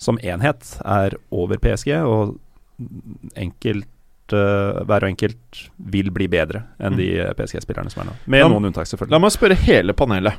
som 0.00 0.16
enhet 0.24 0.76
er 0.88 1.16
over 1.34 1.58
PSG, 1.60 1.90
og 2.08 2.36
enkelt 3.36 3.88
hver 4.30 5.02
og 5.02 5.08
enkelt 5.10 5.64
vil 5.90 6.12
bli 6.14 6.28
bedre 6.30 6.62
enn 6.78 6.94
de 6.94 7.08
eh, 7.18 7.32
PSG-spillerne 7.34 7.90
som 7.90 8.04
er 8.04 8.10
nå. 8.12 8.12
Med 8.30 8.44
La- 8.44 8.50
noen 8.52 8.68
unntak, 8.68 8.86
selvfølgelig. 8.86 9.10
La 9.10 9.18
meg 9.24 9.32
spørre 9.34 9.56
hele 9.58 9.96
panelet. 9.98 10.38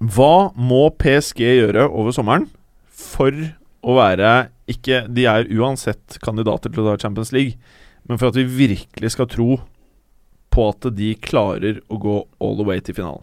Hva 0.00 0.48
må 0.56 0.86
PSG 0.96 1.42
gjøre 1.44 1.84
over 1.84 2.14
sommeren 2.16 2.46
for 2.88 3.34
å 3.84 3.96
være 3.98 4.30
ikke 4.70 5.02
De 5.12 5.26
er 5.28 5.48
uansett 5.58 6.16
kandidater 6.24 6.72
til 6.72 6.84
å 6.84 6.92
ta 6.92 7.02
Champions 7.02 7.32
League, 7.34 7.58
men 8.08 8.20
for 8.20 8.30
at 8.30 8.38
vi 8.38 8.46
virkelig 8.46 9.12
skal 9.16 9.28
tro 9.28 9.58
på 10.50 10.66
at 10.70 10.88
de 10.96 11.12
klarer 11.20 11.82
å 11.90 11.98
gå 12.00 12.16
all 12.40 12.56
the 12.58 12.66
way 12.66 12.80
til 12.82 12.96
finalen. 12.96 13.22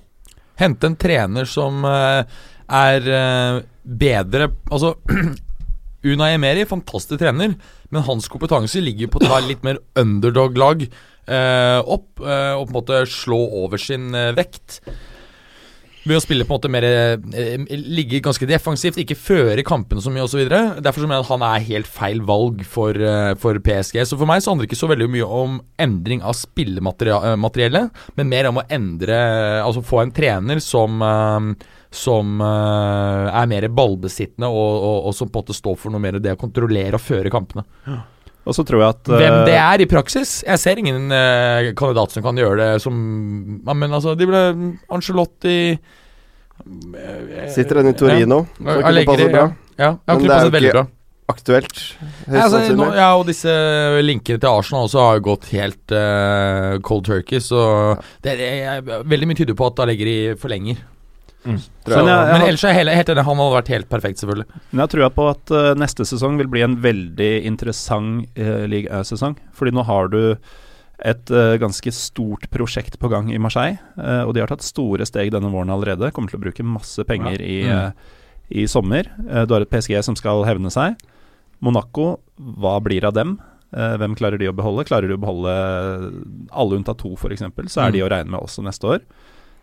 Hente 0.60 0.90
en 0.90 1.00
trener 1.00 1.50
som 1.50 1.86
eh, 1.88 2.38
er 2.68 3.10
eh, 3.14 3.60
bedre 3.84 4.50
Altså 4.74 4.96
Unai 6.08 6.34
Emeri, 6.36 6.66
fantastisk 6.70 7.20
trener, 7.22 7.56
men 7.90 8.06
hans 8.06 8.30
kompetanse 8.32 8.84
ligger 8.84 9.10
på 9.12 9.22
å 9.22 9.28
ta 9.28 9.42
litt 9.44 9.64
mer 9.66 9.80
underdog-lag 9.98 10.86
eh, 10.86 11.80
opp, 11.82 12.22
og 12.22 12.62
på 12.62 12.70
en 12.70 12.76
måte 12.76 13.02
slå 13.12 13.40
over 13.64 13.82
sin 13.82 14.12
vekt. 14.38 14.78
Ved 16.08 16.16
å 16.16 16.24
spille 16.24 16.46
på 16.48 16.54
en 16.54 16.60
måte 16.60 16.72
mer 16.72 16.86
eh, 16.88 17.64
Ligge 17.76 18.22
ganske 18.24 18.48
defensivt, 18.48 19.00
ikke 19.02 19.18
føre 19.20 19.66
kampene 19.68 20.04
så 20.04 20.12
mye 20.14 20.24
osv. 20.24 20.46
Derfor 20.48 21.04
så 21.04 21.08
mener 21.10 21.20
jeg 21.20 21.26
at 21.26 21.34
han 21.34 21.48
er 21.50 21.66
helt 21.68 21.90
feil 21.92 22.22
valg 22.28 22.64
for, 22.68 22.96
eh, 22.96 23.34
for 23.42 23.60
PSG. 23.64 24.00
Så 24.08 24.20
for 24.20 24.30
meg 24.30 24.44
så 24.44 24.54
handler 24.54 24.66
det 24.66 24.72
ikke 24.72 24.84
så 24.84 24.92
veldig 24.94 25.10
mye 25.18 25.28
om 25.42 25.58
endring 25.84 26.24
av 26.24 26.38
spillemateriellet, 26.40 28.06
men 28.20 28.32
mer 28.32 28.52
om 28.52 28.62
å 28.62 28.68
endre 28.72 29.18
Altså 29.58 29.82
få 29.86 30.00
en 30.02 30.12
trener 30.16 30.62
som 30.64 31.02
eh, 31.04 31.68
som 31.94 32.42
eh, 32.44 33.28
er 33.32 33.48
mer 33.50 33.68
ballbesittende 33.72 34.50
og, 34.52 34.74
og, 34.76 35.08
og 35.08 35.16
som 35.16 35.32
på 35.32 35.40
en 35.40 35.46
måte 35.46 35.56
står 35.56 35.78
for 35.80 35.94
noe 35.94 36.04
mer 36.04 36.20
det 36.22 36.36
å 36.36 36.40
kontrollere 36.40 37.00
og 37.00 37.04
føre 37.04 37.32
kampene. 37.34 37.64
Og 38.48 38.56
så 38.56 38.64
tror 38.68 38.84
jeg 38.84 38.96
at 38.96 39.12
Hvem 39.12 39.38
eh, 39.42 39.46
det 39.50 39.56
er 39.60 39.84
i 39.84 39.90
praksis 39.90 40.40
Jeg 40.48 40.62
ser 40.62 40.80
ingen 40.82 41.12
uh, 41.12 41.70
kandidat 41.78 42.16
som 42.16 42.26
kan 42.26 42.40
gjøre 42.40 42.58
det 42.62 42.70
som 42.84 42.98
ja, 43.60 43.76
Men 43.76 43.96
altså, 43.98 44.16
de 44.18 44.28
ble 44.30 44.44
Angelotti 44.94 45.58
eh, 45.76 47.48
Sitter 47.54 47.82
den 47.82 47.92
i 47.92 47.98
Torino, 47.98 48.46
Ja, 48.64 48.78
så 48.78 48.84
kunne 48.88 49.08
passe 49.12 49.32
bra. 49.34 49.48
Ja, 49.48 49.50
ja, 49.78 49.90
ja 49.92 49.96
Men 50.08 50.22
kunne 50.22 50.32
det 50.32 50.38
er 50.38 50.48
jo 50.48 50.56
veldig 50.58 50.72
ikke 50.72 50.80
bra. 50.80 50.92
Aktuelt. 51.28 51.80
Ja, 52.32 52.46
altså, 52.46 52.60
nå, 52.72 52.86
ja, 52.96 53.08
og 53.20 53.26
disse 53.28 53.52
linkene 54.00 54.40
til 54.40 54.48
Arsenal 54.48 54.86
også 54.88 55.02
har 55.10 55.24
gått 55.26 55.50
helt 55.52 55.92
eh, 55.92 56.78
cold 56.88 57.04
turkey, 57.04 57.42
så 57.44 57.98
det 58.24 58.38
er, 58.40 58.80
veldig 59.04 59.28
mye 59.28 59.40
tyder 59.42 59.58
på 59.60 59.68
at 59.68 59.82
Allegri 59.84 60.16
forlenger. 60.40 60.80
Tror 61.86 61.96
Men 62.04 62.08
jeg. 62.08 62.18
jeg- 62.18 62.32
Men 62.34 62.42
ellers 62.50 62.64
er 62.68 62.74
hele, 62.74 62.92
helt, 62.92 63.08
helt 63.08 63.18
enig, 63.18 63.26
han 63.26 63.38
hadde 63.38 63.56
vært 63.58 63.68
helt 63.74 63.90
perfekt, 63.90 64.20
selvfølgelig. 64.20 64.46
Men 64.72 64.80
jeg 64.84 64.90
tror 64.94 65.10
på 65.16 65.30
at 65.32 65.52
uh, 65.52 65.74
neste 65.80 66.04
sesong 66.06 66.38
vil 66.38 66.48
bli 66.48 66.62
en 66.66 66.76
veldig 66.84 67.32
interessant 67.46 68.28
uh, 68.38 68.66
League 68.68 68.90
A-sesong. 68.92 69.38
Fordi 69.56 69.72
nå 69.72 69.86
har 69.86 70.08
du 70.10 70.38
et 71.06 71.30
uh, 71.32 71.56
ganske 71.62 71.92
stort 71.94 72.50
prosjekt 72.50 72.98
på 73.00 73.10
gang 73.10 73.30
i 73.32 73.38
Marseille. 73.38 73.78
eh, 73.98 74.24
og 74.26 74.34
de 74.34 74.40
har 74.42 74.48
tatt 74.48 74.64
store 74.66 75.06
steg 75.06 75.30
denne 75.32 75.52
våren 75.54 75.70
allerede. 75.70 76.12
Kommer 76.12 76.30
til 76.32 76.40
å 76.40 76.44
bruke 76.44 76.64
masse 76.66 77.04
penger 77.06 77.40
i, 77.40 77.64
Mm. 77.64 77.70
eh, 77.70 77.92
i 78.52 78.66
sommer. 78.66 79.06
Eh, 79.30 79.46
du 79.46 79.54
har 79.54 79.62
et 79.62 79.70
PSG 79.70 80.02
som 80.04 80.16
skal 80.16 80.44
hevne 80.46 80.72
seg. 80.74 80.96
Monaco, 81.62 82.20
hva 82.40 82.82
blir 82.82 83.06
av 83.06 83.14
dem? 83.14 83.40
Eh, 83.74 83.98
hvem 83.98 84.16
klarer 84.18 84.40
de 84.40 84.48
å 84.48 84.56
beholde? 84.56 84.86
Klarer 84.88 85.08
de 85.08 85.16
å 85.18 85.22
beholde 85.22 86.48
alle 86.52 86.78
unntatt 86.80 86.98
to, 86.98 87.14
f.eks., 87.16 87.42
så 87.68 87.82
er 87.86 87.92
Mm. 87.92 87.94
de 87.94 88.00
å 88.02 88.10
regne 88.10 88.30
med 88.32 88.40
også 88.42 88.64
neste 88.64 88.86
år. 88.88 89.02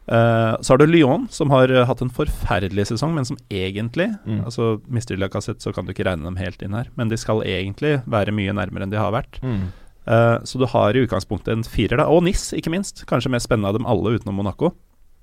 Eh, 0.07 0.57
så 0.61 0.73
har 0.73 0.79
du 0.79 0.87
Lyon, 0.87 1.29
som 1.31 1.51
har 1.51 1.71
uh, 1.73 1.85
hatt 1.89 2.03
en 2.05 2.13
forferdelig 2.13 2.91
sesong, 2.91 3.15
men 3.17 3.25
som 3.25 3.41
egentlig 3.49 4.11
Mm. 4.25 4.45
Altså 4.45 4.81
Mister 4.89 5.17
de 5.17 5.21
Lacassette, 5.23 5.63
så 5.63 5.73
kan 5.73 5.85
du 5.85 5.93
ikke 5.93 6.05
regne 6.07 6.25
dem 6.25 6.37
helt 6.37 6.61
inn 6.63 6.75
her, 6.77 6.89
men 6.97 7.09
de 7.09 7.17
skal 7.17 7.43
egentlig 7.45 8.03
være 8.09 8.33
mye 8.33 8.53
nærmere 8.53 8.85
enn 8.85 8.93
de 8.93 9.01
har 9.01 9.13
vært. 9.13 9.39
Eh, 9.41 10.37
så 10.45 10.61
du 10.61 10.67
har 10.69 10.95
i 10.95 11.05
utgangspunktet 11.05 11.53
en 11.53 11.65
firer, 11.65 11.99
da. 12.01 12.07
Og 12.09 12.23
NIS, 12.25 12.53
ikke 12.57 12.73
minst. 12.73 13.05
Kanskje 13.09 13.33
mest 13.33 13.49
spennende 13.49 13.73
av 13.73 13.79
dem 13.79 13.89
alle 13.89 14.17
utenom 14.17 14.37
Monaco. 14.41 14.75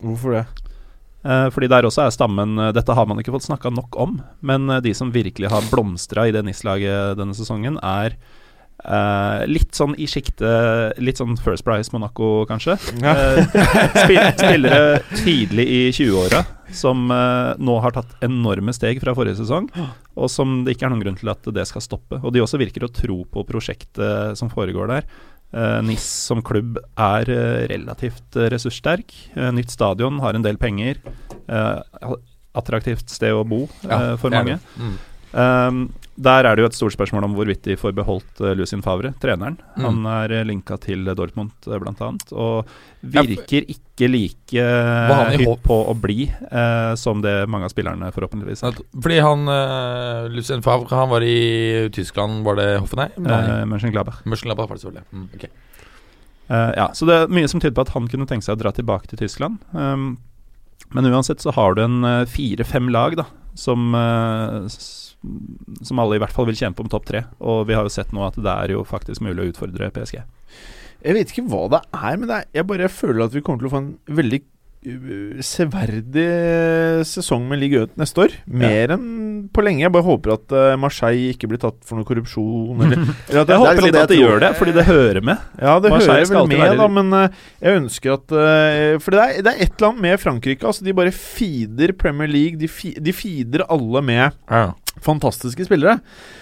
Hvorfor 0.01 0.37
det? 0.37 0.45
Fordi 1.21 1.67
der 1.69 1.85
også 1.85 2.07
er 2.07 2.13
stammen 2.15 2.57
Dette 2.73 2.95
har 2.97 3.05
man 3.05 3.19
ikke 3.21 3.35
fått 3.35 3.45
snakka 3.45 3.69
nok 3.69 3.93
om, 4.01 4.15
men 4.41 4.65
de 4.81 4.93
som 4.97 5.11
virkelig 5.13 5.51
har 5.53 5.67
blomstra 5.69 6.25
i 6.25 6.33
det 6.33 6.41
NIS-laget 6.47 7.19
denne 7.19 7.37
sesongen, 7.37 7.77
er 7.77 8.17
eh, 8.85 9.43
litt 9.49 9.75
sånn 9.77 9.93
i 9.99 10.07
sjiktet 10.09 10.99
Litt 11.01 11.21
sånn 11.21 11.37
First 11.39 11.65
Price 11.67 11.91
Monaco, 11.93 12.45
kanskje. 12.49 12.77
Ja. 13.01 13.13
Uh, 13.13 13.57
spillere 14.37 15.01
tidlig 15.21 15.67
i 15.67 15.81
20-åra 15.95 16.43
som 16.71 17.09
uh, 17.11 17.51
nå 17.59 17.73
har 17.83 17.91
tatt 17.95 18.13
enorme 18.23 18.71
steg 18.75 19.01
fra 19.03 19.11
forrige 19.17 19.41
sesong, 19.41 19.67
og 20.15 20.29
som 20.31 20.61
det 20.63 20.77
ikke 20.77 20.87
er 20.87 20.93
noen 20.93 21.03
grunn 21.03 21.19
til 21.19 21.31
at 21.33 21.49
det 21.51 21.65
skal 21.67 21.83
stoppe. 21.83 22.21
Og 22.21 22.31
de 22.31 22.43
også 22.43 22.61
virker 22.61 22.85
å 22.87 22.91
tro 22.95 23.21
på 23.27 23.43
prosjektet 23.49 24.39
som 24.39 24.51
foregår 24.51 24.91
der. 24.93 25.11
NIS 25.83 26.05
som 26.29 26.39
klubb 26.47 26.77
er 26.95 27.27
relativt 27.67 28.37
ressurssterk. 28.53 29.11
Nytt 29.51 29.73
stadion 29.73 30.21
har 30.23 30.37
en 30.37 30.45
del 30.45 30.55
penger. 30.55 31.01
Attraktivt 32.55 33.11
sted 33.11 33.35
å 33.35 33.43
bo 33.43 33.65
ja, 33.83 34.15
for 34.21 34.31
mange. 34.31 34.61
Mm. 34.79 34.95
Um, 35.31 35.85
der 36.21 36.45
er 36.45 36.57
det 36.57 36.61
jo 36.61 36.67
et 36.67 36.75
stort 36.75 36.93
spørsmål 36.93 37.23
om 37.23 37.35
hvorvidt 37.37 37.63
de 37.63 37.77
får 37.79 37.93
beholdt 37.95 38.41
uh, 38.43 38.51
Lucien 38.57 38.81
Favre, 38.83 39.13
treneren. 39.23 39.55
Mm. 39.77 39.85
Han 39.85 40.09
er 40.11 40.33
uh, 40.35 40.41
linka 40.47 40.75
til 40.83 41.07
uh, 41.07 41.15
Dortmund, 41.15 41.53
uh, 41.69 41.77
blant 41.79 42.01
annet, 42.03 42.33
og 42.35 42.67
virker 43.01 43.63
ikke 43.71 44.09
like 44.11 44.65
hypp 45.31 45.63
på 45.65 45.77
å 45.89 45.93
bli 45.97 46.27
som 46.97 47.21
det 47.23 47.33
mange 47.49 47.65
av 47.65 47.73
spillerne 47.73 48.11
forhåpentligvis 48.13 48.61
er. 48.67 48.77
Fordi 48.93 49.17
han 49.21 49.49
Lucien 50.33 50.61
Favre 50.65 50.93
Han 50.97 51.09
var 51.09 51.25
i 51.25 51.89
Tyskland, 51.93 52.43
var 52.45 52.57
det 52.59 52.67
Hoffenheim? 52.79 53.13
Nei. 53.25 53.65
Mönchenglaber 53.69 54.19
Mönchengladbach 54.25 54.69
var 54.69 54.77
det 54.77 54.83
selvfølgelig. 54.83 55.05
Mm, 55.13 55.27
okay. 55.37 55.49
Ja, 56.77 56.89
så 56.97 57.07
det 57.09 57.17
er 57.17 57.33
mye 57.33 57.49
som 57.49 57.61
tyder 57.61 57.77
på 57.77 57.85
at 57.87 57.93
han 57.93 58.09
kunne 58.09 58.27
tenke 58.29 58.45
seg 58.45 58.57
å 58.57 58.61
dra 58.61 58.73
tilbake 58.75 59.09
til 59.09 59.21
Tyskland. 59.21 59.61
Um, 59.73 60.15
men 60.93 61.09
uansett 61.09 61.41
så 61.41 61.53
har 61.57 61.77
du 61.77 61.85
en 61.85 62.01
fire-fem 62.29 62.89
lag 62.93 63.17
da 63.21 63.25
som, 63.57 63.93
som 65.85 65.99
alle 66.01 66.17
i 66.17 66.21
hvert 66.23 66.33
fall 66.33 66.47
vil 66.49 66.57
kjempe 66.57 66.81
om 66.83 66.89
topp 66.91 67.05
tre. 67.09 67.23
Og 67.39 67.65
vi 67.69 67.75
har 67.77 67.85
jo 67.85 67.93
sett 67.93 68.13
nå 68.15 68.23
at 68.25 68.39
det 68.41 68.53
er 68.53 68.75
jo 68.75 68.85
faktisk 68.87 69.21
mulig 69.25 69.43
å 69.45 69.51
utfordre 69.53 69.91
PSG. 69.93 70.21
Jeg 71.01 71.17
vet 71.17 71.31
ikke 71.33 71.47
hva 71.49 71.67
det 71.73 71.83
er, 71.97 72.17
men 72.17 72.27
det 72.29 72.39
er, 72.41 72.49
jeg 72.61 72.67
bare 72.69 72.89
føler 72.93 73.25
at 73.25 73.33
vi 73.33 73.41
kommer 73.45 73.63
til 73.63 73.71
å 73.71 73.73
få 73.73 73.79
en 73.81 73.93
veldig 74.21 74.41
uh, 74.41 75.39
severdig 75.45 76.25
sesong 77.09 77.47
med 77.49 77.61
Ligue 77.61 77.87
1 77.87 77.95
neste 78.01 78.21
år. 78.27 78.35
Mer 78.45 78.93
enn 78.95 79.07
på 79.51 79.63
lenge. 79.65 79.81
Jeg 79.81 79.93
bare 79.95 80.05
håper 80.05 80.35
at 80.35 80.53
uh, 80.53 80.75
Marseille 80.77 81.31
ikke 81.33 81.49
blir 81.49 81.61
tatt 81.63 81.79
for 81.87 81.97
noe 81.97 82.05
korrupsjon. 82.05 82.83
Eller, 82.85 83.01
eller 83.31 83.41
at 83.41 83.53
Jeg 83.53 83.63
håper 83.63 83.81
litt 83.87 83.95
det 83.97 84.03
at 84.03 84.13
de 84.13 84.19
gjør 84.19 84.43
det, 84.43 84.51
fordi 84.59 84.75
det 84.77 84.85
hører 84.91 85.21
med. 85.31 85.47
Ja, 85.57 85.73
det 85.81 85.93
Marseille 85.95 86.27
hører 86.27 86.37
vel 86.37 86.51
med, 86.53 86.61
være- 86.61 86.77
da, 86.83 86.89
men 86.99 87.17
uh, 87.17 87.41
jeg 87.65 87.81
ønsker 87.81 88.15
at 88.19 88.37
For 89.01 89.17
det 89.17 89.23
er, 89.25 89.41
det 89.41 89.55
er 89.55 89.65
et 89.65 89.73
eller 89.73 89.89
annet 89.89 90.05
med 90.05 90.21
Frankrike. 90.21 90.67
Altså, 90.69 90.85
de 90.85 90.97
bare 91.01 91.15
feeder 91.17 91.95
Premier 91.97 92.29
League. 92.29 92.61
De, 92.61 92.69
feeder 93.17 93.65
alle 93.73 94.05
med 94.05 94.37
fantastiske 94.99 95.65
spillere. 95.67 95.99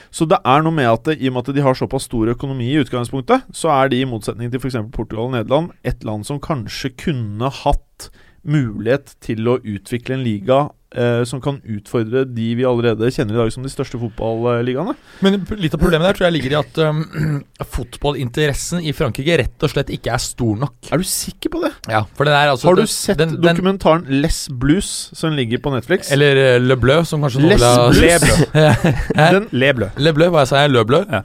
Så 0.09 0.25
det 0.29 0.39
er 0.41 0.63
noe 0.65 0.73
med 0.73 0.89
at 0.89 1.11
i 1.13 1.29
og 1.29 1.35
med 1.35 1.45
at 1.49 1.55
de 1.55 1.65
har 1.65 1.77
såpass 1.77 2.07
stor 2.09 2.31
økonomi 2.33 2.71
i 2.71 2.79
utgangspunktet, 2.81 3.45
så 3.53 3.69
er 3.75 3.91
de 3.91 4.01
i 4.01 4.09
motsetning 4.09 4.49
til 4.51 4.63
f.eks. 4.63 4.79
Portugal 4.95 5.27
og 5.27 5.35
Nederland 5.37 5.71
et 5.85 6.03
land 6.07 6.25
som 6.27 6.41
kanskje 6.41 6.95
kunne 6.97 7.51
hatt 7.61 8.09
mulighet 8.47 9.13
til 9.21 9.47
å 9.51 9.59
utvikle 9.59 10.17
en 10.17 10.25
liga 10.25 10.59
eh, 10.95 11.23
som 11.29 11.41
kan 11.43 11.59
utfordre 11.63 12.25
de 12.25 12.47
vi 12.57 12.65
allerede 12.67 13.09
kjenner 13.13 13.35
i 13.35 13.39
dag 13.41 13.51
som 13.53 13.65
de 13.65 13.71
største 13.71 13.99
fotballigaene. 14.01 14.95
Men 15.25 15.39
litt 15.59 15.75
av 15.75 15.81
problemet 15.81 16.07
der 16.09 16.17
tror 16.17 16.27
jeg 16.29 16.37
ligger 16.37 16.55
i 16.55 16.59
at 16.59 16.81
um, 16.85 17.03
fotballinteressen 17.75 18.83
i 18.85 18.93
Frankrike 18.95 19.37
rett 19.41 19.65
og 19.67 19.73
slett 19.73 19.91
ikke 19.93 20.13
er 20.15 20.23
stor 20.23 20.59
nok. 20.65 20.75
Er 20.91 21.01
du 21.01 21.07
sikker 21.07 21.53
på 21.53 21.63
det? 21.65 21.71
Ja, 21.91 22.03
for 22.17 22.27
det 22.27 22.35
der, 22.35 22.53
altså, 22.53 22.69
Har 22.69 22.79
du 22.79 22.85
sett 22.89 23.19
den, 23.19 23.35
den, 23.37 23.43
dokumentaren 23.49 24.05
Les 24.21 24.41
Blues 24.51 24.91
som 25.17 25.35
ligger 25.37 25.61
på 25.63 25.73
Netflix? 25.75 26.11
Eller 26.15 26.57
uh, 26.57 26.61
Le 26.63 26.77
Bleu, 26.79 27.03
som 27.07 27.23
kanskje 27.25 27.43
noen 27.43 27.55
Les 27.55 27.63
ville 27.99 28.17
ha-. 28.53 29.29
Den, 29.35 29.49
Le 29.61 29.73
bleu. 29.75 29.89
Le 29.97 30.13
Bleu, 30.15 30.29
hva 30.33 30.45
sa 30.49 30.63
jeg? 30.63 30.73
Le 30.73 30.83
Bleu? 30.87 31.03
Ja. 31.09 31.23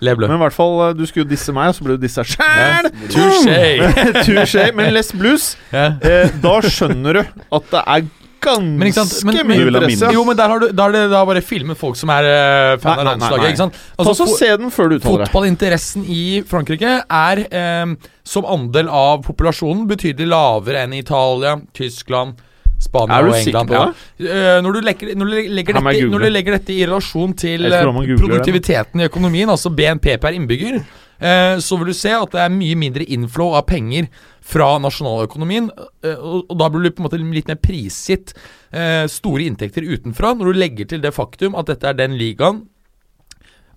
Le 0.00 0.14
Bleu. 0.16 0.28
men 0.28 0.38
i 0.38 0.42
hvert 0.44 0.54
fall, 0.54 0.76
eh, 0.88 0.92
du 0.98 1.04
skulle 1.06 1.24
jo 1.24 1.30
disse 1.30 1.52
meg, 1.54 1.72
og 1.72 1.78
så 1.78 1.86
ble 1.86 1.96
du 1.96 2.04
dissa 2.04 2.24
sjæl! 2.26 2.90
Touché! 3.14 4.68
Men 4.76 4.92
Les 4.94 5.10
Blues, 5.16 5.56
Ja. 5.72 5.88
eh, 6.00 6.30
da 6.42 6.54
skjønner 6.62 7.20
du 7.20 7.22
at 7.24 7.72
det 7.72 7.82
er 7.82 8.06
ganske 8.46 9.26
men- 9.26 9.36
men- 9.36 9.50
mye 9.50 9.66
interesse. 9.66 10.12
Jo, 10.14 10.24
men 10.24 10.36
der 10.38 10.48
har 10.48 10.62
du 10.62 10.66
der 10.72 10.88
er 10.88 10.92
det 10.96 11.04
da 11.10 11.24
bare 11.28 11.42
filmet 11.42 11.78
folk 11.78 11.96
som 11.98 12.10
er 12.14 12.24
uh, 12.24 12.78
fan 12.80 12.96
Nei, 12.96 13.04
av 13.04 13.06
landslaget, 13.12 13.52
ikke 13.52 13.62
sant? 13.64 13.72
Ta 13.72 14.02
Altså, 14.02 14.14
så 14.14 14.26
Se 14.36 14.50
den 14.56 14.70
før 14.70 14.90
du 14.90 14.96
uttaler 14.98 15.24
det. 15.24 15.30
Fotballinteressen 15.30 16.04
i 16.08 16.42
Frankrike 16.46 16.96
er 17.04 17.44
um, 17.82 17.96
som 18.24 18.44
andel 18.44 18.88
av 18.88 19.22
populasjonen 19.26 19.86
betydelig 19.90 20.28
lavere 20.32 20.84
enn 20.84 20.94
i 20.96 21.00
Italia, 21.04 21.56
Tyskland, 21.76 22.36
Spania 22.82 23.22
og 23.24 23.34
England. 23.38 23.70
på? 23.70 23.74
Ja. 23.74 24.28
Eh, 24.28 24.62
når, 24.62 24.72
du 24.72 24.80
legger, 24.84 25.14
når, 25.16 25.30
du 25.30 25.54
legger 25.56 25.78
dette, 25.78 26.06
når 26.10 26.24
du 26.26 26.28
legger 26.28 26.56
dette 26.58 26.74
i 26.74 26.82
relasjon 26.84 27.32
til 27.38 27.64
produktiviteten 28.18 29.00
i 29.00 29.06
økonomien, 29.08 29.48
altså 29.48 29.72
BNP 29.72 30.18
per 30.20 30.36
innbygger, 30.36 30.82
så 31.62 31.78
vil 31.80 31.92
du 31.92 31.96
se 31.96 32.12
at 32.12 32.32
det 32.34 32.42
er 32.42 32.52
mye 32.52 32.76
mindre 32.76 33.06
inflow 33.16 33.54
av 33.56 33.64
penger 33.70 34.10
fra 34.46 34.76
nasjonaløkonomien. 34.82 35.70
eh, 36.04 36.16
og, 36.16 36.52
da 36.58 36.68
blir 36.70 36.86
du 36.86 36.94
på 36.94 37.02
en 37.02 37.08
måte 37.08 37.20
litt 37.20 37.50
mer 37.50 37.60
prisgitt 37.60 38.34
eh, 38.72 39.04
store 39.10 39.46
inntekter 39.46 39.86
utenfra, 39.86 40.34
når 40.34 40.52
du 40.52 40.60
legger 40.60 40.90
til 40.90 41.04
det 41.04 41.14
faktum 41.16 41.58
at 41.58 41.70
dette 41.72 41.88
er 41.88 41.98
den 41.98 42.16
ligaen 42.20 42.66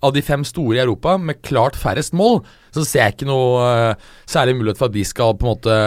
av 0.00 0.14
de 0.16 0.22
fem 0.24 0.44
store 0.48 0.78
i 0.78 0.80
Europa 0.80 1.18
med 1.20 1.42
klart 1.44 1.76
færrest 1.76 2.14
mål, 2.16 2.40
så 2.72 2.84
ser 2.88 3.04
jeg 3.04 3.16
ikke 3.18 3.28
noe 3.28 3.64
eh, 3.66 4.06
særlig 4.30 4.56
mulighet 4.60 4.80
for 4.80 4.88
at 4.88 4.96
de 4.96 5.04
skal 5.04 5.36
på 5.36 5.44
en 5.44 5.52
måte 5.52 5.80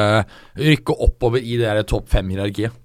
rykke 0.60 0.98
oppover 1.08 1.42
i 1.42 1.58
det 1.62 1.88
topp 1.90 2.12
fem-hierarkiet. 2.14 2.76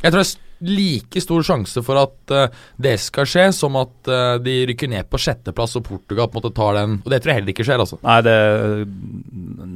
Jeg 0.00 0.12
tror 0.12 0.22
det 0.22 0.28
er 0.28 0.49
like 0.60 1.20
stor 1.22 1.44
sjanse 1.46 1.82
for 1.84 1.98
at 2.00 2.32
uh, 2.34 2.62
det 2.80 2.96
skal 3.00 3.28
skje, 3.28 3.46
som 3.56 3.76
at 3.80 4.10
uh, 4.10 4.36
de 4.42 4.56
rykker 4.70 4.90
ned 4.92 5.08
på 5.10 5.20
sjetteplass 5.20 5.78
og 5.80 5.86
Portugal 5.86 6.28
på 6.28 6.36
en 6.36 6.42
måte 6.42 6.52
tar 6.56 6.76
den. 6.76 6.98
Og 7.04 7.12
det 7.12 7.20
tror 7.22 7.32
jeg 7.32 7.40
heller 7.40 7.54
ikke 7.54 7.66
skjer, 7.66 7.84
altså. 7.84 8.00
Nei, 8.04 8.18
det 8.26 8.34
er 8.34 8.82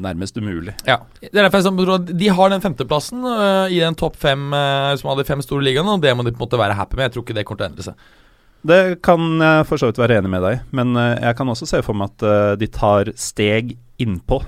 nærmest 0.04 0.40
umulig. 0.40 0.76
Ja. 0.88 1.00
Det 1.22 1.32
er 1.32 1.46
derfor 1.46 1.62
jeg 1.62 1.78
tror 1.78 1.94
at 1.96 2.12
De 2.24 2.28
har 2.38 2.52
den 2.52 2.64
femteplassen 2.64 3.24
uh, 3.24 3.72
i 3.72 3.80
den 3.80 3.96
topp 3.98 4.18
fem 4.20 4.44
som 4.54 5.08
har 5.10 5.16
de 5.18 5.24
fem 5.26 5.40
store 5.42 5.64
ligaene, 5.64 5.96
og 5.96 6.02
det 6.02 6.12
må 6.16 6.24
de 6.24 6.32
på 6.34 6.38
en 6.38 6.44
måte 6.44 6.60
være 6.60 6.76
happy 6.78 6.98
med. 6.98 7.08
Jeg 7.08 7.14
tror 7.14 7.24
ikke 7.24 7.36
det 7.38 7.46
kommer 7.48 7.62
til 7.62 7.66
å 7.66 7.70
endre 7.72 7.86
seg. 7.88 8.06
Det 8.64 8.80
kan 9.04 9.24
jeg 9.44 9.66
for 9.68 9.80
så 9.80 9.90
vidt 9.90 10.00
være 10.00 10.20
enig 10.20 10.30
med 10.32 10.40
deg 10.40 10.62
men 10.72 10.96
jeg 10.96 11.36
kan 11.36 11.50
også 11.52 11.66
se 11.68 11.82
for 11.84 11.96
meg 12.00 12.14
at 12.14 12.56
de 12.60 12.68
tar 12.72 13.10
steg 13.20 13.74
innpå 14.00 14.38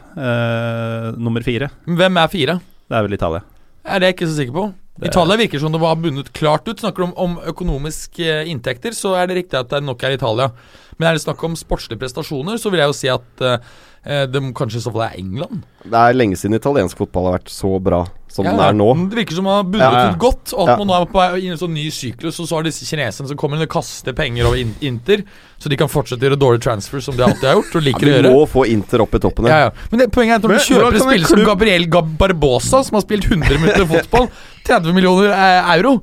nummer 1.20 1.44
fire. 1.44 1.68
Hvem 1.84 2.22
er 2.22 2.32
fire? 2.32 2.56
Det 2.88 2.96
er 2.96 3.04
vel 3.04 3.18
Italia. 3.18 3.44
Er 3.84 4.00
det 4.00 4.08
jeg 4.08 4.16
ikke 4.16 4.30
så 4.30 4.38
sikker 4.38 4.56
på. 4.56 4.66
Det- 4.98 5.10
Italia 5.10 5.36
virker 5.36 5.60
som 5.60 5.72
det 5.72 5.80
var 5.80 5.96
bundet 5.96 6.32
klart 6.32 6.68
ut. 6.68 6.80
Snakker 6.80 6.96
du 7.04 7.08
om, 7.10 7.14
om 7.16 7.38
økonomiske 7.52 8.24
eh, 8.24 8.48
inntekter, 8.50 8.90
så 8.96 9.14
er 9.20 9.26
det 9.28 9.36
riktig 9.42 9.58
at 9.60 9.68
det 9.74 9.82
nok 9.84 10.02
er 10.08 10.16
Italia. 10.16 10.50
Men 10.98 11.08
er 11.10 11.12
det 11.18 11.22
snakk 11.26 11.42
om 11.44 11.54
sportslige 11.56 12.00
prestasjoner, 12.00 12.56
så 12.56 12.70
vil 12.72 12.80
jeg 12.80 12.88
jo 12.88 12.96
si 12.96 13.08
at 13.12 13.42
eh, 13.44 14.26
det 14.30 14.40
kanskje 14.56 14.78
i 14.80 14.84
så 14.86 14.92
fall 14.94 15.02
er 15.08 15.18
England. 15.18 15.64
Det 15.84 15.92
er 16.00 16.14
lenge 16.16 16.36
siden 16.40 16.56
italiensk 16.56 16.96
fotball 16.96 17.26
har 17.28 17.38
vært 17.40 17.52
så 17.52 17.74
bra 17.82 18.04
som 18.36 18.44
Ja, 18.46 18.52
den 18.52 18.60
er 18.66 18.76
nå. 18.76 18.86
Det 19.10 19.16
virker 19.22 19.38
som 19.38 19.46
man 19.48 19.56
har 19.58 19.64
bundet 19.66 19.86
Ja, 19.86 20.02
ja. 20.04 20.12
ut 20.12 20.18
godt, 20.22 20.52
og 20.54 20.62
at 20.68 20.72
Ja. 20.72 20.76
man 20.82 20.90
nå 20.92 20.94
er 21.00 21.06
på 21.10 21.18
vei 21.18 21.26
inn 21.40 21.48
i 21.48 21.54
en 21.56 21.60
sånn 21.62 21.72
ny 21.74 21.86
syklus, 21.90 22.38
og 22.38 22.46
så 22.50 22.58
har 22.60 22.68
disse 22.68 22.84
kineserne 22.86 23.26
som 23.32 23.36
kommer 23.40 23.56
inn 23.56 23.64
og 23.66 23.72
kaster 23.72 24.12
penger 24.16 24.46
over 24.50 24.60
Inter, 24.84 25.24
så 25.58 25.72
de 25.72 25.76
kan 25.80 25.88
fortsette 25.88 26.20
å 26.20 26.28
gjøre 26.28 26.38
dårlige 26.38 26.62
transfers 26.68 27.04
som 27.08 27.16
de 27.16 27.24
alltid 27.24 27.48
har 27.48 27.56
gjort, 27.58 27.74
og 27.80 27.82
liker 27.88 28.06
å 28.06 28.12
gjøre. 28.14 28.32
må 28.36 28.44
få 28.52 28.66
Inter 28.68 29.00
opp 29.06 29.14
i 29.16 29.18
toppen 29.24 29.46
Ja, 29.48 29.52
her. 29.52 29.60
ja. 29.66 29.70
Men 29.90 30.00
det, 30.04 30.10
poenget 30.12 30.32
er 30.32 30.36
at 30.36 30.42
når 30.42 30.54
du 30.54 30.68
kjøper 30.68 30.86
et 30.86 31.00
en 31.02 31.08
spiller 31.08 31.26
som 31.32 31.44
Gabriel 31.48 31.88
Barbosa, 32.20 32.84
som 32.84 32.94
har 33.00 33.02
spilt 33.02 33.24
100 33.30 33.58
minutter 33.58 33.86
fotball, 33.96 34.28
30 34.68 34.92
millioner 34.94 35.32
eh, 35.32 35.74
euro, 35.78 36.00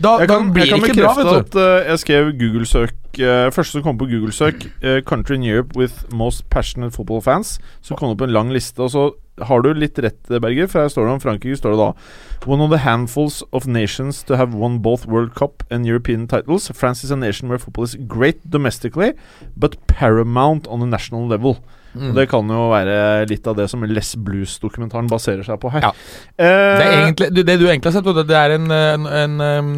da, 0.00 0.18
Jeg 0.20 0.28
kan, 0.30 0.52
blir 0.54 0.62
jeg 0.62 0.70
kan 0.70 0.80
det 0.80 0.88
ikke 0.92 1.02
bra, 1.02 1.14
bekrefte 1.14 1.34
vet 1.34 1.50
du. 1.52 1.58
at 1.58 1.82
uh, 1.82 1.90
jeg 1.90 1.98
skrev 2.04 2.28
Google-søk 2.38 3.18
uh, 3.18 3.50
Første 3.50 3.72
som 3.72 3.82
kom 3.82 3.98
på 3.98 4.06
Google-søk, 4.06 4.66
uh, 4.84 5.00
'Country 5.02 5.34
in 5.34 5.42
Europe 5.42 5.74
with 5.74 6.04
most 6.14 6.44
passionate 6.50 6.94
football 6.94 7.20
fans'. 7.20 7.58
Så 7.82 7.96
kom 7.98 8.08
det 8.10 8.14
opp 8.14 8.28
en 8.28 8.32
lang 8.32 8.52
liste. 8.54 8.78
Og 8.78 8.90
så 8.94 9.10
har 9.46 9.62
du 9.62 9.72
litt 9.74 9.98
rett, 9.98 10.20
Berger, 10.28 10.66
for 10.66 10.82
her 10.82 10.92
står 10.92 11.06
det 11.06 11.12
om 11.16 11.22
Frankrike 11.22 11.58
står 11.58 11.74
det 11.74 11.80
da 11.80 11.92
One 12.46 12.62
of 12.62 12.70
the 12.70 12.78
handfuls 12.84 13.42
of 13.52 13.66
nations 13.66 14.22
to 14.24 14.36
have 14.38 14.54
won 14.54 14.78
both 14.82 15.06
World 15.06 15.34
Cup 15.34 15.64
and 15.70 15.86
European 15.86 16.26
titles. 16.30 16.70
France 16.74 17.04
is 17.04 17.10
a 17.10 17.16
nation 17.16 17.48
where 17.48 17.58
football 17.58 17.84
is 17.84 17.96
great 18.08 18.38
domestically, 18.48 19.12
but 19.56 19.76
paramount 19.86 20.66
on 20.68 20.80
the 20.80 20.86
national 20.86 21.26
level. 21.26 21.58
Mm. 21.94 22.14
Det 22.14 22.26
kan 22.30 22.50
jo 22.52 22.68
være 22.70 23.26
litt 23.30 23.46
av 23.48 23.56
det 23.58 23.66
som 23.72 23.82
Les 23.88 24.10
Blues-dokumentaren 24.16 25.08
baserer 25.10 25.42
seg 25.46 25.58
på 25.60 25.72
her. 25.72 25.88
Ja. 25.88 25.92
Eh, 26.36 26.46
Det, 26.78 26.84
er 26.84 26.98
egentlig, 27.02 27.30
det, 27.34 27.46
det 27.48 27.56
du 27.58 27.66
egentlig 27.66 27.92
har 27.92 27.98
sett, 27.98 28.28
det 28.28 28.36
er 28.38 28.54
en, 28.54 28.70
en, 28.70 29.06
en, 29.22 29.40
um, 29.40 29.72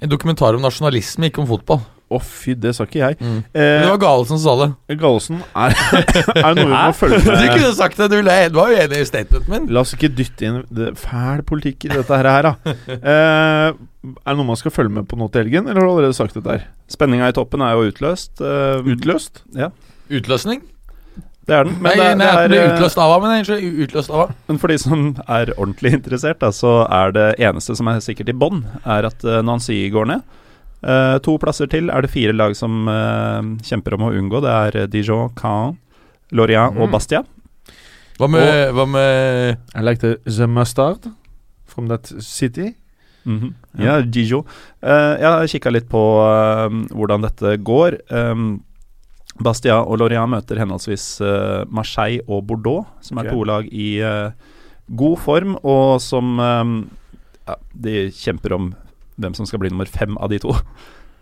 en 0.00 0.12
dokumentar 0.12 0.56
om 0.56 0.64
nasjonalisme, 0.64 1.28
ikke 1.28 1.42
om 1.44 1.50
fotball. 1.50 1.82
Å, 2.12 2.20
fy, 2.22 2.54
det 2.58 2.74
sa 2.76 2.84
ikke 2.88 3.00
jeg. 3.02 3.16
Men 3.20 3.38
Eh, 3.54 3.82
det 3.82 3.88
var 3.90 4.00
Galesen 4.02 4.38
som 4.38 4.42
sa 4.44 4.54
det. 4.66 4.98
Galesen 5.00 5.40
er, 5.56 5.76
er 6.44 6.54
noe 6.58 6.66
vi 6.66 6.66
må 6.72 6.92
følge 6.98 7.20
med 7.22 7.40
Du 7.42 7.46
kunne 7.56 7.72
sagt 7.78 7.96
det, 8.02 8.10
du, 8.12 8.18
le- 8.26 8.48
du 8.52 8.58
var 8.60 8.72
jo 8.74 8.80
enig 8.84 9.00
i 9.02 9.08
statementen 9.08 9.52
min. 9.54 9.70
La 9.72 9.84
oss 9.86 9.94
ikke 9.96 10.12
dytte 10.18 10.48
inn 10.48 10.60
det 10.70 10.92
fæl 11.00 11.42
politikk 11.48 11.88
i 11.88 11.94
dette 11.94 12.18
her, 12.20 12.28
her 12.36 12.50
da. 12.50 12.74
Eh, 12.96 13.68
er 14.12 14.32
det 14.32 14.36
noe 14.40 14.48
man 14.52 14.58
skal 14.58 14.74
følge 14.74 14.92
med 15.00 15.06
på 15.10 15.16
nå 15.20 15.28
til 15.32 15.44
helgen, 15.44 15.68
eller 15.70 15.80
har 15.80 15.88
du 15.88 15.94
allerede 15.96 16.16
sagt 16.18 16.34
dette 16.38 16.48
der? 16.50 16.68
Spenninga 16.90 17.28
i 17.30 17.36
toppen 17.36 17.62
er 17.64 17.76
jo 17.78 17.88
utløst. 17.92 18.40
eh, 18.42 18.82
Utløst? 18.92 19.44
Utløsning? 20.12 20.62
Det 21.42 21.56
er 21.56 21.64
den. 21.66 21.74
Men 21.82 21.96
det, 21.98 22.04
er- 22.06 22.16
nei, 22.20 22.26
nei, 22.36 22.42
det 22.52 22.58
er, 22.58 22.68
eh, 22.68 22.74
utløst 22.76 22.98
av? 23.02 23.14
Men 23.22 23.32
unnskyld, 23.40 23.78
utløst 23.86 24.10
av 24.14 24.30
men 24.46 24.58
for 24.62 24.70
de 24.70 24.76
som 24.78 25.00
er 25.26 25.50
ordentlig 25.56 25.90
interessert, 25.96 26.38
da, 26.38 26.52
så 26.54 26.74
er 26.86 27.10
det 27.16 27.24
eneste 27.42 27.74
som 27.78 27.88
er 27.90 27.98
sikkert 28.04 28.30
i 28.30 28.36
bånn, 28.38 28.60
er 28.86 29.08
at 29.08 29.24
eh, 29.26 29.40
Nancy 29.42 29.80
går 29.90 30.06
ned. 30.12 30.22
Eh, 30.82 31.16
to 31.22 31.36
plasser 31.38 31.68
til 31.70 31.90
er 31.94 32.02
det 32.02 32.10
fire 32.10 32.34
lag 32.34 32.56
som 32.58 32.88
uh, 32.90 33.38
kjemper 33.62 33.94
om 33.94 34.08
å 34.08 34.12
unngå. 34.18 34.40
Det 34.42 34.50
er 34.52 34.78
eh, 34.80 34.88
Dijon, 34.90 35.30
Caen, 35.38 35.76
Lorient 36.34 36.74
og 36.78 36.88
Mm. 36.88 36.92
Bastia. 36.96 37.22
Hva 38.18 38.28
med, 38.30 38.72
hva 38.76 38.84
med 38.86 39.56
I 39.78 39.82
like 39.82 40.00
the, 40.02 40.16
the 40.26 40.46
mustard 40.46 41.06
from 41.66 41.88
that 41.88 42.10
city. 42.20 42.74
Mhm. 43.24 43.54
Ja, 43.78 44.00
Dijon. 44.02 44.44
Uh, 44.82 45.14
jeg 45.22 45.28
har 45.30 45.46
kikka 45.54 45.70
litt 45.72 45.88
på 45.88 46.02
hvordan 46.90 47.22
dette 47.22 47.56
går. 47.62 48.00
Um, 48.10 48.62
Bastia 49.42 49.78
og 49.80 49.96
Lorient 50.02 50.28
møter 50.28 50.58
henholdsvis 50.60 51.22
Marseille 51.72 52.20
og 52.28 52.44
Bordeaux, 52.46 52.84
som 53.00 53.18
er 53.18 53.30
to 53.30 53.46
lag 53.48 53.64
i 53.72 53.96
god 54.92 55.16
form, 55.18 55.54
og 55.64 56.02
som 56.04 56.36
um, 56.38 56.74
ja, 57.48 57.56
De 57.72 58.10
kjemper 58.12 58.52
om 58.58 58.68
hvem 59.20 59.34
som 59.36 59.48
skal 59.48 59.62
bli 59.62 59.72
nummer 59.72 59.90
fem 59.90 60.16
av 60.18 60.32
de 60.32 60.40
to. 60.42 60.54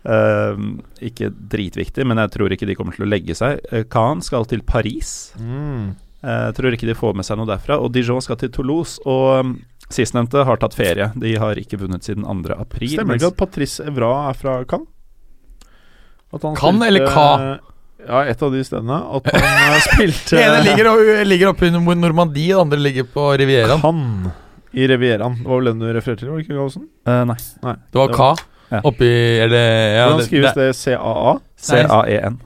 Uh, 0.01 0.57
ikke 1.03 1.29
dritviktig, 1.29 2.05
men 2.09 2.17
jeg 2.23 2.33
tror 2.33 2.53
ikke 2.53 2.69
de 2.69 2.75
kommer 2.77 2.95
til 2.95 3.05
å 3.05 3.11
legge 3.11 3.35
seg. 3.37 3.61
Uh, 3.71 3.83
Caen 3.91 4.23
skal 4.25 4.47
til 4.49 4.63
Paris. 4.65 5.31
Mm. 5.39 5.93
Uh, 6.21 6.49
tror 6.57 6.73
ikke 6.73 6.89
de 6.89 6.97
får 6.97 7.17
med 7.17 7.25
seg 7.27 7.39
noe 7.39 7.49
derfra. 7.49 7.79
Og 7.81 7.93
Dijon 7.93 8.23
skal 8.23 8.39
til 8.41 8.51
Toulouse. 8.53 9.01
Og 9.09 9.45
um, 9.45 9.55
sistnevnte 9.91 10.45
har 10.47 10.61
tatt 10.61 10.77
ferie. 10.77 11.11
De 11.19 11.35
har 11.41 11.59
ikke 11.59 11.79
vunnet 11.81 12.05
siden 12.07 12.25
2. 12.25 12.55
april. 12.57 12.95
Stemmer 12.95 13.17
det 13.17 13.23
ikke 13.23 13.33
at 13.33 13.41
Patrice 13.41 13.87
Evra 13.89 14.13
er 14.29 14.37
fra 14.39 14.61
Cannes? 14.69 14.89
At 16.31 16.45
han 16.47 16.55
Cannes 16.55 16.87
eller 16.87 17.09
Ca? 17.11 17.57
Ja, 18.01 18.23
et 18.25 18.41
av 18.41 18.53
de 18.53 18.61
stedene. 18.65 18.97
At 19.17 19.27
han 19.29 19.73
eh, 19.75 19.81
spilte 19.89 20.37
Det 20.37 20.45
ene 20.45 20.61
ligger, 20.65 21.25
ligger 21.27 21.51
oppe 21.51 21.67
i 21.67 21.73
Normandie, 21.73 22.53
det 22.53 22.61
andre 22.61 22.79
ligger 22.81 23.09
på 23.11 23.27
Rivieraen. 23.41 23.83
Cannes 23.83 24.39
i 24.73 24.87
Rivieraen. 24.87 25.35
Det 25.41 25.47
var 25.47 25.59
vel 25.61 25.65
den 25.73 25.79
du 25.83 25.87
refererte 25.93 26.19
til? 26.23 26.29
var 26.31 26.37
det 26.39 26.45
ikke 26.47 26.55
Gallosen? 26.57 26.87
Eh, 27.07 27.23
nei. 27.31 27.37
Nei. 27.63 27.75
Det 27.91 27.99
var 28.01 28.13
K 28.15 28.31
Ja. 28.71 28.79
Oppi 28.87 29.07
Eller 29.43 29.49
det 29.51 29.97
ja, 29.97 30.05
Hvordan 30.07 30.17
det- 30.21 30.27
skrives 30.29 30.53
det? 30.55 30.67
CAA? 30.79 31.39
C-A-E-N. 31.57 32.37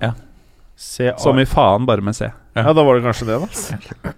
CA 0.75 1.17
Som 1.21 1.39
i 1.39 1.45
faen, 1.45 1.85
bare 1.85 2.01
med 2.01 2.15
C. 2.17 2.31
Ja, 2.55 2.73
da 2.73 2.83
var 2.83 2.95
det 2.97 3.03
kanskje 3.05 3.27
det, 3.29 3.37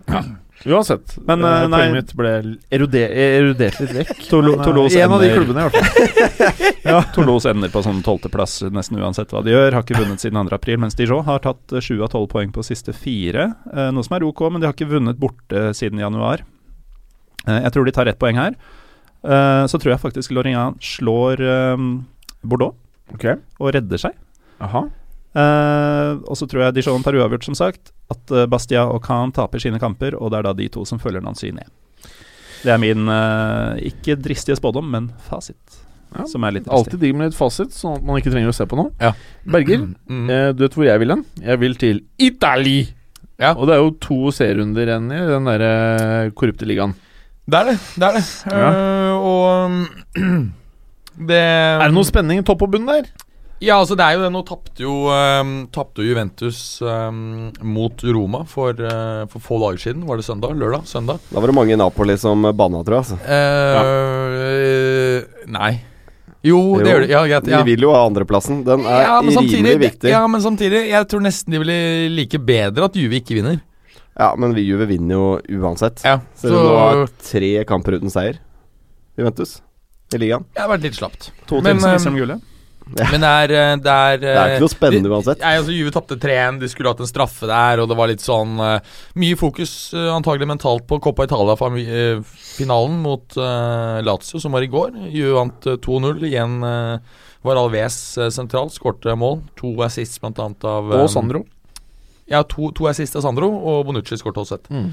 da. 0.08 0.24
Uansett. 0.66 1.18
Men, 1.26 1.44
eh, 1.44 1.62
eh, 1.64 1.68
nei. 1.70 1.78
poenget 1.80 1.94
mitt 1.94 2.14
ble 2.18 2.32
eruder, 2.74 3.12
erudert 3.14 3.78
litt 3.80 3.92
vekk. 3.94 4.14
Tolo- 4.32 4.56
Men, 4.56 4.60
eh, 4.60 4.66
Toulouse 4.66 4.98
en 5.04 5.12
av 5.14 5.22
de 5.22 5.28
ender- 5.30 5.44
klubbene, 5.44 5.60
i 5.60 5.70
hvert 5.70 5.76
fall. 5.78 6.74
Ja, 6.88 7.02
Toulouse 7.14 7.50
ender 7.52 7.70
på 7.70 7.84
sånn 7.84 8.00
tolvteplass 8.06 8.62
nesten 8.72 8.98
uansett 9.04 9.30
hva 9.36 9.44
de 9.46 9.52
gjør. 9.54 9.74
Har 9.78 9.84
ikke 9.86 10.00
vunnet 10.00 10.24
siden 10.24 10.40
2. 10.48 10.56
april, 10.58 10.80
mens 10.82 10.96
Dijon 10.98 11.26
har 11.28 11.40
tatt 11.44 11.74
eh, 11.76 11.84
sju 11.84 12.00
av 12.02 12.10
tolv 12.16 12.30
poeng 12.32 12.52
på 12.56 12.64
siste 12.66 12.94
fire. 12.96 13.52
Eh, 13.74 13.90
noe 13.92 14.04
som 14.08 14.16
er 14.18 14.26
ok, 14.28 14.48
men 14.52 14.64
de 14.64 14.68
har 14.72 14.74
ikke 14.74 14.90
vunnet 14.96 15.20
borte 15.20 15.70
siden 15.78 16.00
januar. 16.02 16.42
Eh, 17.48 17.62
jeg 17.64 17.74
tror 17.74 17.88
de 17.88 17.94
tar 17.96 18.10
ett 18.12 18.20
poeng 18.20 18.38
her. 18.40 18.56
Eh, 19.24 19.64
så 19.72 19.80
tror 19.80 19.94
jeg 19.96 20.04
faktisk 20.04 20.32
Lorient 20.36 20.78
slår 20.84 21.42
eh, 21.42 21.86
Bordeaux 22.44 22.76
okay. 23.14 23.40
og 23.60 23.74
redder 23.76 23.98
seg. 24.06 24.16
Aha. 24.64 24.86
Eh, 25.38 26.12
og 26.28 26.38
så 26.40 26.48
tror 26.50 26.68
jeg 26.68 26.78
Dijon 26.80 27.04
tar 27.06 27.18
uavgjort, 27.18 27.48
som 27.50 27.58
sagt. 27.58 27.92
At 28.14 28.32
Bastia 28.50 28.86
og 28.88 29.02
Khan 29.04 29.34
taper 29.36 29.60
sine 29.60 29.80
kamper, 29.84 30.16
og 30.16 30.32
det 30.32 30.40
er 30.40 30.48
da 30.48 30.54
de 30.56 30.70
to 30.72 30.86
som 30.88 31.00
følger 31.02 31.22
Nancy 31.26 31.52
ned. 31.52 31.68
Det 32.64 32.72
er 32.74 32.80
min 32.82 33.04
ikke 33.86 34.16
dristige 34.18 34.56
spådom, 34.58 34.88
men 34.90 35.10
fasit. 35.28 35.84
Ja, 36.16 36.24
Som 36.26 36.46
er 36.48 36.56
litt 36.56 36.66
dristig. 36.66 36.78
Alltid 36.78 37.02
digg 37.04 37.18
med 37.20 37.30
litt 37.30 37.38
fasit, 37.38 37.74
sånn 37.76 37.98
at 38.00 38.06
man 38.08 38.20
ikke 38.22 38.32
trenger 38.32 38.54
å 38.54 38.56
se 38.56 38.66
på 38.70 38.78
noe. 38.80 38.94
Ja. 39.02 39.12
Berger, 39.44 39.90
Mm. 40.08 40.30
eh, 40.32 40.52
du 40.54 40.64
vet 40.64 40.74
hvor 40.78 40.86
jeg 40.88 41.00
vil 41.00 41.10
hen? 41.12 41.26
Jeg 41.44 41.60
vil 41.60 41.76
til 41.76 42.00
Italy! 42.18 42.88
Ja. 43.38 43.52
Og 43.54 43.68
det 43.68 43.76
er 43.76 43.82
jo 43.84 43.92
to 44.02 44.32
serierunder 44.32 44.88
igjen 44.88 45.12
i 45.14 45.20
den 45.28 45.46
derre 45.46 46.32
korrupte 46.34 46.66
ligaen. 46.66 46.96
Det 47.48 47.60
er 47.62 47.70
det. 47.72 47.78
Det 47.96 48.08
er 48.10 48.18
det. 48.18 48.26
Ja. 48.52 48.70
Uh, 48.76 49.16
og 49.24 49.46
det 51.30 51.40
Er 51.40 51.88
det 51.88 51.96
noe 51.96 52.08
spenning 52.08 52.44
topp 52.48 52.66
og 52.68 52.74
bunn 52.76 52.88
der? 52.90 53.08
Ja, 53.64 53.80
altså 53.80 53.96
det 53.98 54.06
er 54.06 54.18
jo 54.18 54.22
det. 54.22 54.32
Nå 54.36 54.42
tapte 54.46 54.84
jo, 54.84 54.96
um, 55.10 55.54
tapte 55.74 56.04
jo 56.04 56.12
Juventus 56.12 56.60
um, 56.86 57.48
mot 57.66 58.04
Roma 58.06 58.44
for, 58.46 58.78
uh, 58.78 59.24
for 59.32 59.42
få 59.42 59.58
dager 59.64 59.82
siden. 59.82 60.04
Var 60.06 60.20
det 60.20 60.28
søndag? 60.28 60.54
Lørdag? 60.60 60.84
Søndag? 60.86 61.24
Da 61.32 61.42
var 61.42 61.50
det 61.50 61.56
mange 61.58 61.74
i 61.74 61.80
Napoli 61.80 62.18
som 62.22 62.46
banna, 62.54 62.84
tror 62.86 63.00
jeg. 63.00 63.08
Altså. 63.08 63.18
Eh, 64.38 65.48
Nei. 65.58 65.72
Jo, 66.46 66.60
det 66.78 66.92
gjør 66.92 67.02
det. 67.02 67.10
Ja, 67.10 67.24
greit. 67.26 67.50
Ja. 67.50 67.64
De 67.64 67.72
vil 67.72 67.88
jo 67.88 67.96
ha 67.96 68.04
andreplassen. 68.06 68.62
Den 68.68 68.86
er 68.86 69.08
Ja, 69.08 69.16
rimelig 69.26 69.80
viktig. 69.82 70.12
ja, 70.14 70.22
men 70.30 70.44
samtidig 70.44 70.84
Jeg 70.92 71.08
tror 71.10 71.26
nesten 71.26 71.52
de 71.56 71.64
ville 71.64 71.80
like 72.14 72.38
bedre 72.38 72.86
at 72.86 72.96
Juve 72.96 73.18
ikke 73.24 73.40
vinner. 73.40 73.58
Ja, 74.18 74.32
men 74.40 74.56
vi 74.58 74.66
Juve 74.66 74.88
vinner 74.90 75.18
jo 75.20 75.62
uansett. 75.62 76.02
Ja, 76.06 76.20
Så 76.36 76.50
de 76.50 76.58
nå 76.58 76.76
har 76.76 77.06
tre 77.22 77.52
kamper 77.70 78.00
uten 78.00 78.14
seier. 78.14 78.42
Juventus 79.18 79.60
i 80.14 80.22
ligaen. 80.22 80.46
Det 80.56 80.64
har 80.64 80.72
vært 80.72 80.86
litt 80.88 80.98
slapt. 80.98 81.32
To 81.50 81.62
Men, 81.62 81.82
som 81.82 81.90
eh, 81.92 81.98
mister 81.98 82.14
om 82.14 82.22
gullet. 82.22 82.54
Men 82.88 83.24
det 83.24 83.30
er 83.30 83.52
eh, 83.52 83.74
Det 83.84 83.94
er, 83.94 84.20
Det 84.22 84.32
er 84.32 84.54
ikke 84.54 84.64
noe 84.64 84.74
spennende 84.74 85.12
uansett. 85.12 85.42
Nei, 85.44 85.54
altså 85.60 85.76
Juve 85.76 85.94
tapte 85.96 86.18
3-1, 86.24 86.60
de 86.62 86.70
skulle 86.72 86.94
hatt 86.94 87.04
en 87.04 87.10
straffe 87.10 87.50
der, 87.50 87.82
og 87.84 87.90
det 87.92 87.98
var 88.00 88.12
litt 88.12 88.24
sånn 88.24 88.56
eh, 88.64 88.94
Mye 89.20 89.40
fokus 89.40 89.74
uh, 89.96 90.14
antagelig 90.16 90.48
mentalt 90.50 90.88
på 90.88 91.02
Coppa 91.04 91.28
Italia-finalen 91.28 93.00
mot 93.04 93.38
uh, 93.40 94.00
Lazio, 94.06 94.40
som 94.44 94.56
var 94.56 94.66
i 94.66 94.72
går. 94.72 94.96
Juve 95.12 95.36
vant 95.38 95.68
eh, 95.68 95.80
2-0. 95.84 96.24
Igjen 96.30 96.58
uh, 96.64 97.20
var 97.46 97.60
Alves 97.60 98.00
uh, 98.22 98.30
sentral, 98.34 98.72
skårte 98.74 99.18
mål. 99.20 99.42
To 99.60 99.76
assists 99.86 100.22
blant 100.24 100.40
annet 100.44 100.68
av 100.68 100.88
um, 100.88 101.00
Og 101.04 101.12
Sandro. 101.12 101.44
Ja, 102.28 102.44
to, 102.44 102.72
to 102.76 102.90
siste, 102.94 103.20
av 103.20 103.24
Sandro, 103.28 103.48
og 103.50 103.86
Bonucci 103.88 104.18
skåret 104.20 104.42
også 104.42 104.58
ett. 104.60 104.68
Mm. 104.74 104.90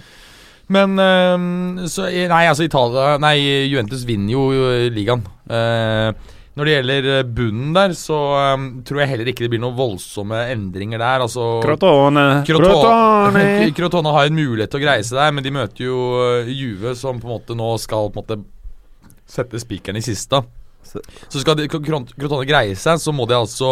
Men 0.74 0.94
eh, 0.98 1.88
så, 1.92 2.06
Nei, 2.08 2.44
altså 2.48 2.64
Italia 2.64 3.18
Nei, 3.20 3.34
Juventus 3.68 4.06
vinner 4.08 4.32
jo 4.32 4.46
eh, 4.54 4.86
ligaen. 4.94 5.24
Eh, 5.44 6.32
Når 6.54 6.68
det 6.68 6.74
gjelder 6.76 7.08
eh, 7.18 7.26
bunnen 7.36 7.74
der, 7.76 7.92
så 7.98 8.16
um, 8.54 8.66
tror 8.86 9.02
jeg 9.02 9.10
heller 9.10 9.28
ikke 9.32 9.44
det 9.44 9.50
blir 9.52 9.60
noen 9.64 9.76
voldsomme 9.76 10.44
endringer 10.54 11.02
der. 11.02 11.24
Altså 11.26 11.58
Crotone. 11.64 12.24
Crotone 12.48 13.44
Crotone 13.76 14.12
har 14.16 14.30
en 14.30 14.38
mulighet 14.38 14.72
til 14.72 14.80
å 14.80 14.84
greie 14.86 15.04
seg 15.04 15.18
der, 15.20 15.34
men 15.36 15.44
de 15.44 15.52
møter 15.54 15.88
jo 15.88 16.00
uh, 16.16 16.48
Juve, 16.48 16.94
som 16.96 17.20
på 17.20 17.28
en 17.28 17.36
måte 17.36 17.58
nå 17.58 17.72
skal 17.82 18.08
på 18.14 18.22
en 18.22 18.24
måte 18.24 18.40
sette 19.34 19.58
spikeren 19.60 19.98
i 19.98 20.04
kista. 20.04 20.44
Så- 20.86 21.02
skal 21.42 21.58
de, 21.58 21.68
Crotone 21.68 22.46
greie 22.48 22.76
seg, 22.78 23.02
så 23.02 23.12
må 23.12 23.26
de 23.28 23.34
altså 23.36 23.70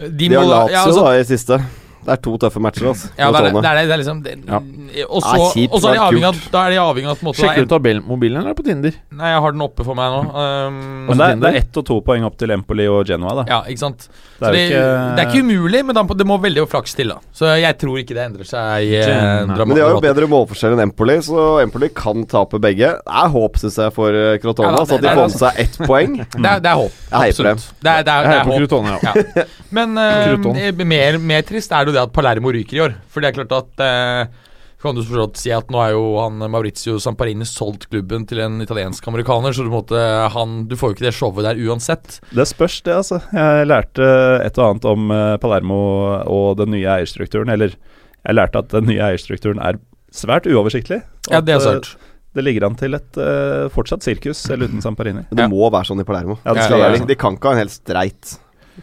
De, 0.00 0.10
De 0.28 0.34
har 0.34 0.44
latt 0.48 0.68
Lazio 0.68 0.74
ja, 0.74 0.82
altså, 0.84 1.06
da 1.06 1.14
i 1.16 1.24
siste. 1.28 1.60
Det 2.00 2.12
er 2.14 2.20
to 2.24 2.32
tøffe 2.40 2.60
matcher, 2.64 2.86
altså. 2.90 3.10
ja, 3.18 3.28
det 3.30 3.40
er, 3.40 3.54
det, 3.54 3.70
er, 3.70 3.78
det 3.86 3.94
er 3.94 4.00
liksom 4.00 4.20
det, 4.24 4.34
Ja. 4.48 4.60
Og 5.06 5.20
så 5.22 5.34
Ja, 5.36 5.48
kjipt, 5.54 5.74
og 5.74 5.82
så 5.82 5.90
er 5.90 5.92
de 5.92 5.98
det 5.98 6.04
avhengig 6.06 6.28
av 6.30 6.38
Da 6.50 6.62
er 6.66 6.72
de 6.74 6.78
avhengig 6.82 7.10
av 7.10 7.12
at 7.12 7.20
på 7.20 7.24
en 7.26 7.28
måte, 7.30 7.40
Sjekker 7.44 7.66
du 7.66 7.70
tabellmobilen 7.74 8.40
eller 8.40 8.50
er 8.50 8.54
det 8.54 8.60
på 8.62 8.66
Tinder? 8.66 8.96
Nei, 9.20 9.30
jeg 9.34 9.42
har 9.44 9.54
den 9.54 9.64
oppe 9.66 9.84
for 9.86 9.98
meg 9.98 10.14
nå. 10.14 10.20
Um, 10.32 10.80
Men 11.10 11.20
det, 11.20 11.26
er, 11.28 11.40
det 11.42 11.50
er 11.50 11.58
ett 11.60 11.80
og 11.82 11.86
to 11.90 11.98
poeng 12.06 12.24
opp 12.26 12.38
til 12.40 12.54
Empoli 12.56 12.86
og 12.90 13.04
Genoa, 13.06 13.34
da. 13.42 13.44
ja, 13.52 13.60
ikke 13.70 13.84
sant. 13.84 14.08
Det 14.08 14.40
Så 14.40 14.48
er 14.48 14.56
det, 14.56 14.64
ikke 14.70 14.80
det 14.80 15.22
er 15.22 15.28
ikke 15.28 15.44
umulig, 15.44 15.82
men 15.90 16.00
det 16.20 16.26
må 16.26 16.38
veldig 16.40 16.64
flaks 16.72 16.96
til. 16.96 17.12
da 17.12 17.18
Så 17.36 17.52
jeg 17.60 17.76
tror 17.82 18.00
ikke 18.00 18.16
det 18.16 18.24
endrer 18.24 18.48
seg 18.48 18.94
eh, 18.96 19.04
dramatisk. 19.04 19.66
Men 19.68 19.76
de 19.76 19.84
har 19.84 19.94
jo 19.94 20.00
bedre 20.04 20.30
målforskjell 20.32 20.76
enn 20.76 20.84
Empoli, 20.86 21.18
så 21.26 21.44
Empoli 21.62 21.90
kan 21.94 22.24
tape 22.30 22.60
begge. 22.62 22.94
Det 23.04 23.18
er 23.22 23.32
håp, 23.36 23.60
syns 23.60 23.76
jeg, 23.82 23.92
for 23.96 24.16
eh, 24.16 24.38
Crotone. 24.40 24.72
Ja, 24.72 24.80
da, 24.80 24.86
så 24.88 24.96
at 24.98 25.04
de 25.04 25.14
får 25.20 25.28
med 25.28 25.38
seg 25.44 25.60
ett 25.66 25.78
poeng. 25.84 26.16
Det 26.40 26.48
er, 26.48 26.60
det 26.64 26.70
er 26.70 26.78
håp. 26.80 26.94
Jeg 27.10 27.20
heier 27.20 27.36
på 27.36 27.44
dem. 27.44 27.58
Absolutt. 27.60 27.82
Det 27.84 27.90
er, 27.92 28.04
det 28.06 28.14
Jeg 28.16 28.30
heier 28.30 28.46
på 28.46 28.52
håp. 28.54 28.60
Crotone, 28.64 28.96
ja. 29.04 29.44
Men 29.76 29.98
eh, 30.00 30.66
eh, 30.68 30.84
mer, 30.88 31.18
mer 31.30 31.44
trist 31.46 31.72
er 31.76 31.86
det 31.88 31.89
jo 31.90 31.96
det 31.98 32.06
at 32.06 32.14
Palermo 32.16 32.52
ryker 32.54 32.78
i 32.78 32.84
år. 32.86 32.94
For 33.10 33.20
det 33.22 33.30
er 33.32 33.36
klart 33.44 33.52
at 33.58 33.82
eh, 33.84 34.46
kan 34.80 34.96
du 34.96 35.02
forstått 35.04 35.36
si 35.36 35.50
at 35.52 35.68
nå 35.68 35.76
er 35.84 35.90
jo 35.92 36.04
han 36.22 36.38
Maurizio 36.48 36.94
Samparini 37.02 37.44
solgt 37.44 37.88
klubben 37.92 38.22
til 38.30 38.40
en 38.40 38.62
italiensk 38.64 39.04
amerikaner, 39.10 39.52
så 39.52 39.66
du, 39.66 39.68
måtte, 39.74 40.00
han, 40.32 40.62
du 40.70 40.72
får 40.80 40.92
jo 40.92 40.96
ikke 40.96 41.04
det 41.10 41.12
showet 41.18 41.44
der 41.44 41.60
uansett. 41.68 42.16
Det 42.32 42.46
spørs, 42.48 42.78
det, 42.86 42.94
altså. 43.02 43.18
Jeg 43.36 43.68
lærte 43.68 44.08
et 44.46 44.56
og 44.62 44.70
annet 44.70 44.88
om 44.88 45.10
eh, 45.12 45.36
Palermo 45.42 45.80
og 46.24 46.54
den 46.62 46.72
nye 46.78 46.88
eierstrukturen. 46.96 47.52
Eller 47.52 47.76
jeg 47.76 48.36
lærte 48.40 48.62
at 48.64 48.72
den 48.72 48.88
nye 48.88 49.02
eierstrukturen 49.10 49.60
er 49.60 49.76
svært 50.16 50.48
uoversiktlig. 50.48 51.02
Ja, 51.30 51.42
det 51.44 51.58
er 51.58 51.68
at, 51.76 51.90
eh. 51.92 52.06
Det 52.34 52.44
ligger 52.46 52.68
an 52.68 52.76
til 52.78 52.94
et 52.94 53.16
uh, 53.18 53.66
fortsatt 53.74 54.04
sirkus, 54.06 54.38
selv 54.46 54.68
uten 54.68 54.80
Samparini. 54.84 55.24
Det 55.34 55.42
Ja. 55.44 55.48
må 55.50 55.66
være 55.66 55.88
sånn 55.88 56.00
i 56.00 56.04
Palermo. 56.06 56.36
Ja, 56.44 56.52
det 56.54 56.62
Ja, 56.62 56.66
skal 56.68 56.78
ja, 56.78 56.84
være 56.86 56.98
sånn. 57.00 57.08
de 57.10 57.16
kan 57.18 57.34
ikke 57.36 57.48
ha 57.50 57.56
en 57.56 57.58
helt 57.64 57.74
streit 57.74 58.34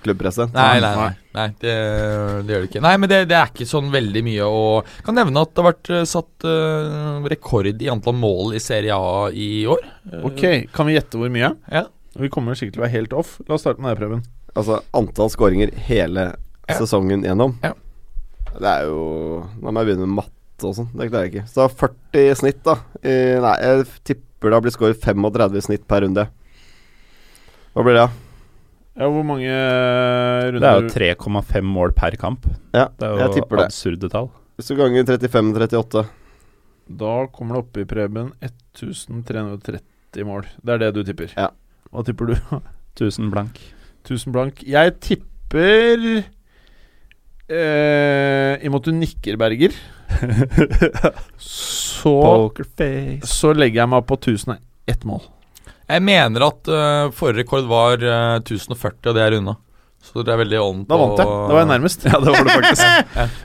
klubbpresident. 0.03 0.53
Nei, 0.55 0.79
nei, 0.83 0.93
nei. 0.97 1.09
nei 1.37 1.47
det, 1.61 1.75
det 2.47 2.53
gjør 2.53 2.63
det 2.63 2.69
ikke. 2.69 2.83
Nei, 2.85 2.93
men 3.01 3.11
det, 3.11 3.19
det 3.31 3.37
er 3.39 3.51
ikke 3.51 3.67
sånn 3.69 3.91
veldig 3.93 4.23
mye 4.25 4.47
å 4.47 4.63
Kan 5.05 5.17
nevne 5.17 5.43
at 5.43 5.53
det 5.53 5.63
har 5.63 5.69
vært 5.69 5.91
eh, 5.93 6.05
satt 6.09 6.47
uh, 6.47 7.27
rekord 7.31 7.69
i 7.71 7.91
antall 7.91 8.17
mål 8.17 8.55
i 8.57 8.61
Serie 8.63 8.95
A 8.95 9.27
i 9.31 9.65
år. 9.69 9.83
Ok, 10.27 10.43
kan 10.73 10.89
vi 10.89 10.97
gjette 10.97 11.19
hvor 11.19 11.31
mye? 11.33 11.51
Ja. 11.71 11.85
Vi 12.17 12.31
kommer 12.33 12.57
sikkert 12.57 12.77
til 12.77 12.81
å 12.81 12.87
være 12.87 12.95
helt 12.95 13.17
off. 13.17 13.35
La 13.47 13.57
oss 13.57 13.65
starte 13.65 13.83
med 13.83 13.93
deg, 13.93 14.01
Preben. 14.01 14.23
Altså 14.57 14.81
antall 14.97 15.29
skåringer 15.33 15.73
hele 15.89 16.31
Ja. 16.67 16.75
sesongen 16.79 17.23
gjennom. 17.23 17.53
Ja. 17.63 17.75
Det 18.57 18.67
er 18.67 18.87
jo 18.89 19.45
Nå 19.61 19.71
må 19.71 19.83
jeg 19.83 19.91
begynne 19.91 20.07
med 20.07 20.17
matte 20.23 20.65
og 20.65 20.73
sånn. 20.79 20.89
Det 20.97 21.11
klarer 21.11 21.27
jeg 21.27 21.35
ikke. 21.35 21.49
Så 21.51 21.67
40 21.69 22.23
i 22.23 22.37
snitt, 22.39 22.63
da. 22.65 22.79
I, 23.03 23.13
nei, 23.43 23.55
jeg 23.61 23.85
tipper 24.09 24.49
det 24.49 24.57
har 24.57 24.63
blitt 24.65 24.77
skåret 24.77 25.01
35 25.01 25.57
i 25.57 25.65
snitt 25.65 25.85
per 25.89 26.01
runde. 26.05 26.27
Hva 27.77 27.85
blir 27.85 27.93
det, 27.93 28.07
da? 28.07 28.26
Ja, 28.97 29.07
hvor 29.13 29.23
mange 29.25 29.45
runder 29.47 30.59
Det 30.59 30.69
er 30.69 30.81
jo 30.81 30.87
3,5 31.21 31.61
mål 31.69 31.91
per 31.93 32.15
kamp. 32.17 32.47
Ja, 32.73 32.87
Det 32.97 33.05
er 33.05 33.13
jo 33.13 33.59
absurde 33.61 34.09
tall. 34.09 34.31
Hvis 34.57 34.71
du 34.71 34.75
ganger 34.79 35.05
35-38 35.05 36.01
Da 36.97 37.11
kommer 37.29 37.57
det 37.57 37.61
opp 37.61 37.77
i 37.77 37.85
Preben 37.85 38.31
1330 38.41 40.25
mål. 40.25 40.47
Det 40.63 40.73
er 40.73 40.77
det 40.81 40.93
du 40.95 41.03
tipper. 41.05 41.29
Ja. 41.37 41.51
Hva 41.91 42.03
tipper 42.07 42.31
du? 42.31 42.35
1000 42.97 43.29
blank. 43.29 43.59
1000 44.07 44.33
blank. 44.33 44.63
Jeg 44.65 44.95
tipper 45.03 46.23
eh, 47.53 48.65
Imot 48.65 48.87
du 48.87 48.91
nikker, 48.95 49.37
Berger, 49.37 49.75
så 51.37 52.13
Pokerface. 52.23 53.27
Så 53.29 53.53
legger 53.53 53.83
jeg 53.83 53.91
meg 53.93 54.05
på 54.09 54.17
1001 54.17 55.05
mål. 55.05 55.21
Jeg 55.87 56.03
mener 56.03 56.43
at 56.49 56.67
uh, 56.67 57.07
forrige 57.15 57.43
rekord 57.45 57.67
var 57.69 58.01
uh, 58.03 58.35
1040, 58.43 59.07
og 59.07 59.15
det 59.15 59.23
er 59.23 59.37
unna. 59.39 59.55
Så 60.07 60.21
det 60.23 60.31
er 60.31 60.37
veldig 60.39 60.59
on 60.61 60.83
Da 60.87 60.95
vant 60.95 61.17
jeg. 61.19 61.27
Da 61.27 61.51
var 61.51 61.57
jeg 61.63 61.67
nærmest. 61.67 62.03
Ja, 62.07 62.19
det 62.23 62.31
var 62.31 62.45
det 62.45 62.53
faktisk. 62.53 62.83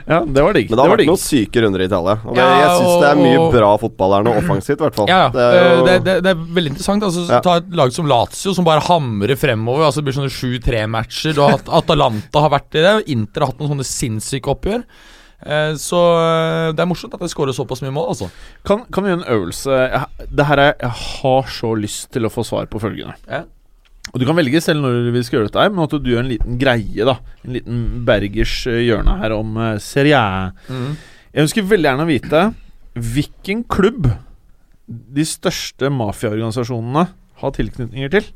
Ja, 0.07 0.19
det 0.23 0.43
var 0.45 0.53
digg. 0.55 0.69
Men 0.69 0.77
det 0.77 0.77
Det 0.77 0.83
har 0.85 0.93
vært 0.93 1.09
noen 1.09 1.19
syke 1.23 1.63
runder 1.65 1.83
i 1.83 1.87
Italia. 1.89 2.15
Og 2.23 2.37
det, 2.37 2.43
Ja, 2.45 2.51
jeg 2.61 2.75
syns 2.77 3.01
det 3.03 3.09
er 3.09 3.19
mye 3.23 3.39
og- 3.41 3.49
bra 3.57 3.71
fotball 3.83 4.15
her 4.15 4.27
nå, 4.29 4.35
offensivt 4.43 4.79
i 4.79 4.85
hvert 4.85 4.99
fall. 5.01 5.09
Ja, 5.11 5.23
ja. 5.25 5.31
Det 5.35 5.43
er 5.47 5.57
Eh, 5.63 5.73
jo 5.73 5.87
det, 5.89 5.97
det, 6.07 6.15
det 6.23 6.31
er 6.35 6.45
veldig 6.59 6.71
interessant. 6.75 7.03
Altså, 7.09 7.25
Ja. 7.33 7.41
Ta 7.43 7.57
et 7.63 7.71
lag 7.81 7.93
som 7.97 8.07
Lazio, 8.07 8.55
som 8.55 8.65
bare 8.69 8.85
hamrer 8.87 9.35
fremover. 9.41 9.87
Altså 9.89 10.03
Det 10.05 10.07
blir 10.11 10.19
sånne 10.21 10.35
7-3-matcher. 10.37 11.35
Du 11.35 11.41
har 11.43 11.57
hatt 11.57 11.73
Atalanta 11.83 12.45
har 12.47 12.51
vært 12.55 12.79
i 12.79 12.85
det. 12.87 12.95
Inter 13.17 13.41
har 13.47 13.51
hatt 13.55 13.59
noen 13.65 13.73
sånne 13.75 13.89
sinnssyke 13.89 14.55
oppgjør. 14.55 14.85
Eh, 15.43 15.75
så 15.81 16.01
eh, 16.21 16.69
det 16.77 16.83
er 16.83 16.89
morsomt 16.89 17.15
at 17.17 17.23
det 17.25 17.31
skårer 17.33 17.57
såpass 17.57 17.83
mye 17.83 17.95
mål, 17.95 18.13
altså. 18.15 18.29
Kan, 18.67 18.85
kan 18.95 19.03
vi 19.03 19.11
gjøre 19.11 19.23
en 19.25 19.33
øvelse 19.35 19.79
jeg, 19.81 20.29
Det 20.31 20.47
her 20.47 20.61
er 20.63 20.75
Jeg 20.77 20.93
har 21.01 21.49
så 21.51 21.73
lyst 21.75 22.13
til 22.15 22.29
å 22.29 22.31
få 22.33 22.45
svar 22.47 22.69
på 22.71 22.81
følgende. 22.83 23.17
Ja. 23.27 23.43
Og 24.13 24.21
Du 24.21 24.27
kan 24.29 24.37
velge 24.39 24.61
selv 24.63 24.85
når 24.85 25.11
vi 25.15 25.23
skal 25.27 25.41
gjøre 25.41 25.51
dette, 25.51 25.69
men 25.73 25.85
at 25.85 25.97
du 25.97 26.11
gjør 26.11 26.23
en 26.23 26.31
liten 26.31 26.59
greie. 26.61 27.07
da 27.07 27.17
En 27.43 27.57
liten 27.57 27.81
Bergers 28.07 28.67
eh, 28.71 28.85
hjørne 28.87 29.17
her 29.23 29.35
om 29.35 29.57
Serie 29.83 30.21
mm. 30.69 30.93
Jeg 31.33 31.47
ønsker 31.47 31.67
veldig 31.71 31.91
gjerne 31.91 32.05
å 32.07 32.11
vite 32.13 32.43
hvilken 32.93 33.63
klubb 33.73 34.11
de 34.87 35.25
største 35.25 35.89
mafiaorganisasjonene 35.89 37.07
har 37.41 37.55
tilknytninger 37.57 38.13
til. 38.13 38.27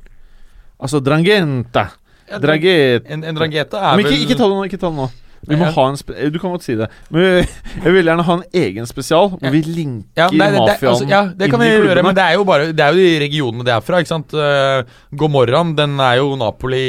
Altså 0.80 1.02
Drangente, 1.04 1.84
Ja, 2.26 2.40
Dragete 2.42 3.12
En, 3.12 3.20
en 3.22 3.36
Drangeta 3.36 3.78
er 3.78 3.98
Men 3.98 4.06
ikke, 4.06 4.14
vel 4.14 4.24
ikke 4.24 4.38
ta 4.40 4.48
det 4.48 4.56
nå. 4.56 4.64
Ikke 4.66 4.80
ta 4.80 4.88
det 4.88 4.96
nå. 4.96 5.10
Vi 5.46 5.56
må 5.56 5.66
Ja. 5.66 5.70
ha 5.76 5.88
en 5.90 5.96
spe 5.96 6.30
Du 6.32 6.38
kan 6.38 6.50
godt 6.50 6.64
si 6.66 6.74
det. 6.74 6.88
Men 7.10 7.46
jeg 7.84 7.92
vil 7.94 8.04
gjerne 8.08 8.24
ha 8.26 8.36
en 8.40 8.44
egen 8.52 8.86
spesial 8.86 9.30
hvor 9.36 9.52
vi 9.52 9.62
linker 9.62 10.06
ja, 10.16 10.28
nei, 10.32 10.48
det, 10.50 10.56
det, 10.56 10.62
mafiaen 10.62 10.92
altså, 10.92 11.08
ja, 11.10 11.22
det 11.38 11.50
kan 11.52 11.60
vi 11.60 11.68
gjøre, 11.70 12.02
men 12.02 12.16
det 12.16 12.24
er 12.24 12.34
jo 12.38 12.44
bare 12.48 12.72
Det 12.72 12.82
er 12.84 12.96
jo 12.96 13.02
de 13.02 13.18
regionene 13.22 13.66
det 13.66 13.74
er 13.74 13.84
fra. 13.84 14.00
Ikke 14.02 14.12
sant 14.14 14.34
uh, 14.34 14.82
Gomorran, 15.16 15.74
den 15.78 15.98
er 16.02 16.18
jo 16.20 16.34
Napoli 16.40 16.82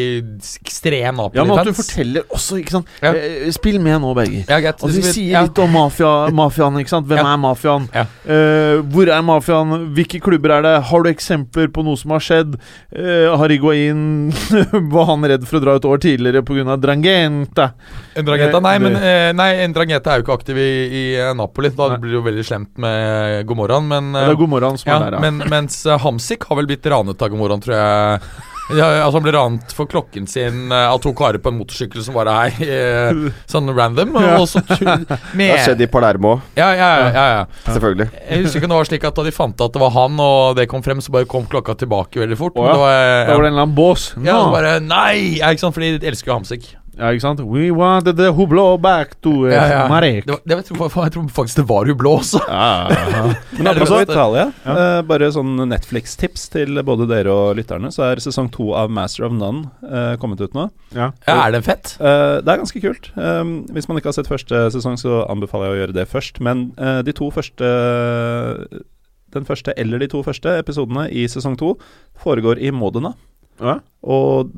Ekstrem 0.61 1.03
Ja, 1.03 1.11
men 1.11 1.27
at 1.27 1.33
du 1.35 1.53
Napoli-fans. 1.53 1.77
forteller 1.83 2.27
også, 2.33 2.59
ikke 2.61 2.77
sant 2.77 2.87
Ja. 3.03 3.13
Eh, 3.13 3.49
Spill 3.53 3.79
med 3.83 4.01
nå, 4.01 4.13
Berger. 4.17 4.43
Ja, 4.47 4.59
greit. 4.61 4.81
Altså, 4.81 4.95
vi 4.97 5.13
sier 5.13 5.45
litt 5.47 5.59
om 5.61 5.71
mafia, 5.73 6.11
mafiaen, 6.35 6.79
ikke 6.81 6.91
sant? 6.95 7.07
Hvem 7.09 7.21
er 7.23 7.39
mafiaen? 7.41 7.87
Eh, 7.93 8.81
hvor 8.93 9.09
er 9.13 9.21
mafiaen? 9.25 9.87
Hvilke 9.97 10.19
klubber 10.23 10.57
er 10.57 10.65
det? 10.65 10.73
Har 10.89 11.03
du 11.05 11.09
eksempler 11.11 11.69
på 11.73 11.83
noe 11.85 11.97
som 11.99 12.13
har 12.15 12.23
skjedd? 12.23 12.57
Uh, 12.93 13.35
har 13.37 13.49
Higuain 13.53 14.31
Var 14.93 15.05
han 15.09 15.25
redd 15.29 15.45
for 15.47 15.59
å 15.59 15.63
dra 15.63 15.75
et 15.79 15.87
år 15.87 16.01
tidligere 16.03 16.43
pga. 16.45 16.77
Drangente? 16.81 17.69
Ndrangheta, 18.47 18.63
nei, 18.65 18.75
men 18.83 18.97
eh, 18.97 19.29
Nei, 19.37 19.49
Ndrangheta 19.71 20.13
er 20.13 20.21
jo 20.21 20.27
ikke 20.27 20.37
aktiv 20.39 20.59
i, 20.61 20.69
i 20.87 21.05
eh, 21.19 21.31
Napoli. 21.37 21.71
Da 21.77 21.91
Nei. 21.93 22.01
blir 22.03 22.15
det 22.15 22.19
jo 22.19 22.25
veldig 22.27 22.45
slemt 22.47 22.75
med 22.81 23.47
Gomorran. 23.49 23.87
Men, 23.91 24.11
Det 24.15 24.25
er 24.25 24.35
eh, 24.35 24.39
God 24.41 24.53
morgen 24.55 24.77
som 24.81 24.91
ja, 24.91 24.99
er 24.99 25.07
der, 25.07 25.19
ja. 25.19 25.23
men, 25.25 25.41
mens 25.51 25.81
eh, 25.85 25.97
Hamsik 26.03 26.47
har 26.49 26.61
vel 26.61 26.69
blitt 26.69 26.85
ranet 26.91 27.21
av 27.21 27.33
Gomorran, 27.33 27.63
tror 27.63 27.77
jeg. 27.77 28.29
Ja, 28.75 28.87
altså 29.05 29.21
Han 29.21 29.23
ble 29.23 29.31
ranet 29.35 29.73
for 29.75 29.87
klokken 29.87 30.25
sin 30.27 30.71
eh, 30.75 30.87
av 30.91 30.99
to 31.03 31.13
karer 31.15 31.39
på 31.43 31.51
en 31.53 31.59
motorsykkel 31.59 32.03
som 32.03 32.17
var 32.17 32.27
er 32.31 32.57
eh, 32.65 33.21
sånn 33.47 33.71
random. 33.71 34.17
Ja. 34.19 34.35
Og 34.41 34.49
så 34.51 34.63
med, 34.75 35.07
Det 35.39 35.51
har 35.53 35.63
skjedd 35.69 35.85
i 35.85 35.89
Palermo, 35.91 36.37
ja, 36.57 36.71
ja, 36.75 36.89
ja, 36.99 37.11
ja, 37.13 37.27
ja. 37.37 37.45
selvfølgelig. 37.69 38.09
Jeg 38.27 38.43
husker 38.43 38.59
ikke 38.59 38.69
om 38.69 38.75
det 38.75 38.81
var 38.81 38.89
slik 38.91 39.07
at 39.07 39.21
da 39.21 39.27
de 39.27 39.35
fant 39.35 39.63
at 39.67 39.77
det 39.77 39.83
var 39.83 39.93
han, 39.95 40.19
og 40.23 40.57
det 40.59 40.67
kom 40.71 40.83
frem, 40.85 41.03
så 41.03 41.15
bare 41.15 41.29
kom 41.29 41.47
klokka 41.49 41.77
tilbake 41.79 42.19
veldig 42.23 42.39
fort. 42.39 42.57
Men 42.57 42.67
ja. 42.67 42.73
det 42.75 42.83
var, 42.83 42.97
Da 42.97 43.37
var 43.37 43.47
det 43.47 43.53
en 43.53 43.55
eller 43.55 43.67
annen 43.67 43.77
bås. 43.77 44.09
ja, 44.27 44.41
bare 44.51 44.75
Nei! 44.83 45.39
Ja, 45.39 45.53
ikke 45.53 45.67
sant, 45.67 45.77
fordi 45.77 45.95
de 46.01 46.11
elsker 46.11 46.33
jo 46.33 46.39
Hamsik. 46.41 46.69
Ja, 46.97 47.11
ikke 47.13 47.21
sant? 47.21 47.41
We 47.45 47.67
wanted 47.75 48.17
the 48.17 48.31
Hublå 48.33 48.63
back 48.81 49.11
to 49.21 49.29
uh, 49.45 49.51
Ja, 49.53 49.63
ja. 49.69 49.81
Marek. 49.91 50.25
Det 50.25 50.33
var, 50.33 50.41
det, 50.43 50.55
jeg, 50.55 50.65
tror, 50.71 50.89
jeg 51.05 51.13
tror 51.13 51.27
faktisk 51.35 51.59
det 51.61 51.65
var 51.69 51.85
Hublå 51.91 52.13
også. 52.17 52.41
Men 53.57 53.67
Er 53.69 53.77
det 53.77 53.83
apropos? 53.85 54.01
Italia, 54.07 54.45
Ja. 54.65 54.73
eh, 54.73 55.01
bare 55.05 55.29
sånn 55.35 55.53
Netflix-tips 55.69 56.47
til 56.55 56.81
både 56.87 57.05
dere 57.09 57.29
og 57.33 57.55
lytterne, 57.59 57.91
så 57.93 58.07
er 58.09 58.23
sesong 58.23 58.49
to 58.53 58.71
av 58.77 58.89
Master 58.93 59.27
of 59.29 59.35
None 59.37 59.67
uh, 59.85 60.15
kommet 60.21 60.41
ut 60.41 60.57
nå. 60.57 60.67
Ja. 60.97 61.11
Ja, 61.27 61.37
er 61.45 61.53
den 61.55 61.65
fett? 61.65 61.93
Eh, 62.01 62.41
det 62.41 62.49
er 62.55 62.61
ganske 62.63 62.81
kult. 62.83 63.11
Um, 63.15 63.59
hvis 63.75 63.87
man 63.89 64.01
ikke 64.01 64.09
har 64.11 64.17
sett 64.17 64.29
første 64.31 64.65
sesong, 64.73 64.97
så 64.97 65.21
anbefaler 65.29 65.69
jeg 65.69 65.75
å 65.77 65.81
gjøre 65.83 65.97
det 66.01 66.07
først. 66.11 66.41
Men 66.41 66.69
de 66.77 67.13
to 67.15 67.29
første 67.33 67.67
Den 69.35 69.43
første 69.45 69.73
eller 69.77 69.99
de 69.99 70.07
to 70.07 70.21
første 70.23 70.53
episodene 70.61 71.09
i 71.11 71.25
sesong 71.29 71.57
to 71.59 71.73
foregår 72.23 72.61
i 72.63 72.71
Modena. 72.71 73.11
Ja. 73.61 73.79
Og 74.07 74.51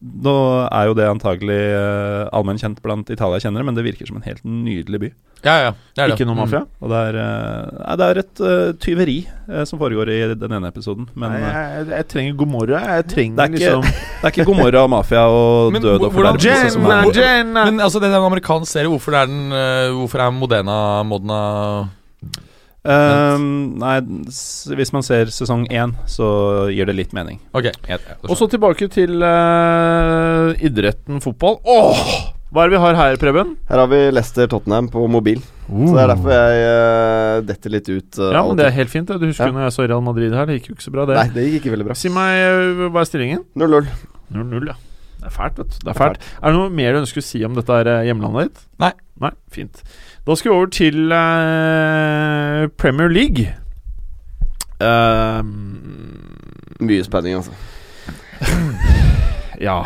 nå 0.00 0.34
er 0.70 0.86
jo 0.88 0.94
det 0.96 1.08
antagelig 1.10 1.58
uh, 1.74 2.28
allmenn 2.32 2.60
kjent 2.60 2.78
blant 2.84 3.10
Italia-kjennere, 3.12 3.66
men 3.66 3.76
det 3.76 3.84
virker 3.84 4.08
som 4.08 4.16
en 4.16 4.24
helt 4.24 4.40
nydelig 4.46 5.00
by. 5.02 5.10
Ja, 5.44 5.54
ja. 5.64 5.72
Det 5.96 6.02
er 6.04 6.10
det. 6.10 6.16
Ikke 6.16 6.26
noe 6.28 6.36
mafia? 6.36 6.62
Og 6.80 6.92
det 6.92 7.00
er, 7.10 7.18
uh, 7.20 7.76
nei, 7.82 7.96
det 8.00 8.06
er 8.06 8.20
et 8.22 8.42
uh, 8.44 8.72
tyveri 8.80 9.18
uh, 9.50 9.62
som 9.68 9.80
foregår 9.80 10.12
i 10.14 10.18
den 10.32 10.56
ene 10.56 10.70
episoden. 10.72 11.08
Men 11.14 11.36
Nei, 11.36 11.42
jeg, 11.44 11.86
jeg 11.92 12.08
trenger 12.14 12.40
god 12.40 12.52
morgen. 12.54 12.88
Jeg 12.94 13.06
trenger 13.12 13.36
Det 13.36 13.44
er 13.44 13.52
ikke- 13.52 13.60
liksom 13.60 13.86
det 14.20 14.28
er 14.28 14.34
ikke 14.34 14.48
Gomorra, 14.48 14.86
mafia 14.96 15.24
og 15.28 15.76
Men 15.76 15.84
død 15.84 16.08
og 16.08 16.12
fordervelse 16.16 16.74
som 16.76 16.88
er 16.88 17.14
Jenna! 17.16 17.64
Men 17.70 17.80
altså, 17.84 18.00
det 18.00 18.10
er 18.10 18.16
en 18.16 18.28
amerikansk 18.32 18.72
serie. 18.72 18.92
Hvorfor 18.92 19.16
er 19.16 19.28
den 19.30 19.48
Hvorfor 19.96 20.24
er 20.24 20.30
Modena 20.36 20.76
Modena 21.08 21.40
Ehm, 22.88 23.76
nei, 23.80 23.98
s 24.32 24.64
hvis 24.72 24.92
man 24.94 25.02
ser 25.04 25.28
sesong 25.34 25.66
én, 25.68 25.92
så 26.08 26.68
gir 26.72 26.88
det 26.88 26.94
litt 26.96 27.12
mening. 27.16 27.40
Ok. 27.52 27.68
Og 28.28 28.36
så 28.40 28.48
tilbake 28.48 28.88
til 28.92 29.20
uh, 29.20 30.54
idretten 30.64 31.20
fotball. 31.20 31.58
Åh! 31.68 32.04
Hva 32.50 32.64
er 32.64 32.70
det 32.72 32.74
vi 32.74 32.82
har 32.82 32.96
her, 32.98 33.16
Preben? 33.20 33.52
Her 33.68 33.78
har 33.84 33.86
vi 33.92 33.98
Leicester 34.10 34.48
Tottenham 34.50 34.88
på 34.90 35.04
mobil. 35.06 35.38
Så 35.70 35.92
det 35.94 36.00
er 36.02 36.08
derfor 36.10 36.32
jeg 36.34 36.64
uh, 36.66 37.36
detter 37.46 37.70
litt 37.76 37.90
ut. 37.92 38.18
uh, 38.18 38.32
Ja, 38.34 38.40
men 38.48 38.58
det 38.58 38.66
er 38.66 38.74
helt 38.74 38.90
fint. 38.90 39.06
det. 39.06 39.20
Du 39.22 39.28
husker 39.28 39.52
Ja. 39.52 39.54
når 39.54 39.68
jeg 39.68 39.76
så 39.76 39.86
Real 39.86 40.02
Madrid 40.02 40.34
her. 40.34 40.48
Det 40.50 40.56
gikk 40.58 40.72
jo 40.72 40.74
ikke 40.74 40.88
så 40.88 40.94
bra, 40.96 41.04
det. 41.06 41.18
Nei, 41.20 41.28
det 41.36 41.44
gikk 41.46 41.60
ikke 41.60 41.74
veldig 41.76 41.86
bra. 41.92 41.94
Si 42.00 42.10
meg, 42.10 42.88
hva 42.90 43.04
er 43.04 43.10
stillingen? 43.12 43.44
0-0. 43.54 43.86
0-0, 44.34 44.66
ja. 44.72 44.74
Det 45.20 45.28
er 45.28 45.36
fælt, 45.36 45.58
vet 45.60 45.68
du. 45.68 45.76
Det 45.76 45.84
er 45.84 45.84
Det 45.84 45.92
er 45.94 46.00
fælt. 46.00 46.26
Er 46.40 46.46
det 46.50 46.56
noe 46.58 46.70
mer 46.80 46.92
du 46.96 47.02
ønsker 47.04 47.20
å 47.22 47.28
si 47.28 47.44
om 47.44 47.54
dette 47.54 47.76
her 47.76 47.92
hjemlandet 48.08 48.48
ditt? 48.48 48.64
Nei. 48.80 48.92
Nei, 49.20 49.30
Fint. 49.52 49.82
Da 50.26 50.36
skal 50.36 50.50
vi 50.50 50.56
over 50.56 50.68
til 50.68 51.12
uh, 51.12 52.68
Premier 52.80 53.08
League. 53.08 53.46
Uh, 54.80 55.40
Mye 56.80 57.04
spenning, 57.04 57.38
altså. 57.40 57.52
ja. 59.66 59.78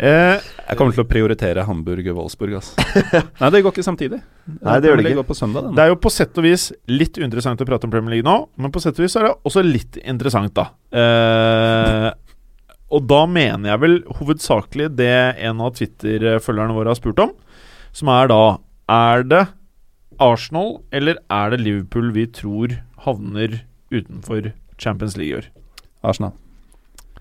Uh, 0.00 0.40
Jeg 0.40 0.78
kommer 0.78 0.96
til 0.96 1.04
å 1.04 1.08
prioritere 1.08 1.66
Hamburg-Wolfsburg, 1.68 2.56
Altså. 2.56 2.80
Nei, 3.40 3.50
det 3.52 3.60
går 3.66 3.74
ikke 3.74 3.84
samtidig. 3.84 4.22
Nei, 4.48 4.78
det 4.80 4.88
gjør 4.88 5.02
det 5.02 5.04
ikke. 5.10 5.20
går 5.20 5.28
på 5.28 5.36
søndag. 5.36 5.68
Det 5.76 5.84
er 5.84 5.92
jo 5.92 6.00
på 6.00 6.14
sett 6.14 6.40
og 6.40 6.48
vis 6.48 6.70
litt 6.88 7.20
uinteressant 7.20 7.60
å 7.60 7.68
prate 7.68 7.88
om 7.88 7.92
Premier 7.92 8.16
League 8.16 8.26
nå, 8.26 8.38
men 8.56 8.72
på 8.72 8.80
sett 8.80 8.96
og 8.96 9.04
vis 9.04 9.18
er 9.20 9.28
det 9.28 9.34
også 9.50 9.64
litt 9.66 10.00
interessant, 10.00 10.56
da. 10.56 10.70
Uh, 10.88 12.08
og 12.90 13.04
da 13.12 13.20
mener 13.28 13.74
jeg 13.74 13.84
vel 13.84 14.00
hovedsakelig 14.18 14.88
det 14.98 15.12
en 15.46 15.60
av 15.62 15.76
Twitter-følgerne 15.76 16.74
våre 16.74 16.90
har 16.90 16.98
spurt 16.98 17.20
om, 17.22 17.36
som 17.94 18.10
er 18.16 18.32
da 18.32 18.42
Er 18.90 19.22
det 19.22 19.44
Arsenal 20.20 20.80
eller 20.92 21.20
er 21.30 21.52
det 21.52 21.60
Liverpool 21.62 22.10
vi 22.16 22.26
tror 22.26 22.74
havner 23.06 23.60
utenfor 23.94 24.50
Champions 24.82 25.16
League 25.16 25.30
i 25.30 25.38
år? 25.38 25.50
Arsenal. 26.02 26.34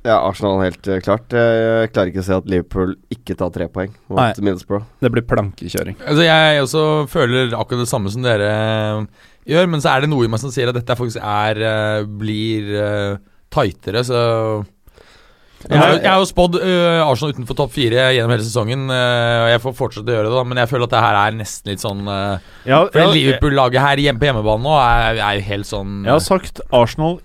Ja, 0.08 0.16
Arsenal 0.24 0.62
helt 0.64 0.88
eh, 0.88 1.02
klart. 1.04 1.34
Jeg 1.36 1.92
klarer 1.92 2.12
ikke 2.12 2.24
å 2.24 2.26
se 2.26 2.38
at 2.40 2.48
Liverpool 2.50 2.96
ikke 3.12 3.36
tar 3.38 3.52
tre 3.54 3.68
poeng 3.72 3.92
Nei. 4.16 4.32
Det 4.32 5.12
blir 5.12 5.26
plankekjøring. 5.28 6.00
Altså 6.08 6.26
Jeg 6.26 6.64
også 6.64 6.84
føler 7.12 7.52
akkurat 7.52 7.84
det 7.84 7.92
samme 7.92 8.14
som 8.14 8.24
dere 8.24 8.50
eh, 8.50 9.28
gjør, 9.54 9.70
men 9.70 9.84
så 9.84 9.94
er 9.94 10.04
det 10.06 10.12
noe 10.14 10.26
i 10.26 10.32
meg 10.32 10.42
som 10.42 10.54
sier 10.56 10.72
at 10.72 10.80
dette 10.80 10.98
faktisk 10.98 11.22
er 11.22 11.62
eh, 11.70 12.08
blir 12.08 12.72
tightere, 13.50 14.04
så 14.06 14.20
jeg, 15.68 15.78
har- 15.78 15.98
jeg 16.00 16.08
har 16.08 16.20
jo 16.22 16.28
spådd 16.30 16.56
uh, 16.62 17.04
Arsenal 17.10 17.34
utenfor 17.36 17.58
topp 17.60 17.74
fire 17.76 18.06
gjennom 18.16 18.32
hele 18.36 18.46
sesongen, 18.48 18.86
Uh, 18.90 19.44
og 19.44 19.50
jeg 19.52 19.62
får 19.66 19.74
fortsette 19.82 20.08
å 20.12 20.16
gjøre 20.16 20.30
det, 20.30 20.36
da 20.40 20.44
men 20.48 20.62
jeg 20.64 20.70
føler 20.72 20.88
at 20.88 20.94
det 20.96 21.02
her 21.04 21.18
er 21.26 21.36
nesten 21.40 21.72
litt 21.74 21.84
sånn 21.84 22.06
uh, 22.08 22.38
Ja, 22.70 22.86
For 22.94 23.02
ja, 23.04 23.10
Liverpool-laget 23.16 23.84
her 23.84 23.98
hjemme 24.06 24.22
på 24.24 24.30
hjemmebane 24.30 24.64
nå 24.64 24.78
er, 24.80 25.20
er 25.20 25.40
jo 25.42 25.48
helt 25.50 25.68
sånn 25.68 25.98
Jeg 26.08 26.16
har 26.16 26.24
sagt 26.24 26.62
Arsenal 26.72 27.20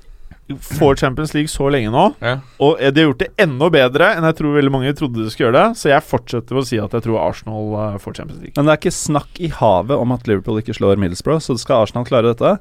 får 0.61 0.99
Champions 1.01 1.33
League 1.33 1.49
så 1.49 1.71
lenge 1.73 1.89
nå, 1.89 2.03
ja. 2.21 2.35
og 2.61 2.77
de 2.83 3.01
har 3.01 3.07
gjort 3.09 3.23
det 3.23 3.31
enda 3.41 3.71
bedre 3.73 4.11
enn 4.19 4.27
jeg 4.29 4.37
tror 4.43 4.59
veldig 4.59 4.73
mange 4.75 4.91
trodde 4.99 5.23
de 5.25 5.31
skulle 5.33 5.47
gjøre 5.49 5.57
det, 5.71 5.79
så 5.81 5.89
jeg 5.89 6.05
fortsetter 6.05 6.59
å 6.61 6.65
si 6.69 6.77
at 6.83 6.93
jeg 6.93 7.07
tror 7.07 7.23
Arsenal 7.23 7.97
får 8.03 8.19
Champions 8.19 8.43
League. 8.43 8.53
Men 8.59 8.69
det 8.69 8.75
er 8.75 8.83
ikke 8.83 8.93
snakk 8.93 9.41
i 9.41 9.49
havet 9.57 9.97
om 9.97 10.13
at 10.13 10.29
Liverpool 10.29 10.61
ikke 10.61 10.77
slår 10.77 11.01
Middlesbrough, 11.01 11.41
så 11.41 11.57
skal 11.57 11.87
Arsenal 11.87 12.05
klare 12.05 12.35
dette. 12.35 12.59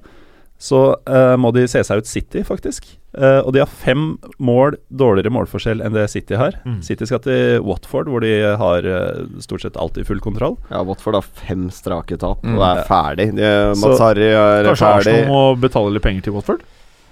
Så 0.63 0.77
uh, 0.95 1.33
må 1.35 1.49
de 1.51 1.65
se 1.67 1.81
seg 1.83 1.99
ut 1.99 2.07
City, 2.07 2.39
faktisk. 2.47 2.85
Uh, 3.13 3.41
og 3.43 3.49
de 3.53 3.59
har 3.59 3.67
fem 3.67 4.13
mål 4.39 4.77
dårligere 4.95 5.33
målforskjell 5.35 5.81
enn 5.83 5.91
det 5.93 6.05
City 6.13 6.37
har. 6.39 6.55
Mm. 6.63 6.77
City 6.87 7.03
skal 7.09 7.19
til 7.25 7.59
Watford, 7.67 8.07
hvor 8.07 8.23
de 8.23 8.31
har 8.61 8.87
uh, 8.87 9.25
stort 9.43 9.65
sett 9.65 9.75
alltid 9.77 10.07
full 10.07 10.21
kontroll. 10.23 10.55
Ja, 10.71 10.79
Watford 10.87 11.17
har 11.19 11.27
fem 11.27 11.65
strake 11.75 12.15
tap 12.21 12.45
Mm. 12.47 12.55
og 12.55 12.63
er 12.69 12.81
ferdig. 12.87 13.27
De, 13.35 13.49
Mats 13.81 13.99
Harry 13.99 14.29
er 14.31 14.69
Kanskje 14.69 14.87
ferdig. 14.87 15.17
Arsenal 15.17 15.27
må 15.33 15.41
betale 15.59 15.91
litt 15.97 16.05
penger 16.07 16.23
til 16.29 16.37
Watford? 16.39 16.63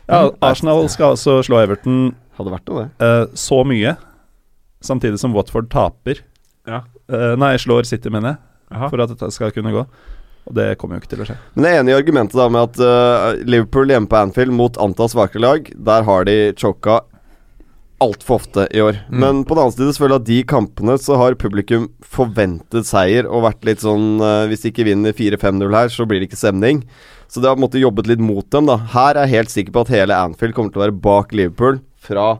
Ja, 0.07 0.21
Mm. 0.29 0.37
Arsenal 0.47 0.87
skal 0.89 1.13
altså 1.17 1.37
slå 1.45 1.59
Everton 1.61 1.99
Hadde 2.39 2.51
vært 2.55 2.71
noe, 2.71 2.87
det. 2.87 3.05
eh, 3.05 3.25
så 3.37 3.59
mye, 3.67 3.97
samtidig 4.81 5.19
som 5.19 5.33
Watford 5.35 5.67
taper. 5.69 6.23
Ja. 6.67 6.81
Eh, 7.11 7.35
nei, 7.39 7.53
slår 7.61 7.85
City, 7.85 8.09
mener 8.09 8.33
jeg, 8.33 8.37
Aha. 8.77 8.87
for 8.89 9.03
at 9.03 9.11
dette 9.13 9.29
skal 9.35 9.51
kunne 9.51 9.71
gå. 9.75 9.83
Og 10.49 10.57
det 10.57 10.73
kommer 10.81 10.97
jo 10.97 11.03
ikke 11.03 11.13
til 11.13 11.23
å 11.23 11.29
skje. 11.29 11.37
Men 11.53 11.67
jeg 11.67 11.77
er 11.77 11.83
enig 11.83 11.93
i 11.93 11.99
argumentet 11.99 12.39
da 12.39 12.47
med 12.51 12.71
at 12.71 12.81
uh, 12.81 13.45
Liverpool 13.45 13.93
hjemme 13.93 14.09
på 14.09 14.19
Anfield 14.19 14.55
mot 14.57 14.79
antas 14.81 15.13
svakere 15.15 15.43
lag, 15.43 15.71
der 15.75 16.05
har 16.07 16.27
de 16.27 16.37
choka 16.57 17.01
altfor 18.01 18.39
ofte 18.39 18.65
i 18.73 18.81
år. 18.81 18.97
Mm. 19.11 19.19
Men 19.21 19.41
på 19.45 19.53
den 19.53 19.63
annen 19.63 19.75
side 19.75 19.93
selvfølgelig 19.93 20.21
at 20.23 20.29
de 20.31 20.39
kampene 20.49 20.97
så 20.97 21.17
har 21.21 21.37
publikum 21.39 21.87
forventet 22.01 22.89
seier 22.89 23.29
og 23.29 23.45
vært 23.45 23.67
litt 23.67 23.83
sånn 23.83 24.17
uh, 24.23 24.47
Hvis 24.49 24.65
de 24.65 24.71
ikke 24.71 24.87
vinner 24.89 25.13
4-5-0 25.15 25.77
her, 25.77 25.93
så 25.93 26.07
blir 26.09 26.21
det 26.21 26.31
ikke 26.31 26.41
stemning. 26.41 26.81
Så 27.31 27.39
det 27.39 27.47
har 27.47 27.55
på 27.55 27.61
en 27.61 27.67
måte 27.67 27.83
jobbet 27.83 28.09
litt 28.09 28.23
mot 28.23 28.47
dem, 28.51 28.67
da. 28.67 28.79
Her 28.95 29.13
er 29.13 29.29
jeg 29.29 29.37
helt 29.37 29.53
sikker 29.53 29.77
på 29.77 29.85
at 29.85 29.93
hele 29.93 30.17
Anfield 30.17 30.57
kommer 30.57 30.73
til 30.73 30.81
å 30.81 30.85
være 30.87 30.97
bak 31.05 31.37
Liverpool 31.37 31.79
fra 32.01 32.33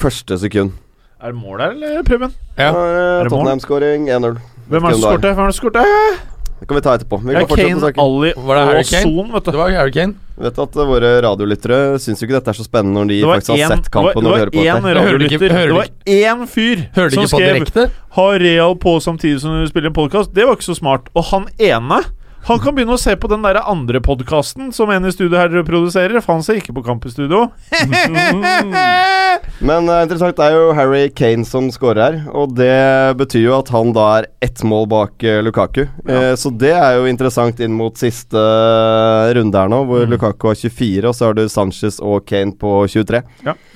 første 0.00 0.38
sekund. 0.40 0.78
Er 1.20 1.34
det 1.34 1.42
mål 1.42 1.58
der, 1.60 1.74
eller, 1.74 2.02
Preben? 2.06 2.32
Ja. 2.56 2.70
Er 2.70 3.26
det? 3.26 3.32
Tottenham-skåring 3.34 4.08
1-0. 4.08 4.38
Hvem 4.70 4.86
er 4.86 4.94
det 4.94 5.00
som 5.02 5.08
skårte? 5.10 5.34
Hvem 5.34 5.42
er 5.42 5.50
det 5.50 5.58
som 5.58 5.64
skårte? 5.66 6.29
Det 6.60 6.66
kan 6.68 6.76
vi 6.76 6.82
ta 6.84 6.94
etterpå. 6.94 7.16
Vi 7.24 7.32
Ja, 7.32 7.40
kan 7.40 7.48
fortsette 7.48 7.68
Kane, 7.68 7.80
på 7.80 7.86
saken. 7.86 8.00
Ali 8.04 8.32
Var 8.36 8.56
det 8.56 8.64
Harry 8.68 8.84
Kane? 8.84 9.02
Son, 9.02 9.32
vet 9.32 9.44
du. 9.44 9.50
Det 9.50 9.58
var 9.58 9.70
Harry 9.70 9.92
Kane. 9.92 10.14
Vet 10.40 10.58
at 10.64 10.76
uh, 10.76 10.84
våre 10.88 11.10
radiolyttere 11.24 11.78
syns 12.00 12.20
jo 12.20 12.28
ikke 12.28 12.36
dette 12.36 12.52
er 12.52 12.58
så 12.58 12.64
spennende 12.64 13.00
når 13.00 13.08
de 13.08 13.18
faktisk 13.24 13.50
en, 13.54 13.60
har 13.64 13.72
sett 13.76 13.90
kampen 13.92 14.24
det 14.24 14.30
var, 14.30 14.38
hører 14.42 14.52
på 14.52 14.60
dette. 14.60 14.80
du 14.80 14.98
radiolytter. 15.00 15.56
Det 15.56 15.78
var 15.78 15.90
én 16.06 16.46
fyr 16.48 16.84
Hørde 16.96 17.10
du 17.10 17.16
som 17.16 17.28
skrev 17.32 17.90
'Har 18.10 18.38
Real 18.44 18.76
på 18.76 19.00
samtidig 19.00 19.40
som 19.40 19.56
du 19.56 19.66
spiller 19.68 19.88
en 19.88 19.96
podkast'. 19.96 20.34
Det 20.34 20.44
var 20.44 20.56
ikke 20.56 20.68
så 20.68 20.76
smart. 20.76 21.08
Og 21.14 21.24
han 21.32 21.48
ene 21.58 22.04
han 22.48 22.60
kan 22.62 22.74
begynne 22.74 22.96
å 22.96 23.00
se 23.00 23.12
på 23.20 23.28
den 23.30 23.42
der 23.44 23.58
andre 23.60 24.00
podkasten 24.02 24.70
som 24.72 24.90
en 24.92 25.06
i 25.06 25.12
studio 25.12 25.36
her 25.38 25.52
produserer, 25.66 26.20
for 26.24 26.38
han 26.38 26.44
ser 26.44 26.60
ikke 26.60 26.74
på 26.76 26.84
Kamp 26.86 27.04
i 27.06 27.12
studio. 27.12 27.46
Men 29.68 29.90
uh, 29.90 30.00
interessant 30.00 30.38
det 30.38 30.46
er 30.46 30.56
jo 30.56 30.70
Harry 30.76 31.10
Kane 31.12 31.44
som 31.46 31.68
scorer 31.72 32.00
her, 32.00 32.16
og 32.32 32.54
det 32.58 33.16
betyr 33.20 33.44
jo 33.44 33.56
at 33.58 33.70
han 33.74 33.92
da 33.96 34.06
er 34.18 34.30
ett 34.42 34.64
mål 34.66 34.88
bak 34.90 35.26
uh, 35.26 35.40
Lukaku. 35.44 35.84
Eh, 36.08 36.32
så 36.40 36.52
det 36.52 36.72
er 36.72 36.96
jo 36.96 37.10
interessant 37.10 37.60
inn 37.60 37.76
mot 37.76 37.96
siste 38.00 38.40
uh, 38.40 39.28
runde 39.36 39.60
her 39.60 39.70
nå, 39.70 39.84
hvor 39.88 40.00
Mm. 40.00 40.14
Lukaku 40.14 40.48
har 40.48 40.56
24, 40.56 41.08
og 41.10 41.14
så 41.14 41.28
har 41.28 41.34
du 41.36 41.42
Sanchez 41.52 41.98
og 42.00 42.24
Kane 42.26 42.54
på 42.56 42.70
23. 42.88 43.20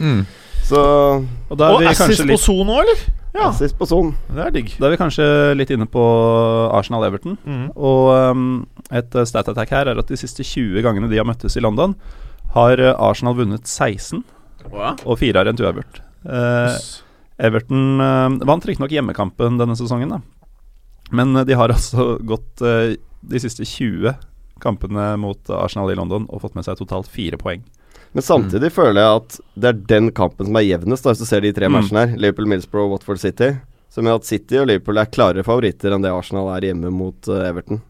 Mm. 0.01 0.23
Så 0.65 0.81
Og 0.81 1.59
da 1.61 1.69
er 1.69 1.75
Og 1.77 1.83
vi 1.83 1.91
assist 1.91 2.01
kanskje 2.01 2.25
på 2.25 2.33
litt 2.33 2.41
Son 2.41 2.73
òg, 2.73 2.81
eller? 2.81 3.05
Ja, 3.35 3.49
assist 3.49 3.74
på 3.74 3.87
Son. 3.91 4.12
det 4.30 4.45
er 4.45 4.53
digg. 4.55 4.74
Da 4.78 4.87
er 4.87 4.95
vi 4.95 5.01
kanskje 5.01 5.24
litt 5.59 5.72
inne 5.74 5.89
på 5.91 6.03
Arsenal-Everton. 6.70 7.35
Mm. 7.43 7.64
Og 7.74 8.11
um, 8.14 8.45
et 8.95 9.16
uh, 9.18 9.24
stat 9.26 9.51
attack 9.51 9.72
her 9.74 9.91
er 9.91 9.99
at 9.99 10.11
de 10.11 10.18
siste 10.18 10.47
20 10.47 10.85
gangene 10.87 11.11
de 11.11 11.18
har 11.18 11.26
møttes 11.26 11.59
i 11.59 11.64
London, 11.64 11.97
har 12.55 12.78
uh, 12.78 12.93
Arsenal 13.03 13.35
vunnet 13.41 13.66
16, 13.66 14.22
og 14.70 15.18
fire 15.18 15.43
har 15.43 15.51
endt 15.51 15.64
uavgjort. 15.64 15.99
Uh, 16.22 16.78
Everton 17.43 17.99
uh, 17.99 18.47
vant 18.47 18.70
riktignok 18.70 18.95
hjemmekampen 18.95 19.59
denne 19.59 19.74
sesongen, 19.78 20.14
da. 20.14 20.22
Men 21.11 21.35
uh, 21.35 21.43
de 21.45 21.59
har 21.59 21.72
altså 21.74 22.14
gått 22.22 22.62
uh, 22.62 22.95
de 22.95 23.43
siste 23.43 23.66
20 23.66 24.14
kampene 24.62 25.14
mot 25.18 25.51
Arsenal 25.51 25.91
i 25.91 25.99
London 25.99 26.28
og 26.30 26.45
fått 26.45 26.55
med 26.55 26.66
seg 26.68 26.78
totalt 26.78 27.11
fire 27.11 27.41
poeng. 27.41 27.66
Men 28.15 28.23
samtidig 28.23 28.71
føler 28.73 29.01
jeg 29.03 29.21
at 29.21 29.39
det 29.59 29.71
er 29.73 29.79
den 29.91 30.11
kampen 30.15 30.47
som 30.47 30.57
er 30.61 30.67
jevnest, 30.69 31.03
da, 31.05 31.11
hvis 31.12 31.23
du 31.25 31.27
ser 31.27 31.43
de 31.43 31.51
tre 31.57 31.67
Mm. 31.69 31.75
matchene 31.75 32.05
her. 32.05 32.17
Liverpool, 32.17 32.47
Middlesbrough 32.47 32.93
Watford 32.93 33.19
City. 33.19 33.49
Som 33.91 34.07
gjør 34.07 34.21
at 34.21 34.27
City 34.29 34.57
og 34.59 34.69
Liverpool 34.71 34.99
er 34.99 35.11
klarere 35.11 35.45
favoritter 35.47 35.95
enn 35.95 36.03
det 36.03 36.11
Arsenal 36.15 36.49
er 36.57 36.69
hjemme 36.69 36.91
mot 36.95 37.29
uh, 37.31 37.43
Everton. 37.49 37.81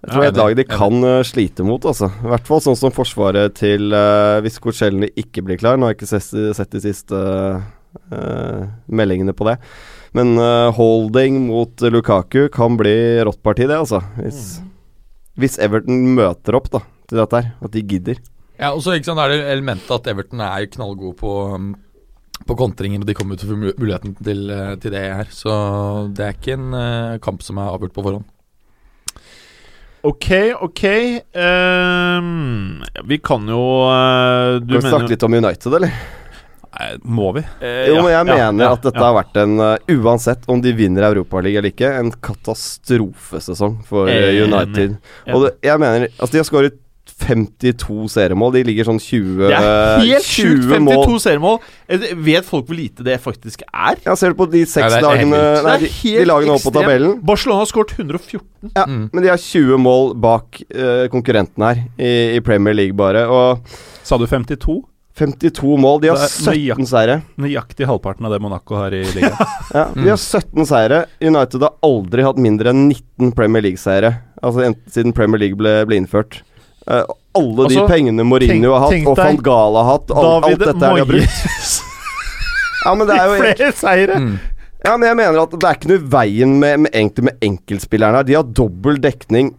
Jeg 0.00 0.10
tror 0.10 0.22
det 0.22 0.28
er 0.28 0.32
et 0.32 0.40
lag 0.40 0.56
de 0.56 0.64
kan 0.64 1.04
uh, 1.04 1.22
slite 1.26 1.64
mot, 1.66 1.84
altså. 1.84 2.08
I 2.24 2.30
hvert 2.32 2.46
fall 2.48 2.62
sånn 2.64 2.78
som 2.78 2.94
forsvaret 2.94 3.54
til 3.58 3.90
uh, 3.92 4.38
Hvis 4.44 4.58
Coachellene 4.62 5.10
ikke 5.18 5.42
blir 5.44 5.58
klar. 5.60 5.76
Nå 5.78 5.86
har 5.86 5.94
jeg 5.94 6.00
ikke 6.00 6.20
sett, 6.56 6.70
de 6.72 6.82
siste 6.82 7.18
uh, 7.18 8.62
meldingene 8.90 9.34
på 9.36 9.46
det. 9.50 9.58
Men 10.16 10.34
holding 10.74 11.36
mot 11.46 11.84
Lukaku 11.86 12.48
kan 12.50 12.74
bli 12.78 12.94
rått 13.22 13.38
parti, 13.46 13.68
det, 13.70 13.76
altså. 13.78 14.00
Hvis, 14.18 14.58
hvis 15.38 15.58
Everton 15.62 16.00
møter 16.16 16.58
opp 16.58 16.66
da 16.72 16.80
til 17.06 17.20
dette 17.20 17.38
her, 17.38 17.52
at 17.62 17.70
de 17.76 17.82
gidder. 17.86 18.18
Ja, 18.60 18.74
og 18.76 18.82
så 18.84 18.92
ikke 18.98 19.08
sant, 19.08 19.20
er 19.22 19.32
det 19.32 19.38
elementet 19.54 19.92
at 19.94 20.10
Everton 20.12 20.42
er 20.44 20.66
knallgode 20.74 21.16
på 21.20 21.30
um, 21.54 21.70
på 22.48 22.56
kontringer, 22.56 23.00
og 23.02 23.08
de 23.08 23.14
kommer 23.16 23.36
ut 23.36 23.42
for 23.44 23.56
mul- 23.60 23.74
muligheten 23.76 24.14
til, 24.24 24.46
eh, 24.50 24.74
til 24.80 24.92
det 24.94 25.00
her. 25.12 25.28
Så 25.32 25.52
det 26.16 26.24
er 26.24 26.36
ikke 26.36 26.54
en 26.56 26.70
uh, 26.72 27.18
kamp 27.24 27.42
som 27.44 27.58
er 27.60 27.68
avgjort 27.72 27.92
på 27.96 28.04
forhånd. 28.06 28.24
Ok, 30.08 30.28
ok. 30.64 30.84
Um, 31.36 32.80
vi 33.04 33.18
kan 33.20 33.44
jo 33.48 33.60
uh, 33.84 34.56
Du 34.64 34.64
kan 34.64 34.72
vi 34.72 34.78
mener 34.78 34.88
snakke 34.94 35.12
litt 35.12 35.26
om 35.28 35.36
United, 35.36 35.76
eller? 35.76 35.92
Nei, 36.70 36.88
må 37.04 37.32
vi? 37.36 37.42
Eh, 37.60 37.90
Jo, 37.90 38.06
ja, 38.08 38.22
men 38.24 38.32
jeg 38.38 38.44
ja, 38.46 38.50
mener 38.54 38.64
ja, 38.70 38.74
at 38.78 38.84
dette 38.86 38.96
ja. 39.02 39.08
har 39.10 39.16
vært 39.18 39.40
en 39.42 39.56
uh, 39.60 39.96
Uansett 40.00 40.46
om 40.48 40.62
de 40.64 40.72
vinner 40.78 41.04
Europaligaen 41.10 41.60
eller 41.60 41.74
ikke, 41.74 41.90
en 42.00 42.12
katastrofesesong 42.24 43.80
for 43.88 44.08
eh, 44.08 44.38
United. 44.46 44.96
Ja. 45.26 45.34
Og 45.34 45.44
det, 45.44 45.56
jeg 45.66 45.82
mener 45.82 46.06
Altså, 46.14 46.32
de 46.32 46.40
har 46.40 46.48
skåret 46.48 46.78
52 47.20 48.08
seriemål. 48.12 48.52
De 48.56 48.62
ligger 48.66 48.88
sånn 48.88 49.00
20 49.02 49.40
Det 49.50 49.56
er 49.58 50.02
helt 50.04 50.26
sjukt! 50.26 50.66
20 50.66 50.84
mål. 50.86 51.04
52 51.06 51.18
seriemål. 51.26 51.58
Eh, 51.88 52.04
Vet 52.30 52.48
folk 52.48 52.66
hvor 52.70 52.78
lite 52.78 53.06
det 53.06 53.18
faktisk 53.22 53.62
er? 53.68 54.00
Ja, 54.06 54.16
ser 54.18 54.32
du 54.34 54.38
på 54.40 54.48
de 54.50 54.64
seks 54.66 54.96
Ja, 54.96 55.00
lagene 55.04 55.40
Nei, 55.66 55.76
de, 55.84 55.90
de 56.18 56.26
lagene 56.28 56.56
oppe 56.56 56.68
på 56.70 56.74
tabellen. 56.80 57.16
Barcelona 57.26 57.62
har 57.64 57.70
skåret 57.72 57.96
114. 57.98 58.44
Ja, 58.74 58.86
Mm. 58.90 59.08
Men 59.12 59.22
de 59.24 59.28
har 59.30 59.38
20 59.40 59.78
mål 59.78 60.14
bak 60.20 60.62
uh, 60.74 61.06
konkurrenten 61.12 61.62
her 61.64 61.82
i, 62.00 62.36
i 62.36 62.40
Premier 62.44 62.74
League, 62.74 62.96
bare. 62.96 63.26
Og 63.30 63.60
Sa 64.02 64.18
du 64.18 64.26
52? 64.26 64.80
52 65.20 65.76
mål. 65.80 65.98
De 66.00 66.08
har 66.08 66.16
er 66.22 66.30
17 66.32 66.46
nøyaktig. 66.48 66.86
seire. 66.88 67.16
Nøyaktig 67.40 67.86
halvparten 67.90 68.24
av 68.28 68.32
det 68.32 68.40
Monaco 68.40 68.78
har 68.78 68.94
i 68.96 69.02
ligaen. 69.04 69.36
Ja, 69.76 69.84
De 69.94 70.08
har 70.08 70.16
17 70.18 70.66
seire. 70.66 71.02
United 71.22 71.62
har 71.66 71.74
aldri 71.86 72.24
hatt 72.26 72.40
mindre 72.40 72.72
enn 72.72 72.86
19 72.88 73.34
Premier 73.36 73.62
League-seire. 73.68 74.14
Altså 74.42 74.70
siden 74.90 75.12
Premier 75.16 75.42
League 75.42 75.58
ble, 75.60 75.74
ble 75.86 75.98
innført. 76.00 76.40
Eh, 76.90 77.04
alle 77.38 77.56
de 77.56 77.62
Altså, 77.68 77.86
pengene 77.88 78.24
Mourinho 78.26 78.50
tenk- 78.50 78.72
har 78.74 78.80
hatt, 78.82 78.90
tenk 78.96 79.08
og 79.12 79.16
van 79.20 79.36
Gala 79.46 79.82
har 79.86 79.92
hatt, 79.98 80.10
alt, 80.10 80.44
alt 80.48 80.58
dette 80.58 80.74
her 80.74 80.94
de 80.96 81.04
har 81.04 81.06
brukt. 81.06 81.86
Ja, 82.84 82.94
men 82.96 83.06
det 83.10 83.16
er 83.20 83.26
jo 83.28 83.38
flere 83.42 83.72
seire! 83.76 84.14
Mm. 84.18 84.36
Ja, 84.80 84.94
men 84.96 85.06
jeg 85.10 85.16
mener 85.18 85.42
at 85.42 85.50
det 85.52 85.66
er 85.68 85.74
ikke 85.76 85.88
noe 85.90 86.00
i 86.00 86.06
veien 86.14 86.52
med, 86.62 86.78
med, 86.86 86.94
egentlig 86.96 87.26
med 87.26 87.42
enkeltspillerne 87.44 88.16
her. 88.22 88.24
De 88.30 88.36
har 88.38 88.46
dobbel 88.56 88.96
dekning 89.04 89.50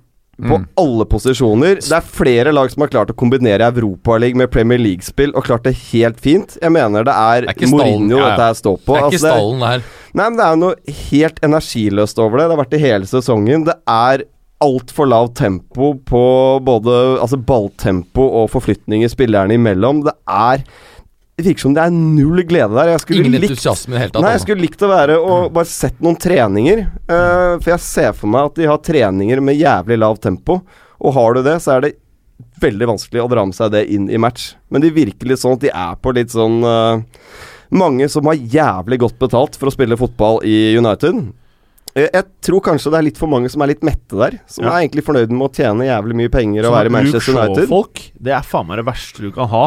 på 0.42 0.58
Mm. 0.58 0.64
alle 0.82 1.06
posisjoner. 1.06 1.76
Det 1.86 1.94
er 1.94 2.02
flere 2.02 2.50
lag 2.52 2.72
som 2.74 2.82
har 2.82 2.90
klart 2.90 3.12
å 3.14 3.16
kombinere 3.16 3.68
Europaligaen 3.70 4.40
med 4.42 4.50
Premier 4.50 4.80
League-spill 4.82 5.36
og 5.38 5.46
klart 5.46 5.68
det 5.68 5.76
helt 5.92 6.18
fint. 6.20 6.56
Jeg 6.60 6.74
mener 6.74 7.06
det 7.06 7.14
er, 7.14 7.42
Det 7.46 7.52
er 7.52 7.54
ikke 7.60 7.70
stallen, 7.70 8.08
Mourinho 8.08 8.18
ja, 8.18 8.24
ja. 8.24 8.30
dette 8.32 8.48
her 8.48 8.58
står 8.58 8.80
på. 8.82 8.96
Det 8.96 8.98
er 8.98 9.06
ikke 9.06 9.12
Altså, 9.12 9.22
det 9.22 9.30
er- 9.30 9.38
stallen 9.38 9.60
der. 9.68 9.84
Nei, 10.18 10.26
men 10.32 10.38
det 10.42 10.46
er 10.48 10.56
noe 10.64 10.76
helt 11.12 11.40
energiløst 11.46 12.18
over 12.26 12.38
det. 12.42 12.48
Det 12.50 12.56
har 12.58 12.64
vært 12.66 12.74
det 12.74 12.82
hele 12.88 13.06
sesongen. 13.06 13.66
Det 13.70 13.78
er 13.88 14.24
altfor 14.62 15.10
lavt 15.10 15.36
tempo 15.42 15.96
på 16.06 16.24
både 16.64 16.96
altså 17.22 17.40
balltempo 17.40 18.24
og 18.42 18.50
forflytninger 18.54 19.12
spillerne 19.12 19.58
imellom. 19.58 20.04
Det 20.06 20.16
er 20.30 20.66
Det 21.38 21.48
virker 21.48 21.64
som 21.64 21.74
det 21.74 21.82
er 21.82 21.94
null 21.96 22.44
glede 22.46 22.76
der. 22.76 22.92
Jeg 22.92 23.18
Ingen 23.18 23.34
likt 23.40 23.56
entusiasme 23.56 23.96
i 23.96 23.96
det 23.96 24.02
hele 24.04 24.14
tatt. 24.14 24.22
Nei, 24.22 24.34
jeg 24.34 24.38
altså. 24.38 24.46
skulle 24.46 24.66
likt 24.66 24.84
å 24.86 24.92
være 24.92 25.18
og 25.18 25.48
bare 25.56 25.70
sett 25.72 26.04
noen 26.04 26.20
treninger. 26.22 26.84
Uh, 27.10 27.58
for 27.58 27.72
jeg 27.72 27.86
ser 27.88 28.12
for 28.14 28.30
meg 28.30 28.52
at 28.52 28.60
de 28.60 28.70
har 28.70 28.84
treninger 28.86 29.42
med 29.42 29.58
jævlig 29.58 29.98
lavt 30.04 30.22
tempo. 30.28 30.60
Og 31.02 31.16
har 31.18 31.34
du 31.34 31.42
det, 31.48 31.56
så 31.64 31.78
er 31.78 31.88
det 31.88 31.96
veldig 32.62 32.92
vanskelig 32.94 33.24
å 33.24 33.30
dra 33.32 33.46
med 33.48 33.58
seg 33.58 33.74
det 33.74 33.88
inn 33.96 34.06
i 34.12 34.20
match. 34.22 34.52
Men 34.70 34.86
de 34.86 34.94
virker 34.94 35.32
litt 35.32 35.42
sånn 35.42 35.58
at 35.58 35.66
de 35.66 35.74
er 35.74 35.98
på 35.98 36.14
litt 36.18 36.34
sånn 36.34 36.62
uh, 36.66 37.02
Mange 37.72 38.10
som 38.12 38.28
har 38.28 38.36
jævlig 38.36 38.98
godt 39.00 39.16
betalt 39.22 39.56
for 39.56 39.70
å 39.70 39.74
spille 39.74 39.96
fotball 39.98 40.42
i 40.44 40.76
United. 40.76 41.30
Jeg, 41.96 42.24
tror 42.42 42.62
kanskje 42.64 42.92
det 42.94 43.00
er 43.02 43.06
litt 43.10 43.18
for 43.20 43.28
mange 43.28 43.50
som 43.52 43.62
er 43.66 43.68
litt 43.74 43.82
mette 43.84 44.16
der. 44.16 44.40
Som 44.48 44.64
Ja. 44.66 44.72
er 44.78 44.86
egentlig 44.88 45.04
fornøyd 45.04 45.30
med 45.34 45.50
å 45.50 45.54
tjene 45.54 45.88
jævlig 45.90 46.16
mye 46.16 46.32
penger 46.32 46.66
og 46.70 46.74
være 46.78 46.86
i 46.92 46.94
Manchester 46.96 47.34
United. 47.36 47.66
Shaw-folk, 47.68 48.04
det 48.22 48.32
er 48.38 48.42
faen 48.48 48.68
meg 48.68 48.78
det 48.78 48.86
verste 48.88 49.22
du 49.26 49.32
kan 49.36 49.48
ha. 49.52 49.64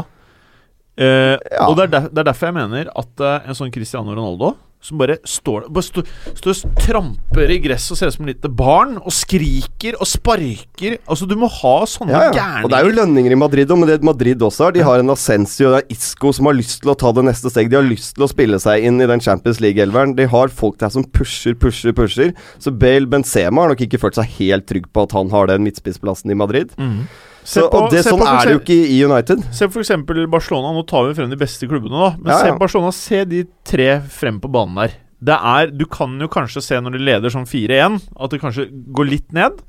Eh, 0.97 1.37
Ja. 1.53 1.67
Og 1.69 1.77
det 1.77 1.85
er, 1.85 1.91
der, 2.01 2.09
det 2.09 2.19
er 2.23 2.29
derfor 2.33 2.47
jeg 2.49 2.55
mener 2.55 2.89
at 2.97 3.21
eh, 3.21 3.49
en 3.49 3.55
sånn 3.59 3.73
Cristiano 3.75 4.15
Ronaldo 4.15 4.55
som 4.85 4.99
bare 5.01 5.17
står 5.25 5.65
bare 5.73 5.87
stå- 5.87 6.05
står 6.37 6.51
og 6.53 6.75
tramper 6.85 7.51
i 7.55 7.59
gress 7.65 7.87
og 7.91 7.97
ser 7.99 8.11
ut 8.13 8.17
som 8.19 8.27
et 8.29 8.35
lite 8.37 8.51
barn, 8.53 8.99
og 9.01 9.13
skriker 9.17 9.97
og 9.99 10.07
sparker 10.11 10.99
Altså, 11.09 11.27
du 11.29 11.35
må 11.41 11.49
ha 11.49 11.75
sånne 11.89 12.13
Ja, 12.13 12.23
ja. 12.29 12.33
gærninger. 12.37 12.65
Og 12.67 12.71
det 12.71 12.79
er 12.79 12.85
jo 12.89 12.97
lønninger 13.01 13.33
i 13.33 13.39
Madrid 13.41 13.69
òg, 13.73 13.79
men 13.81 13.89
det 13.89 14.03
Madrid 14.05 14.43
også 14.45 14.65
har. 14.69 14.73
De 14.77 14.83
har 14.85 15.01
en 15.01 15.11
Ascencio 15.15 15.71
og 15.73 15.79
er 15.81 15.87
Isco 15.95 16.33
som 16.37 16.47
har 16.51 16.55
lyst 16.59 16.83
til 16.83 16.93
å 16.93 16.97
ta 17.01 17.13
det 17.17 17.25
neste 17.25 17.51
steg. 17.53 17.71
De 17.73 17.77
har 17.81 17.87
lyst 17.87 18.15
til 18.19 18.25
å 18.27 18.31
spille 18.31 18.61
seg 18.61 18.85
inn 18.85 19.01
i 19.01 19.07
den 19.11 19.21
Champions 19.25 19.61
League-elveren. 19.65 20.15
De 20.19 20.27
har 20.31 20.49
folk 20.49 20.77
der 20.79 20.93
som 20.93 21.05
pusher, 21.05 21.55
pusher, 21.55 21.93
pusher. 21.97 22.35
Så 22.59 22.71
Bale 22.77 23.07
Benzema 23.07 23.63
har 23.65 23.73
nok 23.75 23.81
ikke 23.87 24.01
følt 24.03 24.15
seg 24.21 24.29
helt 24.39 24.67
trygg 24.71 24.91
på 24.93 25.03
at 25.09 25.13
han 25.17 25.31
har 25.31 25.47
den 25.51 25.65
midtspissplassen 25.65 26.31
i 26.31 26.35
Madrid. 26.39 26.75
Mhm. 26.79 27.07
Så, 27.45 27.67
på- 27.71 27.83
og 27.85 27.91
det, 27.93 28.03
sånn 28.07 28.23
er 28.25 28.47
det 28.47 28.53
jo 28.55 28.61
ikke 28.63 28.77
i 28.89 28.99
United. 29.05 29.43
Se 29.53 29.67
eksempel 29.69 30.23
Barcelona. 30.33 30.73
Nå 30.73 30.87
tar 30.89 31.07
vi 31.11 31.15
frem 31.19 31.29
de 31.31 31.37
beste 31.37 31.69
klubbene, 31.69 31.93
da. 31.93 32.11
Men 32.17 32.33
Ja, 32.33 32.39
se. 32.41 32.53
Barcelona, 32.59 32.93
se 32.97 33.25
de 33.29 33.43
tre 33.69 34.01
frem 34.09 34.41
på 34.41 34.51
banen 34.51 34.75
der. 34.81 34.95
Det 35.25 35.37
er 35.41 35.71
Du 35.71 35.85
kan 35.87 36.19
jo 36.21 36.27
kanskje 36.29 36.63
se 36.63 36.81
når 36.81 36.93
de 36.97 36.99
leder 37.05 37.31
sånn 37.33 37.47
4-1, 37.49 38.01
at 38.21 38.31
det 38.31 38.41
kanskje 38.41 38.67
går 38.93 39.09
litt 39.11 39.33
ned. 39.33 39.61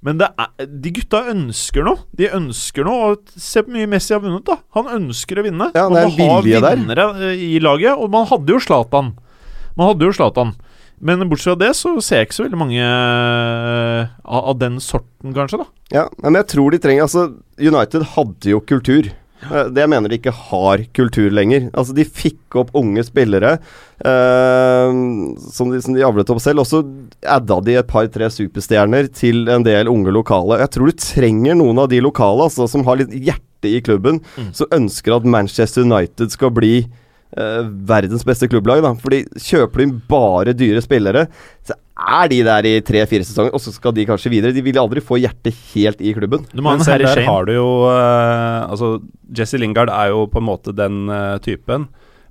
Men 0.00 0.18
det 0.18 0.28
er, 0.38 0.66
de 0.66 0.90
gutta 0.94 1.24
ønsker 1.32 1.82
noe. 1.82 1.98
De 2.14 2.28
ønsker 2.30 2.84
noe. 2.86 3.10
Og 3.18 3.32
se 3.34 3.62
hvor 3.62 3.72
mye 3.74 3.88
Messi 3.90 4.14
har 4.14 4.20
vunnet, 4.22 4.44
da. 4.46 4.56
Han 4.78 4.86
ønsker 4.86 5.40
å 5.40 5.42
vinne. 5.42 5.72
Ja, 5.74 5.88
det 5.90 6.04
er 6.04 6.08
man 6.18 6.30
har 6.30 6.42
vinnere 6.46 6.94
der. 6.94 7.30
eh, 7.32 7.34
i 7.34 7.58
laget, 7.58 7.98
og 7.98 8.10
man 8.14 8.26
hadde 8.30 8.46
jo 8.54 8.60
Zlatan. 8.62 9.16
Man 9.76 9.88
hadde 9.90 10.06
jo 10.06 10.12
Zlatan. 10.14 10.54
Men 11.00 11.22
bortsett 11.30 11.52
fra 11.52 11.58
det 11.60 11.70
så 11.78 11.94
ser 12.02 12.22
jeg 12.22 12.28
ikke 12.28 12.38
så 12.40 12.44
veldig 12.48 12.58
mange 12.60 12.82
eh, 12.82 14.10
av, 14.24 14.52
den 14.58 14.80
sorten, 14.82 15.32
kanskje, 15.36 15.60
da. 15.62 15.68
Ja, 15.94 16.04
men 16.24 16.34
jeg 16.40 16.48
tror 16.50 16.74
de 16.74 16.80
trenger 16.82 17.06
Altså, 17.06 17.28
United 17.58 18.02
hadde 18.16 18.50
jo 18.52 18.60
kultur. 18.66 19.08
Eh, 19.46 19.68
Det 19.70 19.84
jeg 19.84 19.90
mener 19.92 20.10
de 20.10 20.18
ikke 20.18 20.34
har 20.34 20.82
kultur 20.98 21.30
lenger. 21.30 21.68
Altså, 21.72 21.94
de 21.94 22.04
fikk 22.04 22.58
opp 22.58 22.74
unge 22.76 23.04
spillere 23.06 23.54
eh, 24.02 24.90
som, 25.54 25.70
de, 25.72 25.80
som 25.84 25.94
de 25.96 26.04
avlet 26.06 26.30
opp 26.34 26.42
selv. 26.42 26.64
Og 26.64 26.68
så 26.70 26.82
adda 27.38 27.60
de 27.66 27.76
et 27.80 27.88
par-tre 27.90 28.28
superstjerner 28.34 29.10
til 29.14 29.46
en 29.52 29.66
del 29.66 29.90
unge 29.92 30.12
lokale. 30.14 30.58
Jeg 30.64 30.74
tror 30.74 30.90
du 30.90 30.98
trenger 31.02 31.58
noen 31.58 31.82
av 31.84 31.90
de 31.92 32.02
lokale 32.04 32.48
altså, 32.50 32.68
som 32.70 32.84
har 32.88 33.00
litt 33.02 33.14
hjerte 33.14 33.44
i 33.66 33.80
klubben, 33.82 34.20
Mm. 34.38 34.52
som 34.54 34.68
ønsker 34.70 35.16
at 35.16 35.24
Manchester 35.26 35.82
United 35.82 36.30
skal 36.30 36.52
bli 36.54 36.86
eh, 37.36 37.68
verdens 37.90 38.24
beste 38.26 38.48
klubblag. 38.50 38.82
Da. 38.84 38.94
Fordi 39.02 39.24
kjøper 39.34 39.84
de 39.84 39.90
bare 40.10 40.56
dyre 40.56 40.82
spillere, 40.84 41.26
så 41.66 41.76
er 41.98 42.30
de 42.30 42.40
der 42.46 42.66
i 42.68 42.74
tre-fire 42.86 43.26
sesonger, 43.26 43.54
og 43.56 43.62
så 43.62 43.74
skal 43.74 43.94
de 43.96 44.06
kanskje 44.08 44.32
videre. 44.32 44.54
De 44.54 44.64
vil 44.64 44.78
aldri 44.80 45.02
få 45.04 45.18
hjertet 45.20 45.56
helt 45.74 46.00
i 46.00 46.14
klubben. 46.16 46.46
Du 46.52 46.62
må 46.62 46.76
Men 46.76 46.86
her 46.86 47.02
der 47.02 47.24
har 47.26 47.48
du 47.48 47.56
jo 47.56 47.70
uh, 47.90 48.68
Altså, 48.70 48.98
Jesse 49.34 49.58
Lingard 49.58 49.90
er 49.90 50.12
jo 50.14 50.28
på 50.30 50.38
en 50.38 50.46
måte 50.46 50.74
den 50.76 51.08
uh, 51.10 51.38
typen. 51.42 51.88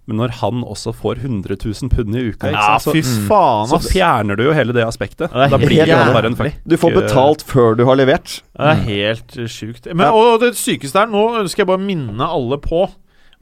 Men 0.08 0.22
når 0.22 0.38
han 0.40 0.62
også 0.64 0.94
får 0.96 1.20
100 1.20 1.58
000 1.60 1.90
pund 1.92 2.16
i 2.16 2.30
uka, 2.30 2.48
Ja, 2.54 2.78
så, 2.80 2.94
faen, 3.28 3.68
så 3.68 3.82
fjerner 3.84 4.40
du 4.40 4.46
jo 4.46 4.54
hele 4.56 4.72
det 4.72 4.86
aspektet. 4.88 5.28
Det 5.28 5.50
da 5.52 5.60
blir 5.60 5.84
det 5.84 5.98
bare 6.16 6.32
en 6.32 6.38
fuck. 6.40 6.62
Du 6.64 6.78
får 6.80 6.96
betalt 6.96 7.44
før 7.44 7.76
du 7.76 7.84
har 7.90 8.00
levert. 8.00 8.38
Det 8.56 8.72
er 8.72 8.86
helt 8.88 9.36
uh, 9.36 9.50
sjukt. 9.52 9.92
Men, 9.92 10.08
Og 10.16 10.40
det 10.46 10.54
sykeste 10.56 11.04
er, 11.04 11.12
nå 11.12 11.42
ønsker 11.44 11.66
jeg 11.66 11.70
bare 11.74 11.84
å 11.84 11.88
minne 11.90 12.32
alle 12.38 12.62
på 12.64 12.86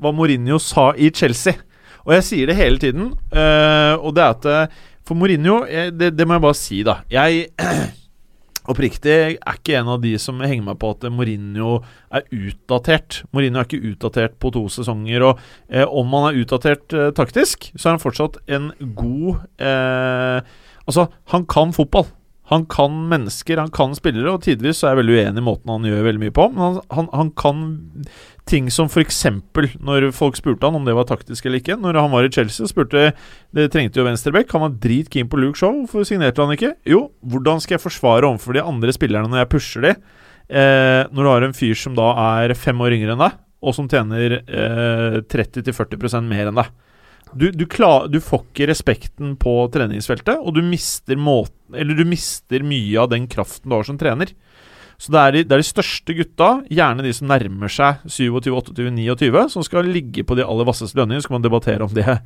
hva 0.01 0.11
Mourinho 0.15 0.59
sa 0.61 0.91
i 0.97 1.11
Chelsea. 1.13 1.59
Og 2.05 2.13
jeg 2.17 2.25
sier 2.27 2.49
det 2.49 2.57
hele 2.59 2.81
tiden, 2.81 3.13
uh, 3.33 3.95
og 3.97 4.13
det 4.15 4.23
er 4.23 4.33
at 4.35 4.49
eh, 4.51 4.81
For 5.05 5.17
Mourinho, 5.17 5.63
eh, 5.69 5.91
det, 5.93 6.15
det 6.17 6.25
må 6.25 6.37
jeg 6.37 6.43
bare 6.43 6.57
si, 6.57 6.81
da. 6.85 6.99
Jeg 7.13 7.47
oppriktig 8.71 9.13
er 9.13 9.35
ikke 9.37 9.77
en 9.79 9.91
av 9.93 10.01
de 10.01 10.15
som 10.21 10.41
henger 10.41 10.65
meg 10.65 10.79
på 10.81 10.91
at 10.95 11.05
Mourinho 11.13 11.79
er 12.09 12.25
utdatert. 12.33 13.21
Mourinho 13.35 13.61
er 13.61 13.67
ikke 13.67 13.91
utdatert 13.91 14.37
på 14.41 14.51
to 14.55 14.65
sesonger. 14.73 15.27
Og 15.29 15.41
eh, 15.69 15.85
om 15.85 16.13
han 16.17 16.31
er 16.31 16.41
utdatert 16.41 16.95
eh, 16.95 17.11
taktisk, 17.15 17.69
så 17.75 17.89
er 17.89 17.97
han 17.97 18.03
fortsatt 18.03 18.41
en 18.49 18.71
god 18.97 19.43
eh, 19.61 20.53
Altså, 20.85 21.07
han 21.33 21.47
kan 21.49 21.71
fotball. 21.73 22.05
Han 22.51 22.67
kan 22.69 22.93
mennesker, 23.09 23.57
han 23.57 23.71
kan 23.73 23.95
spillere, 23.97 24.35
og 24.35 24.43
tidvis 24.45 24.83
er 24.83 24.93
jeg 24.93 24.99
veldig 24.99 25.15
uenig 25.17 25.41
i 25.41 25.45
måten 25.47 25.71
han 25.73 25.87
gjør 25.89 26.03
veldig 26.05 26.21
mye 26.21 26.35
på. 26.35 26.45
Men 26.53 26.61
han, 26.61 26.75
han, 26.93 27.07
han 27.17 27.31
kan 27.33 27.63
ting 28.45 28.67
som 28.73 28.89
f.eks. 28.89 29.23
når 29.81 30.11
folk 30.13 30.37
spurte 30.37 30.67
han 30.67 30.77
om 30.77 30.85
det 30.85 30.93
var 30.97 31.07
taktisk 31.09 31.47
eller 31.47 31.61
ikke. 31.61 31.77
Når 31.81 31.97
han 31.97 32.13
var 32.13 32.27
i 32.27 32.31
Chelsea, 32.33 32.69
spurte 32.69 33.07
Det 33.55 33.69
trengte 33.73 33.99
jo 33.99 34.05
venstreback. 34.05 34.51
Han 34.53 34.67
var 34.67 34.77
dritkeen 34.83 35.29
på 35.31 35.39
Luke 35.41 35.57
Shaw. 35.59 35.81
Hvorfor 35.83 36.05
signerte 36.07 36.43
han 36.43 36.53
ikke? 36.53 36.75
Jo, 36.85 37.07
hvordan 37.25 37.63
skal 37.63 37.77
jeg 37.77 37.85
forsvare 37.85 38.29
overfor 38.29 38.57
de 38.57 38.63
andre 38.63 38.93
spillerne 38.93 39.31
når 39.31 39.43
jeg 39.43 39.51
pusher 39.55 39.87
de? 39.87 39.95
Eh, 40.45 41.01
når 41.09 41.21
du 41.25 41.31
har 41.31 41.47
en 41.47 41.57
fyr 41.57 41.73
som 41.79 41.97
da 41.97 42.11
er 42.37 42.53
fem 42.59 42.81
år 42.85 42.93
yngre 42.99 43.15
enn 43.15 43.23
deg, 43.23 43.37
og 43.65 43.73
som 43.73 43.87
tjener 43.89 44.39
eh, 44.43 45.21
30-40% 45.25 46.29
mer 46.29 46.51
enn 46.51 46.59
deg. 46.61 46.73
Du, 47.35 47.49
du, 47.49 47.65
klar, 47.67 48.05
du 48.07 48.19
får 48.23 48.45
ikke 48.45 48.69
respekten 48.69 49.33
på 49.41 49.55
treningsfeltet, 49.73 50.37
og 50.37 50.53
du 50.55 50.61
mister, 50.63 51.17
måten, 51.17 51.73
du 51.73 52.05
mister 52.07 52.63
mye 52.63 53.01
av 53.01 53.09
den 53.11 53.25
kraften 53.31 53.71
du 53.71 53.75
har 53.75 53.87
som 53.87 53.97
trener. 53.99 54.31
Så 54.97 55.11
det 55.11 55.19
er, 55.21 55.31
de, 55.35 55.43
det 55.43 55.55
er 55.57 55.61
de 55.63 55.67
største 55.67 56.13
gutta, 56.15 56.49
gjerne 56.71 57.03
de 57.03 57.11
som 57.13 57.27
nærmer 57.27 57.71
seg 57.71 58.05
27, 58.07 58.53
28, 58.55 58.85
29, 58.95 59.41
som 59.51 59.65
skal 59.67 59.89
ligge 59.91 60.23
på 60.23 60.37
de 60.39 60.45
aller 60.47 60.67
vasseste 60.69 60.95
lønningene. 60.97 61.21
Så 61.25 61.27
kan 61.31 61.39
man 61.41 61.45
debattere 61.49 61.83
om 61.83 61.91
det 61.93 62.05
er 62.07 62.21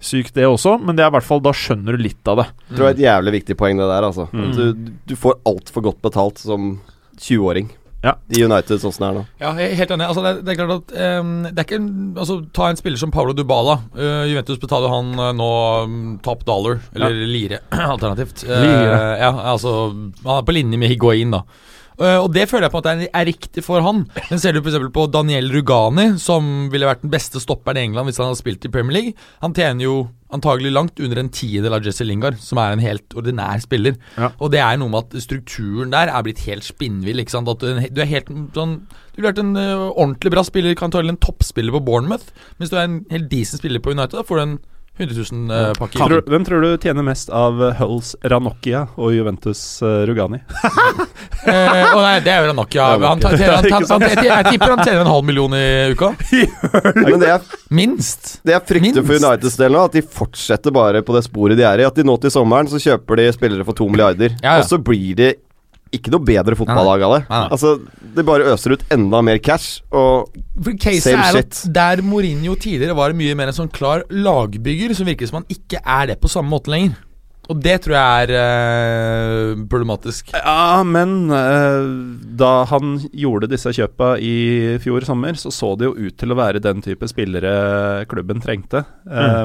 sykt, 0.00 0.32
det 0.38 0.48
også, 0.48 0.78
men 0.80 0.96
det 0.96 1.04
er 1.04 1.12
i 1.12 1.16
hvert 1.18 1.28
fall 1.28 1.42
da 1.44 1.52
skjønner 1.52 1.96
du 1.98 2.04
litt 2.06 2.32
av 2.32 2.40
det. 2.40 2.48
Jeg 2.70 2.76
tror 2.78 2.84
det 2.86 2.90
er 2.92 2.96
et 2.98 3.04
jævlig 3.06 3.36
viktig 3.40 3.56
poeng, 3.60 3.80
det 3.80 3.88
der. 3.92 4.08
Altså. 4.10 4.28
Mm. 4.32 4.44
At 4.48 4.60
Du, 4.60 4.92
du 5.12 5.16
får 5.20 5.40
altfor 5.52 5.84
godt 5.90 6.00
betalt 6.04 6.40
som 6.40 6.78
20-åring 7.20 7.68
Ja. 8.04 8.14
i 8.36 8.42
United, 8.44 8.80
sånn 8.82 8.92
som 8.92 9.04
det 9.04 9.08
er 9.10 9.14
nå. 9.16 9.26
Ja, 9.40 9.52
helt 9.80 9.92
enig. 9.94 10.06
Altså, 10.08 10.24
det, 10.24 10.32
er, 10.32 10.40
det 10.44 10.52
er 10.52 10.58
klart 10.58 10.74
at 10.74 11.20
um, 11.24 11.30
Det 11.46 11.54
er 11.60 11.64
ikke 11.68 11.78
en, 11.80 11.92
altså, 12.20 12.38
Ta 12.56 12.66
en 12.68 12.80
spiller 12.80 13.00
som 13.00 13.12
Paulo 13.14 13.32
Dubala. 13.36 13.78
Uh, 13.96 14.24
Juventus 14.28 14.60
betaler 14.60 14.92
han 14.92 15.12
uh, 15.20 15.30
nå 15.36 15.50
um, 15.84 15.94
top 16.24 16.44
dollar, 16.48 16.80
eller 16.96 17.16
lire, 17.28 17.60
alternativt. 17.94 18.44
Uh, 18.48 18.58
Lire. 18.64 18.98
ja, 19.22 19.30
altså 19.54 19.76
Han 20.24 20.34
er 20.40 20.44
på 20.48 20.56
linje 20.56 20.80
med 20.80 20.92
Higuain, 20.92 21.32
da. 21.36 21.44
Eh, 22.00 22.18
og 22.18 22.30
det 22.34 22.48
føler 22.50 22.66
jeg 22.66 22.74
på 22.74 22.82
at 22.82 22.90
er, 22.90 23.04
er 23.10 23.28
riktig 23.28 23.64
for 23.66 23.84
han. 23.84 24.04
Men 24.30 24.42
ser 24.42 24.56
du 24.56 24.60
f.eks. 24.62 24.80
på 24.94 25.06
Daniel 25.12 25.50
Rugani, 25.54 26.14
som 26.22 26.68
ville 26.72 26.88
vært 26.88 27.04
den 27.04 27.12
beste 27.14 27.42
stopperen 27.42 27.80
i 27.80 27.86
England 27.88 28.10
hvis 28.10 28.20
han 28.20 28.30
hadde 28.30 28.42
spilt 28.42 28.66
i 28.66 28.72
Premier 28.72 28.98
League. 28.98 29.26
Han 29.44 29.54
tjener 29.56 29.86
jo 29.86 29.96
antagelig 30.34 30.72
langt 30.74 30.98
under 30.98 31.20
en 31.20 31.30
tiendedel 31.30 31.76
av 31.76 31.86
Jesse 31.86 32.06
Lingard, 32.06 32.40
som 32.42 32.58
er 32.58 32.74
en 32.74 32.82
helt 32.82 33.14
ordinær 33.14 33.60
spiller. 33.62 33.94
Ja. 34.18 34.32
Og 34.42 34.50
det 34.54 34.62
er 34.64 34.80
noe 34.80 34.90
med 34.90 35.06
at 35.06 35.22
strukturen 35.22 35.94
der 35.94 36.10
er 36.10 36.26
blitt 36.26 36.42
helt 36.48 36.66
spinnvill. 36.66 37.22
ikke 37.22 37.36
sant? 37.36 37.50
At 37.50 37.62
du, 37.62 37.78
du 37.78 38.02
er 38.02 38.10
helt 38.10 38.30
sånn 38.56 38.80
Du 39.14 39.20
ville 39.20 39.30
vært 39.30 39.42
en 39.44 39.54
eh, 39.60 39.88
ordentlig 39.92 40.34
bra 40.34 40.42
spiller, 40.46 40.74
kan 40.78 40.90
ta 40.90 41.04
en 41.04 41.20
toppspiller 41.22 41.74
på 41.76 41.84
Bournemouth. 41.86 42.32
Mens 42.58 42.72
du 42.72 42.78
er 42.78 42.88
en 42.88 43.02
helt 43.14 43.30
decent 43.30 43.62
spiller 43.62 43.82
på 43.82 43.94
United, 43.94 44.18
da 44.18 44.26
får 44.26 44.40
du 44.40 44.46
en 44.48 44.56
100 44.96 45.24
000 45.32 45.74
pakker. 45.74 45.98
Tror, 45.98 46.20
hvem 46.30 46.44
tror 46.46 46.62
du 46.62 46.76
tjener 46.78 47.02
mest 47.02 47.30
av 47.34 47.58
eh, 47.66 47.80
Hulls 47.80 48.12
Ranocchia 48.22 48.84
og 48.94 49.10
Juventus 49.16 49.60
eh, 49.82 50.04
Rugani? 50.10 50.42
Eh, 51.44 51.90
oh 51.92 51.98
nei, 52.00 52.22
det 52.24 52.30
er 52.32 52.38
jo 52.40 52.46
Ranocchia. 52.54 52.84
Han, 52.94 53.02
han, 53.20 53.20
han, 53.20 53.84
han, 53.84 54.04
jeg, 54.08 54.44
tipper 54.48 54.70
han 54.72 54.80
tjener 54.80 55.02
en 55.02 55.10
halv 55.10 55.26
million 55.28 55.52
i 55.58 55.90
uka. 55.92 56.14
Men 57.02 57.18
det 57.20 57.28
er, 57.34 57.50
Minst. 57.68 58.38
det 58.48 58.54
jeg 58.54 58.64
frykter 58.70 59.04
for. 59.04 59.18
Uniteds 59.20 59.58
del 59.60 59.76
nå, 59.76 59.82
at 59.90 59.98
de 59.98 60.02
fortsetter 60.16 60.72
bare 60.72 61.02
på 61.04 61.12
det 61.18 61.26
sporet 61.26 61.60
de 61.60 61.66
er 61.68 61.82
i. 61.82 61.84
At 61.84 61.98
de 62.00 62.06
nå 62.08 62.16
til 62.22 62.32
sommeren 62.32 62.70
så 62.72 62.80
kjøper 62.80 63.20
de 63.20 63.26
spillere 63.36 63.66
for 63.68 63.76
to 63.76 63.90
milliarder, 63.92 64.32
Ja, 64.40 64.54
ja. 64.56 64.62
og 64.64 64.70
så 64.70 64.80
blir 64.80 65.12
det 65.20 65.30
ikke 65.96 66.12
noe 66.14 66.24
bedre 66.26 66.58
fotballag 66.58 67.04
av 67.06 67.16
det. 67.16 67.22
Altså, 67.44 67.76
det 68.14 68.26
bare 68.26 68.52
øser 68.54 68.76
ut 68.76 68.84
enda 68.94 69.22
mer 69.24 69.40
cash, 69.42 69.80
og 69.94 70.30
Same 70.64 71.16
er 71.18 71.40
at 71.40 71.56
shit. 71.56 71.64
Der 71.74 72.02
Mourinho 72.04 72.54
tidligere 72.60 72.96
var 72.96 73.16
mye 73.16 73.34
mer 73.38 73.50
en 73.50 73.56
sånn 73.56 73.72
klar 73.74 74.06
lagbygger, 74.10 74.94
så 74.94 75.06
virker 75.06 75.26
det 75.26 75.32
som 75.32 75.42
han 75.42 75.50
ikke 75.52 75.82
er 75.82 76.12
det 76.12 76.20
på 76.22 76.30
samme 76.30 76.52
måte 76.54 76.72
lenger. 76.74 76.94
Og 77.52 77.58
det 77.60 77.74
tror 77.84 77.96
jeg 77.96 78.24
er 78.24 78.30
eh, 78.38 79.64
problematisk. 79.68 80.32
Ja, 80.32 80.80
men 80.86 81.28
eh, 81.28 81.88
da 82.40 82.52
han 82.70 82.96
gjorde 83.12 83.50
disse 83.52 83.72
kjøpa 83.76 84.14
i 84.16 84.78
fjor 84.80 85.04
sommer, 85.04 85.36
så 85.36 85.52
så 85.52 85.74
det 85.76 85.90
jo 85.90 85.96
ut 86.06 86.16
til 86.20 86.32
å 86.32 86.38
være 86.38 86.62
den 86.64 86.80
type 86.84 87.08
spillere 87.10 88.06
klubben 88.08 88.40
trengte. 88.44 88.84
Eh, 89.04 89.44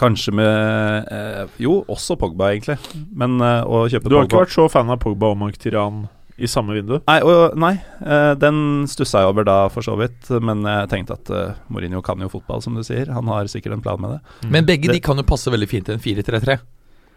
kanskje 0.00 0.32
med 0.38 1.08
eh, 1.12 1.46
Jo, 1.62 1.84
også 1.88 2.16
Pogba, 2.20 2.50
egentlig. 2.54 2.78
Men 3.14 3.38
eh, 3.40 3.62
å 3.64 3.84
kjøpe 3.88 4.04
Pogba 4.06 4.10
Du 4.10 4.18
har 4.20 4.28
ikke 4.28 4.42
vært 4.44 4.56
så 4.56 4.66
fan 4.72 4.90
av 4.92 5.00
Pogba 5.02 5.32
og 5.32 5.38
Mark 5.42 5.58
Tiran 5.62 6.04
i 6.42 6.48
samme 6.48 6.74
vindu? 6.74 6.96
Nei, 7.06 7.18
og, 7.22 7.56
nei 7.60 7.74
eh, 8.00 8.32
den 8.40 8.86
stussa 8.90 9.20
jeg 9.22 9.30
over 9.30 9.44
da, 9.46 9.56
for 9.70 9.84
så 9.86 9.94
vidt. 10.00 10.30
Men 10.42 10.64
jeg 10.66 10.88
tenkte 10.90 11.18
at 11.18 11.30
eh, 11.30 11.58
Mourinho 11.70 12.00
kan 12.02 12.20
jo 12.24 12.30
fotball, 12.32 12.62
som 12.64 12.74
du 12.78 12.82
sier. 12.86 13.10
Han 13.14 13.28
har 13.30 13.50
sikkert 13.52 13.76
en 13.76 13.84
plan 13.84 14.00
med 14.00 14.16
det. 14.16 14.48
Men 14.50 14.66
begge 14.66 14.88
Det- 14.88 14.96
de 14.98 15.04
kan 15.04 15.16
jo 15.20 15.26
passe 15.28 15.50
veldig 15.52 15.68
fint 15.70 15.86
til 15.86 15.98
en 15.98 16.02
4-3-3. 16.02 16.58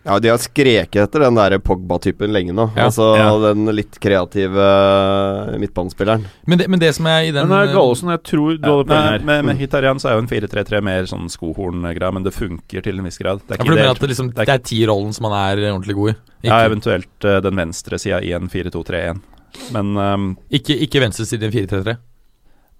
Ja, 0.06 0.20
de 0.22 0.30
har 0.30 0.38
skreket 0.38 0.99
etter 1.01 1.24
den 1.26 1.34
der 1.38 1.56
Pogba-typen 1.66 2.30
lenge 2.30 2.53
nå. 2.53 2.68
Ja. 2.76 2.86
Altså 2.91 3.08
Ja. 3.18 3.32
den 3.47 3.66
litt 3.74 3.97
kreative 3.99 4.62
eh, 4.62 5.56
midtbanespilleren. 5.58 6.28
Men 6.45 6.62
det, 6.62 6.68
men 6.70 6.80
det 6.80 6.91
som 6.93 7.08
er 7.10 7.24
i 7.26 7.32
den 7.34 7.49
Men 7.49 7.66
uh, 7.68 7.74
Gallosen, 7.74 8.12
jeg 8.14 8.22
tror 8.30 8.60
du 8.60 8.68
hadde 8.70 8.86
poeng 8.86 9.01
med, 9.01 9.10
her. 9.16 9.26
med, 9.26 9.45
med 9.49 9.58
Hitarian 9.64 9.97
så 9.99 10.12
er 10.12 10.20
jo 10.20 10.26
en 10.28 10.30
4-3-3 10.30 10.82
mer 10.86 11.10
sånn 11.10 11.26
skohorngreie, 11.34 12.12
men 12.14 12.24
det 12.28 12.36
funker 12.38 12.86
til 12.86 13.01
en 13.01 13.10
viss 13.10 13.18
grad. 13.18 13.41
Det 13.47 13.58
er 13.58 13.64
ja, 13.64 13.66
for 13.66 13.74
du 13.74 13.80
mener 13.82 13.95
at 13.95 14.03
det, 14.06 14.12
liksom, 14.14 14.30
det 14.36 14.45
er 14.45 14.51
det 14.51 14.58
er 14.60 14.66
ti-rollen 14.70 15.14
som 15.18 15.26
han 15.32 15.38
er 15.41 15.64
ordentlig 15.74 15.97
god 15.97 16.14
i? 16.14 16.16
Ja, 16.51 16.62
eventuelt 16.70 17.26
uh, 17.26 17.39
den 17.41 17.58
venstre 17.66 17.97
sida 17.97 18.22
i 18.22 18.36
en 18.38 18.45
4-2-3-1. 18.53 19.24
Men 19.74 19.95
um, 19.97 20.30
ikke, 20.53 20.78
ikke 20.86 21.01
venstreside 21.01 21.47
i 21.47 21.49
en 21.49 21.58
4-3-3. 21.66 21.97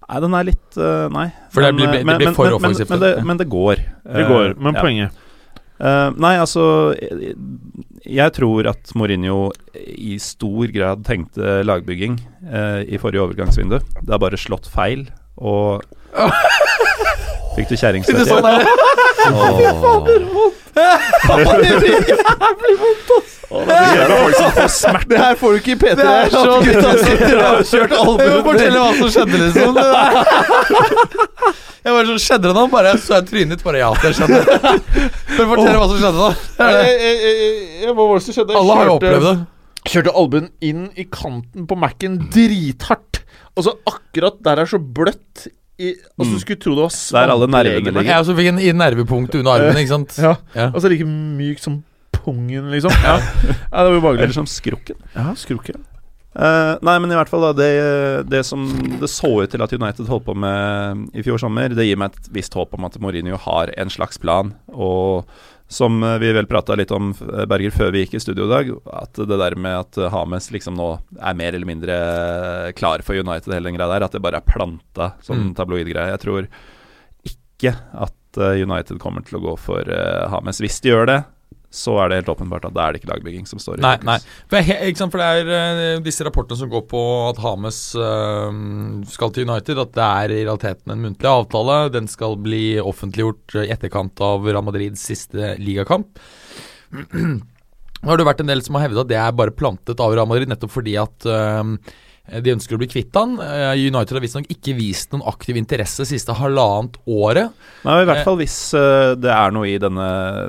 Nei, 0.06 0.18
den 0.22 0.34
er 0.38 0.44
litt 0.46 0.76
uh, 0.78 1.08
Nei. 1.10 1.28
For 1.50 1.64
det 1.64 1.72
Men, 1.74 1.80
blir- 1.82 1.90
det 1.90 2.00
eh, 2.04 2.04
blir 2.06 2.26
men, 2.30 2.34
for 2.36 2.46
men, 2.46 2.58
offensivt, 2.60 2.90
Men, 2.94 3.00
men, 3.00 3.08
det, 3.18 3.24
men 3.32 3.40
det 3.42 3.46
går. 3.50 3.80
Det 4.06 4.26
går. 4.30 4.50
Eh, 4.52 4.60
Men 4.62 4.76
ja. 4.76 4.82
poenget 4.84 5.22
Eh, 5.76 6.10
nei, 6.16 6.36
altså 6.40 6.94
jeg 8.06 8.32
tror 8.36 8.68
at 8.70 8.92
Mourinho 8.96 9.50
i 9.74 10.16
stor 10.22 10.70
grad 10.74 11.02
tenkte 11.06 11.60
lagbygging 11.66 12.20
uh, 12.46 12.80
i 12.86 13.00
forrige 13.02 13.24
overgangsvindu. 13.24 13.80
Det 13.98 14.12
har 14.12 14.22
bare 14.22 14.38
slått 14.38 14.68
feil, 14.70 15.08
og 15.36 15.82
Fikk 17.56 17.68
du 17.72 17.76
kjerringstøt 17.80 18.28
sånn 18.28 18.46
igjen? 18.50 18.66
Det 25.06 25.18
her 25.20 25.34
får 25.40 25.52
du 25.52 25.56
ikke 25.60 25.72
i 25.72 25.78
P3. 25.80 25.94
Det 25.96 26.06
er 26.06 26.28
så 26.34 26.42
Kjørt 27.70 27.94
albuen 27.96 28.42
Fortell 28.44 28.76
hva 28.76 28.90
som 28.98 29.08
skjedde, 29.14 29.36
liksom. 29.44 29.72
Jeg 31.86 31.94
bare 31.94 32.06
sånn, 32.10 32.22
Skjedde 32.22 32.50
det 32.50 32.54
noe? 32.56 32.68
Bare 32.72 32.94
så 32.98 33.20
jeg 33.20 33.28
trynet 33.30 33.52
ditt. 33.54 33.62
Bare 33.62 33.78
ja, 33.78 33.90
det 34.02 34.10
skjedde. 34.18 34.40
Men 34.42 35.50
fortell 35.52 35.76
hva 35.78 35.86
som 35.86 36.00
skjedde, 36.00 36.18
da. 36.18 36.30
Hva 37.86 37.94
var 38.00 38.16
det 38.16 38.24
som 38.26 38.34
skjedde? 38.34 38.56
Alle 38.58 38.78
har 38.80 38.90
jo 38.90 38.96
opplevd 38.98 39.26
det. 39.28 39.36
Kjørte 39.86 40.14
albuen 40.18 40.48
inn 40.66 40.88
i 40.98 41.04
kanten 41.06 41.68
på 41.70 41.78
Mac-en 41.78 42.18
drithardt. 42.34 43.22
Og 43.54 43.68
så 43.68 43.76
akkurat 43.88 44.42
der 44.44 44.64
er 44.64 44.68
så 44.68 44.80
bløtt 44.82 45.46
i, 45.78 45.90
Altså 46.16 46.32
Du 46.32 46.40
skulle 46.40 46.60
tro 46.62 46.76
det 46.76 46.86
var 46.86 47.26
Der 47.26 47.32
alle 47.34 47.48
nervene 47.52 47.90
ligger. 47.90 48.02
Ja, 48.02 48.14
Jeg 48.14 48.24
også 48.24 48.36
fikk 48.38 48.48
en 48.52 48.62
i 48.62 48.70
nervepunktet 48.72 49.42
under 49.42 49.58
armen, 49.58 49.80
ikke 49.82 49.92
sant. 49.92 50.16
Ja. 50.20 50.36
Ja. 50.54 50.70
Altså 50.70 50.88
like 50.92 51.04
myk 51.08 51.60
som 51.60 51.82
pungen, 52.16 52.70
liksom. 52.72 52.94
Ja, 53.04 53.18
ja 53.44 53.84
Det 53.84 53.92
var 53.92 53.98
ubehagelig. 53.98 54.24
Eller 54.24 54.38
som 54.38 54.48
skrukken. 54.48 54.96
Ja, 55.14 55.34
skrukken. 55.38 55.84
Uh, 56.36 56.76
nei, 56.84 56.98
men 57.00 57.08
i 57.08 57.16
hvert 57.16 57.30
fall 57.32 57.46
da 57.46 57.52
det, 57.56 57.68
det 58.28 58.42
som 58.44 58.66
det 59.00 59.08
så 59.08 59.30
ut 59.40 59.52
til 59.52 59.62
at 59.64 59.72
United 59.72 60.08
holdt 60.10 60.26
på 60.26 60.34
med 60.36 61.06
i 61.16 61.24
fjor 61.24 61.40
sommer, 61.40 61.72
det 61.72 61.86
gir 61.88 61.96
meg 61.96 62.12
et 62.12 62.28
visst 62.34 62.56
håp 62.56 62.74
om 62.76 62.84
at 62.84 62.98
Mourinho 63.00 63.38
har 63.40 63.72
en 63.80 63.92
slags 63.92 64.20
plan. 64.20 64.52
Og 64.68 65.24
som 65.68 66.02
eh, 66.02 66.18
vi 66.22 66.32
vel 66.36 66.46
prata 66.46 66.76
litt 66.78 66.92
om, 66.94 67.10
eh, 67.26 67.44
Berger, 67.50 67.72
før 67.74 67.90
vi 67.94 68.04
gikk 68.04 68.14
i 68.14 68.22
studio 68.22 68.46
i 68.46 68.52
dag, 68.52 68.70
at 69.02 69.18
det 69.18 69.38
der 69.40 69.56
med 69.58 69.78
at 69.80 69.98
eh, 69.98 70.10
Hames 70.12 70.50
liksom 70.54 70.76
nå 70.78 70.88
er 71.18 71.34
mer 71.38 71.54
eller 71.56 71.66
mindre 71.66 71.96
klar 72.78 73.02
for 73.02 73.18
United, 73.18 73.52
hele 73.52 73.70
den 73.70 73.78
greia 73.78 73.90
der, 73.96 74.06
at 74.06 74.14
det 74.14 74.22
bare 74.22 74.38
er 74.42 74.46
planta 74.46 75.12
som 75.26 75.36
Mm. 75.36 75.54
tabloidgreie. 75.58 76.12
Jeg 76.14 76.22
tror 76.22 76.46
ikke 77.26 77.74
at 78.06 78.38
eh, 78.38 78.62
United 78.62 78.98
kommer 79.02 79.24
til 79.26 79.38
å 79.38 79.42
gå 79.42 79.56
for 79.58 79.80
eh, 79.90 80.28
Hames. 80.30 80.60
Hvis 80.62 80.80
de 80.84 80.90
gjør 80.94 81.06
det, 81.10 81.18
så 81.72 81.96
er 82.00 82.08
det 82.08 82.18
helt 82.20 82.30
åpenbart 82.32 82.64
at 82.68 82.74
da 82.76 82.84
er 82.86 82.94
det 82.94 83.00
ikke 83.02 83.10
lagbygging 83.10 83.48
som 83.50 83.60
står 83.60 83.80
i 83.80 83.84
Nei, 83.84 83.94
fokus. 83.98 84.06
nei. 84.08 84.18
For, 84.48 84.60
jeg, 84.70 84.90
ikke 84.92 85.00
sant, 85.02 85.12
for 85.12 85.22
det 85.22 85.26
er 85.40 85.50
eh, 85.96 86.02
disse 86.04 86.24
rapportene 86.24 86.60
som 86.60 86.70
går 86.72 86.84
på 86.88 87.02
at 87.30 87.40
Hames 87.42 87.80
eh, 87.98 88.60
skal 89.12 89.34
til 89.34 89.48
United, 89.50 89.82
at 89.82 89.92
det 89.98 90.06
er 90.06 90.34
i 90.36 90.40
realiteten 90.46 90.94
en 90.94 91.02
muntlig 91.04 91.30
avtale. 91.32 91.78
Den 91.96 92.08
skal 92.12 92.38
bli 92.40 92.62
offentliggjort 92.80 93.58
i 93.64 93.68
etterkant 93.74 94.22
av 94.24 94.46
Real 94.46 94.64
Madrids 94.64 95.04
siste 95.10 95.54
ligakamp. 95.60 96.16
Nå 97.16 98.12
har 98.12 98.20
det 98.20 98.26
vært 98.28 98.42
en 98.44 98.50
del 98.52 98.60
som 98.64 98.76
har 98.78 98.86
hevdet 98.86 99.02
at 99.06 99.10
det 99.10 99.18
er 99.18 99.36
bare 99.36 99.54
plantet 99.56 100.00
av 100.04 100.12
Real 100.14 100.28
Madrid, 100.30 100.48
nettopp 100.52 100.72
fordi 100.78 100.94
at 101.00 101.26
eh, 101.26 101.62
de 102.42 102.52
ønsker 102.56 102.74
å 102.74 102.80
bli 102.80 102.88
kvitt 102.90 103.14
han. 103.14 103.36
Eh, 103.38 103.72
United 103.86 104.16
har 104.16 104.22
visstnok 104.24 104.48
ikke 104.50 104.74
vist 104.78 105.12
noen 105.14 105.22
aktiv 105.30 105.56
interesse 105.60 106.06
siste 106.08 106.34
halvannet 106.34 106.96
året. 107.06 107.52
Nei, 107.86 107.98
I 107.98 108.02
Eh. 108.02 108.08
hvert 108.10 108.24
fall 108.26 108.38
hvis 108.40 108.56
eh, 108.74 109.14
det 109.14 109.30
er 109.30 109.54
noe 109.54 109.68
i 109.70 109.76
denne 109.78 110.08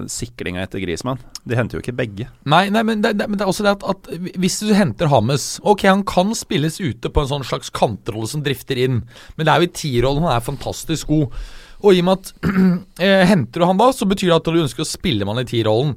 sikringa 0.09 0.63
etter 0.65 0.81
Grismann. 0.81 1.19
De 1.47 1.55
henter 1.55 1.77
jo 1.77 1.83
ikke 1.85 1.95
begge. 1.95 2.27
Nei, 2.49 2.63
nei 2.73 2.83
men, 2.83 3.01
det, 3.05 3.13
det, 3.19 3.29
men 3.29 3.37
det 3.39 3.45
er 3.45 3.51
også 3.53 3.63
det 3.67 3.75
at, 3.77 3.85
at 3.93 4.09
hvis 4.41 4.59
du 4.67 4.73
henter 4.75 5.07
Hammes 5.13 5.45
Ok, 5.63 5.85
han 5.87 6.01
kan 6.03 6.33
spilles 6.35 6.81
ute 6.81 7.07
på 7.13 7.21
en 7.23 7.29
sånn 7.29 7.45
slags 7.47 7.69
kantrolle 7.71 8.27
som 8.27 8.41
drifter 8.43 8.77
inn, 8.83 9.03
men 9.37 9.45
det 9.47 9.53
er 9.53 9.61
jo 9.63 9.69
i 9.69 9.75
tierrollen 9.79 10.25
han 10.27 10.35
er 10.39 10.43
fantastisk 10.43 11.07
god. 11.13 11.35
Og 11.85 11.93
i 11.93 12.01
og 12.01 12.07
med 12.09 12.17
at 12.17 12.33
eh, 13.05 13.23
henter 13.29 13.61
du 13.61 13.67
han 13.69 13.77
da, 13.79 13.91
så 13.93 14.07
betyr 14.09 14.31
det 14.33 14.39
at 14.41 14.49
du 14.49 14.59
ønsker 14.63 14.81
å 14.83 14.89
spille 14.89 15.23
med 15.27 15.35
han 15.37 15.45
i 15.45 15.49
tierrollen. 15.51 15.93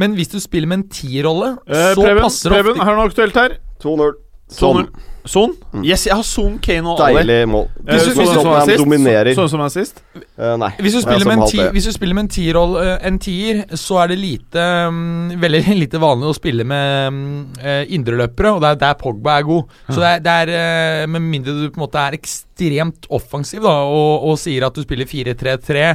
Men 0.00 0.14
hvis 0.16 0.30
du 0.32 0.38
spiller 0.40 0.70
med 0.70 0.78
en 0.80 0.88
tierrolle, 0.88 1.52
Eh, 1.66 1.92
så 1.94 2.00
Preben, 2.02 2.22
passer 2.24 2.50
det 2.50 2.56
Preben, 2.62 2.72
ofte 2.78 2.86
har 2.88 2.94
du 2.94 3.00
noe 3.02 3.10
aktuelt 3.10 3.38
her? 3.40 3.56
2-0. 3.84 4.12
Son. 4.50 4.84
Sånn. 4.84 5.06
Son? 5.30 5.50
Mm. 5.74 5.82
Yes, 5.84 6.06
jeg 6.08 6.16
har 6.16 6.24
Son, 6.24 6.54
Kane 6.64 6.88
og 6.88 7.00
Ali. 7.04 7.20
Deilig 7.20 7.48
mål. 7.52 7.66
Eh, 7.84 7.92
Hvis 7.92 8.06
du- 8.06 8.14
sånn 8.14 8.24
hvis 8.24 8.34
som 8.34 8.46
han 8.54 8.70
dominerer. 8.80 9.34
Sånn 9.36 9.50
som 9.52 9.60
assist? 9.60 10.00
Uh, 10.16 10.56
nei. 10.56 10.70
Hvis 10.78 10.94
du 10.96 11.00
spiller 11.02 11.26
med 11.28 11.38
en, 11.38 11.46
ti, 11.46 11.58
hvis 11.58 11.84
du 11.84 11.92
spiller 11.92 12.14
med 12.14 12.24
en 12.24 12.28
tierroll, 12.28 12.76
eh, 12.80 12.96
en 13.06 13.18
tier, 13.18 13.60
så 13.76 14.00
er 14.02 14.08
det 14.08 14.18
lite 14.18 14.64
um, 14.88 15.28
veldig 15.44 15.76
lite 15.76 16.00
vanlig 16.00 16.30
å 16.30 16.34
spille 16.34 16.64
med 16.64 17.12
um, 17.12 17.20
eh, 17.60 17.84
indreløpere, 17.92 18.54
og 18.54 18.64
det 18.64 18.70
er 18.72 18.80
der 18.80 18.94
Pogba 18.94 19.36
er 19.38 19.42
god. 19.42 19.76
Så 19.90 20.00
det 20.00 20.08
er, 20.14 20.24
det 20.24 20.38
er 20.40 20.54
eh, 20.56 21.06
Med 21.06 21.22
mindre 21.22 21.52
du 21.52 21.68
på 21.68 21.80
en 21.80 21.86
måte 21.86 22.00
er 22.00 22.16
ekstremt 22.16 23.06
offensiv 23.10 23.62
da, 23.62 23.76
og, 23.84 24.24
og 24.30 24.40
sier 24.40 24.66
at 24.66 24.74
du 24.74 24.82
spiller 24.82 25.04
4-3-3 25.04 25.94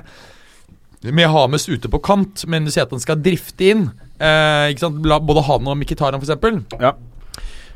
med 1.14 1.30
Hames 1.30 1.68
ute 1.70 1.90
på 1.90 2.00
kant, 2.02 2.48
men 2.50 2.66
du 2.66 2.72
sier 2.72 2.86
at 2.88 2.94
han 2.94 3.02
skal 3.04 3.20
drifte 3.22 3.72
inn, 3.74 3.90
Uh, 4.16 4.72
ikke 4.72 4.80
sant? 4.80 5.02
Både 5.04 5.42
han 5.44 5.66
og 5.68 5.76
Mkhitaryan 5.76 6.22
f.eks. 6.24 6.78
Ja. 6.80 6.94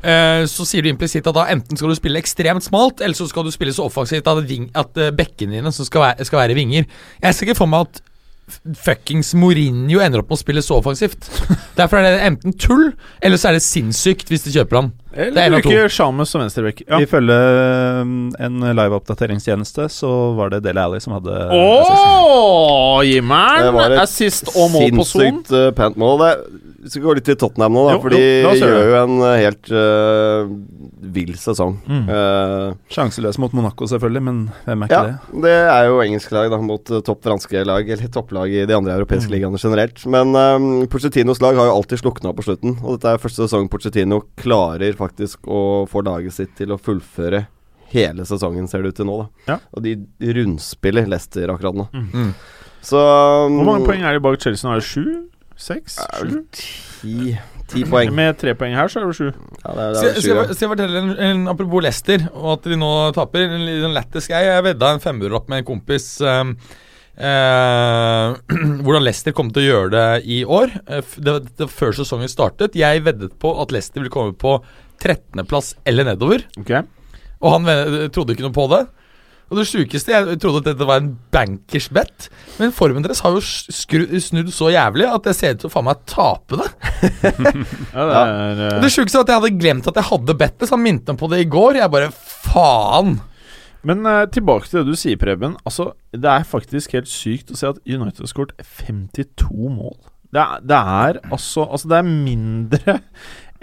Eh, 0.00 0.44
så 0.48 0.64
sier 0.68 0.84
du 0.84 0.90
implisitt 0.92 1.26
at 1.28 1.36
da 1.36 1.46
enten 1.52 1.76
skal 1.76 1.92
du 1.92 1.98
spille 1.98 2.20
ekstremt 2.20 2.64
smalt, 2.64 3.02
eller 3.04 3.16
så 3.16 3.28
skal 3.28 3.44
du 3.44 3.52
spille 3.54 3.74
så 3.76 3.88
offensivt 3.90 4.28
at, 4.30 4.44
ving, 4.48 4.70
at 4.78 4.96
eh, 5.00 5.12
bekkene 5.16 5.58
dine 5.58 5.72
skal 5.76 6.06
være, 6.06 6.28
skal 6.28 6.44
være 6.44 6.56
vinger. 6.56 6.88
Jeg 7.20 7.36
ser 7.36 7.50
ikke 7.50 7.60
for 7.60 7.70
meg 7.70 7.88
at 7.88 8.06
fuckings 8.82 9.32
Mourinho 9.38 10.00
ender 10.02 10.22
opp 10.22 10.30
med 10.32 10.38
å 10.38 10.40
spille 10.40 10.62
så 10.64 10.78
offensivt. 10.80 11.28
Derfor 11.78 12.00
er 12.00 12.16
det 12.16 12.24
enten 12.26 12.56
tull, 12.58 12.88
eller 13.22 13.40
så 13.40 13.50
er 13.50 13.58
det 13.58 13.64
sinnssykt 13.64 14.32
hvis 14.32 14.46
de 14.46 14.54
kjøper 14.56 14.80
han. 14.80 14.90
Er 15.12 15.30
Eller 15.30 15.58
av 15.58 15.64
to. 15.64 15.70
bruke 15.70 15.92
Shamus 15.92 16.32
som 16.32 16.42
venstreback. 16.42 16.82
Ja. 16.86 17.00
Ifølge 17.02 17.36
um, 18.00 18.16
en 18.38 18.58
live-oppdateringstjeneste 18.78 19.88
så 19.92 20.10
var 20.38 20.52
det 20.54 20.62
Dele 20.66 20.86
Alli 20.86 21.00
som 21.02 21.16
hadde 21.18 21.36
var 23.76 23.90
en 23.90 23.96
et 23.98 24.04
assist 24.04 24.52
og 24.54 24.70
mål 24.74 25.00
på 25.00 25.06
Son. 25.06 25.24
Sinnssykt 25.24 25.56
eh, 25.60 25.70
pent 25.76 25.98
mål. 26.00 26.24
Det, 26.24 26.66
Vi 26.80 26.88
skal 26.88 27.02
gå 27.04 27.12
litt 27.18 27.26
til 27.28 27.36
Tottenham 27.36 27.74
nå, 27.76 27.80
da. 27.86 27.92
Jo, 27.92 28.00
for 28.00 28.14
de 28.14 28.20
gjør 28.56 28.86
jo 28.88 28.94
en 29.02 29.14
eh, 29.26 29.34
helt 29.44 29.68
uh, 29.68 30.52
vill 31.12 31.34
sesong. 31.36 31.74
Mm. 31.84 32.06
Uh, 32.08 32.78
Sjanseløs 32.88 33.36
mot 33.42 33.52
Monaco, 33.56 33.84
selvfølgelig, 33.90 34.22
men 34.24 34.38
hvem 34.64 34.84
er 34.86 34.88
ikke 34.88 35.00
ja, 35.00 35.10
det? 35.10 35.42
det 35.44 35.52
er 35.74 35.88
jo 35.90 35.98
engelsk 36.06 36.32
lag 36.32 36.48
da, 36.54 36.60
mot 36.64 36.92
topp 37.04 37.20
franske 37.26 37.64
lag, 37.68 37.84
eller 37.84 38.12
topplag 38.14 38.54
i 38.54 38.64
de 38.64 38.76
andre 38.78 38.96
europeiske 38.96 39.28
Mm. 39.28 39.34
ligaene 39.36 39.60
generelt. 39.60 40.00
Men 40.08 40.32
um, 40.32 40.68
Pochettinos 40.88 41.42
lag 41.44 41.58
har 41.60 41.68
jo 41.68 41.74
alltid 41.76 42.00
slukna 42.00 42.32
på 42.32 42.46
slutten, 42.48 42.78
og 42.80 42.96
dette 42.96 43.12
er 43.12 43.20
første 43.20 43.44
sesong 43.44 43.68
Pochettino 43.68 44.22
klarer 44.40 44.96
faktisk 44.96 45.44
å 45.52 45.84
få 45.90 46.00
laget 46.06 46.32
sitt 46.38 46.54
til 46.56 46.72
å 46.72 46.80
fullføre 46.80 47.44
hele 47.92 48.24
sesongen, 48.24 48.68
ser 48.70 48.80
det 48.86 48.94
ut 48.94 49.00
til 49.02 49.08
nå. 49.10 49.18
da 49.20 49.52
Ja. 49.52 49.58
Og 49.76 49.84
de 49.84 49.98
rundspiller 50.40 51.08
Leicester 51.10 51.52
akkurat 51.52 51.76
nå. 51.76 51.88
Mm. 51.92 52.32
Så 52.80 52.96
um, 52.96 53.58
Hvor 53.60 53.68
mange 53.68 53.84
poeng 53.84 54.04
er 54.08 54.16
det 54.16 54.22
bak 54.24 54.40
Chelsea 54.40 54.64
nå? 54.64 54.78
Er 54.78 54.80
det 54.80 54.88
sju? 54.88 55.04
Seks? 55.60 55.98
Sju? 56.16 56.42
Ti, 56.56 57.34
ti 57.68 57.82
poeng. 57.88 58.12
Med 58.16 58.38
tre 58.40 58.54
poeng 58.58 58.76
her, 58.76 58.90
så 58.90 59.02
er 59.02 59.08
det 59.08 59.16
sju. 59.18 59.26
Ja, 59.28 59.72
det 59.76 59.82
er, 59.84 59.96
det 59.96 60.04
er 60.10 60.20
skal, 60.24 60.38
jeg, 60.38 60.54
skal 60.56 60.64
jeg 60.64 60.70
fortelle 60.72 61.02
en, 61.02 61.10
en 61.26 61.42
apropos 61.52 61.84
Leicester, 61.84 62.28
og 62.32 62.54
at 62.56 62.68
de 62.72 62.78
nå 62.80 62.92
taper? 63.16 63.44
En 63.44 63.66
liten 63.68 63.96
lættis 63.96 64.30
greie. 64.30 64.48
Jeg 64.48 64.66
vedda 64.70 64.94
en 64.96 65.02
femmerlapp 65.04 65.50
med 65.52 65.62
en 65.62 65.68
kompis. 65.68 66.06
Um, 66.24 66.54
eh, 67.20 68.38
hvordan 68.84 69.04
Leicester 69.04 69.36
kom 69.36 69.52
til 69.52 69.66
å 69.66 69.68
gjøre 69.68 69.90
det 69.96 70.06
i 70.32 70.40
år. 70.48 70.72
Eh, 70.88 71.18
det, 71.28 71.36
det 71.60 71.68
Før 71.72 71.92
sesongen 72.00 72.32
startet. 72.32 72.78
Jeg 72.78 73.04
veddet 73.04 73.36
på 73.42 73.52
at 73.60 73.74
Leicester 73.76 74.00
ville 74.00 74.14
komme 74.14 74.32
på 74.32 74.56
13.-plass 75.04 75.74
eller 75.88 76.08
nedover. 76.08 76.46
Okay. 76.60 76.88
Og 77.40 77.54
han 77.58 77.68
trodde 78.12 78.34
ikke 78.34 78.48
noe 78.48 78.56
på 78.56 78.66
det. 78.72 78.86
Og 79.50 79.58
det 79.58 79.64
sjukeste, 79.66 80.12
jeg 80.14 80.38
trodde 80.38 80.60
at 80.62 80.68
dette 80.70 80.86
var 80.86 81.00
en 81.00 81.08
bankers 81.34 81.88
bet, 81.90 82.28
men 82.60 82.70
formen 82.74 83.02
deres 83.02 83.22
har 83.24 83.34
jo 83.34 83.40
skru, 83.42 84.04
snudd 84.22 84.52
så 84.54 84.68
jævlig 84.70 85.08
at 85.10 85.26
jeg 85.26 85.38
ser 85.38 85.56
ut 85.56 85.64
til 85.64 85.70
å 85.70 85.72
faen 85.74 85.88
meg 85.88 86.04
tape 86.06 86.58
det. 86.60 86.68
Ja, 87.90 88.04
det 88.06 88.20
er 88.20 88.62
ja. 88.62 88.68
Det 88.84 88.92
sjukeste 88.94 89.18
var 89.18 89.26
at 89.26 89.32
jeg 89.32 89.40
hadde 89.40 89.58
glemt 89.58 89.90
at 89.90 89.98
jeg 89.98 90.08
hadde 90.12 90.38
bettet, 90.44 90.68
så 90.68 90.76
han 90.78 90.84
minte 90.86 91.10
meg 91.16 91.22
på 91.24 91.32
det 91.32 91.42
i 91.42 91.48
går. 91.50 91.80
Jeg 91.80 91.94
bare 91.96 92.12
faen. 92.14 93.18
Men 93.90 94.06
uh, 94.06 94.22
tilbake 94.30 94.68
til 94.68 94.84
det 94.84 94.92
du 94.92 94.98
sier, 95.02 95.18
Preben. 95.18 95.58
Altså, 95.66 95.90
det 96.14 96.30
er 96.30 96.46
faktisk 96.46 96.94
helt 96.94 97.10
sykt 97.10 97.50
å 97.50 97.58
se 97.58 97.72
at 97.72 97.82
United 97.88 98.22
har 98.22 98.30
skåret 98.30 98.54
52 98.60 99.50
mål. 99.72 99.96
Det 100.30 100.38
er, 100.44 100.62
det 100.62 100.78
er 100.78 101.16
altså 101.34 101.64
Altså, 101.66 101.90
det 101.90 101.96
er 101.98 102.06
mindre 102.06 103.00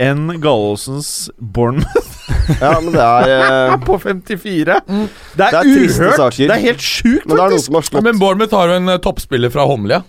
enn 0.03 0.27
Gallosens 0.43 1.29
Bournemouth 1.39 2.16
Ja, 2.61 2.73
men 2.81 2.93
det 2.95 3.03
er 3.05 3.31
eh, 3.33 3.73
på 3.87 3.97
54. 3.99 4.77
Mm. 4.87 5.07
Det 5.35 5.47
er, 5.47 5.57
Det 5.57 5.59
er 5.59 5.71
uhørt! 5.71 6.15
saker. 6.21 6.43
Det 6.43 6.55
er 6.55 6.63
helt 6.63 6.85
sjukt, 6.85 7.25
Men 7.27 7.35
det 7.35 7.43
er 7.43 7.49
faktisk. 7.49 7.65
som 7.67 7.79
har 7.79 7.87
slått 7.89 8.07
Men 8.07 8.19
Bournemouth 8.21 8.55
har 8.55 8.71
jo 8.71 8.77
en 8.81 8.93
eh, 8.95 8.99
toppspiller 9.03 9.53
fra 9.53 9.65
Homlia. 9.69 10.01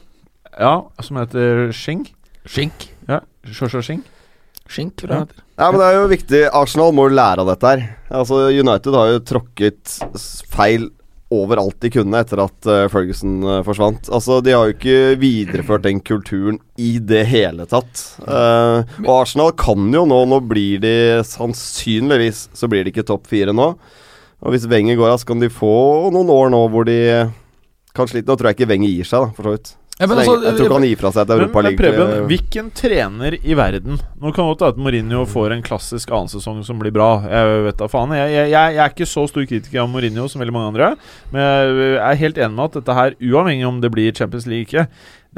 Ja, 0.58 0.74
som 1.04 1.20
heter 1.20 1.68
Shing. 1.76 2.06
Skink. 2.48 2.88
Ja, 3.08 3.20
Shosha 3.52 3.82
Shing. 3.82 4.02
Skink, 4.68 5.04
Ja. 5.08 5.24
Ja, 5.58 5.72
men 5.72 5.80
det 5.80 5.86
er 5.88 5.96
jo 5.96 6.06
viktig. 6.12 6.40
Arsenal 6.54 6.92
må 6.94 7.08
jo 7.08 7.16
lære 7.18 7.42
av 7.42 7.48
dette 7.50 7.66
her. 7.72 7.80
Altså, 8.14 8.44
United 8.54 8.94
har 8.94 9.08
jo 9.10 9.22
tråkket 9.26 9.96
feil 10.54 10.84
overalt 11.34 11.76
de 11.82 11.90
kunne 11.92 12.20
etter 12.22 12.40
at 12.40 12.68
eh, 12.68 12.86
Ferguson 12.92 13.42
eh, 13.44 13.60
forsvant. 13.66 14.08
Altså, 14.14 14.40
De 14.44 14.54
har 14.54 14.68
jo 14.68 14.76
ikke 14.76 15.18
videreført 15.20 15.84
den 15.84 16.00
kulturen 16.00 16.60
i 16.80 16.96
det 17.02 17.24
hele 17.28 17.66
tatt. 17.68 18.04
Uh, 18.22 18.80
og 19.04 19.12
Arsenal 19.20 19.52
kan 19.58 19.88
jo 19.92 20.04
nå 20.08 20.22
Nå 20.28 20.38
blir 20.46 20.80
de 20.82 20.92
sannsynligvis 21.26 22.48
Så 22.56 22.68
blir 22.70 22.84
de 22.84 22.92
ikke 22.92 23.06
topp 23.08 23.28
fire 23.30 23.54
nå. 23.54 23.72
Og 24.38 24.54
hvis 24.54 24.68
Wenger 24.70 24.98
går 24.98 25.12
av, 25.12 25.20
så 25.20 25.28
kan 25.32 25.42
de 25.42 25.50
få 25.50 26.10
noen 26.14 26.30
år 26.30 26.52
nå 26.54 26.62
hvor 26.72 26.86
de 26.86 26.98
kan 27.96 28.08
slite. 28.08 28.28
Nå 28.28 28.38
tror 28.38 28.50
jeg 28.50 28.60
ikke 28.60 28.70
Wenger 28.70 28.92
gir 28.92 29.08
seg, 29.08 29.26
da, 29.26 29.34
for 29.34 29.48
så 29.48 29.56
vidt. 29.56 29.72
Ja, 29.98 30.06
men 30.06 30.20
altså, 30.20 30.36
jeg 30.44 30.54
tror 30.54 30.68
ikke 30.68 30.76
han 30.76 30.86
gir 30.86 31.00
fra 31.00 31.10
seg 31.10 31.24
et 31.24 31.30
Men, 31.32 31.40
men 31.50 31.68
Europaliga. 31.72 32.18
Hvilken 32.30 32.68
trener 32.76 33.34
i 33.42 33.56
verden 33.58 33.96
Nå 33.98 34.30
kan 34.30 34.44
det 34.46 34.52
godt 34.52 34.62
være 34.62 34.74
at 34.76 34.80
Mourinho 34.84 35.24
får 35.26 35.54
en 35.56 35.64
klassisk 35.66 36.12
annen 36.14 36.30
sesong 36.30 36.60
som 36.66 36.78
blir 36.78 36.94
bra. 36.94 37.08
Jeg 37.26 37.64
vet 37.66 37.80
da 37.80 37.88
faen. 37.90 38.14
Jeg, 38.14 38.30
jeg, 38.30 38.52
jeg, 38.52 38.76
jeg 38.76 38.84
er 38.84 38.94
ikke 38.94 39.08
så 39.10 39.26
stor 39.30 39.48
kritiker 39.50 39.82
av 39.82 39.90
Mourinho 39.90 40.28
som 40.30 40.42
veldig 40.44 40.54
mange 40.54 40.70
andre. 40.70 40.92
Men 41.34 41.42
jeg 41.42 41.98
er 42.04 42.22
helt 42.22 42.38
enig 42.38 42.54
med 42.60 42.64
at 42.68 42.78
dette 42.78 42.98
her, 43.00 43.18
uavhengig 43.18 43.66
om 43.66 43.82
det 43.82 43.90
blir 43.94 44.14
Champions 44.14 44.46
League 44.46 44.68
ikke, 44.68 44.86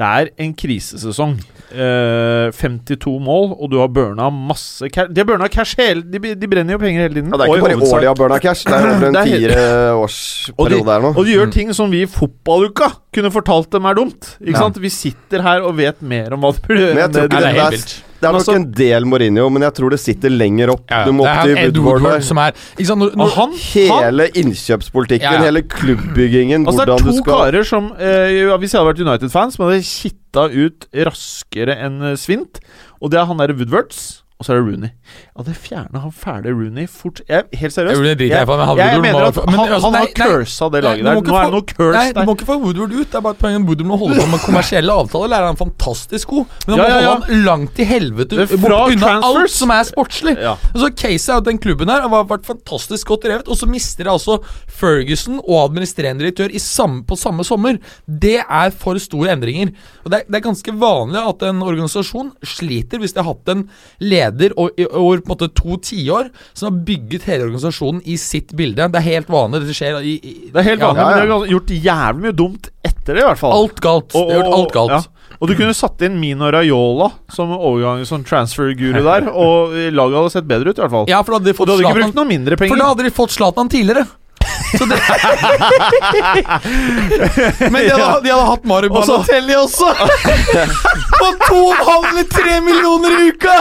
det 0.00 0.08
er 0.10 0.30
en 0.46 0.54
krisesesong. 0.56 1.38
Uh, 1.70 2.48
52 2.50 3.12
mål, 3.22 3.52
og 3.62 3.68
du 3.70 3.76
har 3.78 3.86
burna 3.94 4.26
masse 4.34 4.88
cash. 4.90 5.06
De 5.14 5.20
har 5.22 5.26
burna 5.28 5.46
cash 5.46 5.76
hele 5.78 6.02
De, 6.02 6.18
de 6.34 6.48
brenner 6.50 6.74
jo 6.74 6.80
penger 6.82 7.04
hele 7.04 7.14
tiden. 7.20 7.28
Ja, 7.30 7.38
det 7.38 7.46
er 7.46 7.52
ikke 7.54 7.66
bare 7.68 7.76
hovedsak- 7.78 7.94
årlig 8.00 8.08
har 8.10 8.18
Burna 8.18 8.38
Cash. 8.42 8.64
Det 8.66 8.74
er 8.74 8.88
over 8.90 9.06
en 9.06 9.14
Det 9.14 9.20
er 9.20 9.30
helt- 9.30 9.52
fire 9.52 9.60
Og 9.60 10.00
de, 10.00 10.02
årsperiode 10.02 10.90
her 10.96 11.04
nå. 11.06 11.12
og 11.14 11.24
de 11.28 11.36
gjør 11.36 11.52
ting 11.54 11.70
som 11.78 11.92
vi 11.94 12.02
i 12.02 12.10
fotballuka 12.10 12.88
kunne 13.14 13.30
fortalt 13.30 13.70
dem 13.76 13.86
er 13.86 13.94
dumt. 14.00 14.32
Ikke 14.40 14.56
Ja. 14.58 14.64
sant? 14.64 14.80
Vi 14.82 14.90
sitter 14.90 15.42
her 15.46 15.62
og 15.62 15.76
vet 15.78 16.02
mer 16.02 16.34
om 16.34 16.40
hva 16.42 16.50
de 16.56 16.64
burde 16.66 16.80
gjøre. 16.82 16.94
Men 16.98 17.04
jeg 17.04 17.10
tror 17.14 17.20
det 17.20 17.30
ikke 17.30 17.36
de 17.36 17.44
det 17.44 17.46
er 17.46 17.52
det 17.52 17.60
helt 17.60 17.66
er- 17.66 17.76
vilt. 17.78 17.96
Det 18.20 18.28
er 18.28 18.32
nok 18.32 18.40
altså- 18.42 18.54
en 18.54 18.70
del 18.76 19.06
Mourinho, 19.08 19.48
men 19.48 19.62
jeg 19.62 19.74
tror 19.74 19.90
det 19.90 20.00
sitter 20.00 20.28
lenger 20.28 20.70
opp. 20.74 20.84
Ja, 20.90 21.04
Du 21.04 21.12
må 21.16 21.24
opp 21.24 21.42
til 21.46 21.56
han 21.56 21.72
Woodward 21.80 22.22
som 22.22 22.36
er 22.38 22.52
sant, 22.52 23.00
når, 23.00 23.16
når, 23.16 23.30
han, 23.34 23.54
han 23.88 24.04
Hele 24.04 24.28
innkjøpspolitikken, 24.42 25.32
Ja, 25.32 25.42
hele 25.42 25.62
klubbbyggingen, 25.62 26.66
Altså 26.66 26.84
Det 26.84 26.94
er 27.00 27.12
to 27.12 27.22
karer 27.24 27.64
som 27.64 27.92
eh, 27.98 28.44
Hvis 28.60 28.74
jeg 28.74 28.80
hadde 28.80 28.90
vært 28.92 29.00
United-fans, 29.06 29.56
som 29.56 29.66
hadde 29.66 29.82
kitta 29.82 30.46
ut 30.52 30.86
raskere 30.94 31.78
enn 31.80 32.16
svint. 32.20 32.60
Og 33.00 33.10
det 33.10 33.20
er 33.20 33.24
han 33.24 33.40
derre 33.40 33.56
Woodwards, 33.56 34.22
og 34.40 34.46
så 34.46 34.54
er 34.54 34.56
det 34.62 34.64
Rooney. 34.70 34.88
Ja, 35.36 35.42
det 35.44 35.54
fjerna 35.60 36.00
han 36.00 36.12
fæle 36.16 36.52
Rooney 36.56 36.86
fort 36.88 37.20
jeg, 37.28 37.44
Helt 37.60 37.74
seriøst. 37.74 37.98
Rooney 38.00 38.14
driter 38.16 38.38
jeg 38.38 38.46
i, 38.48 38.50
han- 38.50 38.62
han 38.70 38.78
jeg, 38.80 39.00
mener 39.04 39.26
at 39.26 39.36
at 39.36 39.44
men 39.46 39.58
han, 39.60 39.72
altså, 39.76 39.90
han 39.90 39.98
har 40.00 40.06
nei, 40.08 40.14
cursa 40.16 40.68
det 40.72 40.80
laget 40.86 41.04
Nei, 41.04 41.12
der. 41.14 41.20
Nå 41.20 41.36
er 41.36 41.44
det 41.44 41.52
noe 41.52 41.66
curse 41.68 41.96
Nei, 41.98 42.12
du 42.16 42.20
må 42.24 42.34
ikke 42.38 42.48
få 42.48 42.56
Woodward 42.64 42.94
ut. 42.96 43.06
Det 43.10 43.18
er 43.20 43.24
bare 43.26 43.36
et 43.36 43.42
poeng 43.44 43.58
at 43.60 43.66
Woodward 43.68 43.90
må 43.90 43.98
holde 44.00 44.16
på 44.24 44.26
med 44.32 44.40
kommersielle 44.46 44.96
avtaler. 45.02 45.28
Der 45.34 45.42
er 45.44 45.50
han 45.52 45.60
fantastisk 45.60 46.28
god. 46.32 46.46
Men 46.66 46.72
han 46.72 46.80
Ja, 46.80 46.82
må 46.82 46.88
ja, 46.88 47.00
ja. 47.04 47.12
holde 47.12 47.26
han 47.34 47.44
langt 47.50 47.74
til 47.76 47.84
helvete 47.90 48.46
bort 48.64 48.94
unna 48.94 49.12
alt 49.28 49.50
som 49.52 49.70
er 49.76 49.84
sportslig. 49.90 50.34
Ja. 50.40 50.54
Altså, 50.72 50.90
Case 50.96 51.32
er 51.32 51.36
at 51.44 51.44
den 51.50 51.58
klubben 51.60 51.92
her 51.92 52.00
har 52.08 52.24
vært 52.32 52.48
fantastisk 52.48 53.06
godt 53.12 53.28
drevet, 53.28 53.48
og 53.52 53.56
så 53.60 53.68
mister 53.68 54.04
de 54.08 54.10
altså 54.16 54.38
Ferguson 54.80 55.40
og 55.42 55.56
administrerende 55.66 56.24
direktør 56.24 56.54
i 56.56 56.58
samme, 56.62 57.02
på 57.04 57.16
samme 57.18 57.44
sommer. 57.44 57.76
Det 58.06 58.38
er 58.40 58.70
for 58.70 58.96
store 59.02 59.32
endringer. 59.34 59.74
Og 60.04 60.10
det 60.12 60.20
er, 60.22 60.24
det 60.30 60.40
er 60.40 60.46
ganske 60.48 60.74
vanlig 60.80 61.20
at 61.20 61.42
en 61.50 61.62
organisasjon 61.66 62.32
sliter 62.46 63.00
hvis 63.02 63.12
de 63.16 63.20
har 63.22 63.28
hatt 63.34 63.52
en 63.52 63.66
leder 64.00 64.29
i- 64.38 64.86
over 64.86 65.20
på 65.20 65.30
en 65.30 65.36
måte 65.36 65.48
to 65.54 65.76
tiår 65.76 66.30
som 66.54 66.70
har 66.72 66.84
bygget 66.84 67.22
hele 67.22 67.44
organisasjonen 67.48 68.02
i 68.06 68.16
sitt 68.16 68.54
bilde. 68.56 68.88
Det 68.90 68.96
er 69.00 69.06
helt 69.08 69.28
vanlig. 69.28 69.66
Det 69.66 69.74
skjer 69.76 70.00
i, 70.02 70.14
i 70.22 70.34
Det 70.52 70.56
er 70.56 70.68
helt 70.70 70.80
ja, 70.80 70.86
vanlig, 70.92 71.00
ja, 71.00 71.10
men 71.10 71.28
de 71.28 71.32
har 71.32 71.46
gjort 71.54 71.72
jævlig 71.84 72.22
mye 72.22 72.36
dumt 72.36 72.68
etter 72.84 73.14
det, 73.14 73.22
i 73.22 73.26
hvert 73.26 73.38
fall. 73.38 73.52
Alt 73.52 73.80
galt. 73.80 74.14
Og- 74.14 74.30
har 74.30 74.42
gjort 74.42 74.54
alt 74.58 74.72
galt. 74.72 74.90
ja. 74.90 75.02
Og 75.40 75.48
du 75.48 75.54
kunne 75.56 75.72
satt 75.72 76.02
inn 76.04 76.18
Mino 76.20 76.50
Raiola 76.52 77.06
som 77.32 77.48
overgang 77.56 78.04
som 78.04 78.22
transfer-guru 78.22 79.00
der, 79.02 79.30
og 79.32 79.70
laget 79.72 80.16
hadde 80.18 80.30
sett 80.34 80.46
bedre 80.50 80.68
ut, 80.68 80.76
i 80.76 80.82
hvert 80.82 80.90
fall. 80.90 81.06
Ja, 81.08 81.22
for 81.22 81.32
da 81.32 81.38
hadde 81.38 81.48
de 81.48 81.54
Og 81.54 81.56
fått 81.56 81.66
du 81.66 81.72
hadde 81.72 81.86
ikke 81.86 82.02
brukt 82.02 82.18
noen 82.18 82.28
mindre 82.28 82.56
penger. 82.60 82.74
For 82.76 82.82
da 82.82 82.88
hadde 82.90 83.04
de 83.06 83.10
fått 83.10 83.30
Zlatan 83.32 83.70
tidligere. 83.72 84.04
Det 84.70 84.86
Men 87.70 87.82
de 87.82 87.90
hadde, 87.90 88.20
de 88.24 88.30
hadde 88.30 88.46
hatt 88.48 88.64
Mario 88.68 88.90
Balotelli 88.94 89.54
også! 89.58 89.88
På 91.20 91.26
2,5 91.46 92.08
eller 92.10 92.26
3 92.30 92.60
millioner 92.64 93.10
i 93.10 93.12
uka! 93.30 93.56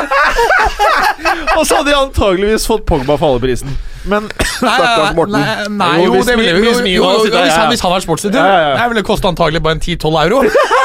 Og 1.57 1.67
så 1.67 1.75
hadde 1.79 1.89
de 1.89 1.95
antageligvis 1.97 2.67
fått 2.69 2.85
Pogba 2.89 3.13
for 3.17 3.25
alle 3.33 3.41
prisen. 3.43 3.69
Men 4.09 4.21
Stakkars 4.45 5.15
Morten. 5.17 5.33
nei, 5.35 5.67
nei, 5.75 5.95
Jo, 6.05 6.11
jo, 6.15 6.21
det 6.23 6.35
ville 6.39 6.51
jo, 6.55 6.59
jo, 6.63 6.69
jo, 6.95 7.03
hvis 7.25 7.55
han 7.55 7.67
hvis 7.73 7.83
han 7.83 7.91
var 7.93 7.99
sportsdirektør. 8.05 8.45
Ja, 8.45 8.49
ja, 8.61 8.69
ja. 8.77 8.85
Ville 8.93 9.03
koste 9.07 9.27
antagelig 9.29 9.61
bare 9.65 9.75
en 9.77 9.83
10-12 9.83 10.05
euro. 10.23 10.37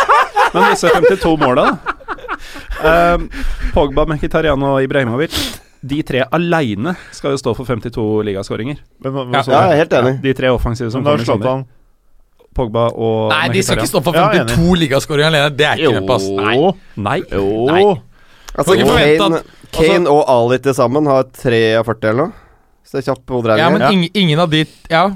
Men 0.54 0.60
disse 0.72 0.86
52 0.92 1.36
måla, 1.40 1.62
da. 1.70 1.74
Um, 2.84 3.20
Pogba, 3.74 4.02
Mkhitarian 4.10 4.62
og 4.62 4.82
Ibrahimovic 4.84 5.34
De 5.85 5.99
tre 6.03 6.22
aleine 6.32 6.95
skal 7.12 7.35
jo 7.35 7.41
stå 7.43 7.53
for 7.59 7.68
52 7.68 8.22
ligaskåringer. 8.24 8.78
Ja. 9.05 9.11
Ja, 9.11 9.43
jeg 9.43 9.72
er 9.74 9.80
helt 9.82 9.97
enig. 9.99 10.12
De 10.22 10.32
tre 10.39 10.49
offensive 10.55 10.91
som 10.95 11.05
kommer 11.05 11.20
i 11.20 11.26
sommer. 11.28 11.64
Pogba 12.55 12.85
og 12.95 13.32
Nei, 13.32 13.49
de 13.51 13.62
skal 13.66 13.80
ikke 13.82 13.91
stå 13.91 14.01
for 14.07 14.14
Ja, 14.16 14.28
enig. 14.30 14.55
52 14.55 14.78
ligaskåringer 14.85 15.32
alene. 15.32 15.51
Det 15.59 15.66
er 15.66 15.82
ikke 15.82 16.01
neppe, 16.01 16.14
ass. 16.14 16.28
Nei. 16.30 16.55
Nei. 17.09 17.16
Jo. 17.32 17.66
Nei. 17.66 17.82
Altså, 18.55 18.76
Kane, 18.78 19.41
at- 19.41 19.45
Kane 19.74 20.07
og 20.09 20.24
Ali 20.30 20.59
til 20.62 20.72
sammen 20.78 21.07
har 21.11 21.24
43 21.35 22.09
eller 22.12 22.28
noe. 22.28 22.32
Så 22.87 22.99
det 22.99 23.03
er 23.09 23.12
kjapp 23.12 23.24
Ja, 23.28 23.35
hoderegning. 23.35 23.78
men 23.78 23.93
ingen, 23.93 24.11
ingen 24.14 24.39
av 24.39 24.51
de 24.51 24.64
Ja. 24.91 25.09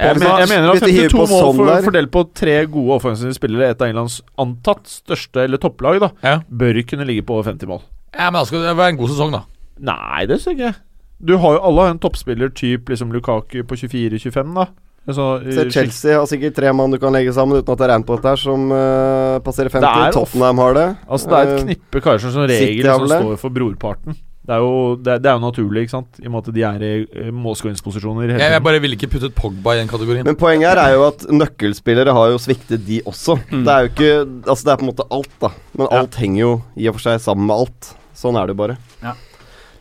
Jeg, 0.00 0.18
men, 0.18 0.22
jeg 0.40 0.48
mener 0.48 0.70
at 0.70 0.76
Hvis 0.80 0.86
de 0.88 0.92
hiver 0.92 1.08
52 1.08 1.12
på 1.12 1.26
mål 1.28 1.42
sånn 1.42 1.56
for, 1.56 1.82
fordelt 1.90 2.10
på 2.10 2.34
tre 2.34 2.66
gode 2.66 2.94
offensive 2.96 3.34
spillere, 3.36 3.70
et 3.70 3.80
av 3.82 3.88
Englands 3.88 4.22
antatt 4.38 4.84
største 4.88 5.44
eller 5.44 5.58
topplag, 5.58 6.00
da, 6.00 6.08
Ja. 6.22 6.38
bør 6.50 6.82
kunne 6.88 7.04
ligge 7.06 7.22
på 7.24 7.30
over 7.36 7.44
50 7.52 7.66
mål. 7.68 7.82
ja, 8.18 8.30
men 8.30 8.44
skal 8.46 8.58
det 8.62 8.76
være 8.76 8.88
en 8.88 8.96
god 8.96 9.08
sesong, 9.10 9.32
da. 9.32 9.42
Nei, 9.82 10.24
det 10.30 10.40
syns 10.40 10.54
jeg 10.54 10.72
ikke. 10.72 10.74
Du 11.22 11.36
har 11.38 11.56
jo 11.58 11.60
alle 11.68 11.90
en 11.92 12.00
toppspiller 12.02 12.50
type 12.54 12.90
liksom 12.90 13.12
Lukaku 13.14 13.60
på 13.66 13.78
24-25, 13.78 14.54
da. 14.56 14.66
Så, 15.02 15.24
Se, 15.42 15.60
eh, 15.64 15.70
Chelsea 15.74 16.14
har 16.14 16.26
sikkert 16.30 16.54
tre 16.54 16.70
mann 16.74 16.92
du 16.94 16.98
kan 17.02 17.10
legge 17.14 17.32
sammen 17.34 17.58
uten 17.58 17.72
at 17.74 17.78
det 17.80 17.86
er 17.88 17.90
regn 17.96 18.04
på 18.06 18.14
dette 18.18 18.30
her, 18.30 18.38
som 18.38 18.68
uh, 18.70 19.38
passerer 19.42 19.70
50. 19.72 19.82
Det 19.82 20.02
er 20.06 20.12
Tottenham 20.14 20.60
har 20.62 20.76
det. 20.78 20.84
Altså 21.10 21.30
Det 21.32 21.38
er 21.38 21.48
et 21.48 21.56
Eh, 21.56 21.64
knippe 21.66 22.02
karer 22.04 22.22
som 22.22 22.34
som 22.36 22.44
regel 22.46 22.86
har 22.86 23.00
liksom 23.02 23.24
står 23.26 23.40
for 23.42 23.50
brorparten. 23.50 24.18
Det 24.42 24.54
er 24.56 24.58
jo, 24.62 24.96
det, 24.98 25.16
det 25.22 25.30
er 25.30 25.36
jo 25.38 25.42
naturlig, 25.42 25.82
ikke 25.86 25.94
sant? 25.94 26.18
I 26.18 26.26
og 26.26 26.32
med 26.34 26.48
at 26.48 26.54
de 26.54 26.62
er 26.66 26.82
i 26.82 26.92
eh, 27.06 27.30
målskåringsposisjoner 27.34 28.32
Jeg, 28.32 28.42
jeg 28.54 28.62
bare 28.66 28.80
ville 28.82 28.96
ikke 28.98 29.10
puttet 29.12 29.34
Pogba 29.38 29.74
i 29.76 29.78
den 29.82 29.90
kategorien. 29.90 30.26
Men 30.26 30.38
poenget 30.38 30.70
her 30.72 30.80
er 30.82 30.94
jo 30.96 31.04
at 31.06 31.26
nøkkelspillere 31.30 32.14
har 32.14 32.30
jo 32.34 32.38
sviktet, 32.42 32.82
de 32.86 33.00
også. 33.06 33.36
Mm. 33.50 33.62
Det 33.66 33.74
er 33.74 33.84
jo 33.86 33.90
ikke 33.92 34.12
Altså, 34.50 34.62
det 34.66 34.72
er 34.72 34.80
på 34.80 34.86
en 34.86 34.90
måte 34.90 35.06
alt, 35.18 35.34
da. 35.42 35.50
Men 35.78 35.86
Ja. 35.86 35.98
alt 36.00 36.18
henger 36.18 36.40
jo 36.42 36.52
i 36.76 36.88
og 36.90 36.98
for 36.98 37.06
seg 37.06 37.20
sammen 37.22 37.46
med 37.50 37.56
alt. 37.66 37.92
Sånn 38.18 38.38
er 38.38 38.46
det 38.46 38.54
jo 38.56 38.60
bare. 38.62 38.78
Ja. 39.02 39.14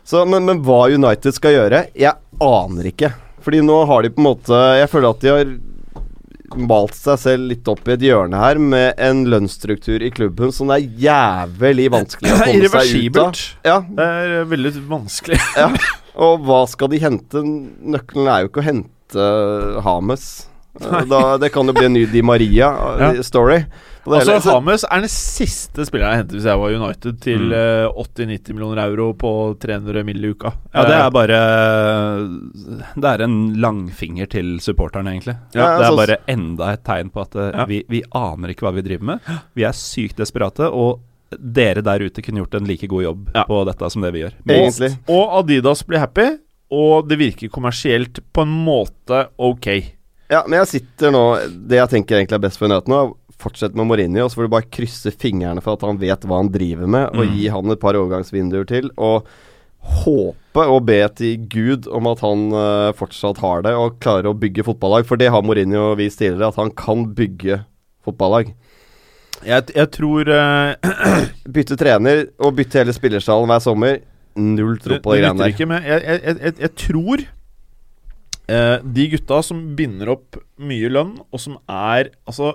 Så, 0.08 0.24
men, 0.26 0.46
men 0.48 0.62
hva 0.66 0.88
United 0.92 1.36
skal 1.36 1.54
gjøre, 1.56 1.84
jeg 1.96 2.14
aner 2.42 2.88
ikke. 2.90 3.12
Fordi 3.42 3.62
nå 3.66 3.78
har 3.90 4.04
de 4.06 4.10
på 4.14 4.22
en 4.22 4.28
måte 4.28 4.58
Jeg 4.78 4.90
føler 4.92 5.14
at 5.16 5.22
de 5.24 5.30
har 5.34 5.52
malt 6.68 6.94
seg 6.98 7.16
selv 7.22 7.48
litt 7.48 7.70
opp 7.72 7.86
i 7.88 7.94
et 7.96 8.02
hjørne 8.04 8.36
her 8.42 8.60
med 8.60 8.98
en 9.00 9.22
lønnsstruktur 9.32 10.04
i 10.04 10.10
klubben 10.12 10.52
som 10.52 10.68
det 10.68 10.82
er 10.82 10.98
jævlig 11.06 11.86
vanskelig 11.94 12.34
å 12.34 12.36
er 12.36 12.42
komme 12.52 12.52
seg 12.52 12.52
ut 12.52 12.52
av. 12.52 12.60
irreversibelt. 12.60 13.44
Ja, 13.70 13.78
Det 13.88 14.08
er 14.18 14.34
eh, 14.42 14.48
veldig 14.52 14.74
vanskelig. 14.92 15.40
og 16.28 16.44
hva 16.50 16.60
skal 16.68 16.92
de 16.92 17.00
hente? 17.06 17.44
Nøkkelen 17.96 18.28
er 18.34 18.44
jo 18.44 18.52
ikke 18.52 18.64
å 18.66 18.68
hente 18.68 19.30
Hames. 19.88 20.26
Eh, 20.82 21.00
Da, 21.08 21.22
det 21.40 21.54
kan 21.56 21.68
jo 21.72 21.78
bli 21.78 21.88
en 21.88 21.96
ny 21.96 22.04
Di 22.12 22.22
Maria-story. 22.26 23.62
Altså, 24.08 24.40
Hames 24.50 24.84
er 24.90 25.04
den 25.04 25.12
siste 25.14 25.86
spilleren 25.86 26.16
jeg 26.16 26.22
hentet 26.24 26.38
hvis 26.40 26.48
jeg 26.50 26.58
var 26.58 26.74
United, 26.74 27.20
til 27.22 27.40
Mm. 27.40 27.54
eh, 27.54 27.88
80-90 28.02 28.54
millioner 28.56 28.82
euro 28.88 29.14
på 29.14 29.32
300 29.62 30.04
mill. 30.04 30.26
i 30.26 30.32
uka. 30.34 30.52
Ja, 30.74 30.84
det 30.86 30.96
Eh, 30.96 31.06
er 31.06 31.12
bare 31.12 31.40
Det 32.98 33.06
er 33.12 33.22
en 33.24 33.38
langfinger 33.62 34.28
til 34.30 34.58
supporterne, 34.60 35.12
egentlig. 35.14 35.38
Ja, 35.54 35.78
det 35.80 35.88
er 35.88 35.96
bare 36.00 36.18
enda 36.28 36.72
et 36.74 36.84
tegn 36.84 37.10
på 37.14 37.22
at 37.22 37.36
eh, 37.36 37.52
Ja. 37.60 37.66
vi, 37.66 37.84
vi 37.90 38.02
aner 38.14 38.50
ikke 38.50 38.66
hva 38.68 38.74
vi 38.74 38.82
driver 38.82 39.04
med. 39.04 39.20
Vi 39.56 39.64
er 39.64 39.72
sykt 39.78 40.18
desperate, 40.18 40.62
og 40.72 41.00
dere 41.32 41.82
der 41.82 42.00
ute 42.04 42.22
kunne 42.22 42.42
gjort 42.44 42.56
en 42.60 42.66
like 42.68 42.88
god 42.88 43.04
jobb 43.04 43.30
Ja. 43.36 43.44
på 43.48 43.66
dette 43.66 43.90
som 43.92 44.02
det 44.02 44.14
vi 44.14 44.22
gjør. 44.26 44.34
Egentlig. 44.48 44.98
Og 45.08 45.40
Adidas 45.40 45.84
blir 45.84 46.00
happy, 46.00 46.38
og 46.72 47.08
det 47.08 47.18
virker 47.20 47.50
kommersielt 47.50 48.20
på 48.34 48.42
en 48.42 48.66
måte 48.66 49.28
ok. 49.40 49.94
Ja, 50.32 50.44
men 50.48 50.60
jeg 50.62 50.68
sitter 50.68 51.12
nå 51.12 51.36
Det 51.68 51.76
jeg 51.76 51.90
tenker 51.90 52.16
egentlig 52.16 52.36
er 52.38 52.40
best 52.40 52.58
for 52.58 52.66
United 52.70 52.88
nå, 52.88 53.16
å 53.42 53.46
fortsette 53.50 53.76
med 53.76 53.90
Mourinho, 53.90 54.30
så 54.30 54.38
får 54.38 54.48
du 54.48 54.54
bare 54.54 54.70
krysse 54.72 55.12
fingrene 55.18 55.62
for 55.66 55.74
at 55.76 55.86
han 55.90 55.98
vet 56.02 56.28
hva 56.30 56.44
han 56.44 56.52
driver 56.54 56.86
med, 56.88 57.10
og 57.16 57.26
Mm. 57.26 57.34
gi 57.40 57.48
han 57.50 57.74
et 57.74 57.82
par 57.82 57.98
overgangsvinduer 57.98 58.68
til, 58.70 58.92
og 59.02 59.26
håpe 59.82 60.62
og 60.70 60.84
be 60.86 61.00
til 61.18 61.40
Gud 61.50 61.88
om 61.90 62.06
at 62.12 62.20
han 62.22 62.52
uh, 62.54 62.92
fortsatt 62.94 63.40
har 63.42 63.64
det, 63.66 63.74
og 63.74 63.98
klarer 64.04 64.30
å 64.30 64.38
bygge 64.38 64.64
fotballag, 64.68 65.08
for 65.10 65.18
det 65.18 65.32
har 65.34 65.42
Mourinho 65.42 65.96
vist 65.98 66.20
tidligere, 66.22 66.52
at 66.54 66.60
han 66.62 66.70
kan 66.78 67.08
bygge 67.18 67.64
fotballag. 68.06 68.54
Jeg, 69.42 69.72
jeg 69.74 69.90
tror 69.98 70.30
uh, 70.30 70.76
Bytte 71.56 71.74
trener 71.82 72.28
og 72.46 72.54
bytte 72.60 72.78
hele 72.84 72.94
spillerstallen 72.94 73.50
hver 73.50 73.64
sommer. 73.64 73.96
Null 74.38 74.78
tro 74.80 75.00
på 75.02 75.16
de 75.16 75.18
det 75.18 75.24
greiene 75.26 75.42
der. 75.42 75.50
ikke, 75.56 75.66
men 75.72 75.82
jeg, 75.82 76.04
jeg, 76.06 76.38
jeg, 76.38 76.54
jeg 76.62 76.72
tror 76.78 77.24
uh, 78.52 78.78
de 78.86 79.08
gutta 79.16 79.40
som 79.50 79.64
binder 79.78 80.14
opp 80.14 80.38
mye 80.62 80.92
lønn, 80.94 81.16
og 81.32 81.42
som 81.42 81.58
er 81.66 82.12
Altså 82.30 82.54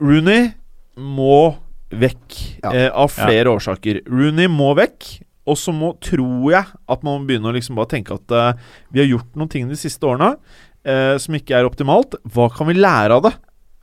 Rooney 0.00 0.52
må 0.98 1.56
vekk 1.90 2.36
Ja. 2.62 2.72
eh, 2.72 2.90
av 2.92 3.08
flere 3.14 3.50
årsaker. 3.50 4.02
Rooney 4.06 4.48
må 4.48 4.74
vekk. 4.76 5.22
Og 5.48 5.56
så 5.56 5.72
må, 5.72 5.94
tror 6.04 6.50
jeg 6.52 6.66
at 6.92 7.02
man 7.06 7.22
må 7.22 7.26
begynne 7.30 7.48
å 7.48 7.54
liksom 7.56 7.74
bare 7.78 7.88
tenke 7.88 8.12
at 8.18 8.30
eh, 8.36 8.58
vi 8.92 9.00
har 9.00 9.06
gjort 9.08 9.34
noen 9.38 9.48
ting 9.48 9.68
de 9.70 9.78
siste 9.80 10.04
årene 10.04 10.34
eh, 10.84 11.16
som 11.16 11.34
ikke 11.38 11.56
er 11.56 11.64
optimalt. 11.64 12.18
Hva 12.28 12.50
kan 12.52 12.68
vi 12.68 12.74
lære 12.76 13.16
av 13.16 13.22
det? 13.24 13.32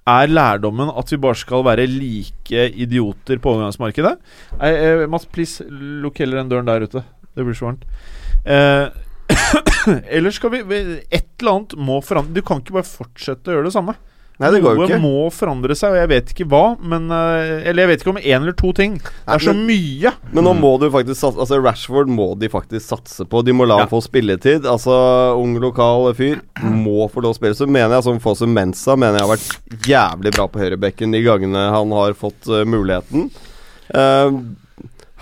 Er 0.06 0.30
lærdommen 0.30 0.92
at 0.94 1.10
vi 1.10 1.18
bare 1.18 1.34
skal 1.40 1.64
være 1.66 1.88
like 1.90 2.68
idioter 2.78 3.40
på 3.42 3.56
overgangsmarkedet? 3.56 4.14
Eh, 4.62 4.70
eh, 4.70 5.08
Mats, 5.10 5.26
please, 5.26 5.66
lukk 5.66 6.22
heller 6.22 6.44
den 6.44 6.52
døren 6.54 6.70
der 6.70 6.86
ute. 6.86 7.02
Det 7.34 7.44
blir 7.48 7.58
så 7.58 7.72
varmt. 7.72 7.88
Eh, 8.46 8.94
eller 10.14 10.30
skal 10.32 10.52
vi 10.54 10.62
vi- 10.70 11.02
Et 11.10 11.26
eller 11.42 11.52
annet 11.56 11.74
må 11.82 11.98
forandre 12.06 12.36
Du 12.38 12.42
kan 12.46 12.62
ikke 12.62 12.76
bare 12.78 12.86
fortsette 12.86 13.50
å 13.50 13.56
gjøre 13.58 13.72
det 13.72 13.74
samme. 13.74 13.96
Nei, 14.38 14.49
det 14.52 14.60
går 14.66 14.74
jo 14.76 14.82
Noe 14.82 14.88
ikke. 14.90 14.99
må 14.99 15.30
forandre 15.32 15.76
seg, 15.80 15.94
og 15.94 15.99
jeg 16.02 16.10
vet 16.12 16.32
ikke 16.34 16.48
hva. 16.52 16.64
Men 16.84 17.06
eh, 17.10 17.70
Eller 17.70 17.86
jeg 17.86 17.91
vet 17.94 18.02
ikke 18.03 18.12
om 18.12 18.20
én 18.20 18.36
eller 18.41 18.56
to 18.60 18.74
ting. 18.76 18.98
Det 18.99 19.38
er 19.38 19.44
så 19.45 19.53
mye. 19.56 20.12
Men 20.36 20.44
nå 20.49 20.53
må 20.60 20.74
du 20.82 20.90
faktisk 20.91 21.22
satse 21.22 21.40
Altså 21.40 21.62
Rashford 21.64 22.12
må 22.12 22.28
de 22.41 22.49
faktisk 22.52 22.84
satse 22.91 23.24
på. 23.32 23.44
De 23.48 23.56
må 23.56 23.64
la 23.70 23.78
Ja. 23.86 23.88
få 23.88 24.02
spilletid. 24.03 24.68
Altså 24.68 24.91
Ung, 25.40 25.56
lokal 25.64 26.10
fyr 26.20 26.41
må 26.68 27.07
få 27.14 27.24
lov 27.24 27.32
å 27.36 27.40
spille. 27.40 27.56
Så 27.56 27.68
mener 27.70 27.95
jeg 27.95 28.03
som 28.10 28.20
Fosse 28.20 28.48
Mensa 28.49 28.98
Mener 28.99 29.20
jeg 29.22 29.28
har 29.30 29.36
vært 29.38 29.88
jævlig 29.88 30.36
bra 30.36 30.48
på 30.52 30.60
høyrebekken 30.60 31.16
de 31.16 31.24
gangene 31.24 31.70
han 31.72 31.91
har 31.95 32.14
fått 32.20 32.48
uh, 32.52 32.64
muligheten. 32.68 33.30
Eh, 33.95 34.32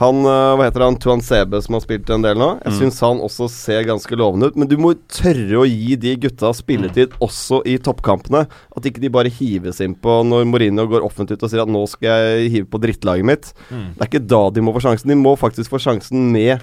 han, 0.03 0.19
eh, 0.27 0.51
hva 0.59 0.65
heter 0.67 0.83
han, 0.85 0.95
Tuan 1.01 1.21
Sebe 1.25 1.59
som 1.63 1.75
har 1.77 1.81
spilt 1.83 2.09
en 2.13 2.21
del 2.25 2.35
nå. 2.39 2.49
Jeg 2.63 2.73
Mm. 2.73 2.79
syns 2.79 2.99
han 3.01 3.19
også 3.23 3.47
ser 3.49 3.83
ganske 3.87 4.15
lovende 4.19 4.47
ut. 4.51 4.55
Men 4.59 4.67
du 4.67 4.75
må 4.77 4.93
tørre 5.09 5.61
å 5.61 5.65
gi 5.67 5.95
de 5.95 6.15
gutta 6.17 6.51
spilletid 6.53 7.15
også 7.19 7.61
i 7.65 7.77
toppkampene. 7.77 8.47
At 8.75 8.83
ikke 8.83 9.01
de 9.01 9.09
bare 9.09 9.29
hives 9.31 9.79
inn 9.81 9.95
på 9.95 10.19
når 10.27 10.45
Mourinho 10.49 10.85
går 10.87 11.03
offentlig 11.07 11.37
ut 11.39 11.43
og 11.43 11.49
sier 11.51 11.61
at 11.63 11.71
nå 11.71 11.83
skal 11.87 12.09
jeg 12.09 12.51
hive 12.51 12.67
på 12.69 12.81
drittlaget 12.81 13.25
mitt. 13.25 13.53
Det 13.69 14.01
er 14.01 14.07
ikke 14.11 14.27
da 14.27 14.49
de 14.51 14.61
må 14.61 14.73
få 14.75 14.81
sjansen. 14.85 15.07
De 15.07 15.15
må 15.15 15.35
faktisk 15.37 15.69
få 15.69 15.79
sjansen 15.81 16.31
med 16.31 16.61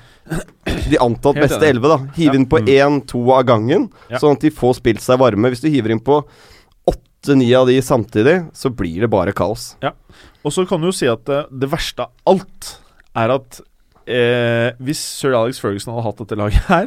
de 0.90 0.96
antatt 0.98 1.34
Helt 1.40 1.48
beste 1.48 1.66
elleve. 1.70 1.98
Hive 2.16 2.34
inn 2.36 2.46
på 2.46 2.60
én, 2.66 3.00
to 3.06 3.24
av 3.32 3.44
gangen, 3.46 3.90
Ja. 4.10 4.18
sånn 4.18 4.32
at 4.36 4.40
de 4.40 4.50
får 4.50 4.76
spilt 4.80 5.00
seg 5.00 5.18
varme. 5.18 5.48
Hvis 5.50 5.60
du 5.62 5.68
hiver 5.68 5.90
inn 5.90 6.00
på 6.00 6.24
åtte-ni 6.86 7.52
av 7.54 7.66
de 7.68 7.78
samtidig, 7.82 8.36
så 8.56 8.70
blir 8.74 9.00
det 9.04 9.10
bare 9.10 9.32
kaos. 9.36 9.74
Og 10.44 10.52
så 10.52 10.66
kan 10.68 10.80
du 10.80 10.88
jo 10.88 10.92
si 10.96 11.06
at 11.06 11.24
det, 11.28 11.46
det 11.52 11.68
verste 11.70 12.00
av 12.06 12.10
alt 12.26 12.76
er 13.16 13.34
at 13.34 13.60
eh, 14.06 14.70
hvis 14.82 14.98
sir 15.20 15.34
Alex 15.36 15.60
Ferguson 15.62 15.94
hadde 15.94 16.06
hatt 16.06 16.18
dette 16.24 16.38
laget 16.38 16.64
her, 16.70 16.86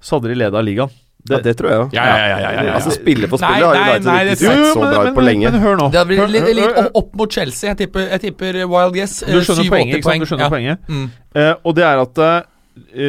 så 0.00 0.16
hadde 0.18 0.28
de 0.32 0.38
leda 0.38 0.62
ligaen. 0.64 0.92
Ja, 1.26 1.40
det 1.42 1.56
tror 1.58 1.66
jeg 1.72 1.78
òg. 1.82 1.94
Ja, 1.96 2.02
ja, 2.06 2.16
ja, 2.16 2.26
ja, 2.38 2.50
ja, 2.54 2.64
ja. 2.68 2.74
Altså 2.78 2.92
Spille 2.94 3.26
for 3.26 3.42
Nei, 3.42 3.56
har 3.58 3.74
United 3.74 4.04
nei, 4.06 4.18
ikke 4.30 4.36
sett 4.44 4.60
så 4.76 4.82
bra 4.84 5.00
ut 5.08 5.16
på 5.16 5.24
lenge. 5.26 5.50
men 5.50 5.60
hør 5.64 5.78
nå. 5.80 5.88
Det 5.90 6.04
blir 6.06 6.28
litt, 6.30 6.44
litt 6.54 6.76
opp- 7.00 7.16
mot 7.18 7.32
Chelsea. 7.34 7.72
Jeg 7.72 7.78
tipper, 7.80 8.04
jeg 8.12 8.22
tipper 8.28 8.58
wild 8.70 8.94
guess. 8.94 9.24
Du 9.26 9.40
skjønner 9.42 9.66
poenget, 9.72 9.98
ikke 9.98 10.06
sant? 10.06 10.22
Du 10.22 10.28
skjønner 10.30 10.46
Ja. 10.46 10.50
poenget. 10.54 10.78
Mm. 10.86 11.08
Eh, 11.34 11.54
og 11.66 11.74
det 11.74 11.84
er 11.88 12.02
at 12.04 12.18
eh, 12.28 12.46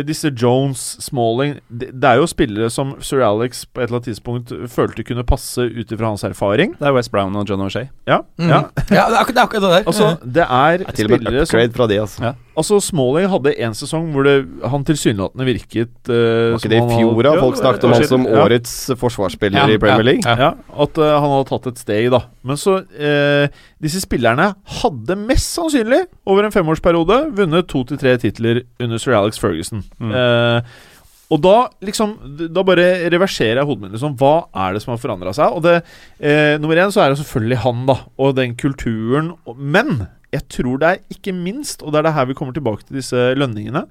disse 0.08 0.32
Jones, 0.42 0.80
Smalling 1.04 1.58
det, 1.70 1.90
er 2.08 2.16
jo 2.22 2.26
spillere 2.28 2.70
som 2.72 2.96
sir 3.04 3.20
Alex 3.26 3.66
på 3.66 3.82
et 3.82 3.90
eller 3.90 4.00
annet 4.00 4.08
tidspunkt 4.12 4.54
følte 4.72 5.04
kunne 5.04 5.24
passe 5.28 5.62
ut 5.68 5.92
ifra 5.92 6.08
hans 6.14 6.24
erfaring. 6.24 6.76
Det 6.80 6.88
er 6.88 6.94
West 6.96 7.12
Brown 7.12 7.36
og 7.36 7.48
John 7.50 7.62
O'Shay. 7.68 7.88
Ja, 8.08 8.22
Mm. 8.40 8.50
ja. 8.50 8.62
ja, 8.92 9.06
det 9.10 9.18
er 9.18 9.22
akkurat 9.22 9.50
det, 9.52 9.64
er 9.64 9.68
der. 9.68 9.84
Altså, 9.88 10.10
det 10.24 10.46
er 10.50 10.78
Det 10.78 10.88
er 10.88 10.92
til 10.92 11.06
og 11.06 11.12
med 11.12 11.20
spillere 11.20 11.46
som 11.46 11.60
upgrade 11.60 11.74
fra 11.74 11.88
de, 11.88 12.00
altså. 12.02 12.34
Altså, 12.58 12.80
Smalling 12.82 13.28
hadde 13.30 13.54
en 13.62 13.76
sesong 13.78 14.10
hvor 14.16 14.26
det, 14.26 14.36
han 14.72 14.86
tilsynelatende 14.88 15.46
virket 15.46 15.94
uh, 16.10 16.56
Var 16.56 16.58
ikke 16.58 16.72
det 16.72 16.80
i 16.82 16.98
fjor, 16.98 17.22
da? 17.28 17.36
Folk 17.38 17.60
snakket 17.60 17.86
om 17.86 17.94
han 17.94 18.08
som 18.10 18.26
årets 18.26 18.74
forsvarsspiller 18.98 19.76
i 19.76 19.78
Premier 19.82 20.08
League. 20.08 20.26
Ja. 20.26 20.52
At 20.58 20.98
uh, 20.98 21.14
han 21.22 21.34
hadde 21.36 21.48
tatt 21.52 21.70
et 21.72 21.84
steg, 21.84 22.10
da. 22.14 22.24
Men 22.48 22.60
så 22.60 22.80
uh, 22.82 23.64
Disse 23.84 24.02
spillerne 24.02 24.52
hadde 24.82 25.20
mest 25.22 25.54
sannsynlig 25.54 26.04
over 26.26 26.48
en 26.48 26.56
femårsperiode 26.56 27.22
vunnet 27.38 27.70
to 27.70 27.86
til 27.88 28.02
tre 28.02 28.18
titler 28.22 28.64
under 28.82 29.02
sir 29.02 29.18
Alex 29.20 29.38
Ferguson. 29.42 29.86
Mm. 30.02 30.14
Uh, 30.18 30.94
og 31.34 31.42
da 31.44 31.56
liksom 31.84 32.16
Da 32.54 32.64
bare 32.66 33.10
reverserer 33.12 33.60
jeg 33.60 33.68
hodet 33.68 33.84
mitt. 33.84 33.96
Liksom, 33.98 34.16
hva 34.20 34.48
er 34.66 34.76
det 34.76 34.84
som 34.84 34.94
har 34.94 35.02
forandra 35.02 35.34
seg? 35.36 35.56
Og 35.58 35.66
det 35.66 35.76
eh, 36.20 36.56
Nummer 36.62 36.80
én 36.80 36.94
så 36.94 37.04
er 37.04 37.12
det 37.12 37.20
selvfølgelig 37.22 37.64
han, 37.66 37.84
da. 37.90 37.98
Og 38.24 38.36
den 38.38 38.56
kulturen. 38.60 39.34
Men 39.58 40.08
jeg 40.34 40.48
tror 40.52 40.80
det 40.82 40.90
er 40.90 41.04
ikke 41.14 41.34
minst, 41.36 41.84
og 41.84 41.94
det 41.94 42.02
er 42.02 42.10
det 42.10 42.16
her 42.18 42.30
vi 42.30 42.38
kommer 42.38 42.56
tilbake 42.56 42.88
til 42.88 43.00
disse 43.00 43.30
lønningene, 43.38 43.86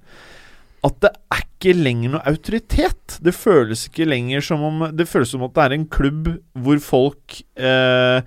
at 0.86 0.98
det 1.02 1.10
er 1.32 1.44
ikke 1.44 1.72
lenger 1.78 2.12
noe 2.12 2.26
autoritet. 2.28 3.16
Det 3.24 3.34
føles 3.34 3.86
ikke 3.88 4.06
lenger 4.06 4.44
som 4.44 4.62
om 4.62 4.84
Det 4.94 5.08
føles 5.08 5.32
som 5.32 5.46
at 5.46 5.54
det 5.56 5.64
er 5.64 5.74
en 5.74 5.86
klubb 5.90 6.28
hvor 6.62 6.82
folk 6.84 7.38
eh, 7.56 8.20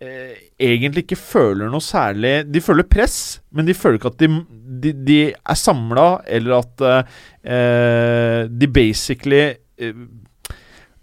eh, 0.00 0.36
egentlig 0.62 1.04
ikke 1.04 1.18
føler 1.20 1.68
noe 1.68 1.84
særlig 1.84 2.46
De 2.48 2.62
føler 2.64 2.86
press, 2.88 3.42
men 3.50 3.68
de 3.68 3.76
føler 3.76 3.98
ikke 3.98 4.14
at 4.14 4.22
de, 4.22 4.30
de, 4.84 4.94
de 5.10 5.18
er 5.34 5.58
samla, 5.58 6.08
eller 6.26 6.62
at 6.62 6.86
eh, 6.86 8.48
de 8.48 8.70
basically 8.72 9.42
eh, 9.76 9.92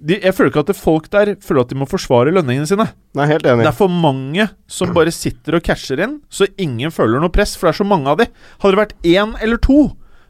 de, 0.06 0.20
Jeg 0.22 0.36
føler 0.38 0.52
ikke 0.52 0.64
at 0.66 0.78
folk 0.78 1.10
der 1.14 1.34
føler 1.42 1.66
at 1.66 1.74
de 1.74 1.78
må 1.82 1.88
forsvare 1.90 2.34
lønningene 2.36 2.70
sine. 2.70 2.88
Nei, 3.18 3.28
helt 3.32 3.46
enig. 3.50 3.66
Det 3.66 3.72
er 3.72 3.78
for 3.78 3.92
mange 3.92 4.48
som 4.70 4.94
bare 4.96 5.14
sitter 5.16 5.58
og 5.58 5.66
casher 5.66 6.02
inn, 6.06 6.20
så 6.30 6.48
ingen 6.62 6.94
føler 6.94 7.24
noe 7.24 7.34
press, 7.34 7.56
for 7.58 7.70
det 7.70 7.76
er 7.76 7.82
så 7.82 7.90
mange 7.90 8.12
av 8.12 8.22
de. 8.22 8.30
Hadde 8.62 8.76
det 8.76 8.84
vært 8.84 8.98
én 9.16 9.36
eller 9.42 9.62
to 9.62 9.80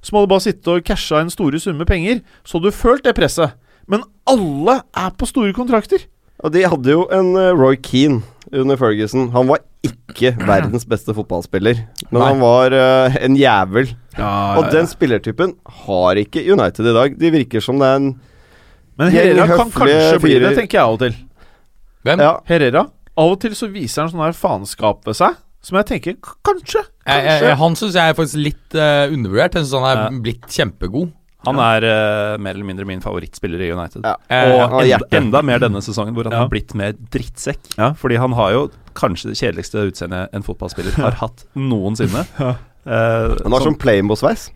som 0.06 0.20
hadde 0.20 0.30
bare 0.30 0.46
sittet 0.46 0.70
og 0.70 0.84
casha 0.86 1.22
inn 1.24 1.32
store 1.34 1.60
summer 1.62 1.88
penger, 1.90 2.20
så 2.46 2.60
hadde 2.60 2.70
du 2.70 2.78
følt 2.78 3.06
det 3.08 3.16
presset. 3.18 3.56
Men 3.90 4.06
alle 4.30 4.80
er 4.98 5.14
på 5.18 5.30
store 5.30 5.54
kontrakter. 5.58 6.06
Og 6.44 6.52
de 6.54 6.66
hadde 6.68 6.92
jo 6.92 7.06
en 7.16 7.32
eh, 7.40 7.54
Roy 7.56 7.78
Keane 7.82 8.22
under 8.54 8.78
Ferguson. 8.78 9.30
Han 9.34 9.50
var 9.50 9.64
ikke 9.86 10.36
verdens 10.52 10.86
beste 10.90 11.16
fotballspiller, 11.18 11.82
men 12.10 12.20
Nei. 12.20 12.30
han 12.30 12.42
var 12.44 12.76
uh, 12.76 13.18
en 13.22 13.38
jævel. 13.40 13.92
Og 14.16 14.70
den 14.74 14.88
spillertypen 14.90 15.56
har 15.86 16.22
ikke 16.22 16.46
United 16.46 16.88
i 16.88 16.96
dag. 16.96 17.18
De 17.20 17.34
virker 17.34 17.64
som 17.64 17.82
det 17.82 17.90
er 17.90 18.02
en 18.02 18.14
Men 18.98 19.08
er 19.10 19.16
Herrera 19.18 19.48
kan 19.60 19.72
kanskje 19.74 20.20
bli 20.24 20.38
det, 20.40 20.54
tenker 20.58 20.78
jeg 20.80 20.84
av 20.86 20.94
og 20.96 21.02
til. 21.04 21.16
Hvem? 22.06 22.22
Ja, 22.24 22.34
Herrera. 22.48 22.86
Av 23.18 23.32
og 23.34 23.40
til 23.42 23.56
så 23.58 23.68
viser 23.72 24.04
han 24.06 24.12
sånn 24.14 24.24
her 24.24 24.36
faenskap 24.38 25.06
ved 25.08 25.18
seg, 25.18 25.36
som 25.66 25.78
jeg 25.80 25.88
tenker 25.90 26.16
kanskje. 26.22 26.42
kanskje, 26.46 26.84
Jeg, 27.08 27.44
jeg, 27.44 27.58
han 27.62 27.76
syns 27.80 27.96
jeg 27.98 28.12
er 28.14 28.18
faktisk 28.18 28.42
litt 28.44 28.76
uh, 28.78 29.06
undervurdert. 29.12 29.56
Jeg 29.58 29.66
syns 29.66 29.78
han 29.80 29.88
er 29.90 30.02
Ja. 30.04 30.10
blitt 30.28 30.46
kjempegod. 30.52 31.14
Han 31.46 31.60
er 31.62 31.84
uh, 31.86 32.38
mer 32.42 32.56
eller 32.58 32.66
mindre 32.66 32.86
min 32.90 33.02
favorittspiller 33.04 33.62
i 33.62 33.72
United. 33.72 34.02
Ja. 34.06 34.16
Og 34.74 34.86
ja. 34.88 34.98
enda, 34.98 35.10
enda 35.20 35.42
mer 35.46 35.60
denne 35.62 35.82
sesongen, 35.86 36.14
hvor 36.18 36.26
han 36.30 36.34
Ja. 36.34 36.40
har 36.46 36.50
blitt 36.50 36.74
mer 36.78 36.94
drittsekk. 36.94 37.76
Ja. 37.78 37.92
Fordi 37.94 38.18
han 38.22 38.34
har 38.34 38.52
jo 38.56 38.64
kanskje 38.98 39.30
det 39.34 39.38
kjedeligste 39.42 39.84
utseendet 39.90 40.30
en 40.34 40.46
fotballspiller 40.46 40.96
har 41.04 41.18
hatt 41.22 41.46
noensinne. 41.56 42.26
Ja. 42.86 42.92
Eh, 42.92 43.36
Han 43.44 43.52
har 43.52 43.62
som 43.62 43.74
sånn 43.74 43.80
Playmo-sveis. 43.82 44.50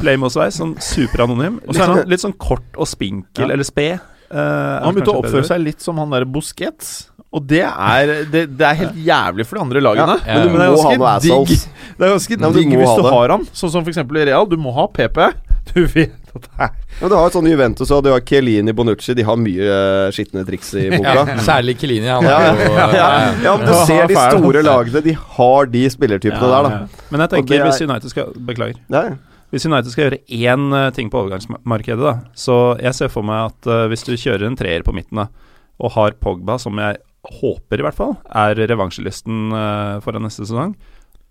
Playmo-sveis, 0.00 0.58
sånn 0.60 0.76
superanonym. 0.82 1.60
Og 1.66 1.74
så 1.74 1.82
er 1.82 1.86
han- 1.86 1.96
sånn, 1.98 2.08
litt 2.08 2.20
sånn 2.20 2.36
kort 2.38 2.76
og 2.76 2.86
spinkel, 2.86 3.46
Ja. 3.48 3.52
eller 3.52 3.64
sped. 3.64 4.00
Uh, 4.30 4.82
Han 4.82 4.94
begynte 4.94 5.14
å 5.14 5.22
oppføre 5.22 5.44
seg 5.46 5.60
litt 5.62 5.80
som 5.80 5.96
han 5.98 6.10
der 6.10 6.24
Busquets. 6.24 7.10
Og 7.32 7.46
det 7.46 7.62
er, 7.62 8.24
det, 8.24 8.56
det 8.58 8.66
er 8.66 8.74
helt 8.74 8.94
jævlig 8.96 9.44
for 9.46 9.56
de 9.56 9.62
andre 9.62 9.80
lagene. 9.80 10.18
Ja, 10.26 10.34
men 10.34 10.42
du 10.46 10.48
Men 10.50 10.58
det 10.58 10.66
er 10.66 10.70
må 10.70 10.76
ganske 10.76 10.86
ha 10.86 10.96
noe 10.96 11.20
digg. 11.20 11.32
assholes. 11.32 11.68
Det 11.98 12.06
er 12.06 12.12
ganske 12.14 12.36
digg 12.54 12.72
hvis 12.78 12.96
du 12.96 13.02
har 13.02 13.28
han, 13.28 13.44
sånn 13.52 13.70
som 13.70 13.84
f.eks. 13.84 13.98
i 13.98 14.24
Real. 14.24 14.46
Du 14.46 14.56
må 14.56 14.72
ha 14.74 14.86
PP. 14.88 15.32
Du 15.72 15.82
vet 15.90 16.32
at 16.36 16.44
det 16.46 16.66
er 16.66 16.74
ja, 16.96 17.08
du 17.10 17.14
har 17.16 17.26
et 17.28 17.34
sånn 17.36 17.46
Juventus 17.48 17.90
og 17.92 18.02
du 18.06 18.10
har 18.12 18.22
Chiellini, 18.24 18.72
Bonucci. 18.76 19.12
De 19.18 19.24
har 19.26 19.36
mye 19.40 19.66
uh, 19.68 20.08
skitne 20.14 20.44
triks 20.48 20.70
i 20.78 20.86
ja, 20.88 21.24
særlig. 21.44 21.76
Han 21.82 21.92
Ja, 22.06 22.18
ja, 22.24 22.36
jo 22.56 22.68
ja, 22.72 22.86
ja. 22.94 23.08
ja, 23.44 23.54
men 23.56 23.66
du 23.66 23.72
Ja, 23.74 23.80
ser 23.88 24.08
de 24.08 24.16
store 24.16 24.62
lagene. 24.64 25.02
De 25.04 25.16
har 25.36 25.68
de 25.72 25.82
spillertypene 25.92 26.40
Ja, 26.40 26.60
der, 26.62 26.68
da. 26.70 27.02
Men 27.10 27.24
jeg 27.24 27.32
tenker, 27.34 27.58
er- 27.58 27.66
hvis 27.68 27.82
United 27.84 28.12
skal 28.14 28.32
Beklager. 28.48 29.18
Hvis 29.52 29.66
United 29.68 29.92
skal 29.92 30.08
gjøre 30.08 30.22
én 30.26 30.64
eh, 30.74 30.88
ting 30.96 31.10
på 31.12 31.20
overgangsmarkedet, 31.20 32.00
da 32.02 32.16
Så 32.34 32.56
jeg 32.82 32.96
ser 32.98 33.12
for 33.12 33.22
meg 33.26 33.52
at 33.52 33.68
uh, 33.70 33.84
hvis 33.92 34.02
du 34.08 34.16
kjører 34.16 34.48
en 34.48 34.56
treer 34.58 34.82
på 34.86 34.94
midten, 34.96 35.20
da 35.24 35.28
og 35.76 35.92
har 35.92 36.14
Pogba, 36.16 36.56
som 36.56 36.78
jeg 36.80 36.96
håper 37.36 37.80
i 37.80 37.84
hvert 37.84 37.96
fall 37.98 38.14
er 38.32 38.56
revansjelysten 38.70 39.50
uh, 39.52 39.98
foran 40.04 40.24
neste 40.24 40.46
sesong, 40.46 40.72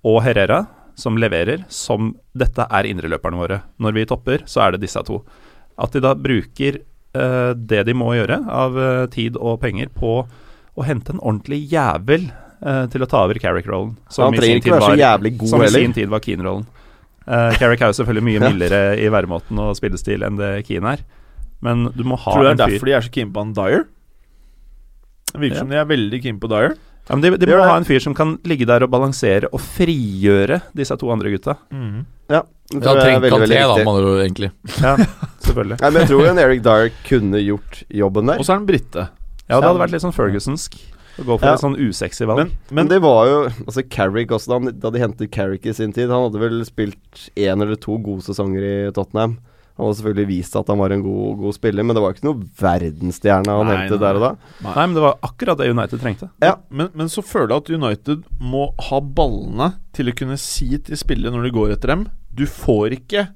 og 0.05 0.19
Herrera, 0.21 0.59
som 0.95 1.17
leverer, 1.19 1.65
som 1.69 2.13
dette 2.37 2.65
er 2.71 2.87
indreløperne 2.89 3.39
våre. 3.39 3.61
Når 3.83 3.95
vi 3.97 4.05
topper, 4.09 4.43
så 4.47 4.63
er 4.65 4.75
det 4.75 4.85
disse 4.85 5.01
to. 5.07 5.21
At 5.77 5.91
de 5.95 6.01
da 6.03 6.13
bruker 6.15 6.77
eh, 6.79 7.51
det 7.55 7.83
de 7.89 7.93
må 7.97 8.13
gjøre 8.15 8.37
av 8.47 8.77
eh, 8.79 9.05
tid 9.11 9.35
og 9.37 9.59
penger 9.63 9.91
på 9.95 10.21
å 10.75 10.83
hente 10.87 11.11
en 11.15 11.19
ordentlig 11.23 11.61
jævel 11.71 12.29
eh, 12.31 12.85
til 12.91 13.03
å 13.03 13.09
ta 13.11 13.25
over 13.27 13.39
Carrick-rollen. 13.39 13.97
Han 14.17 14.33
i 14.35 14.39
trenger 14.39 14.55
sin 14.55 14.63
ikke 14.63 14.69
tid 14.71 14.75
være 14.77 14.87
så 14.87 14.93
var- 14.93 15.03
jævlig 15.03 15.33
god 15.37 15.51
som 15.53 15.63
i 15.67 15.73
sin 15.75 15.93
tid 15.99 16.09
var 16.15 16.23
Keane-rollen. 16.23 16.65
Uh, 17.25 17.49
Carrick 17.57 17.81
er 17.81 17.89
jo 17.89 17.95
selvfølgelig 17.97 18.25
mye 18.27 18.41
mildere 18.51 18.79
i 19.01 19.07
væremåten 19.09 19.57
og 19.63 19.71
spillestil 19.79 20.21
enn 20.27 20.35
det 20.37 20.51
Keane 20.67 20.91
er. 20.93 20.99
Men 21.65 21.87
du 21.95 22.03
må 22.05 22.19
ha 22.21 22.33
Tror 22.35 22.43
du 22.43 22.49
det 22.51 22.53
er 22.53 22.59
derfor 22.67 22.85
de 22.85 22.93
er 22.93 23.05
så 23.07 23.09
keen 23.15 23.31
på 23.33 23.41
han 23.41 23.53
Dyer? 23.57 23.87
Det 25.31 25.39
virker 25.41 25.55
Ja. 25.57 25.63
som 25.63 25.71
de 25.73 25.79
er 25.81 25.87
veldig 25.89 26.19
keen 26.21 26.37
på 26.39 26.49
Dyer. 26.51 26.75
Ja, 27.09 27.15
men 27.15 27.21
De, 27.21 27.29
de 27.37 27.45
må 27.51 27.57
det. 27.59 27.67
ha 27.69 27.75
en 27.77 27.85
fyr 27.85 27.99
som 28.01 28.13
kan 28.17 28.37
ligge 28.43 28.65
der 28.65 28.83
og 28.83 28.89
balansere 28.91 29.49
og 29.53 29.59
frigjøre 29.61 30.61
disse 30.75 30.95
to 30.97 31.11
andre 31.13 31.29
gutta. 31.35 31.57
Ja, 32.29 32.41
det 32.71 32.81
Ja, 32.81 32.93
tror 32.93 33.01
jeg 33.03 33.15
er 33.15 33.21
veldig, 33.21 33.31
han 33.31 33.41
veldig 33.45 33.55
tre, 33.55 33.61
da, 33.61 33.75
riktig. 33.75 33.85
med 33.85 34.25
egentlig. 34.25 34.51
Ja, 34.81 34.95
selvfølgelig. 35.45 35.77
Nei, 35.81 35.89
men 35.91 36.01
jeg 36.01 36.09
tror 36.09 36.27
en 36.31 36.39
Eric 36.41 36.63
Dyer 36.65 36.89
kunne 37.05 37.41
gjort 37.45 37.83
jobben 37.93 38.25
der. 38.31 38.39
Og 38.41 38.45
så 38.47 38.53
er 38.55 38.59
han 38.61 38.65
brite. 38.69 39.07
Ja, 39.45 39.59
det 39.61 39.67
hadde 39.69 39.81
vært 39.83 39.93
litt 39.93 40.01
sånn 40.01 40.15
Fergusonsk. 40.15 40.79
Å 41.15 41.23
gå 41.23 41.35
for 41.39 41.45
Ja. 41.47 41.53
et 41.55 41.61
sånn 41.61 41.77
usexy 41.79 42.25
valg. 42.27 42.41
Men, 42.41 42.49
Men 42.69 42.75
men 42.75 42.87
det 42.91 42.97
var 43.01 43.27
jo 43.29 43.35
Altså 43.63 43.83
Carrick 43.87 44.33
også, 44.35 44.47
da, 44.51 44.57
han- 44.59 44.79
da 44.81 44.89
de 44.91 44.99
hentet 44.99 45.31
Carrick 45.31 45.65
i 45.65 45.71
sin 45.71 45.93
tid 45.93 46.09
Han 46.09 46.25
hadde 46.25 46.41
vel 46.41 46.65
spilt 46.67 47.29
én 47.37 47.61
eller 47.63 47.75
to 47.79 47.95
gode 48.03 48.19
sesonger 48.25 48.59
i 48.67 48.91
Tottenham. 48.91 49.37
Han 49.75 49.89
hadde 49.89 49.97
selvfølgelig 49.99 50.27
vist 50.29 50.55
at 50.55 50.69
han 50.71 50.79
var 50.79 50.93
en 50.95 51.01
god, 51.03 51.37
god 51.41 51.55
spiller, 51.57 51.83
men 51.83 51.97
det 51.97 52.03
var 52.03 52.15
ikke 52.15 52.27
noe 52.29 52.45
verdensstjerne 52.61 53.55
han 53.57 53.71
hentet 53.73 53.99
der 53.99 54.19
og 54.19 54.23
da. 54.23 54.29
Nei, 54.63 54.75
men 54.85 54.95
det 54.95 55.03
var 55.03 55.17
akkurat 55.27 55.59
det 55.59 55.67
United 55.73 55.99
trengte. 55.99 56.29
Ja. 56.43 56.53
Men, 56.69 56.93
men 56.95 57.11
så 57.11 57.23
føler 57.25 57.51
jeg 57.51 57.63
at 57.65 57.73
United 57.75 58.23
må 58.39 58.69
ha 58.87 59.01
ballene 59.03 59.73
til 59.95 60.11
å 60.11 60.15
kunne 60.15 60.39
si 60.39 60.69
til 60.79 60.99
spillet 60.99 61.35
når 61.35 61.49
de 61.49 61.55
går 61.57 61.75
etter 61.75 61.91
dem 61.91 62.07
Du 62.35 62.45
får 62.47 62.95
ikke 63.01 63.27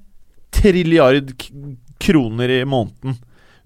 trilliard 0.56 1.36
k 1.40 1.52
kroner 2.00 2.48
i 2.56 2.64
måneden. 2.64 3.18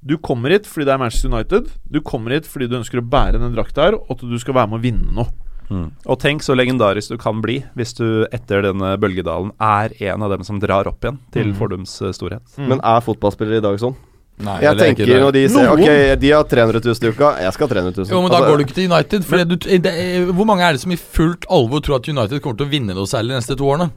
Du 0.01 0.17
kommer 0.17 0.49
hit 0.49 0.65
fordi 0.65 0.87
det 0.89 0.95
er 0.95 0.99
Manchester 0.99 1.29
United. 1.29 1.69
Du 1.85 2.01
kommer 2.01 2.33
hit 2.33 2.47
fordi 2.49 2.65
du 2.67 2.79
ønsker 2.79 2.99
å 2.99 3.05
bære 3.05 3.37
den 3.37 3.53
drakta 3.53 3.85
her, 3.85 3.99
og 3.99 4.15
at 4.17 4.23
du 4.25 4.33
skal 4.41 4.57
være 4.57 4.71
med 4.71 4.81
å 4.81 4.83
vinne 4.83 5.13
noe. 5.13 5.29
Og 5.71 6.19
tenk 6.19 6.41
så 6.41 6.55
legendarisk 6.55 7.09
du 7.09 7.17
kan 7.17 7.41
bli 7.41 7.63
hvis 7.75 7.93
du 7.97 8.25
etter 8.31 8.61
denne 8.61 8.97
bølgedalen 8.99 9.51
er 9.59 9.93
en 10.11 10.23
av 10.23 10.29
dem 10.29 10.43
som 10.43 10.59
drar 10.59 10.87
opp 10.87 11.01
igjen 11.01 11.19
til 11.31 11.47
Mm. 11.53 11.55
fordums 11.57 11.89
storhet. 12.13 12.41
storhet. 12.47 12.67
Men 12.69 12.79
er 12.83 12.99
fotballspillere 13.01 13.57
i 13.57 13.61
dag 13.61 13.77
sånn? 13.79 13.95
Nei, 14.39 14.61
Jeg 14.61 14.77
tenker 14.77 15.05
når 15.21 15.31
de 15.31 15.47
ser 15.47 15.67
Noen. 15.67 15.79
Ok, 15.79 16.19
de 16.19 16.29
har 16.31 16.43
300 16.43 16.81
000 16.81 17.03
i 17.05 17.09
uka, 17.13 17.27
jeg 17.39 17.53
skal 17.53 17.67
ha 17.67 17.73
300 17.75 17.93
000. 17.97 18.09
Jo, 18.09 18.21
men 18.21 18.31
da 18.31 18.37
Altså, 18.37 18.49
går 18.49 18.57
du 18.57 18.63
ikke 18.63 18.73
til 18.73 18.91
United. 18.91 19.23
For 19.25 19.43
du, 19.45 19.55
det, 19.55 20.33
hvor 20.33 20.45
mange 20.45 20.61
er 20.65 20.71
det 20.73 20.81
som 20.81 20.91
i 20.91 20.95
fullt 20.97 21.45
alvor 21.49 21.79
tror 21.85 21.95
at 22.01 22.07
United 22.09 22.41
kommer 22.41 22.57
til 22.57 22.65
å 22.65 22.69
vinne 22.71 22.95
noe 22.95 23.05
særlig 23.05 23.29
de 23.29 23.37
neste 23.37 23.55
to 23.55 23.63
årene? 23.69 23.91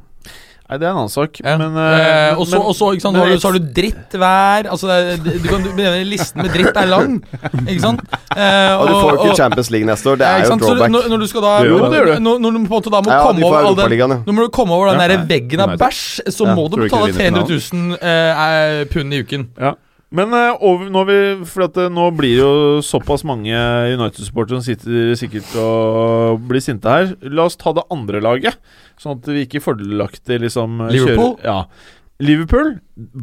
Nei, 0.66 0.78
det 0.82 0.86
er 0.88 0.90
en 0.90 0.96
annen 0.98 1.10
sak. 1.12 1.38
Ja. 1.44 1.52
Men, 1.60 1.76
eh, 1.78 2.32
og 2.34 2.46
så, 2.50 2.56
men- 2.58 2.66
og 2.66 2.74
så, 2.74 2.88
så 2.98 3.10
har 3.14 3.54
du 3.54 3.66
drittvær 3.76 4.66
Altså, 4.66 4.88
er- 4.90 5.20
du 5.22 5.46
kan, 5.46 5.62
du, 5.62 5.82
listen 6.10 6.42
med 6.42 6.50
dritt 6.50 6.74
er 6.76 6.88
lang, 6.90 7.20
ikke 7.68 7.80
sant? 7.84 8.00
Eh, 8.34 8.72
Og 8.74 8.88
du 8.88 8.94
får 8.94 9.12
jo 9.12 9.18
og- 9.20 9.26
ikke 9.28 9.36
Champions 9.38 9.70
League 9.70 9.86
neste 9.86 10.10
år, 10.10 10.16
det 10.18 10.26
er 10.26 10.42
jo 10.42 10.56
drawback. 10.58 10.90
Når, 10.90 11.08
når 11.12 11.18
du 11.22 11.26
skal 11.30 11.40
da 11.46 11.52
Det 11.62 11.70
gjør 11.70 11.78
det, 11.78 11.90
det 11.92 12.00
gjør. 12.02 12.18
Når, 12.26 12.38
når 12.42 12.50
du 12.50 12.58
på 12.58 12.64
en 12.66 12.74
måte 12.74 12.90
da 12.90 13.00
må 13.00 13.10
Ja, 13.14 13.22
komme 13.22 13.44
over 13.46 13.56
all 13.56 13.64
den 13.76 13.84
Europaligaen. 13.86 14.24
Nå 14.26 14.32
må 14.34 14.42
du 14.42 14.48
komme 14.58 14.72
over 14.74 14.90
den 14.90 15.00
Ja, 15.00 15.08
der 15.16 15.26
veggen 15.30 15.60
av 15.60 15.78
bæsj, 15.78 16.02
så 16.34 16.46
Ja, 16.50 16.54
må 16.58 16.68
du 16.70 16.76
betale 16.82 17.06
de 17.06 17.18
vinner 17.22 17.46
300 17.46 17.62
000 17.72 17.98
eh, 18.02 18.84
pund 18.90 19.14
i 19.14 19.22
uken. 19.22 19.48
Ja. 19.60 19.74
Men 20.14 20.30
eh, 20.38 20.62
over, 20.62 20.86
nå, 20.92 21.02
vi, 21.08 21.18
for 21.50 21.66
at, 21.66 21.78
eh, 21.82 21.90
nå 21.90 22.06
blir 22.14 22.36
det 22.36 22.44
jo 22.44 22.82
såpass 22.86 23.24
mange 23.26 23.50
United-supportere 23.96 24.60
som 24.60 24.66
sitter 24.66 25.16
sikkert 25.18 25.50
og 25.58 26.44
blir 26.46 26.62
sinte 26.62 26.92
her. 26.92 27.10
La 27.26 27.48
oss 27.48 27.58
ta 27.58 27.74
det 27.74 27.84
andre 27.90 28.22
laget, 28.22 28.60
sånn 29.02 29.18
at 29.18 29.26
vi 29.32 29.42
ikke 29.48 29.64
fordelaktig 29.64 30.38
liksom 30.44 30.78
eh, 30.86 30.92
Liverpool? 30.94 31.34
Kjører, 31.40 31.50
ja. 31.50 31.96
Liverpool, 32.22 32.70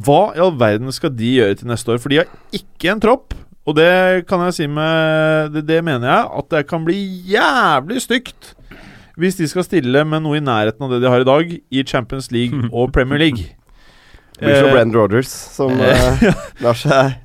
hva 0.06 0.20
i 0.36 0.44
all 0.44 0.54
verden 0.60 0.92
skal 0.94 1.16
de 1.16 1.32
gjøre 1.40 1.62
til 1.62 1.72
neste 1.72 1.96
år? 1.96 2.04
For 2.04 2.12
de 2.12 2.20
har 2.22 2.36
ikke 2.54 2.92
en 2.92 3.02
tropp. 3.04 3.38
Og 3.64 3.78
det 3.80 4.26
kan 4.28 4.42
jeg 4.44 4.56
si 4.58 4.66
med 4.68 5.54
Det, 5.56 5.62
det 5.70 5.78
mener 5.88 6.04
jeg 6.04 6.24
at 6.36 6.48
det 6.52 6.66
kan 6.68 6.84
bli 6.84 6.98
jævlig 7.32 8.02
stygt 8.04 8.50
hvis 9.16 9.38
de 9.38 9.48
skal 9.48 9.64
stille 9.64 10.02
med 10.10 10.24
noe 10.26 10.40
i 10.40 10.44
nærheten 10.44 10.84
av 10.84 10.90
det 10.92 11.00
de 11.04 11.10
har 11.14 11.22
i 11.22 11.28
dag, 11.28 11.52
i 11.54 11.84
Champions 11.86 12.32
League 12.34 12.66
og 12.74 12.92
Premier 12.96 13.22
League. 13.22 13.46
Blir 14.40 14.60
som 14.60 14.78
Eh, 14.78 14.94
Rogers, 14.94 15.34
som 15.54 15.72
uh, 15.78 16.24
lar 16.64 16.78
seg 16.80 17.18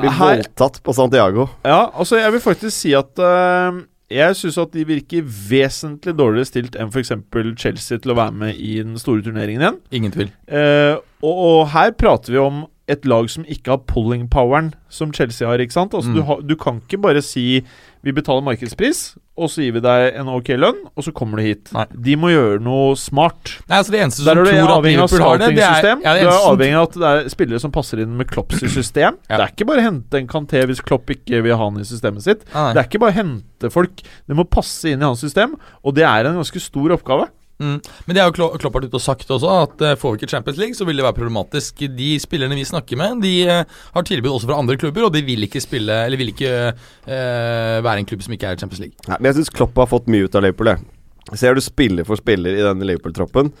bli 0.00 0.10
voldtatt 0.18 0.80
på 0.84 0.94
Santiago. 0.96 1.46
Ja, 1.66 1.90
altså 1.92 2.20
jeg 2.20 2.34
vil 2.34 2.42
faktisk 2.44 2.74
si 2.76 2.92
at 2.96 3.20
uh, 3.20 3.80
jeg 4.10 4.36
syns 4.38 4.58
at 4.58 4.72
de 4.74 4.84
virker 4.88 5.26
vesentlig 5.26 6.16
dårligere 6.18 6.48
stilt 6.48 6.78
enn 6.80 6.90
f.eks. 6.90 7.12
Chelsea 7.60 8.00
til 8.00 8.14
å 8.14 8.18
være 8.18 8.36
med 8.42 8.58
i 8.58 8.78
den 8.80 8.98
store 9.00 9.22
turneringen 9.26 9.62
igjen. 9.62 9.80
Ingen 10.00 10.14
tvil. 10.16 10.32
Uh, 10.50 10.98
og, 11.22 11.34
og 11.34 11.60
her 11.74 11.94
prater 11.98 12.34
vi 12.34 12.42
om 12.42 12.64
et 12.90 13.04
lag 13.08 13.30
som 13.30 13.44
ikke 13.46 13.70
har 13.76 13.84
pulling-poweren 13.88 14.72
som 14.90 15.12
Chelsea 15.14 15.46
har. 15.48 15.58
ikke 15.62 15.72
sant? 15.76 15.92
Altså 15.94 16.10
Mm. 16.10 16.14
du, 16.18 16.22
ha, 16.26 16.36
du 16.42 16.56
kan 16.58 16.80
ikke 16.82 16.98
bare 17.00 17.22
si 17.22 17.62
vi 18.02 18.12
betaler 18.16 18.40
markedspris, 18.42 19.14
og 19.36 19.50
så 19.52 19.60
gir 19.60 19.74
vi 19.76 19.80
deg 19.84 20.14
en 20.16 20.28
ok 20.32 20.48
lønn, 20.56 20.78
og 20.96 21.04
så 21.04 21.12
kommer 21.12 21.36
du 21.36 21.44
hit. 21.44 21.68
Nei. 21.76 21.84
De 21.92 22.14
må 22.16 22.30
gjøre 22.32 22.60
noe 22.64 22.94
smart. 22.96 23.58
Nei, 23.68 23.76
altså 23.76 23.92
Det 23.92 24.00
eneste 24.00 24.24
Der 24.24 24.34
som 24.34 24.40
er 24.40 24.44
du 24.44 24.50
tror 24.50 24.72
avhengig 24.78 25.02
av 25.04 25.10
har 25.20 25.38
det, 25.42 25.50
det 25.54 25.62
er 25.64 25.74
scouting-system. 25.74 26.02
ja, 26.06 26.14
det 26.16 26.22
du 26.24 26.28
er 26.30 26.48
avhengig 26.50 26.78
av 26.80 26.86
at 26.88 26.94
det 26.96 27.10
er 27.10 27.28
spillere 27.34 27.60
som 27.60 27.70
passer 27.76 28.00
inn 28.00 28.16
med 28.16 28.26
Klopps 28.32 28.60
system. 28.80 29.18
Ja. 29.28 29.36
Det 29.36 29.44
er 29.44 29.52
ikke 29.52 29.68
bare 29.68 29.84
å 29.84 29.88
hente 29.90 30.14
en 30.22 30.26
Kanté 30.32 30.64
hvis 30.66 30.80
Klopp 30.80 31.12
ikke 31.12 31.42
vil 31.44 31.56
ha 31.56 31.64
han 31.68 31.76
i 31.80 31.84
systemet 31.84 32.24
sitt. 32.24 32.46
Nei, 32.54 32.72
Det 32.72 32.80
er 32.82 32.88
ikke 32.88 33.02
bare 33.04 33.12
å 33.12 33.18
hente 33.20 33.70
folk. 33.70 34.00
Det 34.26 34.36
må 34.40 34.48
passe 34.48 34.88
inn 34.90 35.04
i 35.04 35.04
hans 35.10 35.20
system, 35.20 35.58
og 35.84 35.94
det 35.94 36.04
er 36.08 36.24
en 36.32 36.40
ganske 36.40 36.60
stor 36.60 36.96
oppgave. 36.96 37.28
Mm. 37.60 37.76
Men 38.06 38.16
det 38.16 38.22
har 38.22 38.30
jo 38.30 38.36
Klo- 38.38 38.52
Klopp 38.60 38.76
vært 38.78 38.86
ute 38.88 38.96
og 38.96 39.04
sagt 39.04 39.30
også, 39.34 39.50
at 39.66 39.82
eh, 39.84 39.96
får 40.00 40.14
vi 40.14 40.20
ikke 40.20 40.30
Champions 40.32 40.60
League, 40.60 40.76
så 40.78 40.86
vil 40.88 40.96
det 41.00 41.04
være 41.04 41.18
problematisk. 41.18 41.82
De 41.96 42.10
spillerne 42.22 42.56
vi 42.56 42.64
snakker 42.68 42.96
med, 43.00 43.20
de 43.24 43.34
eh, 43.44 43.74
har 43.96 44.06
tilbud 44.08 44.32
også 44.32 44.48
fra 44.48 44.60
andre 44.62 44.78
klubber, 44.80 45.08
og 45.08 45.12
de 45.16 45.22
vil 45.26 45.44
ikke 45.44 45.60
spille 45.62 46.00
Eller 46.06 46.20
vil 46.20 46.32
ikke 46.32 46.52
uh, 46.72 47.76
være 47.84 47.98
en 48.00 48.08
klubb 48.08 48.22
som 48.24 48.32
ikke 48.36 48.48
er 48.54 48.60
Champions 48.60 48.80
League. 48.82 48.96
Nei, 49.08 49.18
men 49.18 49.30
jeg 49.30 49.40
syns 49.40 49.52
Klopp 49.52 49.76
har 49.78 49.90
fått 49.90 50.08
mye 50.10 50.24
ut 50.24 50.38
av 50.38 50.44
Liverpool. 50.46 50.72
Jeg. 50.72 51.36
Ser 51.38 51.54
du 51.54 51.60
spiller 51.62 52.06
for 52.08 52.18
spiller 52.18 52.56
i 52.56 52.64
denne 52.64 52.88
Liverpool-troppen 52.88 53.52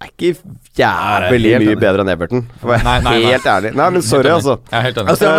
er 0.00 0.08
ikke 0.08 0.30
jævlig 0.78 1.50
mye 1.60 1.76
bedre 1.76 2.04
enn 2.04 2.10
Everton. 2.14 2.44
For 2.60 2.70
å 2.70 2.72
være 2.72 2.84
Nei, 2.86 2.94
nei, 3.04 3.10
nei. 3.20 3.32
helt 3.34 3.48
ærlig. 3.52 3.72
Nei, 3.76 3.88
men 3.92 4.04
sorry, 4.06 4.30
altså. 4.32 4.54
Altså, 4.72 5.32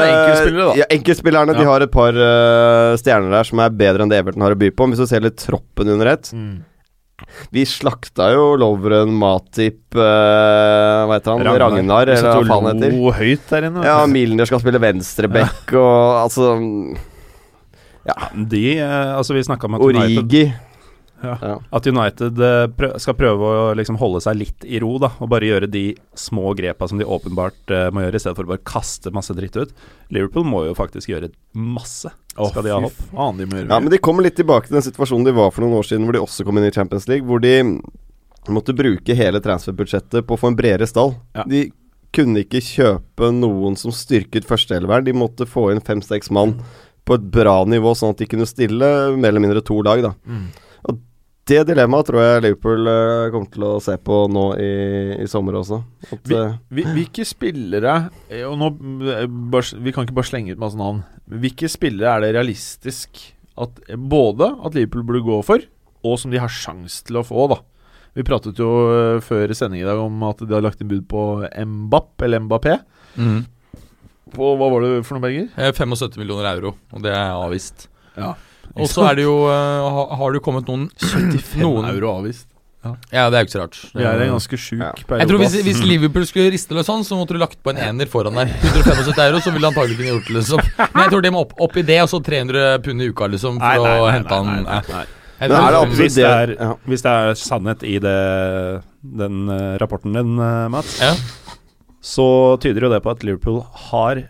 Ja, 0.78 0.86
enkeltspillerne 0.94 1.56
de 1.58 1.66
har 1.66 1.86
et 1.86 1.94
par 1.94 2.20
stjerner 3.02 3.34
der 3.40 3.50
som 3.50 3.64
er 3.64 3.74
bedre 3.74 4.06
enn 4.06 4.12
det 4.12 4.20
Everton 4.22 4.46
har 4.46 4.54
å 4.54 4.60
by 4.62 4.70
på. 4.70 4.86
Men 4.86 4.94
Hvis 4.94 5.08
du 5.10 5.14
ser 5.16 5.26
litt 5.26 5.40
troppen 5.42 5.90
under 5.96 6.12
ett 6.14 6.30
Vi 7.52 7.66
slakta 7.68 8.32
jo 8.34 8.56
Lovren, 8.60 9.14
Matip 9.18 9.96
uh, 9.98 11.08
Hva 11.08 11.18
heter 11.18 11.34
han? 11.34 11.46
Ragnar. 11.48 11.62
Ragnar, 11.66 12.12
eller 12.16 12.42
hva 12.42 12.48
faen 12.50 12.70
heter. 12.72 12.98
høyt 13.20 13.46
der 13.52 13.70
inne. 13.70 13.86
Ja, 13.88 14.00
Milner 14.10 14.50
skal 14.50 14.62
spille 14.64 14.82
venstreback 14.84 15.74
og 15.80 16.20
altså 16.26 16.52
De, 18.52 18.66
eh, 18.80 19.16
altså 19.16 19.36
Vi 19.38 19.46
snakka 19.46 19.70
med 19.72 19.84
Origi. 19.84 20.20
United. 20.20 20.71
Ja. 21.22 21.36
Ja. 21.42 21.56
At 21.78 21.88
United 21.88 22.40
eh, 22.42 22.66
prø 22.78 22.92
skal 23.02 23.18
prøve 23.20 23.50
å 23.56 23.66
liksom 23.78 24.00
holde 24.02 24.22
seg 24.24 24.40
litt 24.40 24.66
i 24.66 24.80
ro, 24.82 24.96
da. 25.02 25.12
Og 25.22 25.30
bare 25.32 25.50
gjøre 25.50 25.70
de 25.72 25.86
små 26.18 26.56
grepa 26.58 26.88
som 26.90 27.02
de 27.02 27.08
åpenbart 27.08 27.74
uh, 27.74 27.88
må 27.94 28.06
gjøre, 28.06 28.18
i 28.18 28.24
stedet 28.24 28.38
for 28.40 28.48
å 28.48 28.54
bare 28.54 28.66
kaste 28.68 29.14
masse 29.16 29.36
dritt 29.38 29.58
ut. 29.60 29.74
Liverpool 30.14 30.48
må 30.48 30.66
jo 30.68 30.78
faktisk 30.78 31.12
gjøre 31.14 31.32
masse. 31.58 32.12
Skal 32.32 32.66
de 32.66 32.74
ha 32.74 32.80
hopp? 32.84 33.02
faen, 33.12 33.40
de 33.40 33.48
må 33.48 33.60
gjøre 33.60 33.70
Ja, 33.70 33.82
men 33.84 33.92
de 33.94 34.00
kommer 34.02 34.26
litt 34.26 34.38
tilbake 34.40 34.70
til 34.70 34.80
den 34.80 34.86
situasjonen 34.86 35.28
de 35.28 35.36
var 35.36 35.52
for 35.54 35.66
noen 35.66 35.80
år 35.80 35.88
siden, 35.88 36.08
hvor 36.08 36.18
de 36.18 36.24
også 36.24 36.48
kom 36.48 36.60
inn 36.60 36.70
i 36.70 36.74
Champions 36.76 37.10
League, 37.12 37.28
hvor 37.28 37.44
de 37.44 37.56
måtte 38.50 38.74
bruke 38.74 39.16
hele 39.18 39.42
transferbudsjettet 39.44 40.26
på 40.26 40.38
å 40.38 40.42
få 40.42 40.52
en 40.52 40.58
bredere 40.58 40.88
stall. 40.90 41.14
Ja. 41.38 41.46
De 41.50 41.68
kunne 42.16 42.44
ikke 42.44 42.64
kjøpe 42.64 43.30
noen 43.36 43.78
som 43.80 43.94
styrket 43.96 44.48
førsteelveren. 44.50 45.06
De 45.08 45.16
måtte 45.16 45.48
få 45.48 45.70
inn 45.72 45.84
fem-seks 45.84 46.32
mann 46.34 46.58
på 47.08 47.18
et 47.18 47.30
bra 47.34 47.62
nivå, 47.66 47.94
sånn 47.98 48.14
at 48.14 48.22
de 48.22 48.28
kunne 48.30 48.48
stille 48.50 48.90
mer 49.16 49.32
eller 49.32 49.44
mindre 49.44 49.64
to 49.66 49.80
lag, 49.86 50.04
da. 50.06 50.14
Mm. 50.28 50.50
Det 51.52 51.60
dilemmaet 51.68 52.08
tror 52.08 52.22
jeg 52.24 52.44
Liverpool 52.46 52.88
eh, 52.88 53.30
kommer 53.34 53.50
til 53.52 53.66
å 53.68 53.72
se 53.84 53.98
på 54.00 54.20
nå 54.32 54.46
i, 54.62 54.72
i 55.20 55.28
sommer 55.28 55.58
også. 55.60 55.82
At, 56.08 56.22
Vi, 56.24 56.38
eh, 56.38 56.54
vi, 56.72 56.86
hvilke 56.96 57.26
spillere 57.28 57.96
eh, 58.30 58.46
Og 58.48 58.56
nå 58.60 58.70
Vi 59.84 59.92
kan 59.92 60.06
ikke 60.06 60.16
bare 60.16 60.30
slenge 60.30 60.56
ut 60.56 60.62
masse 60.62 60.80
navn. 60.80 61.02
Hvilke 61.28 61.68
spillere 61.72 62.14
er 62.16 62.24
det 62.24 62.32
realistisk 62.38 63.20
at 63.62 63.82
både 64.00 64.48
at 64.64 64.78
Liverpool 64.78 65.04
burde 65.10 65.26
gå 65.28 65.42
for, 65.46 65.64
og 66.08 66.16
som 66.18 66.32
de 66.32 66.40
har 66.40 66.50
sjans 66.52 67.02
til 67.06 67.20
å 67.20 67.26
få, 67.28 67.50
da? 67.52 67.60
Vi 68.16 68.24
pratet 68.28 68.60
jo 68.60 68.70
før 69.24 69.52
sending 69.56 69.84
i 69.84 69.88
dag 69.88 70.00
om 70.02 70.24
at 70.28 70.40
de 70.40 70.56
har 70.56 70.64
lagt 70.64 70.82
inn 70.82 70.90
bud 70.90 71.04
på 71.12 71.26
Mbapp, 71.68 72.16
eller 72.26 72.42
Mbappé. 72.48 72.78
Mm. 73.20 73.44
På 74.32 74.54
hva 74.60 74.70
var 74.72 74.86
det 74.86 75.04
for 75.04 75.18
noe, 75.18 75.26
Berger? 75.28 75.52
Eh, 75.60 75.76
75 75.76 76.18
millioner 76.20 76.48
euro, 76.56 76.74
og 76.96 77.04
det 77.04 77.12
er 77.12 77.36
avvist. 77.36 77.90
Ja. 78.16 78.34
Og 78.76 78.88
så 78.88 79.04
er 79.10 79.16
det 79.20 79.24
jo 79.26 79.34
uh, 79.50 80.16
Har 80.16 80.32
det 80.36 80.42
kommet 80.46 80.68
noen 80.70 80.88
75 81.02 81.60
noen, 81.62 81.86
euro 81.92 82.16
avvist. 82.22 82.48
Ja, 83.14 83.28
det 83.30 83.38
er 83.38 83.44
jo 83.44 83.46
ikke 83.46 83.54
så 83.54 83.60
rart. 83.62 83.76
Det 83.94 84.06
er 84.10 84.22
en 84.26 84.32
ganske 84.34 84.58
sjuk 84.58 84.80
Ja. 84.82 84.88
periode. 85.06 85.20
Jeg 85.22 85.30
tror 85.30 85.42
hvis, 85.44 85.56
hvis 85.68 85.82
Liverpool 85.86 86.24
skulle 86.26 86.50
riste 86.50 86.74
eller 86.74 86.86
sånn, 86.88 87.04
så 87.06 87.14
måtte 87.20 87.36
du 87.36 87.38
lagt 87.38 87.60
på 87.62 87.70
en 87.70 87.78
ener 87.78 88.10
foran 88.10 88.34
der. 88.40 88.50
175 88.50 89.20
euro, 89.22 89.42
så 89.44 89.54
ville 89.54 89.68
han 89.70 89.76
antagelig 89.76 89.98
kunne 90.00 90.16
gjort 90.16 90.26
det, 90.32 90.36
liksom. 90.40 90.64
Men 90.80 91.04
jeg 91.04 91.12
tror 91.14 91.22
de 91.28 91.32
må 91.36 91.44
opp, 91.46 91.54
opp 91.62 91.78
i 91.78 91.84
det, 91.86 92.00
og 92.02 92.10
så 92.10 92.22
300 92.26 92.80
pund 92.82 93.06
i 93.06 93.10
uka, 93.14 93.28
liksom, 93.36 93.60
for 93.62 93.68
Nei, 93.68 93.78
nei, 93.86 94.00
å 94.02 94.08
nei, 94.08 94.16
hente 94.16 94.40
han. 94.40 94.50
nei, 94.66 94.80
ja. 94.96 95.04
det 95.52 95.84
hvis, 96.00 96.16
det 96.18 96.24
det- 96.26 96.32
er, 96.32 96.56
ja. 96.58 96.72
hvis 96.90 97.06
det 97.06 97.14
er 97.20 97.38
sannhet 97.44 97.86
i 97.86 97.96
det, 98.02 98.18
den 99.22 99.38
eh, 99.60 99.78
rapporten 99.78 100.18
din, 100.18 100.34
eh, 100.42 100.68
Mats, 100.74 100.98
Ja. 101.06 101.14
så 102.02 102.58
tyder 102.66 102.82
jo 102.88 102.90
det 102.96 103.04
på 103.06 103.12
at 103.14 103.22
Liverpool 103.24 103.62
har 103.92 104.24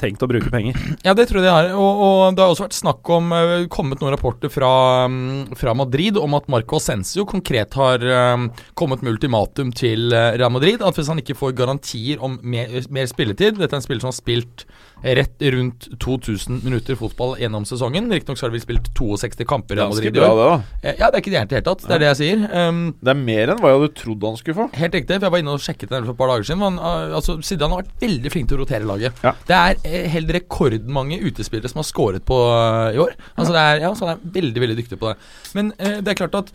tenkt 0.00 0.22
å 0.22 0.28
bruke 0.30 0.50
penger. 0.52 0.76
Ja, 1.06 1.14
det 1.16 1.28
tror 1.30 1.40
jeg 1.40 1.48
de 1.48 1.52
har. 1.54 1.70
Og, 1.76 2.02
og 2.06 2.36
det 2.36 2.44
har 2.44 2.52
også 2.52 2.66
vært 2.66 2.78
snakk 2.78 3.10
om 3.16 3.32
eh, 3.36 3.66
kommet 3.72 4.02
noen 4.02 4.14
rapporter 4.14 4.52
fra, 4.52 4.70
mm, 5.10 5.56
fra 5.58 5.74
Madrid 5.76 6.18
om 6.20 6.36
at 6.38 6.48
Marco 6.52 6.80
Ascencio 6.80 7.26
konkret 7.28 7.76
har 7.78 8.02
eh, 8.04 8.46
kommet 8.78 9.04
med 9.04 9.16
ultimatum 9.16 9.72
til 9.76 10.12
eh, 10.12 10.34
Real 10.40 10.52
Madrid. 10.54 10.84
At 10.84 10.98
hvis 10.98 11.10
han 11.12 11.22
ikke 11.22 11.38
får 11.38 11.56
garantier 11.58 12.22
om 12.24 12.38
mer, 12.42 12.78
mer 12.92 13.08
spilletid 13.10 13.56
Dette 13.60 13.72
er 13.72 13.80
en 13.80 13.84
spiller 13.84 14.04
som 14.04 14.12
har 14.12 14.18
spilt 14.18 14.66
rett 15.02 15.42
rundt 15.52 15.86
2000 16.02 16.62
minutter 16.64 16.96
fotball 16.98 17.34
gjennom 17.38 17.66
sesongen. 17.68 18.08
Riktignok 18.10 18.40
har 18.40 18.50
de 18.54 18.60
spilt 18.62 18.88
62 18.96 19.44
kamper 19.46 19.76
i 19.76 19.82
Ganske 19.84 20.12
bra, 20.14 20.30
år. 20.32 20.36
det, 20.38 20.46
da. 20.48 20.88
Eh, 20.88 20.94
Ja, 20.98 21.10
det 21.10 21.18
er 21.18 21.22
ikke 21.22 21.34
gærent 21.34 21.52
i 21.52 21.54
det 21.54 21.58
hele 21.60 21.66
tatt. 21.68 21.84
Det 21.86 21.94
er 21.94 21.98
det 22.02 22.08
jeg 22.08 22.18
sier. 22.22 22.46
Um, 22.68 22.80
Det 23.02 23.12
er 23.12 23.20
mer 23.20 23.52
enn 23.52 23.60
hva 23.60 23.70
jeg 23.72 23.80
hadde 23.80 23.94
trodd 24.00 24.24
han 24.26 24.36
skulle 24.40 24.56
få. 24.56 24.66
Helt 24.74 24.94
riktig, 24.96 25.18
for 25.20 25.26
jeg 25.28 25.34
var 25.36 25.42
inne 25.44 25.54
og 25.54 25.60
sjekket 25.66 25.90
den 25.92 26.04
for 26.08 26.12
et 26.16 26.20
par 26.22 26.32
dager 26.32 26.48
siden. 26.48 26.64
Han, 26.64 26.78
uh, 26.80 27.16
altså, 27.20 27.36
Zidane 27.42 27.76
har 27.76 27.82
vært 27.84 28.00
veldig 28.06 28.32
flink 28.32 28.48
til 28.48 28.56
å 28.58 28.62
rotere 28.64 28.88
laget. 28.88 29.20
Ja. 29.22 29.34
Det 29.46 29.58
er 29.60 29.76
eh, 29.84 30.08
helt 30.16 30.32
rekordmange 30.40 31.20
utespillere 31.22 31.68
som 31.68 31.82
har 31.84 31.90
skåret 31.90 32.24
på 32.26 32.40
uh, 32.48 32.88
i 32.96 32.98
år. 32.98 33.12
Altså, 33.36 33.52
det 33.52 33.62
er, 33.62 33.84
ja, 33.86 33.92
så 33.94 34.08
han 34.08 34.16
er 34.16 34.34
veldig 34.40 34.64
veldig 34.64 34.78
dyktig 34.80 34.98
på 34.98 35.12
det. 35.12 35.16
Men 35.54 35.72
uh, 35.78 36.00
det 36.00 36.08
er 36.14 36.20
klart 36.24 36.34
at 36.40 36.50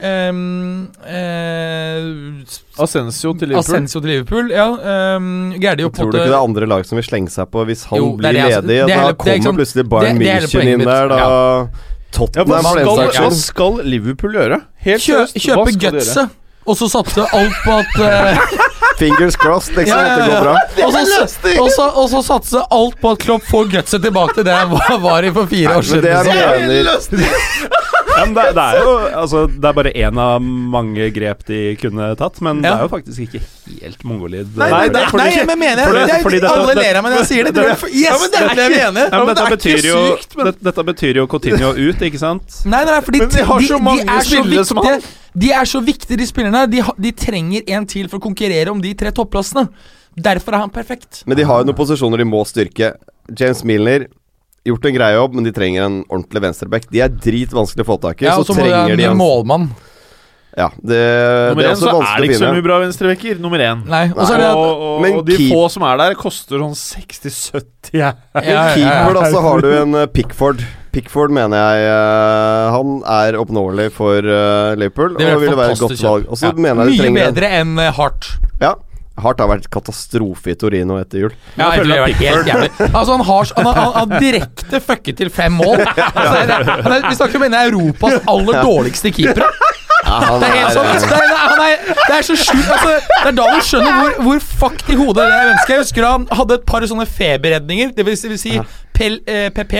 ehm, 0.00 0.88
uh, 1.02 2.82
Ascencio 2.84 3.32
til 3.38 3.48
Liverpool. 3.50 3.74
Ascencio 3.76 4.00
til 4.04 4.10
Liverpool, 4.12 4.50
ja. 4.54 4.66
Um, 5.16 5.52
Gerdi 5.60 5.82
jo 5.86 5.90
Tror 5.90 6.12
du 6.12 6.18
ikke 6.18 6.28
det 6.30 6.36
er 6.36 6.40
andre 6.44 6.68
lag 6.70 6.86
som 6.88 6.98
vil 7.00 7.06
slenge 7.08 7.32
seg 7.34 7.50
på 7.52 7.64
hvis 7.68 7.84
han 7.90 7.98
Jo, 8.00 8.12
blir 8.18 8.32
det, 8.36 8.44
altså. 8.46 8.60
ledig? 8.62 8.68
Det 8.68 8.78
da 8.78 8.86
hele- 8.86 8.88
det 8.88 9.10
er 9.10 9.14
kommer 9.18 9.38
liksom- 9.38 9.56
plutselig 9.60 9.88
Bayern 9.88 10.22
er 10.22 10.40
München 10.46 10.72
inn 10.74 10.84
der, 10.86 11.08
da. 11.08 11.18
Ja, 11.18 11.68
Tottenham 12.12 12.48
hva, 12.48 12.62
skal, 12.72 13.22
hva 13.22 13.30
skal 13.36 13.80
Liverpool 13.84 14.32
gjøre? 14.38 14.60
Helt 14.86 15.02
Kjø, 15.02 15.26
seriøst, 15.26 15.42
kjøpe 15.44 15.74
gutset, 15.82 16.30
og 16.68 16.76
så 16.76 16.88
satse 16.88 17.26
alt 17.32 17.58
på 17.64 17.78
at 17.78 18.00
uh, 18.00 18.48
Fingers 18.98 19.36
crossed, 19.36 19.76
liksom. 19.76 19.94
Ja, 19.94 20.06
ja, 20.06 20.12
At 20.12 20.18
det 20.18 20.30
går 20.32 20.42
bra. 20.42 20.54
og, 20.86 20.92
så, 20.92 21.60
og, 21.62 21.70
så, 21.70 21.84
og 22.02 22.08
så 22.10 22.22
satse 22.26 22.62
alt 22.74 22.96
på 23.00 23.10
at 23.14 23.18
Klopp 23.22 23.44
får 23.46 23.68
gutset 23.70 24.02
tilbake 24.02 24.34
til 24.34 24.44
det 24.48 24.56
han 24.56 24.70
var, 24.72 24.98
var 25.04 25.22
i 25.22 25.30
for 25.30 25.46
fire 25.46 25.76
år 25.78 25.82
siden. 25.86 26.02
det 26.02 26.10
er, 26.10 26.22
det 26.24 26.32
er 26.34 26.88
Ja, 26.88 27.78
men 28.24 28.34
det, 28.34 28.44
det 28.56 28.64
er 28.64 28.78
jo 28.82 28.92
altså, 29.22 29.40
Det 29.52 29.68
er 29.70 29.74
bare 29.76 29.92
én 29.92 30.18
av 30.22 30.42
mange 30.42 31.08
grep 31.14 31.44
de 31.48 31.58
kunne 31.80 32.08
tatt, 32.18 32.40
men 32.44 32.62
det 32.62 32.70
er 32.72 32.82
jo 32.84 32.90
faktisk 32.92 33.24
ikke 33.26 33.40
helt 33.82 34.04
mongolid. 34.08 34.50
Nei, 34.56 34.70
nei, 34.70 34.82
det 34.88 35.04
fordi- 35.12 35.24
Nei, 35.36 35.44
men 35.50 35.58
mener 35.58 35.82
jeg 35.84 36.06
det, 36.08 36.18
fordi 36.22 36.40
det, 36.40 36.50
Alle 36.50 36.74
ler 36.78 36.98
av 37.00 37.04
meg 37.04 37.12
når 37.12 37.18
jeg 37.22 37.28
sier 37.32 37.44
det. 37.48 37.54
det, 37.54 37.64
det- 37.68 37.92
yes, 37.92 38.04
Ja, 38.08 38.16
men 38.22 38.30
det 38.30 38.40
er 38.42 38.54
det 38.54 38.64
jeg 38.64 38.74
mener. 38.78 39.08
Ja, 39.12 39.18
men 39.18 39.26
dette, 39.34 39.44
det 39.48 39.58
betyr 39.58 39.76
ikke 39.78 39.92
jo, 39.92 40.16
sykt, 40.16 40.36
men- 40.36 40.46
det, 40.46 40.54
dette 40.70 40.84
betyr 40.90 41.14
jo 41.22 41.26
Coutinho 41.26 41.70
ut, 41.76 42.02
ikke 42.10 42.18
sant? 42.18 42.58
Nei, 42.64 42.84
nei, 42.84 43.00
fordi 43.00 43.18
Men 43.18 43.28
de 43.28 43.44
har 43.52 43.60
så 43.60 43.78
mange 43.82 44.00
er 44.08 44.20
så 44.20 44.42
spillere 44.42 44.64
som 44.64 44.82
viktige. 44.82 45.14
De 45.38 45.52
er 45.52 45.64
så 45.70 45.80
viktige, 45.84 46.16
de 46.18 46.26
spillerne. 46.26 46.64
De, 46.70 46.82
de 46.98 47.12
trenger 47.12 47.62
en 47.68 47.86
til 47.86 48.08
for 48.08 48.18
å 48.18 48.22
konkurrere 48.28 48.68
om 48.72 48.80
de 48.80 48.94
tre 48.94 49.10
topplassene. 49.14 49.68
Derfor 50.18 50.54
er 50.56 50.64
han 50.64 50.70
perfekt. 50.70 51.22
Men 51.26 51.36
de 51.38 51.44
har 51.46 51.60
jo 51.60 51.68
noen 51.68 51.76
posisjoner 51.78 52.18
de 52.18 52.24
må 52.26 52.40
styrke. 52.48 52.94
James 53.38 53.62
Milner 53.64 54.06
gjort 54.66 54.84
en 54.90 54.94
grei 54.94 55.12
jobb, 55.14 55.34
men 55.34 55.44
de 55.44 55.52
trenger 55.52 55.84
en 55.86 56.00
ordentlig 56.08 56.42
venstreback. 56.42 56.88
De 56.90 57.00
er 57.04 57.08
dritvanskelig 57.08 57.84
å 57.86 57.90
få 57.92 58.00
tak 58.02 58.22
i. 58.22 58.26
Ja, 58.26 58.34
så 58.40 58.44
så 58.50 58.56
trenger 58.58 58.96
de 58.96 59.04
en 59.04 59.10
en 59.12 59.20
målmann. 59.20 59.68
Ja, 60.58 60.70
det, 60.82 60.96
det 60.98 61.50
Nummer 61.52 61.62
er 61.62 61.68
én 61.68 61.76
også 61.76 61.90
så 61.92 61.98
er 62.02 62.18
det 62.18 62.28
ikke 62.32 62.38
så 62.40 62.48
mye 62.56 62.64
bra 62.66 62.78
venstrevekker. 62.82 63.38
Nummer 63.38 63.58
én. 63.62 63.84
Nei, 63.86 64.08
og 64.10 64.24
så 64.26 64.34
er 64.34 64.40
det 64.42 64.48
og, 64.56 64.80
og, 64.88 64.96
Men 65.04 65.18
og 65.20 65.26
de 65.28 65.36
keep- 65.38 65.52
få 65.54 65.68
som 65.70 65.84
er 65.86 66.00
der, 66.00 66.16
koster 66.18 66.58
sånn 66.64 66.74
60-70 66.74 67.92
ja. 67.94 68.10
ja, 68.34 68.42
ja, 68.42 68.50
ja. 68.50 68.64
Keeper, 68.74 69.14
da, 69.20 69.22
så 69.30 69.42
har 69.44 69.62
du 69.62 69.68
en 69.76 69.94
eh, 70.00 70.06
Pickford. 70.10 70.64
Pickford 70.90 71.30
mener 71.36 71.60
jeg 71.60 71.86
eh, 71.92 72.72
Han 72.74 72.96
er 73.06 73.38
oppnåelig 73.38 73.90
for 73.94 74.18
eh, 74.18 74.72
Liverpool. 74.80 75.14
Det 75.20 75.30
og 75.36 75.44
ville 75.44 75.60
være 75.60 75.76
et 75.76 75.84
godt 75.84 76.02
valg. 76.08 76.26
Og 76.32 76.40
så 76.40 76.50
Ja. 76.50 76.52
mener 76.58 76.88
jeg 76.88 76.90
de 76.90 76.96
Mye 76.96 77.04
trenger 77.04 77.28
en- 77.28 77.34
bedre 77.38 77.52
enn 77.60 77.92
Hart. 78.00 78.30
Ja. 78.58 78.74
Hart 79.22 79.40
har 79.42 79.50
vært 79.50 79.68
katastrofe 79.74 80.52
i 80.52 80.56
Torino 80.58 80.98
etter 81.00 81.24
jul. 81.26 81.32
Ja, 81.58 81.70
jeg 81.74 81.84
jeg 81.84 81.88
det 81.88 82.00
var 82.00 82.12
helt 82.22 82.50
jævlig. 82.52 82.70
Altså, 82.88 83.16
han 83.16 83.24
har, 83.28 83.52
han 83.56 83.66
har, 83.68 83.80
han 83.98 84.12
har 84.12 84.22
direkte 84.22 84.80
fucket 84.84 85.18
til 85.22 85.30
fem 85.34 85.58
mål. 85.58 85.82
Altså, 86.18 86.46
det 86.48 86.54
er, 86.54 86.70
han 86.82 86.92
er, 86.92 87.04
vi 87.08 87.16
snakker 87.18 87.38
om 87.40 87.44
en 87.46 87.56
av 87.58 87.68
Europas 87.70 88.16
aller 88.30 88.62
dårligste 88.64 89.12
keepere. 89.14 89.48
Ja, 90.06 90.38
Det 90.38 90.48
er 90.48 90.68
sånn 90.74 90.88
Det 90.88 91.68
det 92.08 92.18
så 92.26 92.36
sjukt. 92.38 92.68
Altså, 92.72 92.96
det 92.98 93.30
er 93.30 93.38
da 93.38 93.46
du 93.52 93.62
skjønner 93.66 93.96
hvor, 93.98 94.18
hvor 94.26 94.42
fucked 94.60 94.92
i 94.92 94.98
hodet 94.98 95.24
det 95.24 95.30
er 95.30 95.48
mennesket. 95.52 95.72
Jeg 95.74 95.84
husker 95.84 96.06
han 96.08 96.28
hadde 96.40 96.58
et 96.60 96.68
par 96.68 96.86
sånne 96.90 97.08
feberredninger. 97.08 97.94
Det 97.96 98.06
vil 98.06 98.18
si, 98.20 98.30
vil 98.32 98.40
si 98.40 98.60
Pel, 98.98 99.20
eh, 99.30 99.46
PP 99.54 99.74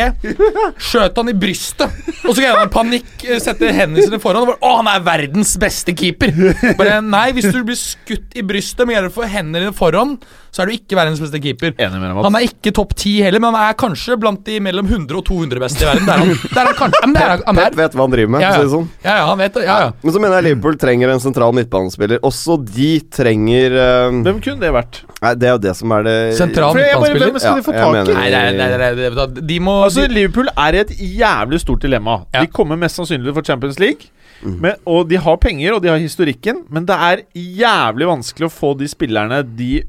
skjøt 0.79 1.17
han 1.19 1.31
i 1.33 1.35
brystet, 1.35 1.91
og 2.23 2.29
så 2.31 2.37
greide 2.39 2.53
han 2.55 2.69
i 2.69 2.71
panikk 2.71 3.25
eh, 3.27 3.41
sette 3.43 3.73
hendene 3.75 4.05
sine 4.07 4.21
foran. 4.23 4.45
Og 4.45 4.53
bare, 4.53 4.61
Å, 4.63 4.77
han 4.79 4.91
er 4.93 5.03
verdens 5.09 5.57
beste 5.59 5.95
keeper! 5.99 6.31
Bare, 6.79 7.01
nei, 7.03 7.25
hvis 7.35 7.49
du 7.51 7.59
blir 7.67 7.79
skutt 7.81 8.39
i 8.39 8.45
brystet, 8.47 8.87
greier 8.87 9.09
å 9.11 9.15
få 9.15 9.27
hendene 9.27 9.65
dine 9.67 9.75
foran, 9.75 10.15
så 10.59 10.65
er 10.65 10.73
du 10.73 10.75
ikke 10.75 10.97
verdens 10.99 11.21
beste 11.23 11.39
keeper. 11.39 11.71
Enig 11.79 12.01
med 12.03 12.11
deg, 12.11 12.19
Han 12.27 12.35
er 12.35 12.47
ikke 12.49 12.73
topp 12.75 12.97
ti 12.99 13.13
heller, 13.23 13.39
men 13.45 13.55
han 13.55 13.69
er 13.69 13.77
kanskje 13.79 14.17
blant 14.19 14.41
de 14.49 14.57
mellom 14.65 14.89
100 14.91 15.15
og 15.21 15.23
200 15.29 15.61
beste 15.63 15.85
i 15.85 15.87
verden. 15.87 16.09
Det 16.09 16.15
er 16.17 16.19
han, 16.25 16.33
det 16.35 16.59
er 16.59 16.67
han 16.67 16.79
kanskje. 16.81 17.03
Men 17.05 17.15
det 17.15 17.23
er 17.23 17.31
han, 17.31 17.45
han 17.47 17.61
Pep 17.61 17.77
vet 17.79 17.95
hva 17.95 18.07
han 18.09 18.15
driver 18.17 18.33
med, 18.35 18.43
Ja, 18.43 18.51
for 18.51 18.59
å 18.59 18.59
ja. 18.59 18.59
si 18.59 18.67
det 18.67 18.75
sånn. 18.75 18.89
Ja, 19.05 19.15
ja, 19.21 19.29
han 19.29 19.39
vet 19.39 19.55
det. 19.55 19.63
Ja, 19.69 19.77
ja. 19.85 19.93
Men 20.03 20.17
så 20.17 20.23
mener 20.25 20.41
jeg 20.41 20.47
Liverpool 20.49 20.81
trenger 20.83 21.13
en 21.15 21.23
sentral 21.23 21.55
midtbanespiller. 21.55 22.23
Også 22.27 22.59
de 22.67 22.91
trenger 23.15 23.79
eh, 23.85 24.19
Hvem 24.27 24.43
kunne 24.43 24.65
det 24.67 24.75
vært? 24.75 25.01
Nei, 25.23 25.33
Det 25.39 25.47
er 25.47 25.55
jo 25.55 25.63
det 25.69 25.77
som 25.79 25.95
er 25.95 26.09
det 26.09 26.17
Sentral 26.43 26.75
midtbanespiller. 26.75 27.31
hvem 27.31 27.43
skal 27.47 27.63
de 27.63 27.67
få 27.69 27.77
tak 27.79 27.99
i? 28.03 28.19
Nei, 28.19 28.29
nei, 28.35 28.45
nei, 28.59 28.93
nei, 28.99 29.27
de 29.53 29.61
må 29.63 29.79
Altså, 29.87 30.09
de, 30.09 30.19
Liverpool 30.19 30.51
er 30.59 30.75
i 30.75 30.83
et 30.83 30.95
jævlig 31.23 31.63
stort 31.63 31.87
dilemma. 31.87 32.25
Ja. 32.35 32.43
De 32.43 32.51
kommer 32.51 32.81
mest 32.81 32.99
sannsynlig 32.99 33.37
for 33.39 33.47
Champions 33.47 33.79
League. 33.79 34.11
Mm. 34.43 34.59
Men, 34.63 34.77
og 34.89 35.09
de 35.11 35.19
har 35.21 35.41
penger, 35.43 35.75
og 35.75 35.83
de 35.83 35.91
har 35.91 36.01
historikken, 36.03 36.63
men 36.73 36.87
det 36.89 36.97
er 37.09 37.25
jævlig 37.35 38.09
vanskelig 38.11 38.49
å 38.49 38.55
få 38.55 38.73
de 38.79 38.89
spillerne 38.91 39.41
de 39.59 39.83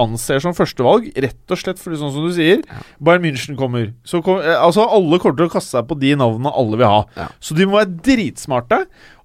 anser 0.00 0.42
som 0.44 0.54
førstevalg, 0.56 1.10
rett 1.26 1.54
og 1.54 1.60
slett 1.60 1.82
fordi, 1.82 1.98
sånn 2.00 2.14
som 2.14 2.28
du 2.28 2.32
sier, 2.36 2.62
Bayern 3.02 3.24
München 3.24 3.58
kommer. 3.58 3.90
Så 4.06 4.22
kom, 4.24 4.40
eh, 4.42 4.54
altså 4.54 4.86
Alle 4.86 5.18
kommer 5.22 5.40
til 5.40 5.50
å 5.50 5.54
kaste 5.56 5.78
seg 5.78 5.90
på 5.90 5.98
de 5.98 6.14
navnene 6.18 6.54
alle 6.54 6.78
vil 6.80 6.90
ha. 6.90 7.02
Ja. 7.18 7.28
Så 7.42 7.56
de 7.58 7.66
må 7.66 7.80
være 7.80 7.96
dritsmarte. 8.06 8.84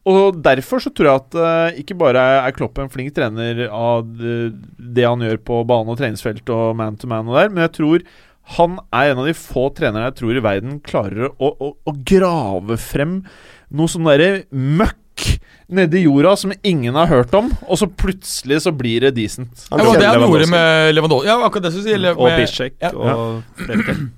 Og 0.10 0.40
derfor 0.42 0.82
så 0.82 0.90
tror 0.90 1.08
jeg 1.08 1.22
at 1.22 1.36
uh, 1.38 1.78
ikke 1.78 1.94
bare 2.00 2.22
er 2.42 2.56
Klopp 2.58 2.80
en 2.82 2.90
flink 2.90 3.14
trener 3.14 3.68
av 3.70 4.08
det, 4.18 4.56
det 4.98 5.06
han 5.06 5.22
gjør 5.22 5.38
på 5.46 5.62
bane 5.70 5.94
og 5.94 6.00
treningsfelt 6.00 6.50
og 6.50 6.74
man 6.80 6.98
to 6.98 7.10
man 7.12 7.30
og 7.30 7.38
der, 7.38 7.52
men 7.54 7.68
jeg 7.68 7.76
tror 7.78 8.08
han 8.58 8.80
er 8.90 9.12
en 9.12 9.22
av 9.22 9.28
de 9.30 9.36
få 9.38 9.68
trenerne 9.78 10.08
jeg 10.10 10.18
tror 10.18 10.38
i 10.38 10.44
verden 10.44 10.80
klarer 10.84 11.30
å, 11.30 11.52
å, 11.54 11.70
å 11.86 11.94
grave 12.08 12.80
frem 12.82 13.20
noe 13.72 13.92
sånn 13.92 14.08
derre 14.10 14.44
møkk 14.52 14.98
nedi 15.72 16.04
jorda 16.04 16.34
som 16.40 16.52
ingen 16.68 16.98
har 17.00 17.08
hørt 17.08 17.34
om, 17.38 17.52
og 17.68 17.80
så 17.80 17.88
plutselig 17.88 18.62
så 18.66 18.74
blir 18.76 19.06
det 19.08 19.14
decent. 19.16 19.68
Han 19.72 19.80
ja, 19.80 19.86
og 19.88 20.00
det 20.00 20.08
han 20.08 20.18
kjenner 20.18 20.34
gjorde 20.34 20.50
med 20.52 20.96
Lewandowski. 20.98 21.30
Ja, 21.32 21.38
akkurat 21.48 21.68
det 21.68 21.72
som 21.76 21.86
sier. 21.86 22.10
Og 22.16 22.26
med- 22.28 22.42
Bishek 22.42 22.76
ja. 22.82 22.92
og 22.92 23.62
flere. 23.62 24.10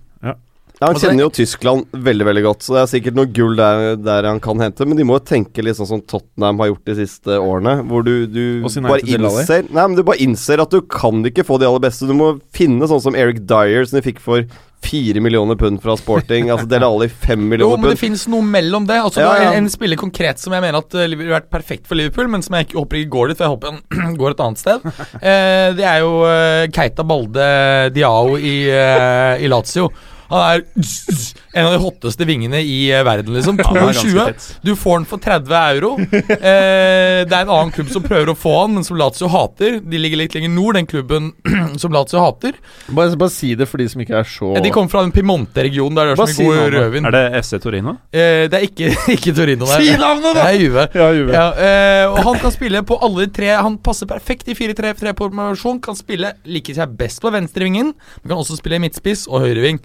Ja, 0.82 0.88
Han 0.90 0.98
kjenner 1.00 1.24
jo 1.24 1.30
Tyskland 1.32 1.86
veldig 1.94 2.26
veldig 2.28 2.42
godt, 2.44 2.64
så 2.66 2.74
det 2.76 2.80
er 2.82 2.88
sikkert 2.92 3.16
noe 3.16 3.30
gull 3.32 3.54
der, 3.56 3.94
der 4.04 4.26
han 4.28 4.42
kan 4.44 4.60
hente. 4.60 4.84
Men 4.90 4.98
de 4.98 5.06
må 5.08 5.16
jo 5.16 5.24
tenke 5.30 5.64
litt 5.64 5.78
sånn 5.78 5.88
som 5.88 6.02
Tottenham 6.02 6.60
har 6.60 6.72
gjort 6.74 6.90
de 6.90 6.96
siste 6.98 7.38
årene. 7.40 7.78
Hvor 7.88 8.04
du, 8.04 8.26
du 8.28 8.66
Og 8.66 8.74
si 8.74 8.82
bare 8.84 9.06
innser 9.06 9.70
Nei, 9.70 9.86
men 9.86 9.96
du 9.96 10.04
bare 10.04 10.20
innser 10.26 10.60
at 10.60 10.74
du 10.74 10.82
kan 10.82 11.24
ikke 11.30 11.46
få 11.48 11.60
de 11.62 11.70
aller 11.70 11.86
beste. 11.86 12.10
Du 12.10 12.18
må 12.18 12.34
finne 12.52 12.90
sånn 12.90 13.04
som 13.06 13.16
Eric 13.16 13.46
Dyer, 13.48 13.86
som 13.88 14.02
de 14.02 14.04
fikk 14.04 14.20
for 14.20 14.44
fire 14.84 15.22
millioner 15.24 15.58
pund 15.60 15.82
fra 15.84 15.96
Sporting. 16.00 16.50
altså 16.54 16.68
Dele 16.70 16.90
Alli 16.90 17.10
fem 17.10 17.40
Jo, 17.40 17.50
millioner 17.50 17.82
men 17.82 17.96
det 17.96 18.02
fins 18.02 18.26
noe 18.32 18.46
mellom 18.46 18.88
det. 18.90 19.00
Altså, 19.00 19.24
Ja, 19.24 19.34
det 19.34 19.48
ja. 19.48 19.52
En, 19.54 19.66
en 19.66 19.74
spiller 19.74 20.00
konkret 20.00 20.42
som 20.42 20.56
jeg 20.56 20.66
mener 20.66 20.80
at 20.84 20.98
uh, 20.98 21.06
ville 21.08 21.34
vært 21.34 21.50
perfekt 21.54 21.90
for 21.90 22.00
Liverpool, 22.00 22.30
men 22.32 22.46
som 22.46 22.58
jeg 22.58 22.70
ikke, 22.70 22.80
håper 22.82 23.02
ikke 23.02 23.14
går 23.18 23.32
dit, 23.32 23.40
for 23.40 23.48
jeg 23.48 23.56
håper 23.56 24.04
han 24.04 24.18
går 24.22 24.36
et 24.36 24.44
annet 24.48 24.64
sted. 24.64 24.88
Uh, 25.18 25.70
det 25.80 25.88
er 25.88 26.02
jo 26.04 26.16
uh, 26.24 26.66
Keita 26.74 27.06
Balde 27.08 27.48
Diao 27.94 28.38
i, 28.38 28.56
eh, 28.72 29.44
i 29.44 29.50
Lazio. 29.52 29.90
Han 30.34 30.44
er 30.50 30.64
en 31.54 31.68
av 31.68 31.74
de 31.76 31.80
hotteste 31.84 32.26
vingene 32.26 32.60
i 32.66 32.78
eh, 32.92 33.04
verden, 33.06 33.36
liksom. 33.38 33.60
Han 33.68 33.78
er 33.84 33.98
22. 34.00 34.56
Du 34.66 34.74
får 34.80 35.02
den 35.04 35.08
for 35.10 35.22
30 35.22 35.58
euro. 35.62 35.94
Eh, 36.44 37.24
det 37.30 37.36
er 37.36 37.44
en 37.46 37.52
annen 37.54 37.72
klubb 37.74 37.90
som 37.94 38.04
prøver 38.04 38.32
å 38.32 38.36
få 38.38 38.52
han, 38.64 38.74
men 38.76 38.84
som 38.86 38.98
Lazio 39.00 39.28
hater. 39.32 39.78
De 39.86 40.00
ligger 40.02 40.20
litt 40.20 40.34
lenger 40.36 40.52
nord, 40.52 40.76
den 40.80 40.88
klubben 40.90 41.30
som 41.82 41.94
Lazio 41.94 42.20
hater. 42.24 42.58
Bare, 42.90 43.14
bare 43.20 43.32
si 43.32 43.54
det 43.60 43.68
for 43.70 43.80
de 43.82 43.88
som 43.92 44.02
ikke 44.04 44.18
er 44.20 44.28
så 44.28 44.50
Eh, 44.58 44.62
De 44.66 44.72
kommer 44.74 44.92
fra 44.92 45.04
den 45.06 45.14
Piemonte-regionen, 45.16 45.96
der 45.98 46.10
det 46.10 46.16
er 46.16 46.20
Bare 46.20 46.34
så 46.34 46.38
si 46.42 46.48
mye 46.48 46.58
god 46.58 46.76
rødvin. 46.78 47.08
Er 47.10 47.16
det 47.16 47.24
FC 47.46 47.60
Torino? 47.64 47.96
Eh, 48.12 48.44
det 48.52 48.60
er 48.60 48.66
ikke, 48.68 48.92
ikke 49.16 49.36
Torino 49.38 49.70
der. 49.70 49.86
Si 49.86 49.96
navnet, 50.02 50.30
da! 50.30 50.34
Det 50.42 50.50
er 50.50 50.60
Juve. 50.66 50.86
Ja, 51.00 51.08
Juve. 51.20 51.38
Ja, 51.38 51.46
eh, 51.70 52.04
og 52.12 52.20
han 52.28 52.42
kan 52.44 52.56
spille 52.56 52.84
på 52.90 52.98
alle 53.08 53.28
tre. 53.34 53.52
Han 53.56 53.78
passer 53.86 54.10
perfekt 54.10 54.50
i 54.52 54.58
4-3-3-formasjon. 54.58 55.82
Kan 55.86 55.98
spille 56.00 56.34
liker 56.50 56.78
seg 56.82 56.96
best 57.00 57.22
på 57.24 57.32
venstrevingen, 57.34 57.94
men 57.94 58.34
kan 58.34 58.40
også 58.40 58.60
spille 58.60 58.80
i 58.82 58.84
midtspiss 58.88 59.28
og 59.30 59.46
høyreving. 59.46 59.82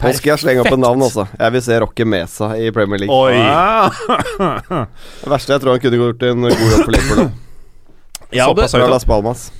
Nå 0.00 0.12
skal 0.16 0.32
jeg 0.32 0.40
slenge 0.44 0.62
opp 0.64 0.72
et 0.72 0.80
navn, 0.80 1.02
også. 1.04 1.26
Jeg 1.36 1.52
vil 1.56 1.62
se 1.66 1.78
Rocky 1.82 2.06
Mesa 2.08 2.50
i 2.56 2.70
Premier 2.72 3.02
League. 3.02 3.12
Oi! 3.12 3.36
Det 5.20 5.32
verste 5.32 5.52
jeg 5.54 5.62
tror 5.62 5.76
han 5.76 5.82
kunne 5.84 6.00
gjort 6.00 6.22
en 6.30 6.46
god 6.46 6.54
jobb 6.56 6.84
for 6.86 6.94
Liverpool. 6.94 7.24
da. 7.24 7.30
Jeg 8.30 8.46
hadde, 8.46 8.90
Las 8.94 9.04
Palmas. 9.04 9.50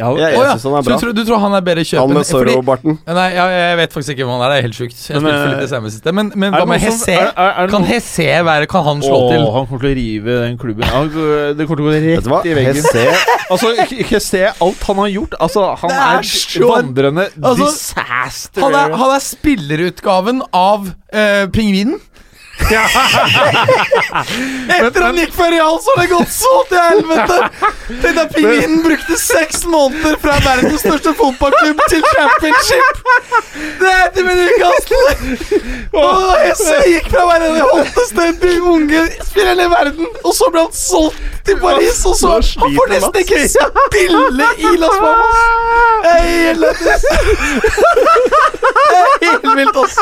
Hadde, 0.00 0.20
Jeg, 0.22 0.32
jeg 0.32 0.40
ja, 0.40 0.52
syns 0.56 0.62
han 0.64 0.72
er 0.78 0.82
så 0.82 0.88
du, 0.88 1.00
tror, 1.02 1.12
du 1.12 1.22
tror 1.28 1.40
han 1.42 1.52
er 1.58 1.64
bedre 1.66 1.82
kjøp 1.84 1.98
Han 2.00 2.14
med 2.16 2.24
Zorro-barten. 2.24 2.94
Nei, 3.04 3.26
jeg, 3.34 3.56
jeg 3.60 3.76
vet 3.76 3.92
faktisk 3.92 4.12
ikke 4.14 4.24
hvem 4.24 4.30
han 4.38 4.44
er. 4.46 4.48
Det 4.54 4.56
er 4.56 4.64
helt 4.64 4.78
sjukt. 4.78 4.96
Jeg 4.96 5.20
Men, 5.20 5.26
spilte 5.26 5.42
for 5.42 5.52
eh, 5.52 5.82
litt 5.84 5.92
siste. 5.92 6.14
Men, 6.16 6.30
men 6.34 6.56
hva 6.56 6.62
med 6.70 6.80
Hesse? 6.80 7.12
er- 7.12 7.32
er- 7.36 7.58
er 7.60 7.68
Kan 7.74 7.84
Hesse 7.84 8.28
være 8.48 8.66
Kan 8.72 8.86
han 8.88 9.02
slå 9.04 9.18
å, 9.18 9.26
til? 9.28 9.44
han 9.52 9.66
kommer 9.68 9.84
til 9.84 9.90
å 9.92 9.96
rive 10.00 10.38
den 10.46 10.56
klubben. 10.62 10.88
Han, 10.88 11.10
det 11.12 11.66
kommer 11.68 11.82
til 11.82 11.84
å 11.84 11.90
gå 11.90 11.94
rett 11.98 12.48
i 12.48 12.56
veggen. 12.56 12.80
Hesse 12.80 13.04
Altså, 13.52 13.74
ikke, 13.84 13.98
ikke 14.06 14.20
se 14.24 14.42
alt 14.48 14.86
han 14.88 15.02
har 15.02 15.10
gjort. 15.12 15.36
Altså, 15.44 15.66
han 15.82 15.90
er, 15.92 16.22
er 16.22 16.30
så- 16.32 16.70
vandrende 16.72 17.28
Altså, 17.42 17.68
disaster. 17.68 18.64
Han 18.64 18.72
er, 18.80 18.96
han 18.96 19.12
er 19.18 19.20
spillerutgaven 19.28 20.40
av 20.56 20.88
uh, 20.88 21.44
Pingvinen. 21.52 22.00
Etter 24.72 25.02
han 25.02 25.16
gikk 25.18 25.34
for 25.36 25.50
Real, 25.50 25.78
så 25.82 25.90
har 25.96 26.02
det 26.02 26.10
gått 26.12 26.32
så 26.34 26.54
til 26.70 26.78
helvete! 26.78 27.38
Tenk 27.88 28.16
deg, 28.16 28.28
Pingvinen 28.36 28.82
brukte 28.84 29.18
seks 29.20 29.64
måneder 29.68 30.14
fra 30.22 30.34
verdens 30.44 30.80
største 30.84 31.12
fotballklubb 31.18 31.80
til 31.92 32.02
championship! 32.12 32.94
Det 33.82 33.92
er 33.92 34.08
til 34.14 34.24
Newcastle! 34.30 35.08
Og 35.92 36.32
Hesse 36.42 36.76
gikk 36.88 37.06
fra 37.12 37.20
å 37.24 37.28
være 37.32 37.46
den 37.52 37.62
hotteste 37.72 38.22
unge 38.72 39.00
spilleren 39.26 39.60
i 39.66 39.68
verden, 39.72 40.06
og 40.22 40.32
så 40.36 40.46
ble 40.52 40.60
han 40.66 40.74
solgt 40.76 41.18
til 41.46 41.56
Paris, 41.60 42.04
og 42.06 42.14
så 42.16 42.28
Han 42.62 42.70
får 42.76 42.86
nesten 42.92 43.16
ikke 43.24 43.40
spille 43.50 44.46
i 44.58 44.76
Las 44.78 44.96
Palmas! 45.02 45.36
Det 46.02 46.10
er 46.12 46.22
helt 49.22 49.56
vilt, 49.56 49.76
ass. 49.78 49.94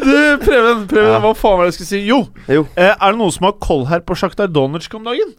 Du, 0.00 0.38
Preben, 0.44 0.86
Preben 0.90 1.20
hva 1.22 1.32
faen 1.36 1.58
var 1.60 1.66
det 1.68 1.69
jeg 1.70 1.78
skulle 1.78 1.92
si? 1.92 2.02
Jo, 2.08 2.24
Jo. 2.50 2.66
eh, 2.76 2.92
er 2.92 3.14
det 3.14 3.18
noen 3.20 3.32
som 3.34 3.48
har 3.48 3.56
koll 3.62 3.86
her 3.90 4.02
på 4.04 4.18
Sjaktar 4.18 4.50
Donetsk 4.50 4.98
om 4.98 5.06
dagen? 5.08 5.32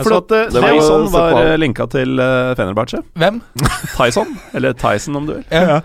For 0.00 0.16
at 0.16 0.30
uh, 0.32 0.46
var 0.54 0.70
Tyson 0.70 1.08
var 1.12 1.32
på 1.34 1.40
eh, 1.42 1.56
linka 1.60 1.86
til 1.90 2.20
uh, 2.22 2.52
Fenerbahçe. 2.56 3.02
Hvem? 3.18 3.40
Tyson, 3.98 4.38
eller 4.56 4.76
Tyson 4.78 5.18
om 5.18 5.26
du 5.28 5.34
vil. 5.34 5.44
Ja. 5.50 5.80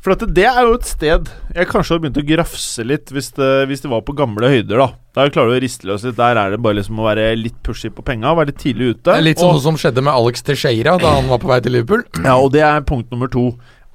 For 0.00 0.14
at 0.14 0.22
det 0.32 0.46
er 0.48 0.62
jo 0.64 0.76
et 0.78 0.86
sted 0.88 1.26
Jeg 1.52 1.68
kanskje 1.68 1.92
hadde 1.92 2.04
begynt 2.06 2.20
å 2.22 2.24
grafse 2.24 2.84
litt 2.88 3.10
hvis 3.12 3.34
det, 3.36 3.48
hvis 3.68 3.82
det 3.84 3.90
var 3.92 4.00
på 4.06 4.14
gamle 4.16 4.48
høyder. 4.48 4.80
da 4.80 4.86
Der 5.18 5.32
klarer 5.34 5.52
du 5.52 5.58
å 5.58 5.64
riste 5.64 5.88
løs 5.90 6.06
litt. 6.06 6.16
Der 6.16 6.40
er 6.40 6.54
det 6.54 6.60
bare 6.64 6.78
liksom 6.78 7.02
å 7.02 7.08
være 7.08 7.26
litt 7.36 7.58
pushy 7.66 7.90
på 7.92 8.04
penga, 8.06 8.32
være 8.38 8.52
litt 8.52 8.62
tidlig 8.62 8.94
ute. 8.94 9.18
Litt 9.20 9.42
sånn 9.42 9.58
og, 9.58 9.64
som 9.66 9.76
skjedde 9.80 10.04
med 10.06 10.14
Alex 10.14 10.46
Teixeira 10.46 10.96
da 11.00 11.18
han 11.18 11.28
var 11.28 11.42
på 11.42 11.50
vei 11.50 11.60
til 11.64 11.76
Liverpool. 11.76 12.06
ja, 12.24 12.38
og 12.38 12.48
det 12.56 12.64
er 12.64 12.80
punkt 12.88 13.12
nummer 13.12 13.28
to. 13.32 13.50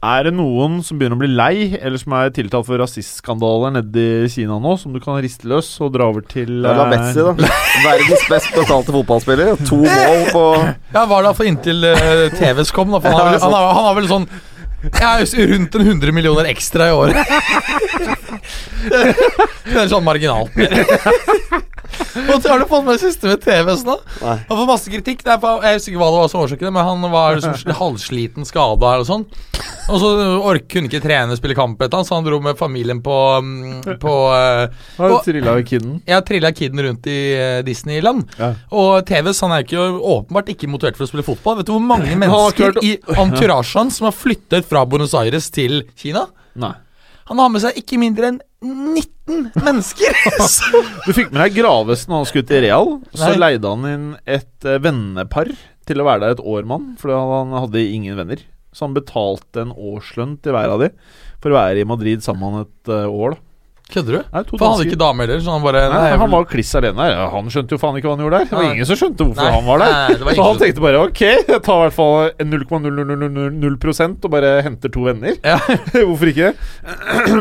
Er 0.05 0.27
det 0.27 0.33
noen 0.37 0.81
som 0.85 0.99
begynner 0.99 1.17
å 1.17 1.21
bli 1.23 1.29
lei, 1.31 1.55
eller 1.79 1.97
som 1.97 2.13
er 2.17 2.33
tiltalt 2.35 2.67
for 2.67 2.77
rasistskandaler 2.81 3.73
nede 3.79 4.03
i 4.25 4.29
Kina 4.29 4.59
nå, 4.61 4.75
som 4.77 4.93
du 4.93 4.99
kan 5.01 5.17
riste 5.23 5.49
løs 5.49 5.69
og 5.81 5.95
dra 5.95 6.09
over 6.11 6.25
til 6.29 6.51
La 6.61 6.73
er 6.75 6.81
Lavezzi, 6.81 7.23
da. 7.25 7.33
Verdens 7.87 8.25
best 8.29 8.51
betalte 8.53 8.93
fotballspiller. 8.93 9.55
To 9.71 9.79
mål 9.81 10.27
på 10.35 10.43
Ja, 10.93 11.05
var 11.09 11.25
det 11.25 11.33
for 11.39 11.49
inntil 11.49 11.87
uh, 11.89 12.27
TVs 12.35 12.73
kom, 12.75 12.93
da. 12.93 13.01
For 13.01 13.09
han, 13.09 13.23
har 13.23 13.31
vel, 13.31 13.41
han, 13.47 13.57
har, 13.57 13.71
han 13.79 13.89
har 13.89 13.97
vel 14.01 14.11
sånn 14.11 14.29
ja, 14.85 15.15
rundt 15.49 15.75
en 15.75 15.87
100 15.87 16.13
millioner 16.13 16.51
ekstra 16.51 16.91
i 16.91 16.93
året. 16.93 17.17
det 19.71 19.79
er 19.81 19.89
sånn 19.89 20.05
marginalt. 20.05 20.53
Og 22.33 22.41
så 22.41 22.49
har 22.51 22.59
du 22.61 22.65
fått 22.69 22.85
med 22.85 22.95
det 22.95 23.01
siste 23.03 23.27
med 23.29 23.41
TVs 23.43 23.83
nå? 23.87 23.95
Nei. 24.21 24.35
Han 24.49 24.59
får 24.59 24.67
masse 24.69 24.91
kritikk. 24.91 25.23
Jeg 25.25 25.39
husker 25.41 25.91
ikke 25.93 26.01
hva 26.01 26.09
det 26.13 26.19
var 26.21 26.29
som 26.31 26.43
årsaken, 26.45 26.73
men 26.75 26.87
han 26.89 27.05
var 27.13 27.35
liksom 27.39 27.73
halvsliten, 27.81 28.47
skada 28.47 28.93
eller 28.95 29.07
sånn. 29.07 29.25
Og 29.91 29.99
så 30.01 30.11
ork, 30.49 30.65
kunne 30.71 30.89
ikke 30.89 31.03
trene, 31.03 31.35
spille 31.37 31.57
kamp, 31.57 31.81
etter 31.85 31.99
han, 32.01 32.07
så 32.07 32.17
han 32.17 32.25
dro 32.25 32.39
med 32.43 32.57
familien 32.57 33.03
på, 33.05 33.17
mm, 33.45 33.99
på 34.01 34.13
Han 34.31 34.71
Har 34.97 35.17
Og- 35.19 35.25
trilla 35.27 35.55
kiden. 35.67 35.99
Ja, 36.09 36.21
trilla 36.25 36.51
kiden 36.55 36.81
rundt 36.87 37.05
i 37.11 37.19
eh, 37.37 37.59
Disneyland. 37.67 38.25
Ja. 38.39 38.53
Og 38.73 39.05
TVs 39.07 39.43
han 39.45 39.53
er 39.59 39.67
jo 39.69 39.85
åpenbart 40.15 40.49
ikke 40.55 40.69
motivert 40.71 40.97
for 40.97 41.05
å 41.05 41.11
spille 41.11 41.27
fotball. 41.27 41.59
Vet 41.59 41.69
du 41.69 41.75
hvor 41.75 41.85
mange 41.85 42.15
mennesker 42.17 42.81
i 42.83 42.95
entouragen 43.13 43.85
hans 43.85 43.99
som 43.99 44.09
har 44.09 44.15
flyttet 44.15 44.65
fra 44.69 44.85
Buenos 44.89 45.13
Aires 45.17 45.51
til 45.53 45.83
Kina? 45.99 46.25
Nei. 46.55 46.73
Han 47.29 47.39
har 47.41 47.49
med 47.49 47.63
seg 47.63 47.77
ikke 47.81 47.97
mindre 48.01 48.27
enn 48.29 48.41
19 48.65 49.51
mennesker! 49.61 50.17
Du 51.05 51.13
fikk 51.13 51.31
med 51.31 51.41
deg 51.43 51.59
Gravesen 51.59 52.11
da 52.13 52.21
han 52.21 52.27
skulle 52.29 52.47
til 52.49 52.65
Real. 52.65 52.97
Så 53.13 53.29
Nei. 53.31 53.37
leide 53.41 53.71
han 53.71 53.87
inn 53.89 54.09
et 54.25 54.67
eh, 54.67 54.81
vennepar 54.81 55.53
til 55.85 56.01
å 56.01 56.07
være 56.07 56.23
der 56.23 56.35
et 56.35 56.43
år, 56.43 56.65
mann. 56.67 56.93
For 57.01 57.13
han 57.13 57.53
hadde 57.55 57.85
ingen 57.85 58.17
venner. 58.19 58.41
Så 58.75 58.87
han 58.87 58.95
betalte 58.97 59.63
en 59.63 59.71
årslønn 59.71 60.35
til 60.43 60.55
hver 60.55 60.73
av 60.73 60.83
de 60.83 60.91
for 61.43 61.53
å 61.53 61.59
være 61.59 61.83
i 61.83 61.87
Madrid 61.87 62.25
sammen 62.25 62.63
et 62.63 62.91
eh, 62.91 63.05
år. 63.05 63.37
Kødder 63.85 64.15
du? 64.17 64.21
Nei, 64.33 64.41
For 64.49 64.57
han 64.65 64.71
hadde 64.73 64.85
ikke 64.89 64.97
dame 64.97 65.21
heller, 65.27 65.41
så 65.45 65.51
han 65.53 65.61
bare 65.61 65.81
Nei, 65.93 65.97
nei, 66.09 66.17
han 66.17 66.31
var 66.33 66.45
kliss 66.49 66.71
alene 66.79 66.97
der. 67.05 67.19
Han 67.29 67.51
skjønte 67.53 67.75
jo 67.75 67.77
faen 67.77 67.99
ikke 67.99 68.09
hva 68.09 68.15
han 68.15 68.23
gjorde 68.25 68.39
der. 68.41 68.47
Det 68.49 68.57
var 68.57 68.65
ingen 68.71 68.87
som 68.89 68.97
skjønte 68.97 69.27
hvorfor 69.27 69.45
Nei, 69.45 69.51
han 69.53 69.67
var 69.67 69.77
der. 69.83 69.93
nei, 69.93 70.25
var 70.25 70.37
så 70.39 70.47
han 70.47 70.57
tenkte 70.63 70.81
bare 70.87 71.01
ok, 71.05 71.21
jeg 71.21 71.61
tar 71.67 71.77
i 71.77 71.83
hvert 71.85 71.93
fall 71.93 72.31
0,0000 72.41 74.25
og 74.25 74.31
bare 74.33 74.51
henter 74.65 74.89
to 74.95 75.05
venner. 75.05 75.37
Ja. 75.45 75.57
hvorfor 75.93 76.31
ikke? 76.33 76.53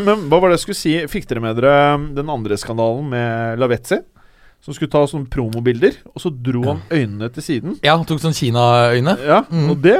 Men 0.04 0.26
hva 0.28 0.40
var 0.42 0.50
det 0.52 0.58
jeg 0.58 0.64
skulle 0.66 0.80
si? 0.82 0.94
Fikk 1.10 1.28
dere 1.30 1.42
med 1.44 1.56
dere 1.58 1.76
den 2.16 2.28
andre 2.32 2.58
skandalen 2.60 3.08
med 3.12 3.58
Lavetzi? 3.62 4.00
Som 4.64 4.72
skulle 4.72 4.88
ta 4.92 5.02
sånne 5.04 5.28
promobilder, 5.28 5.92
og 6.08 6.22
så 6.22 6.30
dro 6.32 6.62
han 6.64 6.78
øynene 6.88 7.26
til 7.34 7.44
siden. 7.44 7.74
Ja, 7.84 7.98
han 7.98 8.06
tok 8.08 8.22
sånn 8.22 8.32
Kina-øyne. 8.36 9.12
Ja, 9.20 9.42
Mm. 9.52 9.66
og 9.74 9.82
det 9.84 9.98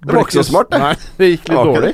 Det 0.00 0.10
var 0.14 0.24
ikke 0.24 0.40
så 0.40 0.46
smart, 0.48 0.70
det. 0.72 0.80
Nei, 0.82 0.94
det 1.20 1.28
gikk 1.36 1.50
litt 1.52 1.68
dårlig. 1.70 1.92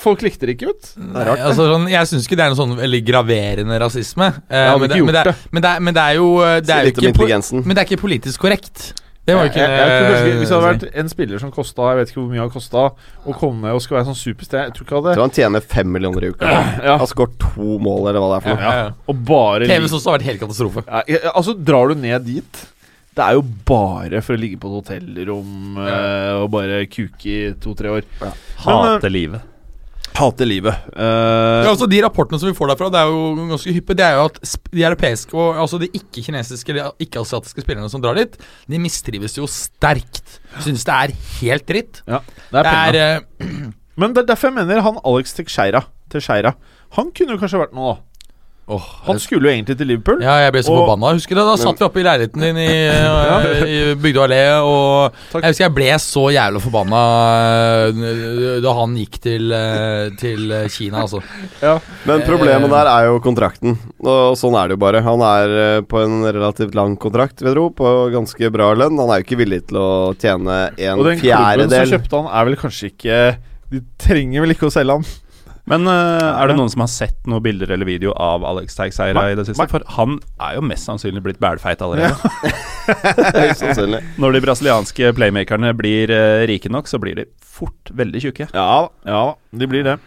Folk 0.00 0.22
likte 0.24 0.48
det 0.48 0.54
ikke, 0.56 0.70
vet 0.72 0.86
du. 0.94 1.02
Nei, 1.12 1.26
altså, 1.36 1.66
sånn, 1.68 1.84
jeg 1.92 2.08
syns 2.08 2.24
ikke 2.24 2.38
det 2.40 2.46
er 2.46 2.54
noe 2.54 2.60
sånn 2.62 2.72
veldig 2.78 3.02
graverende 3.04 3.76
rasisme. 3.82 4.30
Eh, 4.48 4.70
men, 4.80 4.88
ikke 4.88 4.96
det, 4.96 5.04
men, 5.04 5.12
det, 5.14 5.20
er- 5.20 5.46
men, 5.52 5.62
det 5.66 5.70
er, 5.74 5.80
men 5.90 5.94
det 5.98 6.02
er 6.08 6.14
jo 6.16 6.28
det 6.40 6.74
er 6.74 6.88
jo 6.88 6.94
ikke, 6.94 7.12
po- 7.20 7.62
Men 7.66 7.74
det 7.76 7.82
er 7.82 7.88
ikke 7.90 8.00
politisk 8.00 8.40
korrekt. 8.40 8.90
Det 9.28 9.34
var 9.36 9.50
ikke 9.50 9.60
jeg, 9.60 9.68
jeg, 9.70 9.90
jeg 9.92 10.04
kanskje, 10.10 10.36
Hvis 10.40 10.48
det 10.48 10.56
hadde 10.56 10.68
eh, 10.70 10.72
vært 10.80 10.94
en 11.02 11.08
spiller 11.12 11.38
som 11.42 11.50
kosta 11.52 11.90
Jeg 11.90 11.98
vet 11.98 12.08
ikke 12.10 12.18
hvor 12.22 12.30
mye 12.32 12.40
han 12.40 12.50
kosta, 12.50 12.84
å 13.28 13.34
komme 13.36 13.60
ned 13.68 13.76
og 13.76 13.82
skal 13.84 13.98
være 13.98 14.06
sånn 14.08 14.16
superstjerne 14.16 14.62
Jeg 14.70 14.72
tror 14.78 14.86
ikke 14.86 14.96
hadde 14.96 15.12
tror 15.18 15.24
han 15.26 15.34
tjener 15.36 15.66
fem 15.74 15.90
millioner 15.92 16.24
i 16.24 16.30
uka. 16.32 16.54
Ja. 16.88 16.94
Han 17.02 17.10
skåret 17.10 17.36
to 17.44 17.76
mål, 17.84 18.08
eller 18.08 18.24
hva 18.24 18.30
det 18.32 18.38
er 18.40 18.46
for 18.46 18.56
noe. 18.56 18.64
ja, 18.64 18.72
ja. 18.80 18.88
Og 19.12 19.20
bare 19.28 19.68
TVs 19.68 19.94
også 20.00 20.08
har 20.10 20.16
vært 20.18 20.26
helt 20.30 20.40
katastrofe. 20.46 20.84
ja, 20.88 21.02
jeg- 21.12 21.34
Altså, 21.36 21.54
drar 21.68 21.92
du 21.92 22.00
ned 22.00 22.24
dit 22.26 22.62
Det 23.14 23.26
er 23.28 23.36
jo 23.36 23.44
bare 23.68 24.22
for 24.24 24.34
å 24.34 24.40
ligge 24.40 24.58
på 24.64 24.72
et 24.72 24.76
hotellrom 24.80 25.78
eh, 25.84 26.32
og 26.40 26.48
bare 26.56 26.80
kuke 26.90 27.30
i 27.36 27.38
to-tre 27.60 27.92
år. 28.00 28.08
Ja. 28.24 28.32
Hate 28.64 29.12
livet. 29.12 29.44
Hater 30.20 30.48
livet. 30.48 30.76
Uh, 30.94 31.64
Ja, 31.64 31.72
altså 31.72 31.88
De 31.90 32.00
rapportene 32.04 32.40
som 32.40 32.50
vi 32.50 32.56
får 32.56 32.72
derfra, 32.72 32.90
det 32.92 33.00
er 33.00 33.10
jo 33.10 33.48
ganske 33.50 33.74
hyppe. 33.74 33.96
Det 33.98 34.04
er 34.06 34.18
jo 34.18 34.26
at 34.28 34.38
de 34.70 34.84
europeiske 34.86 35.34
og 35.36 35.58
altså 35.64 35.80
de 35.82 35.88
ikke-kinesiske 35.96 36.72
eller 36.74 36.92
ikke-asiatiske 37.02 37.64
spillerne 37.64 37.90
som 37.92 38.02
drar 38.04 38.18
dit, 38.20 38.36
de 38.70 38.80
mistrives 38.82 39.36
jo 39.38 39.48
sterkt. 39.50 40.38
Synes 40.60 40.84
det 40.86 40.96
er 40.96 41.16
helt 41.40 41.66
dritt. 41.68 42.02
ja, 42.06 42.20
det 42.52 42.62
er 42.64 42.92
Det 42.92 43.00
er 43.06 43.20
eh, 43.20 43.68
Men 44.00 44.14
det 44.14 44.22
er 44.22 44.30
derfor 44.32 44.48
jeg 44.48 44.56
mener 44.60 44.80
han 44.80 45.00
Alex 45.04 45.34
Teixeira 45.36 45.82
Teixeira 46.10 46.54
Han 46.96 47.10
kunne 47.12 47.34
jo 47.34 47.40
kanskje 47.42 47.58
vært 47.60 47.74
noe, 47.76 47.92
da. 47.92 48.09
Åh, 48.70 48.84
Han 49.08 49.18
skulle 49.18 49.48
jo 49.48 49.50
egentlig 49.50 49.74
til 49.80 49.88
Liverpool. 49.90 50.20
ja, 50.22 50.36
jeg 50.44 50.52
ble 50.54 50.60
så 50.62 50.70
Og- 50.70 50.84
forbanna. 50.84 51.08
Husker 51.16 51.34
du, 51.34 51.40
Da 51.42 51.56
satt 51.58 51.80
vi 51.80 51.84
oppe 51.88 51.98
i 51.98 52.04
leiligheten 52.06 52.40
din 52.44 52.56
i, 52.62 52.68
øh, 52.94 53.64
i 53.66 53.78
Bygdøy 53.98 54.22
allé, 54.28 54.42
og 54.62 55.12
Takk. 55.32 55.42
jeg 55.42 55.50
husker 55.50 55.64
jeg 55.64 55.74
ble 55.74 55.88
så 56.04 56.22
jævla 56.36 56.62
forbanna 56.62 57.00
øh, 57.90 58.60
da 58.62 58.74
han 58.78 58.94
gikk 59.00 59.18
til, 59.24 59.50
øh, 59.52 60.10
til 60.20 60.54
Kina, 60.70 61.02
altså. 61.04 61.20
Men 62.08 62.22
problemet 62.26 62.70
der 62.70 62.90
er 62.92 63.08
jo 63.10 63.18
kontrakten. 63.24 63.74
Og 64.04 64.36
sånn 64.38 64.54
er 64.60 64.70
det 64.70 64.76
jo 64.78 64.82
bare. 64.84 65.02
Han 65.06 65.24
er 65.26 65.56
eh, 65.64 65.80
på 65.90 66.02
en 66.04 66.20
relativt 66.30 66.74
lang 66.78 66.94
kontrakt, 67.00 67.40
vil 67.42 67.50
jeg 67.50 67.58
tro, 67.58 67.66
på 67.74 67.94
ganske 68.14 68.52
bra 68.54 68.70
lønn. 68.78 68.98
Han 69.00 69.10
er 69.10 69.20
jo 69.22 69.26
ikke 69.28 69.40
villig 69.42 69.64
til 69.70 69.80
å 69.82 69.88
tjene 70.20 70.60
en 70.78 70.98
Og 71.00 71.10
den 71.10 71.20
klubben 71.20 71.74
som 71.74 71.90
kjøpte 71.96 72.20
han, 72.22 72.30
er 72.30 72.48
vel 72.50 72.60
kanskje 72.60 72.92
ikke 72.94 73.18
De 73.70 73.80
trenger 74.02 74.42
vel 74.46 74.54
ikke 74.56 74.66
å 74.66 74.72
selge 74.74 74.96
han. 74.98 75.04
Men 75.70 75.86
uh, 75.86 76.40
er 76.42 76.50
det 76.50 76.56
noen 76.58 76.70
som 76.72 76.82
har 76.82 76.90
sett 76.90 77.18
noen 77.30 77.42
bilder 77.44 77.70
eller 77.76 77.86
video 77.86 78.10
av 78.18 78.42
Alex 78.48 78.74
Teixeira 78.78 79.28
i 79.30 79.36
det 79.38 79.44
siste? 79.46 79.66
For 79.70 79.84
han 79.96 80.18
er 80.42 80.56
jo 80.58 80.64
mest 80.66 80.88
sannsynlig 80.88 81.22
blitt 81.22 81.38
bælfeit 81.42 81.82
allerede. 81.86 82.16
Høyst 82.90 83.62
sannsynlig. 83.64 84.02
Når 84.20 84.34
de 84.36 84.42
brasilianske 84.48 85.12
playmakerne 85.16 85.70
blir 85.78 86.10
uh, 86.10 86.42
rike 86.50 86.72
nok, 86.74 86.90
så 86.90 86.98
blir 87.02 87.20
de 87.22 87.28
fort 87.44 87.92
veldig 87.94 88.22
tjukke. 88.26 88.50
Ja 88.50 88.66
da, 88.66 89.12
ja 89.14 89.24
de 89.62 89.70
blir 89.70 89.86
det. 89.86 89.98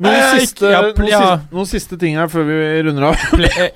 Noen, 0.00 0.14
Eh, 0.16 0.20
ikke- 0.32 0.40
siste, 0.46 0.68
ja, 0.72 0.78
noen, 0.80 1.08
ja. 1.10 1.18
siste, 1.20 1.54
noen 1.54 1.66
siste 1.68 1.96
ting 2.00 2.14
her 2.16 2.28
før 2.32 2.46
vi 2.48 2.54
runder 2.86 3.04
av. 3.10 3.24
Play, 3.36 3.72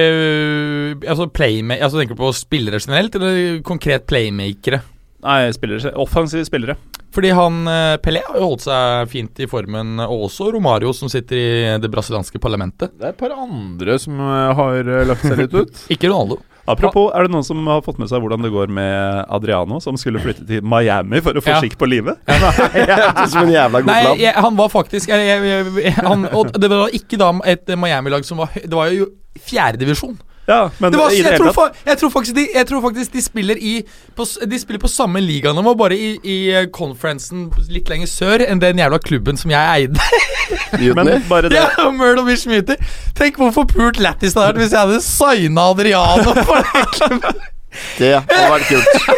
altså, 1.10 1.26
playmaker 1.28 1.84
altså 1.84 2.00
Tenker 2.00 2.16
du 2.16 2.20
på 2.22 2.30
spillere 2.36 2.80
generelt, 2.80 3.18
eller 3.18 3.58
konkret 3.66 4.06
playmakere? 4.08 4.80
Nei, 5.26 5.40
spillere, 5.52 5.92
offensive 6.00 6.46
spillere. 6.48 6.78
Fordi 7.16 7.30
han 7.32 7.62
eh, 7.72 7.94
Pelé 8.04 8.20
har 8.26 8.36
jo 8.36 8.50
holdt 8.50 8.66
seg 8.66 9.08
fint 9.08 9.40
i 9.40 9.46
formen, 9.48 9.94
og 10.04 10.26
også 10.28 10.50
Romario, 10.52 10.90
som 10.96 11.08
sitter 11.08 11.38
i 11.40 11.46
det 11.80 11.88
brasilianske 11.92 12.36
parlamentet. 12.42 12.92
Det 12.92 13.08
er 13.08 13.14
et 13.14 13.20
par 13.22 13.32
andre 13.32 13.96
som 14.02 14.18
eh, 14.20 14.50
har 14.58 14.82
eh, 14.84 15.06
lagt 15.08 15.24
seg 15.24 15.40
litt 15.40 15.56
ut. 15.56 15.80
Ikke 15.96 16.10
Ronaldo. 16.12 16.42
Apropos, 16.66 17.12
er 17.14 17.22
det 17.24 17.30
noen 17.30 17.44
som 17.46 17.60
har 17.70 17.78
fått 17.86 18.00
med 18.02 18.10
seg 18.10 18.18
hvordan 18.24 18.42
det 18.42 18.50
går 18.50 18.72
med 18.74 19.20
Adriano, 19.32 19.78
som 19.80 19.94
skulle 19.96 20.18
flytte 20.18 20.42
til 20.48 20.64
Miami 20.66 21.20
for 21.22 21.38
å 21.38 21.42
få 21.44 21.52
Ja. 21.54 21.60
skikk 21.62 21.76
på 21.78 21.86
livet? 21.88 22.18
Som 23.30 23.44
en 23.44 23.52
jævla 23.54 23.80
god 23.84 23.92
Nei, 23.92 24.00
plan. 24.02 24.18
jeg, 24.24 24.34
han 24.34 24.56
var 24.58 24.72
faktisk 24.72 25.12
jeg, 25.14 25.28
jeg, 25.30 25.68
jeg, 25.78 25.92
han, 26.02 26.26
Og 26.34 26.50
det 26.58 26.70
var 26.72 26.90
ikke 26.98 27.20
da 27.22 27.30
et 27.46 27.70
Miami-lag 27.78 28.26
som 28.26 28.42
var 28.42 28.50
Det 28.58 28.74
var 28.74 28.90
jo 28.90 29.06
fjerdedivisjon. 29.46 30.16
Ja, 30.46 30.70
men 30.78 30.92
Det 30.92 30.98
var, 31.00 31.10
i 31.10 31.22
det 31.22 31.32
jeg, 31.32 31.40
tror 31.40 31.52
fa- 31.56 31.72
jeg, 31.86 31.98
tror 31.98 32.10
faktisk 32.14 32.36
de, 32.36 32.44
jeg 32.54 32.66
tror 32.68 32.82
faktisk 32.84 33.12
de 33.16 33.22
spiller 33.24 33.58
i 33.58 33.72
på, 34.16 34.26
De 34.46 34.58
spiller 34.62 34.78
på 34.84 34.88
samme 34.92 35.20
liganivå, 35.20 35.72
bare 35.80 35.96
i, 35.98 36.12
i 36.22 36.36
eh, 36.54 36.68
conferencen 36.70 37.48
litt 37.72 37.90
lenger 37.90 38.06
sør 38.06 38.44
enn 38.46 38.62
den 38.62 38.78
jævla 38.78 39.00
klubben 39.02 39.36
som 39.40 39.50
jeg 39.50 39.82
eide. 39.88 39.98
Men 40.94 41.02
Mutiny. 41.02 41.18
bare 41.28 41.50
det 41.50 41.58
Ja, 41.58 41.90
Myrtle 41.90 42.24
Beach 42.28 42.46
Muter. 42.46 42.78
Tenk 43.18 43.40
hvor 43.42 43.50
forpult 43.56 43.98
lættis 43.98 44.34
det 44.36 44.42
hadde 44.42 44.52
vært 44.54 44.62
hvis 44.62 44.76
jeg 44.76 44.80
hadde 44.86 45.02
signa 45.02 45.66
Adriano 45.74 46.36
for 46.46 46.62
den 46.62 46.90
klubben. 46.94 47.44
Det 47.98 48.08
hadde 48.14 48.44
vært 48.48 48.68
kult. 48.70 49.08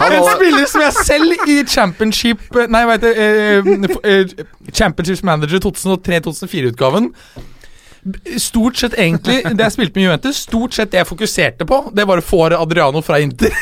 En 0.00 0.26
spiller 0.30 0.66
som 0.70 0.82
jeg 0.84 0.92
selv 1.08 1.48
i 1.50 1.56
championship 1.66 2.44
eh, 2.54 2.68
Nei, 2.70 2.84
hva 2.86 2.94
heter 2.94 3.16
det 3.16 3.96
eh, 4.06 4.20
eh, 4.20 4.44
Championships 4.76 5.24
Manager 5.26 5.58
2003-2004-utgaven. 5.64 7.10
Stort 8.40 8.76
sett 8.80 8.94
egentlig 8.96 9.42
Det 9.44 9.60
jeg 9.66 9.72
spilte 9.74 9.98
med 10.00 10.06
Juventus, 10.06 10.38
stort 10.46 10.72
sett 10.76 10.90
det 10.94 11.02
jeg 11.02 11.08
fokuserte 11.10 11.66
på, 11.68 11.80
det 11.92 12.06
var 12.08 12.22
å 12.22 12.24
få 12.24 12.46
Adriano 12.56 13.02
fra 13.04 13.18
Inter. 13.20 13.52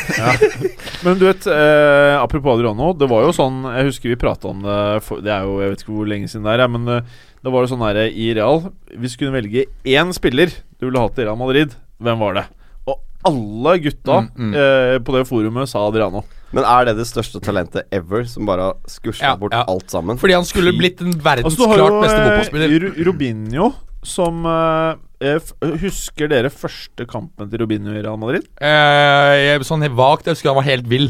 Men 1.05 1.19
du 1.19 1.25
vet, 1.27 1.47
eh, 1.51 2.15
apropos 2.23 2.55
Adriano, 2.55 2.93
det 2.95 3.09
var 3.11 3.25
jo 3.27 3.33
sånn 3.35 3.63
Jeg 3.67 3.89
husker 3.91 4.13
vi 4.13 4.19
prata 4.21 4.49
om 4.53 4.63
det 4.63 4.79
for, 5.07 5.21
Det 5.25 5.33
er 5.35 5.43
jo, 5.47 5.59
jeg 5.63 5.73
vet 5.75 5.83
ikke 5.85 5.97
hvor 5.97 6.11
lenge 6.11 6.31
siden 6.31 6.47
det 6.47 6.55
er, 6.55 6.63
ja, 6.65 6.71
men 6.71 6.87
eh, 6.89 7.19
det 7.43 7.53
var 7.55 7.65
jo 7.67 7.71
sånn 7.73 7.83
her 7.87 8.01
i 8.09 8.29
Real 8.39 8.65
Hvis 8.95 9.15
du 9.17 9.25
kunne 9.25 9.37
velge 9.39 9.67
én 9.87 10.15
spiller 10.17 10.55
du 10.79 10.87
ville 10.87 11.03
hatt 11.03 11.19
i 11.19 11.25
Real 11.27 11.39
Madrid, 11.39 11.73
hvem 11.99 12.21
var 12.23 12.37
det? 12.39 12.45
Og 12.87 13.01
alle 13.27 13.73
gutta 13.83 14.21
Mm, 14.23 14.29
mm. 14.39 14.53
eh, 14.55 14.99
på 15.03 15.15
det 15.17 15.25
forumet 15.27 15.67
sa 15.71 15.83
Adriano. 15.89 16.23
men 16.55 16.63
er 16.65 16.85
det 16.87 16.95
det 17.01 17.07
største 17.11 17.41
talentet 17.43 17.91
ever, 17.93 18.23
som 18.31 18.47
bare 18.47 18.69
har 18.71 18.77
skusla 18.89 19.33
Ja, 19.33 19.37
bort 19.37 19.53
ja. 19.53 19.65
alt 19.69 19.91
sammen? 19.91 20.17
Fordi 20.23 20.37
han 20.39 20.47
skulle 20.47 20.71
blitt 20.79 21.03
den 21.03 21.11
verdensklart 21.19 21.51
Altså, 21.51 21.67
du 21.67 21.83
har 21.83 21.91
jo 21.91 22.01
beste 22.01 22.21
eh, 22.23 22.29
fotballspiller. 22.31 23.05
Robinho, 23.11 23.73
som 24.07 24.45
eh, 24.47 24.97
eh, 25.27 25.51
Husker 25.83 26.31
dere 26.31 26.51
første 26.55 27.07
kampen 27.11 27.51
til 27.51 27.63
Robinho 27.65 27.93
i 27.97 28.03
Real 28.03 28.19
Madrid? 28.21 28.47
Eh, 28.63 29.59
sånn 29.67 29.83
vagt. 29.99 30.29
Jeg 30.29 30.37
husker 30.39 30.53
han 30.53 30.61
var 30.61 30.69
helt 30.69 30.89
vill. 30.91 31.09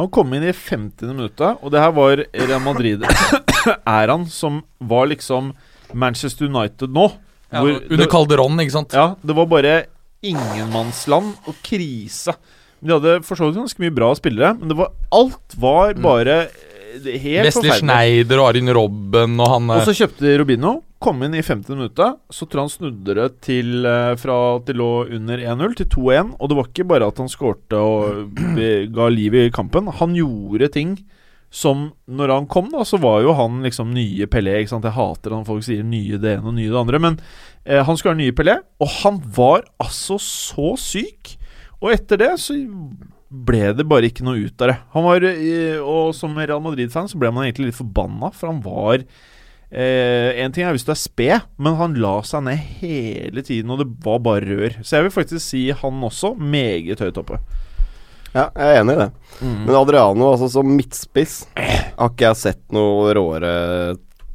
Han 0.00 0.08
kom 0.12 0.32
inn 0.36 0.46
i 0.48 0.54
50. 0.56 1.10
minuttet, 1.12 1.60
og 1.60 1.72
det 1.74 1.82
her 1.82 1.92
var 1.96 2.24
Real 2.32 2.62
Madrid-æraen 2.64 4.28
som 4.40 4.62
var 4.80 5.10
liksom 5.12 5.52
Manchester 5.92 6.48
United 6.48 6.92
nå. 6.94 7.10
Ja, 7.50 7.64
under 7.66 8.06
Calderon, 8.06 8.60
ikke 8.62 8.76
sant. 8.76 8.94
ja, 8.94 9.16
det 9.26 9.34
var 9.34 9.48
bare 9.50 9.74
ingenmannsland 10.22 11.32
og 11.48 11.56
krise. 11.66 12.36
De 12.80 12.92
hadde 12.94 13.16
for 13.26 13.36
så 13.36 13.48
vidt 13.48 13.58
ganske 13.60 13.82
mye 13.82 13.94
bra 13.96 14.12
spillere, 14.16 14.54
men 14.56 14.70
det 14.70 14.76
var, 14.78 14.92
alt 15.12 15.56
var 15.60 15.94
Mm. 15.96 16.02
bare 16.04 16.36
mm. 16.46 17.08
helt 17.20 17.46
Wesley 17.48 17.70
forferdelig. 17.70 17.80
Schneider 17.82 18.40
og 18.40 18.48
Arin 18.52 18.70
Robben 18.72 19.40
og 19.40 19.48
han 19.52 19.70
Og 19.70 19.80
eh, 19.80 19.84
så 19.90 19.94
kjøpte 19.98 20.38
Robinho, 20.40 20.72
kom 21.00 21.22
inn 21.24 21.34
i 21.34 21.42
50 21.42 21.76
minutter. 21.76 22.16
Så 22.28 22.46
tror 22.46 22.60
jeg 22.60 22.68
han 22.68 22.74
snudde 22.74 23.16
det 23.16 23.28
til 23.46 23.86
eh, 23.88 24.16
fra 24.20 24.36
at 24.58 24.66
det 24.68 24.76
lå 24.78 24.90
under 25.08 25.40
1-0 25.40 25.78
til 25.78 25.88
2-1. 25.96 26.34
Og 26.36 26.50
det 26.50 26.58
var 26.58 26.68
ikke 26.68 26.88
bare 26.92 27.08
at 27.08 27.22
han 27.22 27.32
skårte 27.32 27.80
og 27.80 28.36
ga 28.96 29.08
liv 29.12 29.38
i 29.40 29.48
kampen. 29.54 29.88
Han 30.00 30.16
gjorde 30.18 30.70
ting 30.76 30.98
som 31.50 31.88
Når 32.06 32.30
han 32.30 32.44
kom, 32.46 32.68
da, 32.70 32.84
så 32.86 32.94
var 33.02 33.24
jo 33.24 33.32
han 33.34 33.56
liksom 33.66 33.88
nye 33.90 34.28
Pelé. 34.30 34.60
Ikke 34.60 34.70
sant? 34.70 34.86
Jeg 34.86 34.94
hater 34.94 35.34
når 35.34 35.48
folk 35.48 35.64
sier 35.66 35.82
nye 35.82 36.20
det 36.22 36.36
ene 36.36 36.46
og 36.52 36.54
nye 36.54 36.70
det 36.70 36.78
andre. 36.78 37.00
Men 37.02 37.16
eh, 37.64 37.80
han 37.82 37.98
skulle 37.98 38.14
være 38.14 38.20
nye 38.20 38.36
Pelé, 38.38 38.60
og 38.78 38.92
han 39.00 39.18
var 39.34 39.64
altså 39.82 40.20
så 40.22 40.76
syk. 40.78 41.34
Og 41.80 41.90
etter 41.96 42.20
det 42.22 42.30
så 42.38 42.54
ble 43.30 43.72
det 43.78 43.86
bare 43.90 44.10
ikke 44.10 44.26
noe 44.26 44.46
ut 44.46 44.62
av 44.62 44.72
det. 44.72 44.78
Han 44.94 45.06
var, 45.06 45.26
eh, 45.26 45.80
Og 45.80 46.14
som 46.14 46.38
Real 46.38 46.62
Madrid-fan 46.62 47.10
så 47.10 47.18
ble 47.18 47.32
man 47.34 47.48
egentlig 47.48 47.70
litt 47.70 47.80
forbanna, 47.80 48.30
for 48.30 48.52
han 48.52 48.62
var 48.62 49.02
Eh, 49.70 50.34
en 50.42 50.50
ting 50.52 50.64
er 50.66 50.74
hvis 50.74 50.82
du 50.86 50.90
er 50.90 50.98
sped, 50.98 51.44
men 51.62 51.76
han 51.78 51.94
la 52.02 52.16
seg 52.26 52.42
ned 52.48 52.58
hele 52.80 53.42
tiden, 53.46 53.70
og 53.70 53.78
det 53.84 53.88
var 54.02 54.18
bare 54.24 54.42
rør. 54.48 54.78
Så 54.82 54.96
jeg 54.98 55.06
vil 55.06 55.14
faktisk 55.14 55.44
si 55.44 55.62
han 55.70 56.00
også 56.02 56.32
meget 56.38 56.98
høyt 57.04 57.20
oppe. 57.22 57.38
Ja, 58.34 58.48
jeg 58.54 58.66
er 58.76 58.80
enig 58.82 58.94
i 58.94 59.00
det. 59.04 59.08
Men 59.42 59.74
Adriano, 59.74 60.32
altså 60.34 60.50
som 60.52 60.68
midtspiss, 60.76 61.44
har 61.56 62.10
ikke 62.12 62.28
jeg 62.28 62.38
sett 62.38 62.60
noe 62.74 63.10
råere 63.16 63.54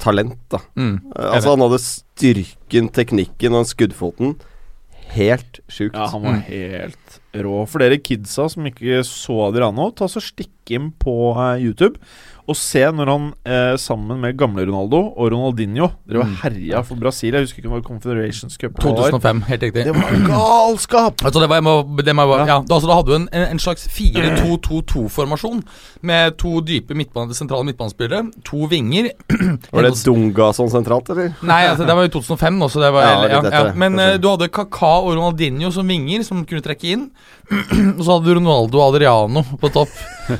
talent, 0.03 0.37
da. 0.51 0.59
mm. 0.75 0.95
Eh, 1.15 1.29
Altså, 1.35 1.53
han 1.55 1.63
hadde 1.63 1.79
styrken, 1.83 2.89
teknikken 2.95 3.55
og 3.59 3.67
skuddfoten. 3.69 4.35
Helt 5.15 5.59
sjukt. 5.71 5.95
Ja, 5.95 6.07
han 6.11 6.23
var 6.25 6.33
Mm. 6.33 6.43
helt 6.49 7.19
rå. 7.45 7.65
For 7.69 7.79
dere 7.79 7.99
kidsa 8.03 8.49
som 8.49 8.65
ikke 8.67 8.99
så 9.05 9.47
Adriano, 9.49 9.91
ta 9.91 10.07
så 10.11 10.19
stikk 10.19 10.71
inn 10.75 10.91
på 10.99 11.13
eh, 11.37 11.61
YouTube 11.63 11.99
og 12.47 12.55
se 12.59 12.81
når 12.93 13.09
han 13.09 13.23
eh, 13.49 13.75
sammen 13.81 14.19
med 14.21 14.35
gamle 14.37 14.65
Ronaldo 14.67 14.99
og 15.17 15.31
Ronaldinho 15.33 15.87
drev 16.05 16.21
var 16.21 16.29
Mm. 16.29 16.35
herja 16.43 16.81
for 16.85 16.95
Brasil. 17.01 17.33
Jeg 17.33 17.41
husker 17.45 17.63
ikke 17.63 17.71
når 17.71 17.83
Confederations 17.85 18.57
Cup 18.61 18.77
2005, 18.81 19.41
helt 19.49 19.63
riktig. 19.63 19.85
Det 19.85 19.95
var 19.95 20.11
galskap! 20.29 21.23
Altså 21.25 21.39
det 21.41 21.49
var, 21.49 21.55
jeg 21.61 21.63
må, 21.65 21.75
det 22.05 22.15
må, 22.15 22.25
Ja. 22.37 22.45
ja. 22.45 22.57
altså 22.69 22.87
Da 22.87 22.95
hadde 22.99 23.09
du 23.09 23.15
en, 23.15 23.29
en, 23.33 23.59
slags 23.59 23.87
4-2-2-2-formasjon 23.89 25.63
med 26.01 26.37
to 26.37 26.59
dype 26.61 26.93
midtbane, 26.97 27.33
sentrale 27.33 27.65
midtbanespillere, 27.67 28.23
to 28.45 28.67
vinger 28.71 29.09
Var 29.73 29.87
det 29.87 29.93
Dunga 30.05 30.51
sånn 30.55 30.71
sentralt, 30.73 31.09
eller? 31.13 31.33
Nei, 31.45 31.61
altså 31.69 31.85
det 31.87 31.95
var 31.97 32.07
jo 32.07 32.13
2005 32.19 32.61
Også, 32.67 32.81
det 32.83 32.91
var 32.95 33.05
Ja, 33.05 33.15
ja, 33.29 33.41
ja, 33.51 33.63
Men 33.75 33.99
eh, 34.01 34.17
du 34.21 34.29
hadde 34.31 34.49
Kaka 34.53 34.93
og 35.05 35.15
Ronaldinho 35.15 35.71
som 35.73 35.87
vinger, 35.89 36.23
som 36.25 36.43
kunne 36.47 36.63
trekke 36.65 36.93
inn. 36.95 37.07
og 37.97 38.01
så 38.03 38.15
hadde 38.15 38.27
du 38.29 38.37
Ronaldo 38.39 38.81
og 38.81 38.95
Adriano 38.95 39.43
på 39.61 39.69
topp. 39.73 39.91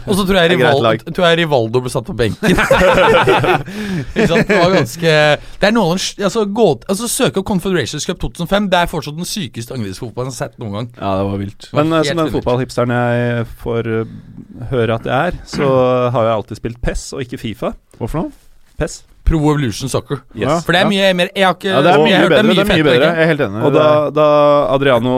Og 0.05 0.15
så 0.17 0.23
tror 0.25 0.37
jeg, 0.39 0.49
Det 0.53 0.57
greit 0.59 0.73
Rival, 0.73 0.83
lag. 0.85 1.03
tror 1.13 1.25
jeg 1.29 1.37
Rivaldo 1.43 1.81
ble 1.85 1.91
satt 1.93 2.07
på 2.09 2.15
benken. 2.17 2.55
Ikke 4.15 4.27
sant? 4.29 4.47
Det 4.49 4.57
var 4.59 4.73
ganske 4.75 5.13
Det 5.61 5.67
er 5.69 5.75
noe 5.75 5.85
av 5.89 5.95
den 5.95 6.01
s- 6.03 6.15
altså, 6.19 6.45
gå, 6.49 6.67
altså 6.91 7.09
Søke 7.11 7.41
opp 7.41 7.47
Confederations 7.49 8.05
Cup 8.07 8.19
2005. 8.23 8.69
Det 8.71 8.79
er 8.81 8.91
fortsatt 8.91 9.17
den 9.19 9.29
sykeste 9.29 9.75
angrepsfotballen 9.77 10.31
jeg 10.31 10.37
har 10.37 10.41
sett 10.49 10.59
noen 10.61 10.77
gang. 10.79 10.89
Ja, 10.99 11.11
det 11.21 11.25
var 11.29 11.41
vilt. 11.41 11.67
var 11.71 11.83
Men 11.83 11.97
eh, 11.99 12.03
som 12.09 12.21
den 12.23 12.33
fotballhipsteren 12.33 12.95
jeg 12.95 13.47
får 13.63 13.91
eh, 13.99 14.15
høre 14.71 14.97
at 14.99 15.09
jeg 15.09 15.33
er, 15.33 15.41
så 15.49 15.69
har 16.15 16.29
jeg 16.29 16.37
alltid 16.39 16.61
spilt 16.61 16.81
PES 16.85 17.05
og 17.17 17.25
ikke 17.25 17.41
Fifa. 17.41 17.73
Hvorfor 17.99 18.25
noe? 18.25 18.31
PES. 18.79 19.03
Pro 19.25 19.39
Evolution 19.41 19.89
Soccer. 19.89 20.19
Yes. 20.37 20.61
For 20.67 20.75
det 20.75 20.83
er 20.83 20.89
mye 20.91 21.07
mer 21.17 21.31
Jeg 21.33 21.47
har 21.47 21.55
ikke 21.55 21.71
Ja, 21.71 21.79
det 21.81 21.93
er 21.95 22.01
mye, 22.03 22.05
mye 22.05 22.27
bedre. 22.29 22.43
Det 22.45 22.61
er 22.61 22.69
mye 22.69 22.83
bedre. 22.85 23.07
Jeg 23.09 23.23
er 23.23 23.29
helt 23.31 23.41
enig. 23.47 23.61
Og 23.65 23.71
da, 23.73 23.85
da 24.13 24.25
Adriano 24.75 25.15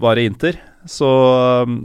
var 0.00 0.16
i 0.16 0.24
Inter, 0.30 0.56
så 0.90 1.10
um, 1.66 1.80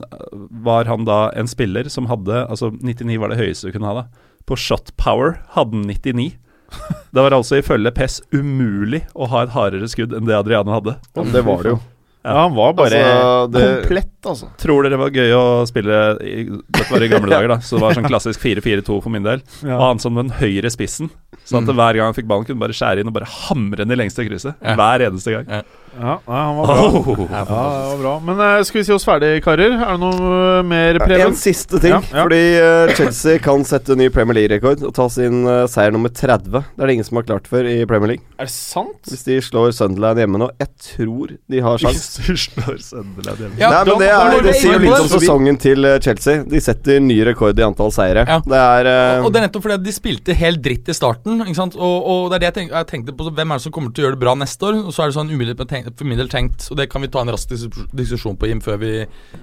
var 0.64 0.86
han 0.90 1.06
da 1.07 1.30
en 1.36 1.48
spiller 1.49 1.90
som 1.90 2.06
hadde 2.11 2.44
Altså 2.48 2.72
99 2.72 3.18
var 3.22 3.34
det 3.34 3.40
høyeste 3.41 3.69
du 3.69 3.76
kunne 3.78 3.90
ha, 3.91 4.03
da. 4.03 4.28
På 4.48 4.57
shot 4.57 4.94
power 4.98 5.40
hadde 5.57 5.78
han 5.78 5.88
99. 5.90 6.32
Det 7.11 7.19
var 7.26 7.34
altså 7.36 7.57
ifølge 7.60 7.91
PES 7.91 8.22
umulig 8.32 9.03
å 9.14 9.28
ha 9.34 9.41
et 9.44 9.52
hardere 9.56 9.90
skudd 9.91 10.14
enn 10.15 10.28
det 10.30 10.38
Adriano 10.38 10.72
hadde. 10.78 10.94
Ja, 11.18 11.26
det 11.34 11.41
var 11.44 11.65
det 11.65 11.73
jo. 11.76 11.80
Ja, 12.22 12.36
han 12.44 12.53
var 12.53 12.76
bare 12.78 12.99
Altså, 13.02 13.48
det- 13.52 13.61
komplett, 13.82 14.11
altså. 14.30 14.48
Tror 14.61 14.84
dere 14.86 14.94
det 14.94 14.99
var 15.02 15.10
gøy 15.18 15.32
å 15.34 15.45
spille 15.65 15.95
i, 16.22 16.44
Dette 16.69 16.86
var 16.94 17.02
i 17.02 17.07
gamle 17.10 17.32
dager, 17.34 17.49
da, 17.49 17.57
så 17.65 17.76
det 17.80 17.82
var 17.82 17.95
sånn 17.98 18.06
klassisk 18.06 18.44
4-4-2 18.45 18.99
for 19.02 19.10
min 19.10 19.26
del. 19.26 19.41
Og 19.65 19.82
han 19.82 19.99
som 20.03 20.19
den 20.19 20.30
høyre 20.38 20.69
spissen 20.69 21.10
Så 21.41 21.57
at 21.57 21.65
Mm. 21.65 21.73
hver 21.80 21.98
gang 21.98 22.11
han 22.11 22.14
fikk 22.14 22.28
ballen, 22.30 22.45
kunne 22.45 22.61
bare 22.61 22.78
skjære 22.78 23.02
inn 23.02 23.10
og 23.10 23.15
bare 23.18 23.26
hamre 23.26 23.82
den 23.82 23.91
i 23.91 23.98
lengste 23.98 24.23
krysset. 24.30 24.53
Ja. 24.61 24.76
Hver 24.78 25.02
eneste 25.10 25.34
gang. 25.34 25.49
Ja, 25.49 25.64
nei, 26.00 26.18
han 26.28 26.58
var 26.58 26.70
bra. 26.70 26.76
Oh. 26.88 27.22
Ja, 27.32 27.42
det 27.44 27.56
var 27.56 27.98
bra. 28.02 28.14
Men 28.26 28.40
uh, 28.40 28.64
skal 28.68 28.80
vi 28.82 28.86
si 28.88 28.94
oss 28.96 29.06
ferdig, 29.08 29.32
karer? 29.46 29.76
Er 29.76 29.98
det 29.98 30.02
noe 30.02 30.32
eh, 30.38 30.62
mer, 30.68 31.00
Preben? 31.04 31.32
En 31.32 31.38
siste 31.38 31.82
ting. 31.84 31.94
Ja, 31.94 32.02
ja. 32.06 32.26
Fordi 32.26 32.42
uh, 32.64 32.94
Chelsea 32.98 33.42
kan 33.44 33.66
sette 33.68 33.98
ny 34.00 34.08
Premier 34.14 34.40
League-rekord 34.40 34.86
og 34.88 34.94
ta 34.98 35.08
sin 35.12 35.44
uh, 35.48 35.66
seier 35.72 35.94
nummer 35.94 36.14
30. 36.14 36.48
Det 36.52 36.62
er 36.62 36.92
det 36.92 36.96
ingen 36.98 37.08
som 37.08 37.20
har 37.20 37.28
klart 37.28 37.50
før 37.52 37.68
i 37.70 37.82
Premier 37.90 38.14
League. 38.14 38.26
Er 38.40 38.48
det 38.50 38.56
sant? 38.56 39.00
Hvis 39.12 39.26
de 39.28 39.38
slår 39.44 39.74
Sunderland 39.76 40.22
hjemme 40.22 40.40
nå 40.42 40.48
Jeg 40.62 40.70
tror 40.96 41.36
de 41.36 41.64
har 41.66 41.82
sjans. 41.82 42.00
Hvis 42.22 42.30
de 42.30 42.38
slår 42.46 42.80
Sunderland 42.86 43.44
hjemme. 43.46 43.60
Ja, 43.62 43.74
Nei, 43.76 43.84
men 43.92 44.02
det, 44.02 44.10
er, 44.16 44.38
det 44.48 44.56
sier 44.62 44.82
litt 44.86 44.98
om 44.98 45.12
sesongen 45.12 45.60
til 45.62 45.92
Chelsea. 46.04 46.46
De 46.48 46.64
setter 46.64 47.02
ny 47.04 47.20
rekord 47.28 47.60
i 47.60 47.66
antall 47.66 47.92
seire. 47.94 48.26
Ja. 48.28 48.40
Det 48.46 48.62
er 48.62 48.90
eh, 48.92 49.26
Og 49.26 49.32
det 49.34 49.42
er 49.42 49.48
nettopp 49.48 49.66
fordi 49.68 49.80
de 49.86 49.94
spilte 49.96 50.36
helt 50.38 50.62
dritt 50.64 50.90
i 50.92 50.96
starten. 50.96 51.42
Ikke 51.46 51.58
sant? 51.58 51.78
Og, 51.80 52.08
og 52.14 52.32
det 52.32 52.40
er 52.40 52.44
det 52.44 52.50
jeg, 52.50 52.58
tenk, 52.60 52.74
jeg 52.76 52.90
tenkte 52.92 53.16
på. 53.18 53.30
Hvem 53.32 53.54
er 53.54 53.62
det 53.62 53.66
som 53.66 53.76
kommer 53.76 53.94
til 53.94 54.04
å 54.04 54.08
gjøre 54.08 54.18
det 54.18 54.24
bra 54.24 54.36
neste 54.40 54.70
år? 54.70 54.82
Og 54.86 54.96
så 54.96 55.06
er 55.06 55.12
det 55.12 55.18
sånn 55.18 55.32
umiddelbart 55.32 55.72
tenkt, 55.82 55.98
for 55.99 56.10
min 56.10 56.20
del 56.20 56.30
tenkt 56.32 56.70
Og 56.72 56.78
det 56.80 56.88
kan 56.91 57.03
vi 57.03 57.10
ta 57.12 57.24
en 57.24 57.34
rask 57.34 57.52
diskusjon 57.52 58.38
på, 58.38 58.48
Jim, 58.49 58.62
før 58.64 58.80
vi 58.82 58.94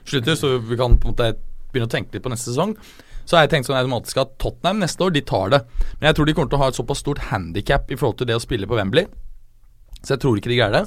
slutter. 0.05 0.39
Så 0.39 0.57
vi 0.59 0.79
kan 0.79 0.97
på 0.99 1.11
en 1.11 1.15
måte 1.15 1.35
begynne 1.73 1.91
å 1.91 1.93
tenke 1.93 2.17
litt 2.17 2.25
på 2.25 2.33
neste 2.33 2.53
sesong. 2.53 2.75
Så 3.29 3.37
har 3.37 3.45
jeg 3.45 3.53
tenkt 3.53 3.69
sånn 3.69 3.77
automatisk 3.77 4.23
at 4.23 4.39
Tottenham 4.41 4.81
neste 4.81 5.05
år, 5.05 5.13
de 5.13 5.21
tar 5.29 5.51
det. 5.53 5.61
Men 5.99 6.09
jeg 6.09 6.17
tror 6.17 6.29
de 6.29 6.35
kommer 6.37 6.53
til 6.53 6.59
å 6.61 6.63
ha 6.63 6.71
et 6.73 6.79
såpass 6.79 7.03
stort 7.05 7.27
handikap 7.29 7.91
i 7.93 7.99
forhold 7.99 8.23
til 8.23 8.31
det 8.31 8.39
å 8.39 8.41
spille 8.41 8.69
på 8.69 8.79
Wembley. 8.79 9.05
Så 10.01 10.15
jeg 10.15 10.23
tror 10.23 10.39
ikke 10.39 10.53
de 10.53 10.57
greier 10.57 10.79
det. 10.79 10.87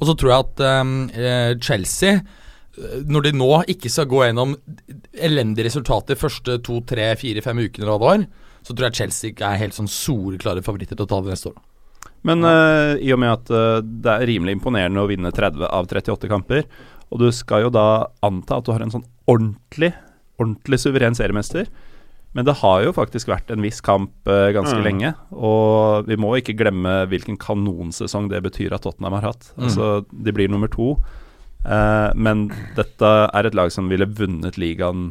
Og 0.00 0.08
så 0.08 0.16
tror 0.18 0.32
jeg 0.32 0.46
at 0.48 0.64
eh, 0.66 1.52
Chelsea 1.62 2.16
eh, 2.16 2.98
når 3.06 3.28
de 3.28 3.32
nå 3.38 3.52
ikke 3.76 3.92
skal 3.92 4.10
gå 4.10 4.24
gjennom 4.24 4.56
elendige 5.14 5.68
resultater 5.68 6.18
første 6.18 6.58
to, 6.66 6.80
tre, 6.88 7.12
fire, 7.20 7.44
fem 7.44 7.62
ukene 7.62 7.86
hva 7.86 7.96
det 7.96 8.08
var, 8.08 8.26
så 8.66 8.74
tror 8.74 8.88
jeg 8.88 8.98
Chelsea 9.04 9.46
er 9.46 9.62
helt 9.62 9.76
sånn 9.76 9.90
soleklare 9.90 10.64
favoritter 10.66 10.98
til 10.98 11.06
å 11.06 11.10
ta 11.12 11.22
det 11.22 11.36
neste 11.36 11.52
år. 11.52 11.62
Men 12.26 12.42
uh, 12.44 12.96
i 12.98 13.12
og 13.14 13.20
med 13.22 13.32
at 13.32 13.50
uh, 13.54 13.80
det 13.82 14.12
er 14.12 14.26
rimelig 14.28 14.56
imponerende 14.58 15.02
å 15.04 15.08
vinne 15.10 15.30
30 15.34 15.66
av 15.70 15.86
38 15.86 16.30
kamper, 16.32 16.64
og 17.10 17.20
du 17.22 17.28
skal 17.34 17.66
jo 17.66 17.74
da 17.74 18.08
anta 18.26 18.58
at 18.58 18.66
du 18.66 18.72
har 18.74 18.82
en 18.82 18.90
sånn 18.90 19.06
ordentlig, 19.30 19.92
ordentlig 20.40 20.80
suveren 20.82 21.14
seriemester. 21.14 21.68
Men 22.36 22.44
det 22.44 22.58
har 22.60 22.82
jo 22.84 22.90
faktisk 22.92 23.30
vært 23.30 23.48
en 23.54 23.62
viss 23.64 23.78
kamp 23.80 24.10
uh, 24.28 24.50
ganske 24.52 24.76
Mm. 24.76 24.84
lenge, 24.84 25.12
og 25.32 26.10
vi 26.10 26.18
må 26.20 26.34
ikke 26.36 26.56
glemme 26.58 27.06
hvilken 27.08 27.38
kanonsesong 27.40 28.26
det 28.28 28.42
betyr 28.44 28.74
at 28.76 28.82
Tottenham 28.84 29.16
har 29.16 29.30
hatt. 29.30 29.52
Mm. 29.56 29.62
Altså, 29.68 29.92
de 30.10 30.34
blir 30.36 30.50
nummer 30.52 30.68
to, 30.68 30.96
Uh, 31.66 32.12
men 32.14 32.44
dette 32.76 33.08
er 33.34 33.46
et 33.48 33.54
lag 33.58 33.72
som 33.74 33.88
ville 33.90 34.06
vunnet 34.06 34.54
ligaen 34.54 35.08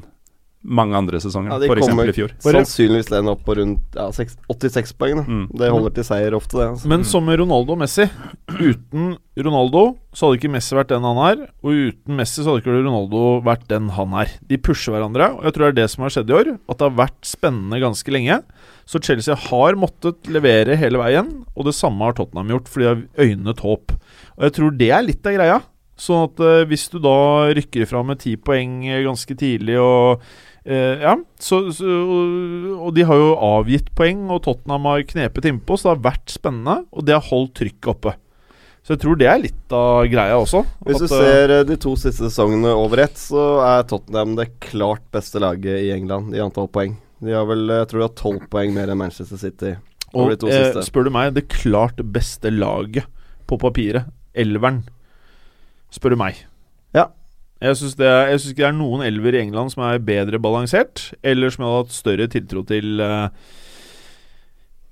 mange 0.66 0.98
andre 0.98 1.20
sesonger, 1.22 1.52
Ja, 1.54 1.70
f.eks. 1.70 2.10
i 2.10 2.16
fjor. 2.18 2.32
sannsynligvis 2.42 3.10
den 3.12 3.28
opp 3.30 3.44
på 3.46 3.56
rundt 3.60 3.96
ja, 3.96 4.08
seks- 4.16 4.38
86 4.50 4.94
poeng. 4.98 5.20
Da. 5.22 5.24
Mm. 5.30 5.46
Det 5.62 5.70
holder 5.72 5.94
til 5.94 6.08
seier 6.08 6.34
ofte, 6.38 6.58
det. 6.58 6.68
Altså. 6.74 6.88
Men 6.90 7.04
som 7.06 7.26
med 7.26 7.40
Ronaldo 7.40 7.76
og 7.76 7.82
Messi 7.84 8.08
Uten 8.56 9.16
Ronaldo 9.38 9.84
så 10.16 10.30
hadde 10.30 10.40
ikke 10.40 10.52
Messi 10.54 10.76
vært 10.78 10.92
den 10.94 11.04
han 11.04 11.18
er, 11.26 11.42
og 11.60 11.76
uten 11.92 12.16
Messi 12.18 12.40
så 12.42 12.54
hadde 12.54 12.64
ikke 12.64 12.76
Ronaldo 12.78 13.24
vært 13.46 13.66
den 13.68 13.90
han 13.98 14.14
er. 14.22 14.32
De 14.48 14.58
pusher 14.58 14.96
hverandre, 14.96 15.28
og 15.36 15.44
jeg 15.44 15.54
tror 15.58 15.66
det 15.68 15.72
er 15.74 15.80
det 15.82 15.88
som 15.92 16.06
har 16.06 16.14
skjedd 16.16 16.32
i 16.32 16.38
år. 16.38 16.52
At 16.72 16.80
det 16.80 16.88
har 16.88 16.96
vært 17.02 17.28
spennende 17.28 17.82
ganske 17.84 18.14
lenge. 18.16 18.38
Så 18.88 19.02
Chelsea 19.04 19.36
har 19.50 19.76
måttet 19.82 20.30
levere 20.32 20.78
hele 20.80 21.02
veien, 21.02 21.32
og 21.56 21.68
det 21.68 21.76
samme 21.76 22.06
har 22.08 22.16
Tottenham 22.16 22.54
gjort, 22.54 22.72
for 22.72 22.80
de 22.80 22.88
har 22.94 23.02
øynet 23.28 23.60
håp. 23.66 23.96
Og 24.38 24.48
jeg 24.48 24.56
tror 24.56 24.78
det 24.80 24.92
er 24.96 25.04
litt 25.10 25.28
av 25.28 25.36
greia. 25.36 25.60
Sånn 25.96 26.26
at 26.28 26.42
eh, 26.44 26.66
hvis 26.68 26.90
du 26.92 27.00
da 27.04 27.54
rykker 27.56 27.86
ifra 27.86 28.04
med 28.04 28.20
ti 28.24 28.36
poeng 28.36 28.82
eh, 28.90 29.04
ganske 29.06 29.38
tidlig 29.40 29.78
og 29.80 30.26
eh, 30.68 31.00
Ja, 31.06 31.16
så, 31.40 31.62
så 31.76 31.88
og, 32.76 32.92
de 32.98 33.06
har 33.08 33.22
jo 33.22 33.32
avgitt 33.40 33.94
poeng, 33.96 34.28
og 34.34 34.44
Tottenham 34.44 34.90
har 34.92 35.08
knepet 35.08 35.48
innpå, 35.52 35.78
så 35.80 35.90
det 35.90 35.96
har 35.96 36.06
vært 36.12 36.36
spennende, 36.36 36.82
og 36.92 37.08
det 37.08 37.16
har 37.16 37.28
holdt 37.30 37.56
trykket 37.62 37.92
oppe. 37.96 38.16
Så 38.86 38.94
jeg 38.94 39.02
tror 39.02 39.18
det 39.18 39.26
er 39.26 39.40
litt 39.42 39.74
av 39.74 40.04
greia 40.12 40.36
også. 40.38 40.62
Hvis 40.86 41.00
du 41.02 41.08
at, 41.08 41.14
eh, 41.16 41.24
ser 41.26 41.54
eh, 41.56 41.64
de 41.66 41.78
to 41.82 41.96
siste 41.98 42.28
sesongene 42.28 42.70
over 42.70 43.02
ett, 43.08 43.18
så 43.18 43.46
er 43.66 43.88
Tottenham 43.90 44.36
det 44.38 44.52
klart 44.62 45.02
beste 45.16 45.42
laget 45.42 45.80
i 45.88 45.90
England 45.96 46.36
i 46.38 46.44
antall 46.44 46.70
poeng. 46.70 46.94
De 47.26 47.34
har 47.34 47.48
vel, 47.50 47.66
jeg 47.72 47.88
tror 47.90 48.04
de 48.04 48.06
har 48.06 48.18
tolv 48.20 48.46
poeng 48.52 48.76
mer 48.76 48.92
enn 48.92 49.00
Manchester 49.00 49.40
City 49.42 49.72
Og 50.14 50.36
eh, 50.46 50.78
spør 50.86 51.08
du 51.08 51.14
meg, 51.16 51.32
det 51.34 51.48
klart 51.50 51.98
beste 52.14 52.52
laget 52.54 53.10
på 53.50 53.58
papiret, 53.62 54.12
elveren, 54.38 54.84
spør 55.96 56.16
du 56.16 56.20
meg. 56.22 56.44
Ja. 56.96 57.10
Jeg 57.64 57.80
syns 57.80 57.96
ikke 57.96 58.60
det 58.60 58.68
er 58.68 58.76
noen 58.76 59.06
elver 59.08 59.38
i 59.38 59.42
England 59.46 59.72
som 59.74 59.86
er 59.88 60.04
bedre 60.04 60.42
balansert, 60.44 61.10
eller 61.24 61.54
som 61.54 61.64
jeg 61.64 61.72
hadde 61.72 61.86
hatt 61.86 61.96
større 61.96 62.28
tiltro 62.32 62.66
til 62.68 63.00
uh, 63.00 63.30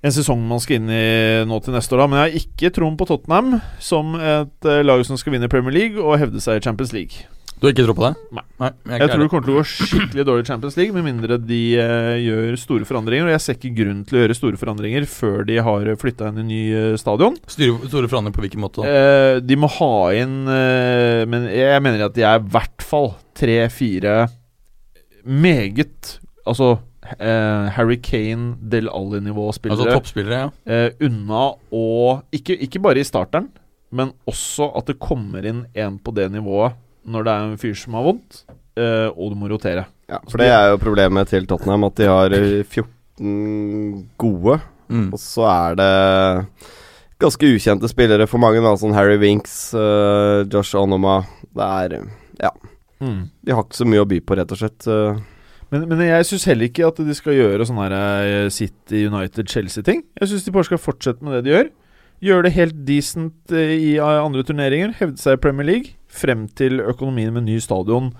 en 0.04 0.12
sesong 0.12 0.42
man 0.48 0.60
skal 0.60 0.80
inn 0.80 0.90
i 0.92 1.04
nå 1.48 1.58
til 1.64 1.76
neste 1.76 1.96
år. 1.96 2.02
da 2.02 2.08
Men 2.08 2.20
jeg 2.20 2.26
har 2.26 2.42
ikke 2.42 2.72
troen 2.76 2.96
på 3.00 3.06
Tottenham 3.08 3.58
som 3.80 4.16
et 4.20 4.68
eh, 4.68 4.82
lag 4.84 5.00
som 5.08 5.16
skal 5.20 5.32
vinne 5.32 5.48
Premier 5.48 5.72
League 5.72 6.00
og 6.00 6.18
hevde 6.20 6.42
seg 6.44 6.60
i 6.60 6.64
Champions 6.64 6.92
League. 6.92 7.24
Du 7.64 7.68
har 7.70 7.72
ikke 7.72 7.86
tro 7.86 7.94
på 7.96 8.04
det? 8.04 8.12
Nei. 8.36 8.42
jeg, 8.60 8.98
Jeg 9.00 9.08
tror 9.08 9.22
det 9.22 9.26
kommer 9.32 9.46
til 9.46 9.54
å 9.54 9.56
gå 9.56 9.62
skikkelig 9.70 10.24
dårlig 10.28 10.42
i 10.44 10.48
Champions 10.50 10.74
League, 10.76 10.92
med 10.92 11.06
mindre 11.06 11.38
de 11.40 11.60
uh, 11.80 12.10
gjør 12.20 12.58
store 12.60 12.84
forandringer. 12.84 13.24
Og 13.24 13.32
jeg 13.32 13.40
ser 13.40 13.56
ikke 13.56 13.70
grunn 13.78 14.02
til 14.04 14.18
å 14.18 14.20
gjøre 14.20 14.36
store 14.36 14.60
forandringer 14.60 15.06
før 15.08 15.46
de 15.48 15.56
har 15.64 15.88
flytta 16.02 16.28
inn 16.28 16.42
i 16.42 16.44
ny 16.50 16.58
eh, 16.76 16.98
stadion. 17.00 17.38
Styre, 17.48 17.88
store 17.88 18.10
forandringer 18.12 18.36
på 18.36 18.44
hvilken 18.44 18.64
måte? 18.66 18.84
Eh, 18.84 19.38
de 19.40 19.56
må 19.56 19.70
ha 19.78 19.96
inn 20.12 20.36
eh, 20.52 21.24
Men 21.30 21.48
jeg 21.48 21.80
mener 21.86 22.04
at 22.04 22.18
de 22.18 22.28
er 22.28 22.42
i 22.42 22.52
hvert 22.52 22.84
fall 22.84 23.14
tre-fire 23.32 24.26
meget 25.24 26.18
Altså 26.44 26.76
Uh, 27.04 27.68
Harry 27.76 27.98
Kane, 28.00 28.54
Del 28.64 28.86
Altså 28.88 28.96
Alli-nivå-spillere 28.96 29.92
toppspillere, 29.92 30.38
ja. 30.46 30.48
Uh, 30.64 31.04
unna 31.04 31.42
og 31.68 32.22
ikke, 32.32 32.56
ikke 32.64 32.80
bare 32.80 33.02
i 33.02 33.04
starteren, 33.04 33.50
men 33.92 34.14
også 34.24 34.70
at 34.80 34.88
det 34.88 34.96
kommer 35.04 35.44
inn 35.44 35.66
en 35.76 35.98
på 36.00 36.14
det 36.16 36.30
nivået 36.32 36.78
når 37.06 37.24
det 37.26 37.32
er 37.34 37.48
en 37.50 37.58
fyr 37.60 37.74
som 37.78 37.94
har 37.98 38.06
vondt, 38.06 38.42
uh, 38.80 39.08
og 39.14 39.32
du 39.32 39.36
må 39.40 39.48
rotere. 39.52 39.86
Ja, 40.10 40.18
for 40.28 40.40
det 40.40 40.48
er 40.52 40.70
jo 40.72 40.80
problemet 40.82 41.28
til 41.32 41.46
Tottenham, 41.48 41.84
at 41.88 41.94
de 41.96 42.08
har 42.10 42.32
eh, 42.36 42.62
14 42.64 44.08
gode, 44.20 44.60
Mm. 44.84 45.06
og 45.14 45.18
så 45.18 45.46
er 45.48 45.76
det 45.80 46.56
ganske 47.22 47.48
ukjente 47.56 47.88
spillere 47.88 48.26
for 48.28 48.36
mange, 48.42 48.60
da, 48.60 48.74
sånn 48.76 48.92
Harry 48.92 49.16
Winks, 49.22 49.72
uh, 49.72 50.42
Josh 50.52 50.74
Onoma 50.76 51.22
Det 51.54 51.64
er 51.64 51.94
Ja. 52.42 52.50
De 53.00 53.52
har 53.52 53.64
ikke 53.64 53.76
så 53.80 53.86
mye 53.88 54.02
å 54.04 54.08
by 54.08 54.18
på, 54.20 54.36
rett 54.36 54.52
og 54.52 54.58
slett. 54.60 54.86
eh. 54.88 55.16
Men, 55.72 55.88
men 55.88 55.98
jeg 56.04 56.26
syns 56.28 56.44
heller 56.48 56.68
ikke 56.68 56.86
at 56.86 57.00
de 57.00 57.14
skal 57.16 57.32
gjøre 57.34 57.64
sånne 57.66 57.88
her 57.88 57.96
eh, 58.44 58.50
City 58.52 59.06
United-Chelsea-ting. 59.08 60.04
Jeg 60.20 60.28
syns 60.30 60.44
de 60.46 60.52
bare 60.54 60.68
skal 60.68 60.78
fortsette 60.80 61.24
med 61.24 61.32
det 61.38 61.42
de 61.48 61.54
gjør. 61.56 61.70
Gjøre 62.24 62.44
det 62.46 62.52
helt 62.56 62.78
decent 62.86 63.52
eh, 63.56 63.72
i 63.74 63.90
eh, 63.96 64.20
andre 64.20 64.44
turneringer. 64.46 64.92
Hevde 65.00 65.18
seg 65.20 65.36
i 65.36 65.42
Premier 65.42 65.66
League. 65.68 65.96
Frem 66.14 66.46
til 66.56 66.82
økonomien 66.84 67.34
med 67.34 67.48
ny 67.48 67.58
stadion 67.62 68.12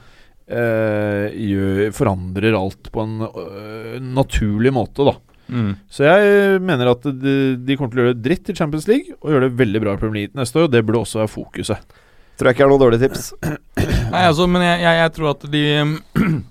eh, 0.51 1.31
gjør, 1.31 1.85
forandrer 1.95 2.57
alt 2.59 2.91
på 2.93 3.05
en 3.05 3.21
uh, 3.23 3.95
naturlig 4.03 4.73
måte, 4.75 5.07
da. 5.07 5.15
Mm. 5.45 5.75
Så 5.93 6.07
jeg 6.07 6.63
mener 6.65 6.95
at 6.95 7.05
de, 7.05 7.35
de 7.61 7.77
kommer 7.77 7.93
til 7.93 8.01
å 8.01 8.07
gjøre 8.07 8.17
det 8.17 8.25
dritt 8.25 8.51
i 8.51 8.57
Champions 8.57 8.89
League, 8.91 9.17
og 9.21 9.35
gjøre 9.35 9.51
det 9.51 9.61
veldig 9.61 9.85
bra 9.85 9.95
i 9.95 10.01
Premier 10.01 10.25
League 10.25 10.41
neste 10.41 10.61
år. 10.61 10.69
Og 10.69 10.75
det 10.75 10.83
burde 10.87 11.05
også 11.05 11.23
være 11.23 11.33
fokuset. 11.35 11.95
Tror 12.35 12.51
jeg 12.51 12.57
ikke 12.57 12.67
er 12.67 12.73
noe 12.73 12.83
dårlig 12.83 13.01
tips. 13.05 13.31
Nei, 14.15 14.25
altså, 14.25 14.49
men 14.51 14.65
jeg, 14.65 14.83
jeg, 14.83 15.01
jeg 15.03 15.15
tror 15.19 15.31
at 15.35 15.47
de 15.53 15.65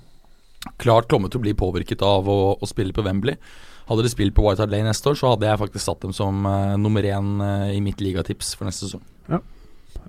klart 0.83 1.09
kommer 1.11 1.31
til 1.31 1.41
å 1.41 1.45
bli 1.45 1.55
påvirket 1.57 2.05
av 2.07 2.29
å, 2.29 2.39
å 2.55 2.69
spille 2.69 2.95
på 2.95 3.03
Wembley. 3.05 3.39
Hadde 3.89 4.05
de 4.05 4.11
spilt 4.13 4.35
på 4.35 4.45
White 4.45 4.63
Hart 4.63 4.71
Lane 4.71 4.87
neste 4.87 5.11
år, 5.11 5.17
så 5.19 5.33
hadde 5.33 5.49
jeg 5.49 5.59
faktisk 5.59 5.83
satt 5.83 6.05
dem 6.05 6.13
som 6.15 6.45
uh, 6.47 6.77
nummer 6.79 7.03
én 7.03 7.33
uh, 7.43 7.67
i 7.73 7.81
mitt 7.83 7.99
ligatips 8.03 8.53
for 8.55 8.69
neste 8.69 8.87
sesong. 8.87 9.03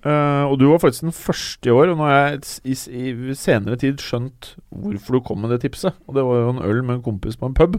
Eh, 0.05 0.45
og 0.51 0.59
du 0.61 0.67
var 0.71 0.81
faktisk 0.83 1.07
den 1.07 1.15
første 1.17 1.71
i 1.71 1.75
år, 1.75 1.93
og 1.93 2.01
nå 2.01 2.09
har 2.09 2.19
jeg 2.35 2.43
i, 2.65 2.75
i 2.75 3.37
senere 3.39 3.79
tid 3.81 4.03
skjønt 4.03 4.55
hvorfor 4.75 5.17
du 5.19 5.21
kom 5.25 5.41
med 5.45 5.55
det 5.55 5.63
tipset. 5.65 5.95
Og 6.09 6.19
det 6.19 6.25
var 6.27 6.43
jo 6.43 6.51
en 6.57 6.63
øl 6.67 6.83
med 6.83 6.99
en 6.99 7.07
kompis 7.07 7.39
på 7.41 7.47
en 7.51 7.55
pub. 7.57 7.79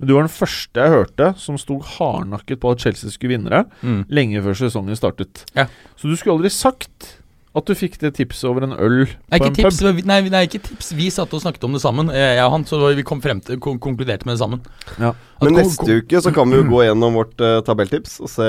Men 0.00 0.08
du 0.08 0.14
var 0.16 0.24
den 0.24 0.32
første 0.32 0.80
jeg 0.80 0.94
hørte 0.96 1.32
som 1.36 1.58
sto 1.60 1.76
hardnakket 1.96 2.60
på 2.62 2.70
at 2.72 2.80
Chelsea 2.86 3.12
skulle 3.12 3.36
vinne 3.36 3.52
det, 3.52 3.64
Mm. 3.84 4.04
lenge 4.08 4.42
før 4.42 4.56
sesongen 4.56 4.96
startet. 4.96 5.44
Ja. 5.54 5.66
Så 5.96 6.08
du 6.08 6.16
skulle 6.16 6.38
aldri 6.38 6.48
sagt 6.50 7.16
at 7.50 7.66
du 7.66 7.74
fikk 7.74 7.96
det 7.98 8.12
tipset 8.14 8.46
over 8.46 8.62
en 8.62 8.72
øl 8.78 9.00
Nei, 9.08 9.38
på 9.38 9.40
ikke 9.40 9.46
en 9.50 9.54
tips, 9.58 9.80
pub. 9.82 10.04
nei, 10.06 10.20
nei, 10.30 10.44
ikke 10.46 10.60
tips. 10.62 10.92
Vi 10.94 11.08
satt 11.10 11.32
og 11.34 11.42
snakket 11.42 11.64
om 11.66 11.72
det 11.74 11.80
sammen, 11.82 12.08
eh, 12.14 12.36
jeg 12.38 12.44
og 12.46 12.52
han. 12.54 12.64
Så 12.64 12.78
vi 12.94 13.02
kom 13.02 13.20
frem 13.20 13.40
til, 13.42 13.58
kon 13.58 13.80
konkluderte 13.82 14.24
med 14.24 14.36
det 14.38 14.42
sammen. 14.44 14.60
Ja. 15.02 15.10
Men 15.42 15.54
neste 15.58 15.98
uke 15.98 16.22
så 16.22 16.30
kan 16.32 16.48
vi 16.48 16.60
jo 16.62 16.68
gå 16.74 16.84
gjennom 16.86 17.18
vårt 17.18 17.34
uh, 17.42 17.58
tabelltips 17.66 18.20
og 18.22 18.30
se 18.30 18.46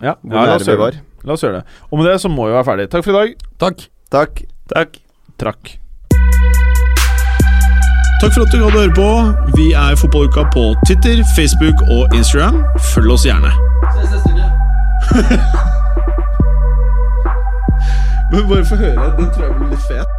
Ja, 0.00 0.14
hvor 0.24 0.32
ja 0.40 0.46
nære 0.56 0.64
vi 0.64 0.76
var. 0.80 0.96
La 1.26 1.34
oss 1.34 1.42
gjøre 1.44 1.60
det. 1.60 1.64
Og 1.90 1.98
med 1.98 2.06
det 2.08 2.20
så 2.22 2.28
må 2.30 2.46
vi 2.46 2.54
være 2.54 2.68
ferdig. 2.70 2.86
Takk 2.92 3.04
for 3.04 3.12
i 3.12 3.18
dag. 3.18 3.28
Takk. 3.62 3.78
Takk. 4.14 4.32
Takk. 4.72 4.90
Trakk. 5.42 5.76
Takk 8.20 8.32
for 8.32 8.42
at 8.46 8.52
du 8.52 8.58
hadde 8.64 8.78
høre 8.78 8.94
på. 8.96 9.10
Vi 9.58 9.66
er 9.76 9.96
Fotballuka 10.00 10.46
på 10.54 10.64
Twitter, 10.86 11.20
Facebook 11.36 11.82
og 11.90 12.14
Instagram. 12.16 12.62
Følg 12.94 13.10
oss 13.12 13.26
gjerne. 13.28 13.52
Men 18.32 18.48
bare 18.48 18.64
få 18.64 18.76
høre. 18.76 19.12
Den 19.18 19.28
tror 19.34 19.44
jeg 19.44 19.54
blir 19.58 19.68
litt 19.74 19.84
fet. 19.90 20.15